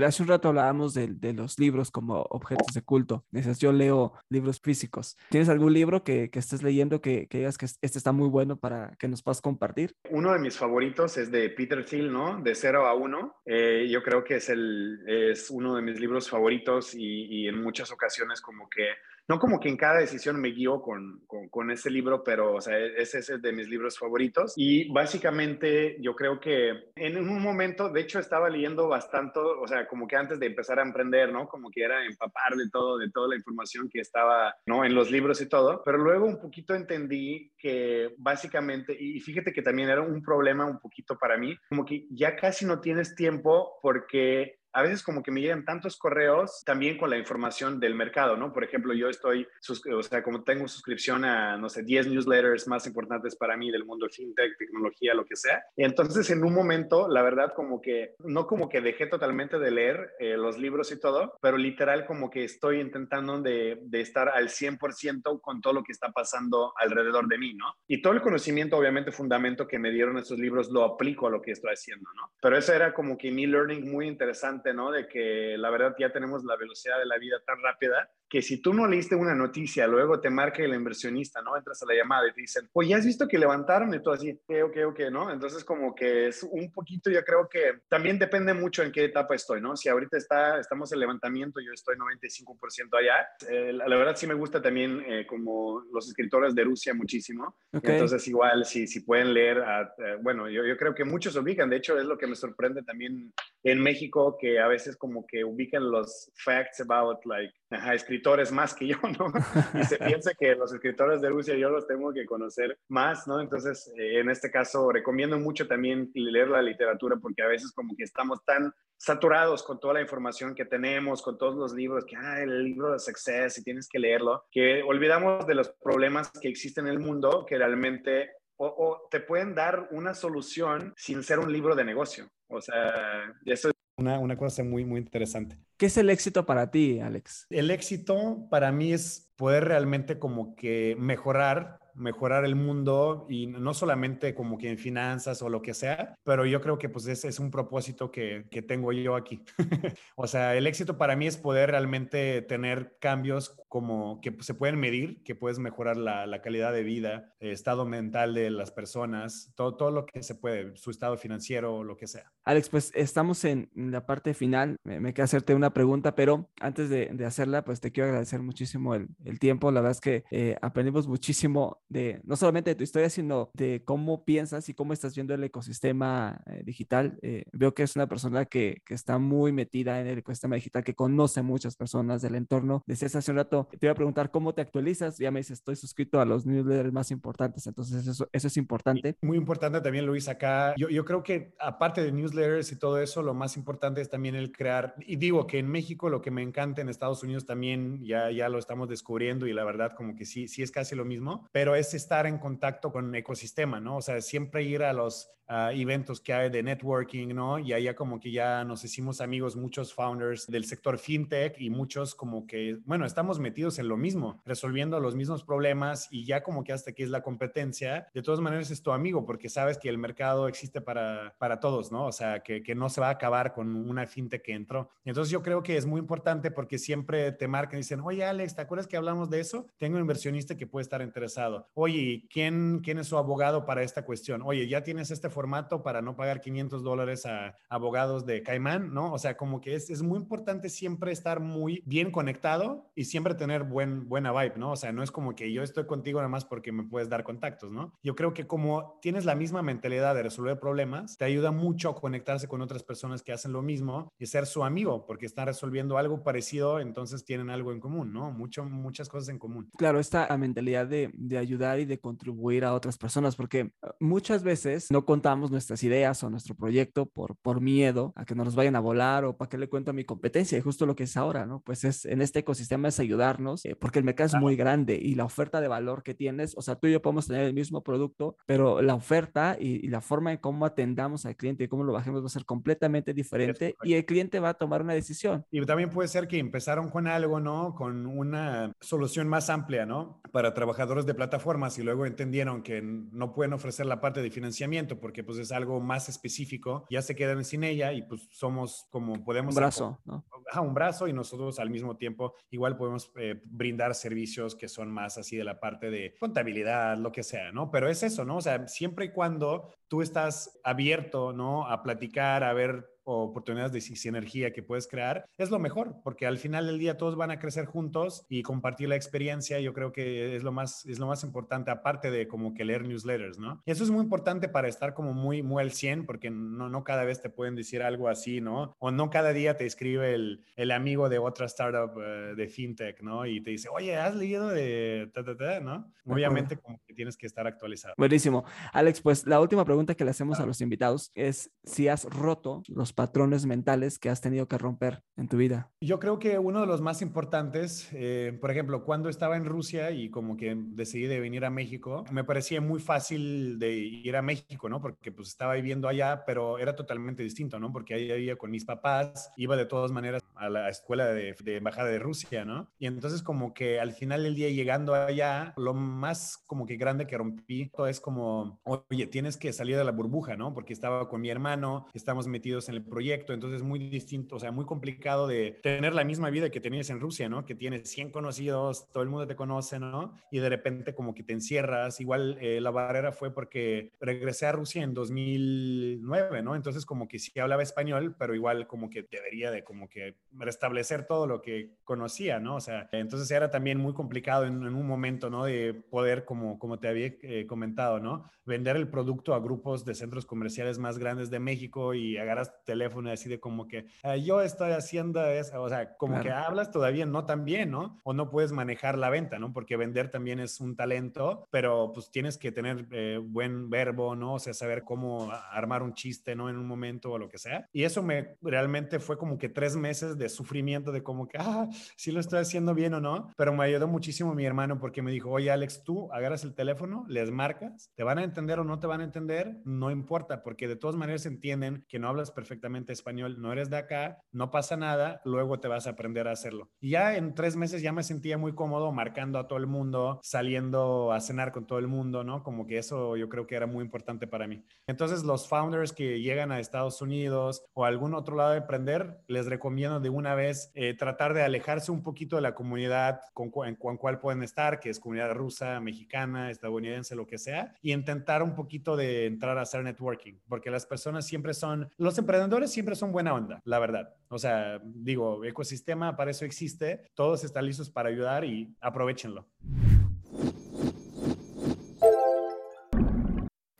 Hace 0.04 0.22
un 0.22 0.28
rato 0.28 0.48
hablaba 0.48 0.72
de, 0.72 1.32
los 1.32 1.58
libros 1.58 1.90
como 1.90 2.22
objetos 2.30 2.74
de 2.74 2.82
culto. 2.82 3.24
Dices, 3.30 3.58
yo 3.58 3.72
leo 3.72 4.12
libros 4.28 4.60
físicos. 4.60 5.16
¿Tienes 5.30 5.48
algún 5.48 5.72
libro 5.72 6.02
que, 6.02 6.30
que 6.30 6.38
estés 6.38 6.62
leyendo 6.62 7.00
que, 7.00 7.26
que, 7.28 7.38
digas 7.38 7.58
que 7.58 7.66
este 7.66 7.98
está 7.98 8.12
muy 8.12 8.28
bueno 8.28 8.56
para 8.56 8.94
que 8.98 9.08
nos 9.08 9.22
puedas 9.22 9.40
compartir? 9.40 9.94
Uno 10.10 10.32
de 10.32 10.38
mis 10.38 10.56
favoritos 10.56 11.16
es 11.18 11.30
de 11.30 11.50
Peter 11.50 11.84
Thiel, 11.84 12.12
¿no? 12.12 12.31
De 12.40 12.54
0 12.54 12.86
a 12.86 12.94
1. 12.94 13.42
Eh, 13.46 13.88
yo 13.90 14.02
creo 14.02 14.24
que 14.24 14.36
es, 14.36 14.48
el, 14.48 15.02
es 15.06 15.50
uno 15.50 15.74
de 15.76 15.82
mis 15.82 16.00
libros 16.00 16.30
favoritos 16.30 16.94
y, 16.94 17.24
y 17.26 17.48
en 17.48 17.62
muchas 17.62 17.90
ocasiones 17.90 18.40
como 18.40 18.68
que 18.68 18.88
no 19.28 19.38
como 19.38 19.60
que 19.60 19.68
en 19.68 19.76
cada 19.76 20.00
decisión 20.00 20.40
me 20.40 20.48
guío 20.48 20.82
con, 20.82 21.24
con, 21.26 21.70
ese 21.70 21.90
libro, 21.90 22.22
pero 22.24 22.54
o 22.54 22.60
sea, 22.60 22.78
ese 22.78 23.18
es 23.20 23.40
de 23.40 23.52
mis 23.52 23.68
libros 23.68 23.98
favoritos. 23.98 24.54
Y 24.56 24.90
básicamente 24.92 25.96
yo 26.00 26.14
creo 26.14 26.40
que 26.40 26.90
en 26.96 27.16
un 27.16 27.40
momento, 27.40 27.88
de 27.88 28.00
hecho 28.00 28.18
estaba 28.18 28.50
leyendo 28.50 28.88
bastante, 28.88 29.38
o 29.38 29.66
sea, 29.66 29.86
como 29.86 30.06
que 30.06 30.16
antes 30.16 30.38
de 30.40 30.46
empezar 30.46 30.78
a 30.78 30.82
emprender, 30.82 31.32
¿no? 31.32 31.48
Como 31.48 31.70
que 31.70 31.82
era 31.82 32.04
empapar 32.04 32.56
de 32.56 32.68
todo, 32.70 32.98
de 32.98 33.10
toda 33.10 33.28
la 33.28 33.36
información 33.36 33.88
que 33.90 34.00
estaba, 34.00 34.54
¿no? 34.66 34.84
En 34.84 34.94
los 34.94 35.10
libros 35.10 35.40
y 35.40 35.48
todo. 35.48 35.82
Pero 35.84 35.98
luego 35.98 36.26
un 36.26 36.40
poquito 36.40 36.74
entendí 36.74 37.52
que 37.56 38.14
básicamente, 38.18 38.96
y 38.98 39.20
fíjate 39.20 39.52
que 39.52 39.62
también 39.62 39.88
era 39.88 40.02
un 40.02 40.22
problema 40.22 40.66
un 40.66 40.80
poquito 40.80 41.16
para 41.16 41.38
mí, 41.38 41.56
como 41.68 41.84
que 41.84 42.06
ya 42.10 42.36
casi 42.36 42.66
no 42.66 42.80
tienes 42.80 43.14
tiempo 43.14 43.78
porque 43.80 44.61
a 44.72 44.82
veces 44.82 45.02
como 45.02 45.22
que 45.22 45.30
me 45.30 45.40
llegan 45.40 45.64
tantos 45.64 45.96
correos 45.96 46.62
también 46.64 46.96
con 46.96 47.10
la 47.10 47.18
información 47.18 47.78
del 47.80 47.94
mercado, 47.94 48.36
¿no? 48.36 48.52
Por 48.52 48.64
ejemplo, 48.64 48.94
yo 48.94 49.08
estoy, 49.08 49.46
o 49.92 50.02
sea, 50.02 50.22
como 50.22 50.44
tengo 50.44 50.66
suscripción 50.68 51.24
a, 51.24 51.56
no 51.56 51.68
sé, 51.68 51.82
10 51.82 52.08
newsletters 52.08 52.66
más 52.68 52.86
importantes 52.86 53.36
para 53.36 53.56
mí 53.56 53.70
del 53.70 53.84
mundo 53.84 54.08
fintech, 54.08 54.56
tecnología, 54.58 55.14
lo 55.14 55.24
que 55.24 55.36
sea. 55.36 55.62
Entonces, 55.76 56.30
en 56.30 56.44
un 56.44 56.54
momento, 56.54 57.08
la 57.08 57.22
verdad, 57.22 57.52
como 57.54 57.80
que, 57.80 58.14
no 58.20 58.46
como 58.46 58.68
que 58.68 58.80
dejé 58.80 59.06
totalmente 59.06 59.58
de 59.58 59.70
leer 59.70 60.10
eh, 60.18 60.36
los 60.36 60.58
libros 60.58 60.90
y 60.92 61.00
todo, 61.00 61.34
pero 61.40 61.56
literal 61.56 62.06
como 62.06 62.30
que 62.30 62.44
estoy 62.44 62.80
intentando 62.80 63.40
de, 63.40 63.78
de 63.82 64.00
estar 64.00 64.28
al 64.28 64.48
100% 64.48 65.40
con 65.40 65.60
todo 65.60 65.72
lo 65.72 65.82
que 65.82 65.92
está 65.92 66.12
pasando 66.12 66.72
alrededor 66.76 67.28
de 67.28 67.38
mí, 67.38 67.54
¿no? 67.54 67.66
Y 67.86 68.02
todo 68.02 68.12
el 68.12 68.22
conocimiento, 68.22 68.76
obviamente, 68.76 69.12
fundamento 69.12 69.66
que 69.66 69.78
me 69.78 69.90
dieron 69.90 70.18
esos 70.18 70.38
libros, 70.38 70.70
lo 70.70 70.84
aplico 70.84 71.26
a 71.26 71.30
lo 71.30 71.42
que 71.42 71.52
estoy 71.52 71.72
haciendo, 71.72 72.08
¿no? 72.16 72.32
Pero 72.40 72.56
eso 72.56 72.72
era 72.72 72.94
como 72.94 73.16
que 73.16 73.30
mi 73.30 73.46
learning 73.46 73.90
muy 73.90 74.06
interesante 74.06 74.61
¿no? 74.72 74.90
De 74.90 75.08
que 75.08 75.56
la 75.58 75.70
verdad 75.70 75.94
ya 75.98 76.12
tenemos 76.12 76.44
la 76.44 76.56
velocidad 76.56 76.98
de 76.98 77.06
la 77.06 77.18
vida 77.18 77.40
tan 77.44 77.60
rápida 77.62 78.08
que 78.32 78.40
si 78.40 78.62
tú 78.62 78.72
no 78.72 78.86
leíste 78.86 79.14
una 79.14 79.34
noticia, 79.34 79.86
luego 79.86 80.18
te 80.18 80.30
marca 80.30 80.62
el 80.62 80.72
inversionista, 80.72 81.42
¿no? 81.42 81.54
Entras 81.54 81.82
a 81.82 81.86
la 81.86 81.94
llamada 81.94 82.26
y 82.26 82.32
te 82.32 82.40
dicen, 82.40 82.66
ya 82.88 82.96
has 82.96 83.04
visto 83.04 83.28
que 83.28 83.38
levantaron 83.38 83.92
y 83.92 84.02
tú 84.02 84.10
así, 84.10 84.30
ok, 84.30 84.54
ok, 84.68 84.76
ok, 84.86 85.00
¿no? 85.10 85.30
Entonces 85.30 85.62
como 85.62 85.94
que 85.94 86.28
es 86.28 86.42
un 86.42 86.72
poquito, 86.72 87.10
yo 87.10 87.22
creo 87.24 87.46
que 87.46 87.80
también 87.90 88.18
depende 88.18 88.54
mucho 88.54 88.82
en 88.82 88.90
qué 88.90 89.04
etapa 89.04 89.34
estoy, 89.34 89.60
¿no? 89.60 89.76
Si 89.76 89.90
ahorita 89.90 90.16
está, 90.16 90.58
estamos 90.58 90.90
en 90.94 91.00
levantamiento, 91.00 91.60
yo 91.60 91.72
estoy 91.74 91.96
95% 91.96 92.98
allá. 92.98 93.28
Eh, 93.50 93.74
la, 93.74 93.96
verdad 93.98 94.16
sí 94.16 94.26
me 94.26 94.32
gusta 94.32 94.62
también 94.62 95.04
eh, 95.06 95.26
como 95.26 95.82
los 95.92 96.08
escritores 96.08 96.54
de 96.54 96.64
Rusia 96.64 96.94
muchísimo. 96.94 97.54
Entonces 97.70 98.26
igual 98.28 98.64
si, 98.64 98.86
si 98.86 99.00
pueden 99.00 99.34
leer, 99.34 99.58
eh, 99.58 100.16
bueno, 100.22 100.48
yo, 100.48 100.64
yo 100.64 100.78
creo 100.78 100.94
que 100.94 101.04
muchos 101.04 101.36
ubican, 101.36 101.68
de 101.68 101.76
hecho 101.76 101.98
es 101.98 102.06
lo 102.06 102.16
que 102.16 102.26
me 102.26 102.36
sorprende 102.36 102.82
también 102.82 103.30
en 103.62 103.80
México, 103.80 104.38
que 104.40 104.51
a 104.58 104.68
veces 104.68 104.96
como 104.96 105.26
que 105.26 105.44
ubican 105.44 105.90
los 105.90 106.30
facts 106.36 106.80
about 106.80 107.24
like 107.24 107.52
escritores 107.92 108.52
más 108.52 108.74
que 108.74 108.88
yo, 108.88 108.96
¿no? 109.18 109.32
Y 109.80 109.84
se 109.84 109.96
piensa 109.98 110.32
que 110.38 110.54
los 110.54 110.72
escritores 110.72 111.20
de 111.20 111.28
Rusia 111.28 111.54
yo 111.56 111.70
los 111.70 111.86
tengo 111.86 112.12
que 112.12 112.26
conocer 112.26 112.78
más, 112.88 113.26
¿no? 113.26 113.40
Entonces, 113.40 113.92
eh, 113.96 114.20
en 114.20 114.30
este 114.30 114.50
caso, 114.50 114.90
recomiendo 114.92 115.38
mucho 115.38 115.66
también 115.66 116.10
leer 116.14 116.48
la 116.48 116.62
literatura 116.62 117.16
porque 117.16 117.42
a 117.42 117.48
veces 117.48 117.72
como 117.72 117.94
que 117.96 118.04
estamos 118.04 118.44
tan 118.44 118.72
saturados 118.96 119.64
con 119.64 119.80
toda 119.80 119.94
la 119.94 120.00
información 120.00 120.54
que 120.54 120.64
tenemos, 120.64 121.22
con 121.22 121.36
todos 121.36 121.56
los 121.56 121.72
libros, 121.72 122.04
que, 122.04 122.16
ah, 122.16 122.40
el 122.40 122.64
libro 122.64 122.92
de 122.92 123.00
Success 123.00 123.58
y 123.58 123.64
tienes 123.64 123.88
que 123.88 123.98
leerlo, 123.98 124.44
que 124.50 124.82
olvidamos 124.82 125.46
de 125.46 125.56
los 125.56 125.70
problemas 125.82 126.30
que 126.40 126.48
existen 126.48 126.86
en 126.86 126.92
el 126.92 126.98
mundo 127.00 127.44
que 127.48 127.58
realmente 127.58 128.30
o, 128.62 129.08
te 129.10 129.20
pueden 129.20 129.54
dar 129.54 129.88
una 129.90 130.14
solución 130.14 130.94
sin 130.96 131.22
ser 131.22 131.38
un 131.38 131.52
libro 131.52 131.74
de 131.74 131.84
negocio. 131.84 132.30
O 132.48 132.60
sea, 132.60 133.34
eso 133.44 133.68
es 133.68 133.74
una, 133.96 134.18
una 134.18 134.36
cosa 134.36 134.62
muy, 134.62 134.84
muy 134.84 135.00
interesante. 135.00 135.58
¿Qué 135.76 135.86
es 135.86 135.96
el 135.96 136.10
éxito 136.10 136.46
para 136.46 136.70
ti, 136.70 137.00
Alex? 137.00 137.46
El 137.50 137.70
éxito 137.70 138.46
para 138.50 138.70
mí 138.72 138.92
es 138.92 139.32
poder 139.36 139.64
realmente 139.64 140.18
como 140.18 140.54
que 140.54 140.94
mejorar 140.98 141.78
mejorar 141.94 142.44
el 142.44 142.54
mundo 142.54 143.26
y 143.28 143.46
no 143.46 143.74
solamente 143.74 144.34
como 144.34 144.58
que 144.58 144.70
en 144.70 144.78
finanzas 144.78 145.42
o 145.42 145.48
lo 145.48 145.62
que 145.62 145.74
sea, 145.74 146.14
pero 146.24 146.46
yo 146.46 146.60
creo 146.60 146.78
que 146.78 146.88
pues 146.88 147.06
ese 147.06 147.28
es 147.28 147.38
un 147.38 147.50
propósito 147.50 148.10
que, 148.10 148.46
que 148.50 148.62
tengo 148.62 148.92
yo 148.92 149.16
aquí. 149.16 149.42
o 150.16 150.26
sea, 150.26 150.56
el 150.56 150.66
éxito 150.66 150.98
para 150.98 151.16
mí 151.16 151.26
es 151.26 151.36
poder 151.36 151.70
realmente 151.70 152.42
tener 152.42 152.96
cambios 153.00 153.56
como 153.68 154.20
que 154.20 154.36
se 154.40 154.54
pueden 154.54 154.78
medir, 154.78 155.22
que 155.22 155.34
puedes 155.34 155.58
mejorar 155.58 155.96
la, 155.96 156.26
la 156.26 156.42
calidad 156.42 156.72
de 156.72 156.82
vida, 156.82 157.34
el 157.40 157.50
estado 157.50 157.84
mental 157.84 158.34
de 158.34 158.50
las 158.50 158.70
personas, 158.70 159.52
todo, 159.54 159.76
todo 159.76 159.90
lo 159.90 160.06
que 160.06 160.22
se 160.22 160.34
puede, 160.34 160.76
su 160.76 160.90
estado 160.90 161.16
financiero, 161.16 161.82
lo 161.84 161.96
que 161.96 162.06
sea. 162.06 162.30
Alex, 162.44 162.68
pues 162.68 162.92
estamos 162.94 163.44
en 163.44 163.70
la 163.74 164.04
parte 164.04 164.34
final, 164.34 164.76
me, 164.84 165.00
me 165.00 165.14
queda 165.14 165.24
hacerte 165.24 165.54
una 165.54 165.72
pregunta, 165.72 166.14
pero 166.14 166.50
antes 166.60 166.90
de, 166.90 167.06
de, 167.12 167.24
hacerla, 167.24 167.64
pues 167.64 167.80
te 167.80 167.92
quiero 167.92 168.08
agradecer 168.08 168.42
muchísimo 168.42 168.94
el, 168.94 169.08
el 169.24 169.38
tiempo, 169.38 169.70
la 169.70 169.80
verdad 169.80 169.92
es 169.92 170.00
que 170.00 170.24
eh, 170.30 170.56
aprendimos 170.60 171.06
muchísimo 171.06 171.82
de 171.92 172.20
no 172.24 172.36
solamente 172.36 172.70
de 172.70 172.74
tu 172.74 172.84
historia, 172.84 173.10
sino 173.10 173.50
de 173.54 173.82
cómo 173.84 174.24
piensas 174.24 174.68
y 174.68 174.74
cómo 174.74 174.92
estás 174.92 175.14
viendo 175.14 175.34
el 175.34 175.44
ecosistema 175.44 176.40
eh, 176.46 176.62
digital. 176.64 177.18
Eh, 177.22 177.44
veo 177.52 177.74
que 177.74 177.82
es 177.82 177.94
una 177.96 178.08
persona 178.08 178.44
que, 178.46 178.82
que, 178.84 178.94
está 178.94 179.18
muy 179.18 179.52
metida 179.52 180.00
en 180.00 180.06
el 180.06 180.18
ecosistema 180.18 180.56
digital, 180.56 180.84
que 180.84 180.94
conoce 180.94 181.42
muchas 181.42 181.76
personas 181.76 182.22
del 182.22 182.34
entorno. 182.34 182.82
Desde 182.86 183.06
hace 183.06 183.30
un 183.30 183.36
rato 183.36 183.68
te 183.78 183.86
iba 183.86 183.92
a 183.92 183.96
preguntar 183.96 184.30
cómo 184.30 184.54
te 184.54 184.62
actualizas. 184.62 185.18
Ya 185.18 185.30
me 185.30 185.40
dices, 185.40 185.58
estoy 185.58 185.76
suscrito 185.76 186.20
a 186.20 186.24
los 186.24 186.46
newsletters 186.46 186.92
más 186.92 187.10
importantes, 187.10 187.66
entonces 187.66 188.06
eso, 188.06 188.28
eso 188.32 188.46
es 188.46 188.56
importante. 188.56 189.16
Muy 189.22 189.36
importante 189.36 189.80
también, 189.80 190.06
Luis, 190.06 190.28
acá. 190.28 190.74
Yo, 190.76 190.88
yo 190.88 191.04
creo 191.04 191.22
que 191.22 191.54
aparte 191.58 192.02
de 192.02 192.12
newsletters 192.12 192.72
y 192.72 192.78
todo 192.78 193.00
eso, 193.00 193.22
lo 193.22 193.34
más 193.34 193.56
importante 193.56 194.00
es 194.00 194.08
también 194.08 194.34
el 194.34 194.52
crear, 194.52 194.94
y 195.00 195.16
digo 195.16 195.46
que 195.46 195.58
en 195.58 195.68
México 195.68 196.08
lo 196.08 196.22
que 196.22 196.30
me 196.30 196.42
encanta 196.42 196.80
en 196.80 196.88
Estados 196.88 197.22
Unidos 197.22 197.46
también 197.46 198.02
ya, 198.04 198.30
ya 198.30 198.48
lo 198.48 198.58
estamos 198.58 198.88
descubriendo 198.88 199.46
y 199.46 199.52
la 199.52 199.64
verdad 199.64 199.92
como 199.92 200.14
que 200.14 200.24
sí, 200.24 200.48
sí 200.48 200.62
es 200.62 200.70
casi 200.70 200.94
lo 200.94 201.04
mismo, 201.04 201.48
pero 201.52 201.74
es 201.74 201.81
estar 201.94 202.26
en 202.26 202.38
contacto 202.38 202.92
con 202.92 203.08
el 203.08 203.14
ecosistema, 203.14 203.80
¿no? 203.80 203.96
O 203.98 204.02
sea, 204.02 204.20
siempre 204.20 204.62
ir 204.62 204.82
a 204.82 204.92
los 204.92 205.30
eventos 205.72 206.20
que 206.20 206.32
hay 206.32 206.50
de 206.50 206.62
networking, 206.62 207.28
¿no? 207.28 207.58
Y 207.58 207.72
allá 207.72 207.94
como 207.94 208.18
que 208.20 208.30
ya 208.30 208.64
nos 208.64 208.84
hicimos 208.84 209.20
amigos 209.20 209.54
muchos 209.54 209.92
founders 209.92 210.46
del 210.46 210.64
sector 210.64 210.98
fintech 210.98 211.60
y 211.60 211.68
muchos 211.68 212.14
como 212.14 212.46
que, 212.46 212.78
bueno, 212.84 213.04
estamos 213.04 213.38
metidos 213.38 213.78
en 213.78 213.88
lo 213.88 213.96
mismo, 213.96 214.40
resolviendo 214.46 214.98
los 215.00 215.14
mismos 215.14 215.44
problemas 215.44 216.08
y 216.10 216.24
ya 216.24 216.42
como 216.42 216.64
que 216.64 216.72
hasta 216.72 216.92
que 216.92 217.02
es 217.02 217.10
la 217.10 217.22
competencia, 217.22 218.08
de 218.14 218.22
todas 218.22 218.40
maneras 218.40 218.70
es 218.70 218.82
tu 218.82 218.92
amigo 218.92 219.26
porque 219.26 219.48
sabes 219.48 219.76
que 219.78 219.88
el 219.88 219.98
mercado 219.98 220.48
existe 220.48 220.80
para, 220.80 221.34
para 221.38 221.60
todos, 221.60 221.92
¿no? 221.92 222.06
O 222.06 222.12
sea, 222.12 222.40
que, 222.40 222.62
que 222.62 222.74
no 222.74 222.88
se 222.88 223.00
va 223.00 223.08
a 223.08 223.12
acabar 223.12 223.52
con 223.52 223.76
una 223.76 224.06
fintech 224.06 224.42
que 224.42 224.52
entró. 224.52 224.90
Entonces 225.04 225.30
yo 225.30 225.42
creo 225.42 225.62
que 225.62 225.76
es 225.76 225.84
muy 225.84 226.00
importante 226.00 226.50
porque 226.50 226.78
siempre 226.78 227.30
te 227.32 227.46
marcan 227.46 227.78
y 227.78 227.82
dicen, 227.82 228.00
oye 228.00 228.24
Alex, 228.24 228.54
¿te 228.54 228.62
acuerdas 228.62 228.86
que 228.86 228.96
hablamos 228.96 229.28
de 229.28 229.40
eso? 229.40 229.66
Tengo 229.76 229.96
un 229.96 230.02
inversionista 230.02 230.56
que 230.56 230.66
puede 230.66 230.82
estar 230.82 231.02
interesado. 231.02 231.61
Oye, 231.74 232.26
¿quién, 232.30 232.82
es 232.84 233.06
su 233.06 233.16
abogado 233.16 233.64
para 233.64 233.82
esta 233.82 234.04
cuestión? 234.04 234.42
Oye, 234.44 234.68
ya 234.68 234.82
tienes 234.82 235.10
este 235.10 235.30
formato 235.30 235.82
para 235.82 236.02
no 236.02 236.16
pagar 236.16 236.40
500 236.40 236.82
dólares 236.82 237.26
a 237.26 237.56
abogados 237.68 238.26
de 238.26 238.42
Caimán, 238.42 238.92
¿no? 238.92 239.12
O 239.12 239.18
sea, 239.18 239.36
como 239.36 239.60
que 239.60 239.74
es, 239.74 240.02
muy 240.02 240.18
importante 240.18 240.68
siempre 240.68 241.12
estar 241.12 241.40
muy 241.40 241.82
bien 241.86 242.10
conectado 242.10 242.90
y 242.94 243.04
siempre 243.04 243.34
tener 243.34 243.64
buen, 243.64 244.08
buena 244.08 244.32
vibe, 244.32 244.54
¿no? 244.56 244.72
O 244.72 244.76
sea, 244.76 244.92
no 244.92 245.02
es 245.02 245.10
como 245.10 245.34
que 245.34 245.52
yo 245.52 245.62
estoy 245.62 245.86
contigo 245.86 246.18
nada 246.18 246.28
más 246.28 246.44
porque 246.44 246.72
me 246.72 246.84
puedes 246.84 247.08
dar 247.08 247.24
contactos, 247.24 247.70
¿no? 247.70 247.92
Yo 248.02 248.14
creo 248.14 248.34
que 248.34 248.46
como 248.46 248.98
tienes 249.00 249.24
la 249.24 249.34
misma 249.34 249.62
mentalidad 249.62 250.14
de 250.14 250.22
resolver 250.22 250.58
problemas, 250.58 251.16
te 251.16 251.24
ayuda 251.24 251.52
mucho 251.52 251.90
a 251.90 251.94
conectarse 251.94 252.48
con 252.48 252.62
otras 252.62 252.82
personas 252.82 253.22
que 253.22 253.32
hacen 253.32 253.52
lo 253.52 253.62
mismo 253.62 254.12
y 254.18 254.26
ser 254.26 254.46
su 254.46 254.64
amigo, 254.64 255.06
porque 255.06 255.26
están 255.26 255.46
resolviendo 255.46 255.98
algo 255.98 256.22
parecido, 256.22 256.80
entonces 256.80 257.24
tienen 257.24 257.50
algo 257.50 257.72
en 257.72 257.80
común, 257.80 258.12
¿no? 258.12 258.30
Muchas 258.30 259.08
cosas 259.08 259.28
en 259.28 259.38
común. 259.38 259.70
Claro, 259.76 259.98
esta 260.00 260.36
mentalidad 260.36 260.86
de, 260.86 261.10
de 261.14 261.38
ayudar 261.52 261.80
y 261.80 261.84
de 261.84 261.98
contribuir 261.98 262.64
a 262.64 262.74
otras 262.74 262.98
personas, 262.98 263.36
porque 263.36 263.72
muchas 264.00 264.42
veces 264.42 264.90
no 264.90 265.04
contamos 265.04 265.50
nuestras 265.50 265.82
ideas 265.82 266.22
o 266.22 266.30
nuestro 266.30 266.54
proyecto 266.54 267.06
por, 267.06 267.36
por 267.36 267.60
miedo 267.60 268.12
a 268.16 268.24
que 268.24 268.34
nos 268.34 268.54
vayan 268.54 268.76
a 268.76 268.80
volar 268.80 269.24
o 269.24 269.36
para 269.36 269.48
qué 269.48 269.58
le 269.58 269.68
cuento 269.68 269.90
a 269.90 269.94
mi 269.94 270.04
competencia. 270.04 270.58
Y 270.58 270.60
justo 270.60 270.86
lo 270.86 270.96
que 270.96 271.04
es 271.04 271.16
ahora, 271.16 271.46
¿no? 271.46 271.60
Pues 271.60 271.84
es 271.84 272.04
en 272.04 272.22
este 272.22 272.40
ecosistema 272.40 272.88
es 272.88 273.00
ayudarnos, 273.00 273.64
eh, 273.64 273.76
porque 273.76 273.98
el 273.98 274.04
mercado 274.04 274.28
es 274.28 274.34
muy 274.34 274.56
grande 274.56 274.98
y 275.00 275.14
la 275.14 275.24
oferta 275.24 275.60
de 275.60 275.68
valor 275.68 276.02
que 276.02 276.14
tienes, 276.14 276.56
o 276.56 276.62
sea, 276.62 276.76
tú 276.76 276.86
y 276.86 276.92
yo 276.92 277.02
podemos 277.02 277.26
tener 277.26 277.44
el 277.44 277.54
mismo 277.54 277.82
producto, 277.82 278.36
pero 278.46 278.82
la 278.82 278.94
oferta 278.94 279.56
y, 279.58 279.84
y 279.84 279.88
la 279.88 280.00
forma 280.00 280.32
en 280.32 280.38
cómo 280.38 280.64
atendamos 280.64 281.26
al 281.26 281.36
cliente 281.36 281.64
y 281.64 281.68
cómo 281.68 281.84
lo 281.84 281.92
bajemos 281.92 282.22
va 282.22 282.26
a 282.26 282.30
ser 282.30 282.44
completamente 282.44 283.14
diferente 283.14 283.76
y 283.82 283.94
el 283.94 284.04
cliente 284.04 284.40
va 284.40 284.50
a 284.50 284.54
tomar 284.54 284.82
una 284.82 284.94
decisión. 284.94 285.44
Y 285.50 285.64
también 285.64 285.90
puede 285.90 286.08
ser 286.08 286.28
que 286.28 286.38
empezaron 286.38 286.90
con 286.90 287.06
algo, 287.06 287.40
¿no? 287.40 287.74
Con 287.74 288.06
una 288.06 288.72
solución 288.80 289.28
más 289.28 289.50
amplia, 289.50 289.86
¿no? 289.86 290.20
Para 290.32 290.54
trabajadores 290.54 291.06
de 291.06 291.14
plataformas 291.42 291.78
y 291.78 291.82
luego 291.82 292.06
entendieron 292.06 292.62
que 292.62 292.80
no 292.82 293.32
pueden 293.32 293.52
ofrecer 293.52 293.86
la 293.86 294.00
parte 294.00 294.22
de 294.22 294.30
financiamiento 294.30 294.98
porque 294.98 295.24
pues 295.24 295.38
es 295.38 295.50
algo 295.50 295.80
más 295.80 296.08
específico, 296.08 296.86
ya 296.88 297.02
se 297.02 297.16
quedan 297.16 297.44
sin 297.44 297.64
ella 297.64 297.92
y 297.92 298.02
pues 298.02 298.28
somos 298.30 298.86
como 298.90 299.24
podemos... 299.24 299.54
Un 299.54 299.60
brazo, 299.60 300.00
¿no? 300.04 300.24
un 300.60 300.74
brazo 300.74 301.08
y 301.08 301.12
nosotros 301.12 301.58
al 301.58 301.70
mismo 301.70 301.96
tiempo 301.96 302.34
igual 302.50 302.76
podemos 302.76 303.10
eh, 303.16 303.40
brindar 303.44 303.94
servicios 303.94 304.54
que 304.54 304.68
son 304.68 304.90
más 304.90 305.16
así 305.16 305.36
de 305.36 305.44
la 305.44 305.58
parte 305.58 305.90
de 305.90 306.14
contabilidad, 306.20 306.98
lo 306.98 307.10
que 307.10 307.22
sea, 307.22 307.52
¿no? 307.52 307.70
Pero 307.70 307.88
es 307.88 308.02
eso, 308.02 308.24
¿no? 308.24 308.36
O 308.36 308.40
sea, 308.40 308.68
siempre 308.68 309.06
y 309.06 309.12
cuando 309.12 309.74
tú 309.88 310.02
estás 310.02 310.60
abierto, 310.62 311.32
¿no? 311.32 311.66
A 311.66 311.82
platicar, 311.82 312.44
a 312.44 312.52
ver 312.52 312.91
oportunidades 313.04 313.72
de 313.72 313.80
sinergia 313.80 314.52
que 314.52 314.62
puedes 314.62 314.86
crear, 314.86 315.26
es 315.38 315.50
lo 315.50 315.58
mejor, 315.58 315.96
porque 316.02 316.26
al 316.26 316.38
final 316.38 316.66
del 316.66 316.78
día 316.78 316.96
todos 316.96 317.16
van 317.16 317.30
a 317.30 317.38
crecer 317.38 317.64
juntos 317.64 318.26
y 318.28 318.42
compartir 318.42 318.88
la 318.88 318.96
experiencia, 318.96 319.60
yo 319.60 319.72
creo 319.72 319.92
que 319.92 320.36
es 320.36 320.42
lo 320.42 320.52
más, 320.52 320.84
es 320.86 320.98
lo 320.98 321.06
más 321.06 321.24
importante, 321.24 321.70
aparte 321.70 322.10
de 322.10 322.28
como 322.28 322.54
que 322.54 322.64
leer 322.64 322.86
newsletters, 322.86 323.38
¿no? 323.38 323.62
Y 323.64 323.70
eso 323.70 323.84
es 323.84 323.90
muy 323.90 324.02
importante 324.02 324.48
para 324.48 324.68
estar 324.68 324.94
como 324.94 325.12
muy, 325.12 325.42
muy 325.42 325.62
al 325.62 325.72
100, 325.72 326.06
porque 326.06 326.30
no, 326.30 326.68
no 326.68 326.84
cada 326.84 327.04
vez 327.04 327.20
te 327.20 327.30
pueden 327.30 327.54
decir 327.54 327.82
algo 327.82 328.08
así, 328.08 328.40
¿no? 328.40 328.74
O 328.78 328.90
no 328.90 329.10
cada 329.10 329.32
día 329.32 329.56
te 329.56 329.66
escribe 329.66 330.14
el, 330.14 330.44
el 330.56 330.70
amigo 330.70 331.08
de 331.08 331.18
otra 331.18 331.46
startup 331.46 331.96
uh, 331.96 332.34
de 332.34 332.48
fintech, 332.48 333.02
¿no? 333.02 333.26
Y 333.26 333.40
te 333.42 333.50
dice, 333.50 333.68
oye, 333.68 333.96
¿has 333.96 334.14
leído 334.14 334.48
de 334.48 335.10
ta, 335.14 335.24
ta, 335.24 335.36
ta, 335.36 335.60
¿no? 335.60 335.92
Obviamente 336.06 336.56
como 336.56 336.80
que 336.86 336.94
tienes 336.94 337.16
que 337.16 337.26
estar 337.26 337.46
actualizado. 337.46 337.94
Buenísimo. 337.96 338.44
Alex, 338.72 339.00
pues 339.00 339.26
la 339.26 339.40
última 339.40 339.64
pregunta 339.64 339.94
que 339.94 340.04
le 340.04 340.10
hacemos 340.10 340.40
a 340.40 340.46
los 340.46 340.60
invitados 340.60 341.10
es 341.14 341.50
si 341.64 341.88
has 341.88 342.04
roto 342.04 342.62
los 342.68 342.91
patrones 342.92 343.46
mentales 343.46 343.98
que 343.98 344.08
has 344.08 344.20
tenido 344.20 344.48
que 344.48 344.58
romper 344.58 345.02
en 345.16 345.28
tu 345.28 345.36
vida? 345.36 345.70
Yo 345.80 345.98
creo 345.98 346.18
que 346.18 346.38
uno 346.38 346.60
de 346.60 346.66
los 346.66 346.80
más 346.80 347.02
importantes, 347.02 347.88
eh, 347.92 348.36
por 348.40 348.50
ejemplo, 348.50 348.84
cuando 348.84 349.08
estaba 349.08 349.36
en 349.36 349.44
Rusia 349.44 349.90
y 349.90 350.10
como 350.10 350.36
que 350.36 350.54
decidí 350.56 351.06
de 351.06 351.20
venir 351.20 351.44
a 351.44 351.50
México, 351.50 352.04
me 352.10 352.24
parecía 352.24 352.60
muy 352.60 352.80
fácil 352.80 353.58
de 353.58 353.72
ir 353.72 354.16
a 354.16 354.22
México, 354.22 354.68
¿no? 354.68 354.80
Porque 354.80 355.12
pues 355.12 355.28
estaba 355.28 355.54
viviendo 355.54 355.88
allá, 355.88 356.24
pero 356.26 356.58
era 356.58 356.76
totalmente 356.76 357.22
distinto, 357.22 357.58
¿no? 357.58 357.72
Porque 357.72 357.94
ahí 357.94 358.12
vivía 358.12 358.36
con 358.36 358.50
mis 358.50 358.64
papás, 358.64 359.30
iba 359.36 359.56
de 359.56 359.66
todas 359.66 359.92
maneras 359.92 360.22
a 360.34 360.48
la 360.48 360.68
escuela 360.68 361.06
de, 361.06 361.34
de 361.42 361.56
embajada 361.56 361.88
de 361.88 361.98
Rusia, 361.98 362.44
¿no? 362.44 362.70
Y 362.78 362.86
entonces 362.86 363.22
como 363.22 363.54
que 363.54 363.80
al 363.80 363.92
final 363.92 364.22
del 364.22 364.34
día 364.34 364.48
llegando 364.50 364.94
allá, 364.94 365.54
lo 365.56 365.74
más 365.74 366.42
como 366.46 366.66
que 366.66 366.76
grande 366.76 367.06
que 367.06 367.18
rompí 367.18 367.70
es 367.88 368.00
como, 368.00 368.60
oye, 368.64 369.06
tienes 369.06 369.36
que 369.36 369.52
salir 369.52 369.76
de 369.76 369.84
la 369.84 369.92
burbuja, 369.92 370.36
¿no? 370.36 370.54
Porque 370.54 370.72
estaba 370.72 371.08
con 371.08 371.20
mi 371.20 371.30
hermano, 371.30 371.86
estamos 371.94 372.26
metidos 372.26 372.68
en 372.68 372.76
el 372.76 372.81
proyecto, 372.84 373.32
entonces 373.32 373.60
es 373.60 373.66
muy 373.66 373.78
distinto, 373.78 374.36
o 374.36 374.40
sea, 374.40 374.52
muy 374.52 374.64
complicado 374.64 375.26
de 375.26 375.58
tener 375.62 375.94
la 375.94 376.04
misma 376.04 376.30
vida 376.30 376.50
que 376.50 376.60
tenías 376.60 376.90
en 376.90 377.00
Rusia, 377.00 377.28
¿no? 377.28 377.44
Que 377.44 377.54
tienes 377.54 377.90
100 377.90 378.10
conocidos, 378.10 378.90
todo 378.92 379.02
el 379.02 379.08
mundo 379.08 379.26
te 379.26 379.36
conoce, 379.36 379.78
¿no? 379.78 380.14
Y 380.30 380.38
de 380.38 380.48
repente 380.48 380.94
como 380.94 381.14
que 381.14 381.22
te 381.22 381.32
encierras. 381.32 382.00
Igual 382.00 382.38
eh, 382.40 382.60
la 382.60 382.70
barrera 382.70 383.12
fue 383.12 383.32
porque 383.32 383.92
regresé 384.00 384.46
a 384.46 384.52
Rusia 384.52 384.82
en 384.82 384.94
2009, 384.94 386.42
¿no? 386.42 386.54
Entonces 386.54 386.86
como 386.86 387.08
que 387.08 387.18
sí 387.18 387.38
hablaba 387.38 387.62
español, 387.62 388.14
pero 388.18 388.34
igual 388.34 388.66
como 388.66 388.90
que 388.90 389.06
debería 389.10 389.50
de 389.50 389.64
como 389.64 389.88
que 389.88 390.16
restablecer 390.32 391.06
todo 391.06 391.26
lo 391.26 391.42
que 391.42 391.76
conocía, 391.84 392.40
¿no? 392.40 392.56
O 392.56 392.60
sea, 392.60 392.88
entonces 392.92 393.30
era 393.30 393.50
también 393.50 393.78
muy 393.78 393.94
complicado 393.94 394.44
en, 394.44 394.62
en 394.62 394.74
un 394.74 394.86
momento, 394.86 395.30
¿no? 395.30 395.44
De 395.44 395.74
poder, 395.74 396.24
como, 396.24 396.58
como 396.58 396.78
te 396.78 396.88
había 396.88 397.12
eh, 397.22 397.46
comentado, 397.46 398.00
¿no? 398.00 398.30
Vender 398.44 398.76
el 398.76 398.88
producto 398.88 399.34
a 399.34 399.40
grupos 399.40 399.84
de 399.84 399.94
centros 399.94 400.26
comerciales 400.26 400.78
más 400.78 400.98
grandes 400.98 401.30
de 401.30 401.38
México 401.38 401.94
y 401.94 402.16
agarras 402.16 402.52
teléfono 402.72 403.10
así 403.10 403.28
de 403.28 403.38
como 403.38 403.68
que 403.68 403.86
ah, 404.02 404.16
yo 404.16 404.40
estoy 404.40 404.72
haciendo 404.72 405.22
eso, 405.26 405.60
o 405.62 405.68
sea, 405.68 405.94
como 405.96 406.20
que 406.20 406.30
hablas 406.30 406.70
todavía 406.70 407.04
no 407.04 407.26
tan 407.26 407.44
bien, 407.44 407.70
¿no? 407.70 408.00
O 408.02 408.14
no 408.14 408.30
puedes 408.30 408.52
manejar 408.52 408.96
la 408.96 409.10
venta, 409.10 409.38
¿no? 409.38 409.52
Porque 409.52 409.76
vender 409.76 410.10
también 410.10 410.40
es 410.40 410.58
un 410.60 410.74
talento, 410.74 411.46
pero 411.50 411.92
pues 411.92 412.10
tienes 412.10 412.38
que 412.38 412.50
tener 412.50 412.88
eh, 412.90 413.20
buen 413.22 413.68
verbo, 413.68 414.16
¿no? 414.16 414.34
O 414.34 414.38
sea, 414.38 414.54
saber 414.54 414.84
cómo 414.84 415.30
armar 415.30 415.82
un 415.82 415.92
chiste, 415.92 416.34
¿no? 416.34 416.48
En 416.48 416.56
un 416.56 416.66
momento 416.66 417.12
o 417.12 417.18
lo 417.18 417.28
que 417.28 417.36
sea. 417.36 417.68
Y 417.72 417.84
eso 417.84 418.02
me 418.02 418.36
realmente 418.40 418.98
fue 418.98 419.18
como 419.18 419.36
que 419.36 419.50
tres 419.50 419.76
meses 419.76 420.16
de 420.16 420.30
sufrimiento 420.30 420.92
de 420.92 421.02
como 421.02 421.28
que, 421.28 421.36
ah, 421.38 421.68
si 421.96 422.10
lo 422.10 422.20
estoy 422.20 422.40
haciendo 422.40 422.74
bien 422.74 422.94
o 422.94 423.00
no, 423.00 423.28
pero 423.36 423.52
me 423.52 423.64
ayudó 423.64 423.86
muchísimo 423.86 424.34
mi 424.34 424.46
hermano 424.46 424.78
porque 424.78 425.02
me 425.02 425.10
dijo, 425.10 425.30
oye 425.30 425.50
Alex, 425.50 425.84
tú 425.84 426.10
agarras 426.10 426.42
el 426.44 426.54
teléfono, 426.54 427.04
les 427.08 427.30
marcas, 427.30 427.90
te 427.94 428.02
van 428.02 428.18
a 428.18 428.24
entender 428.24 428.58
o 428.60 428.64
no 428.64 428.78
te 428.78 428.86
van 428.86 429.02
a 429.02 429.04
entender, 429.04 429.60
no 429.64 429.90
importa, 429.90 430.42
porque 430.42 430.68
de 430.68 430.76
todas 430.76 430.96
maneras 430.96 431.26
entienden 431.26 431.84
que 431.88 431.98
no 431.98 432.08
hablas 432.08 432.30
perfectamente 432.30 432.61
español, 432.88 433.40
no 433.40 433.52
eres 433.52 433.70
de 433.70 433.76
acá, 433.76 434.22
no 434.32 434.50
pasa 434.50 434.76
nada, 434.76 435.20
luego 435.24 435.60
te 435.60 435.68
vas 435.68 435.86
a 435.86 435.90
aprender 435.90 436.28
a 436.28 436.32
hacerlo. 436.32 436.70
Y 436.80 436.90
ya 436.90 437.16
en 437.16 437.34
tres 437.34 437.56
meses 437.56 437.82
ya 437.82 437.92
me 437.92 438.02
sentía 438.02 438.38
muy 438.38 438.54
cómodo 438.54 438.92
marcando 438.92 439.38
a 439.38 439.48
todo 439.48 439.58
el 439.58 439.66
mundo, 439.66 440.20
saliendo 440.22 441.12
a 441.12 441.20
cenar 441.20 441.52
con 441.52 441.66
todo 441.66 441.78
el 441.78 441.88
mundo, 441.88 442.24
¿no? 442.24 442.42
Como 442.42 442.66
que 442.66 442.78
eso 442.78 443.16
yo 443.16 443.28
creo 443.28 443.46
que 443.46 443.56
era 443.56 443.66
muy 443.66 443.84
importante 443.84 444.26
para 444.26 444.46
mí. 444.46 444.64
Entonces 444.86 445.24
los 445.24 445.48
founders 445.48 445.92
que 445.92 446.20
llegan 446.20 446.52
a 446.52 446.60
Estados 446.60 447.02
Unidos 447.02 447.64
o 447.74 447.84
a 447.84 447.88
algún 447.88 448.14
otro 448.14 448.36
lado 448.36 448.52
de 448.52 448.58
emprender, 448.58 449.20
les 449.26 449.46
recomiendo 449.46 450.00
de 450.00 450.10
una 450.10 450.34
vez 450.34 450.70
eh, 450.74 450.94
tratar 450.94 451.34
de 451.34 451.42
alejarse 451.42 451.90
un 451.90 452.02
poquito 452.02 452.36
de 452.36 452.42
la 452.42 452.54
comunidad 452.54 453.20
con, 453.34 453.50
con, 453.50 453.74
con 453.76 453.96
cual 453.96 454.20
pueden 454.20 454.42
estar, 454.42 454.80
que 454.80 454.90
es 454.90 455.00
comunidad 455.00 455.32
rusa, 455.34 455.80
mexicana, 455.80 456.50
estadounidense, 456.50 457.14
lo 457.14 457.26
que 457.26 457.38
sea, 457.38 457.74
y 457.82 457.92
intentar 457.92 458.42
un 458.42 458.54
poquito 458.54 458.96
de 458.96 459.26
entrar 459.26 459.58
a 459.58 459.62
hacer 459.62 459.82
networking, 459.82 460.34
porque 460.48 460.70
las 460.70 460.86
personas 460.86 461.26
siempre 461.26 461.54
son, 461.54 461.90
los 461.96 462.18
siempre 462.66 462.94
son 462.94 463.12
buena 463.12 463.34
onda, 463.34 463.60
la 463.64 463.78
verdad. 463.78 464.14
O 464.28 464.38
sea, 464.38 464.80
digo, 464.84 465.44
ecosistema 465.44 466.16
para 466.16 466.30
eso 466.30 466.44
existe, 466.44 467.10
todos 467.14 467.44
están 467.44 467.66
listos 467.66 467.90
para 467.90 468.08
ayudar 468.08 468.44
y 468.44 468.74
aprovechenlo. 468.80 469.46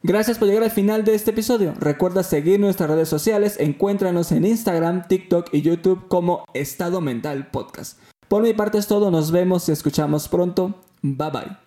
Gracias 0.05 0.37
por 0.37 0.49
llegar 0.49 0.64
al 0.64 0.70
final 0.73 1.05
de 1.05 1.14
este 1.14 1.31
episodio. 1.31 1.75
Recuerda 1.79 2.25
seguir 2.25 2.59
nuestras 2.59 2.91
redes 2.91 3.09
sociales, 3.09 3.61
encuéntranos 3.61 4.33
en 4.33 4.45
Instagram, 4.45 5.07
TikTok 5.07 5.51
y 5.53 5.62
YouTube 5.62 6.09
como 6.09 6.45
Estado 6.55 7.01
Mental 7.01 7.51
Podcast. 7.51 8.01
Por 8.27 8.43
mi 8.43 8.53
parte 8.53 8.79
es 8.79 8.89
todo, 8.89 9.12
nos 9.12 9.31
vemos 9.31 9.68
y 9.68 9.73
escuchamos 9.73 10.29
pronto. 10.29 10.75
Bye 11.03 11.31
bye. 11.31 11.62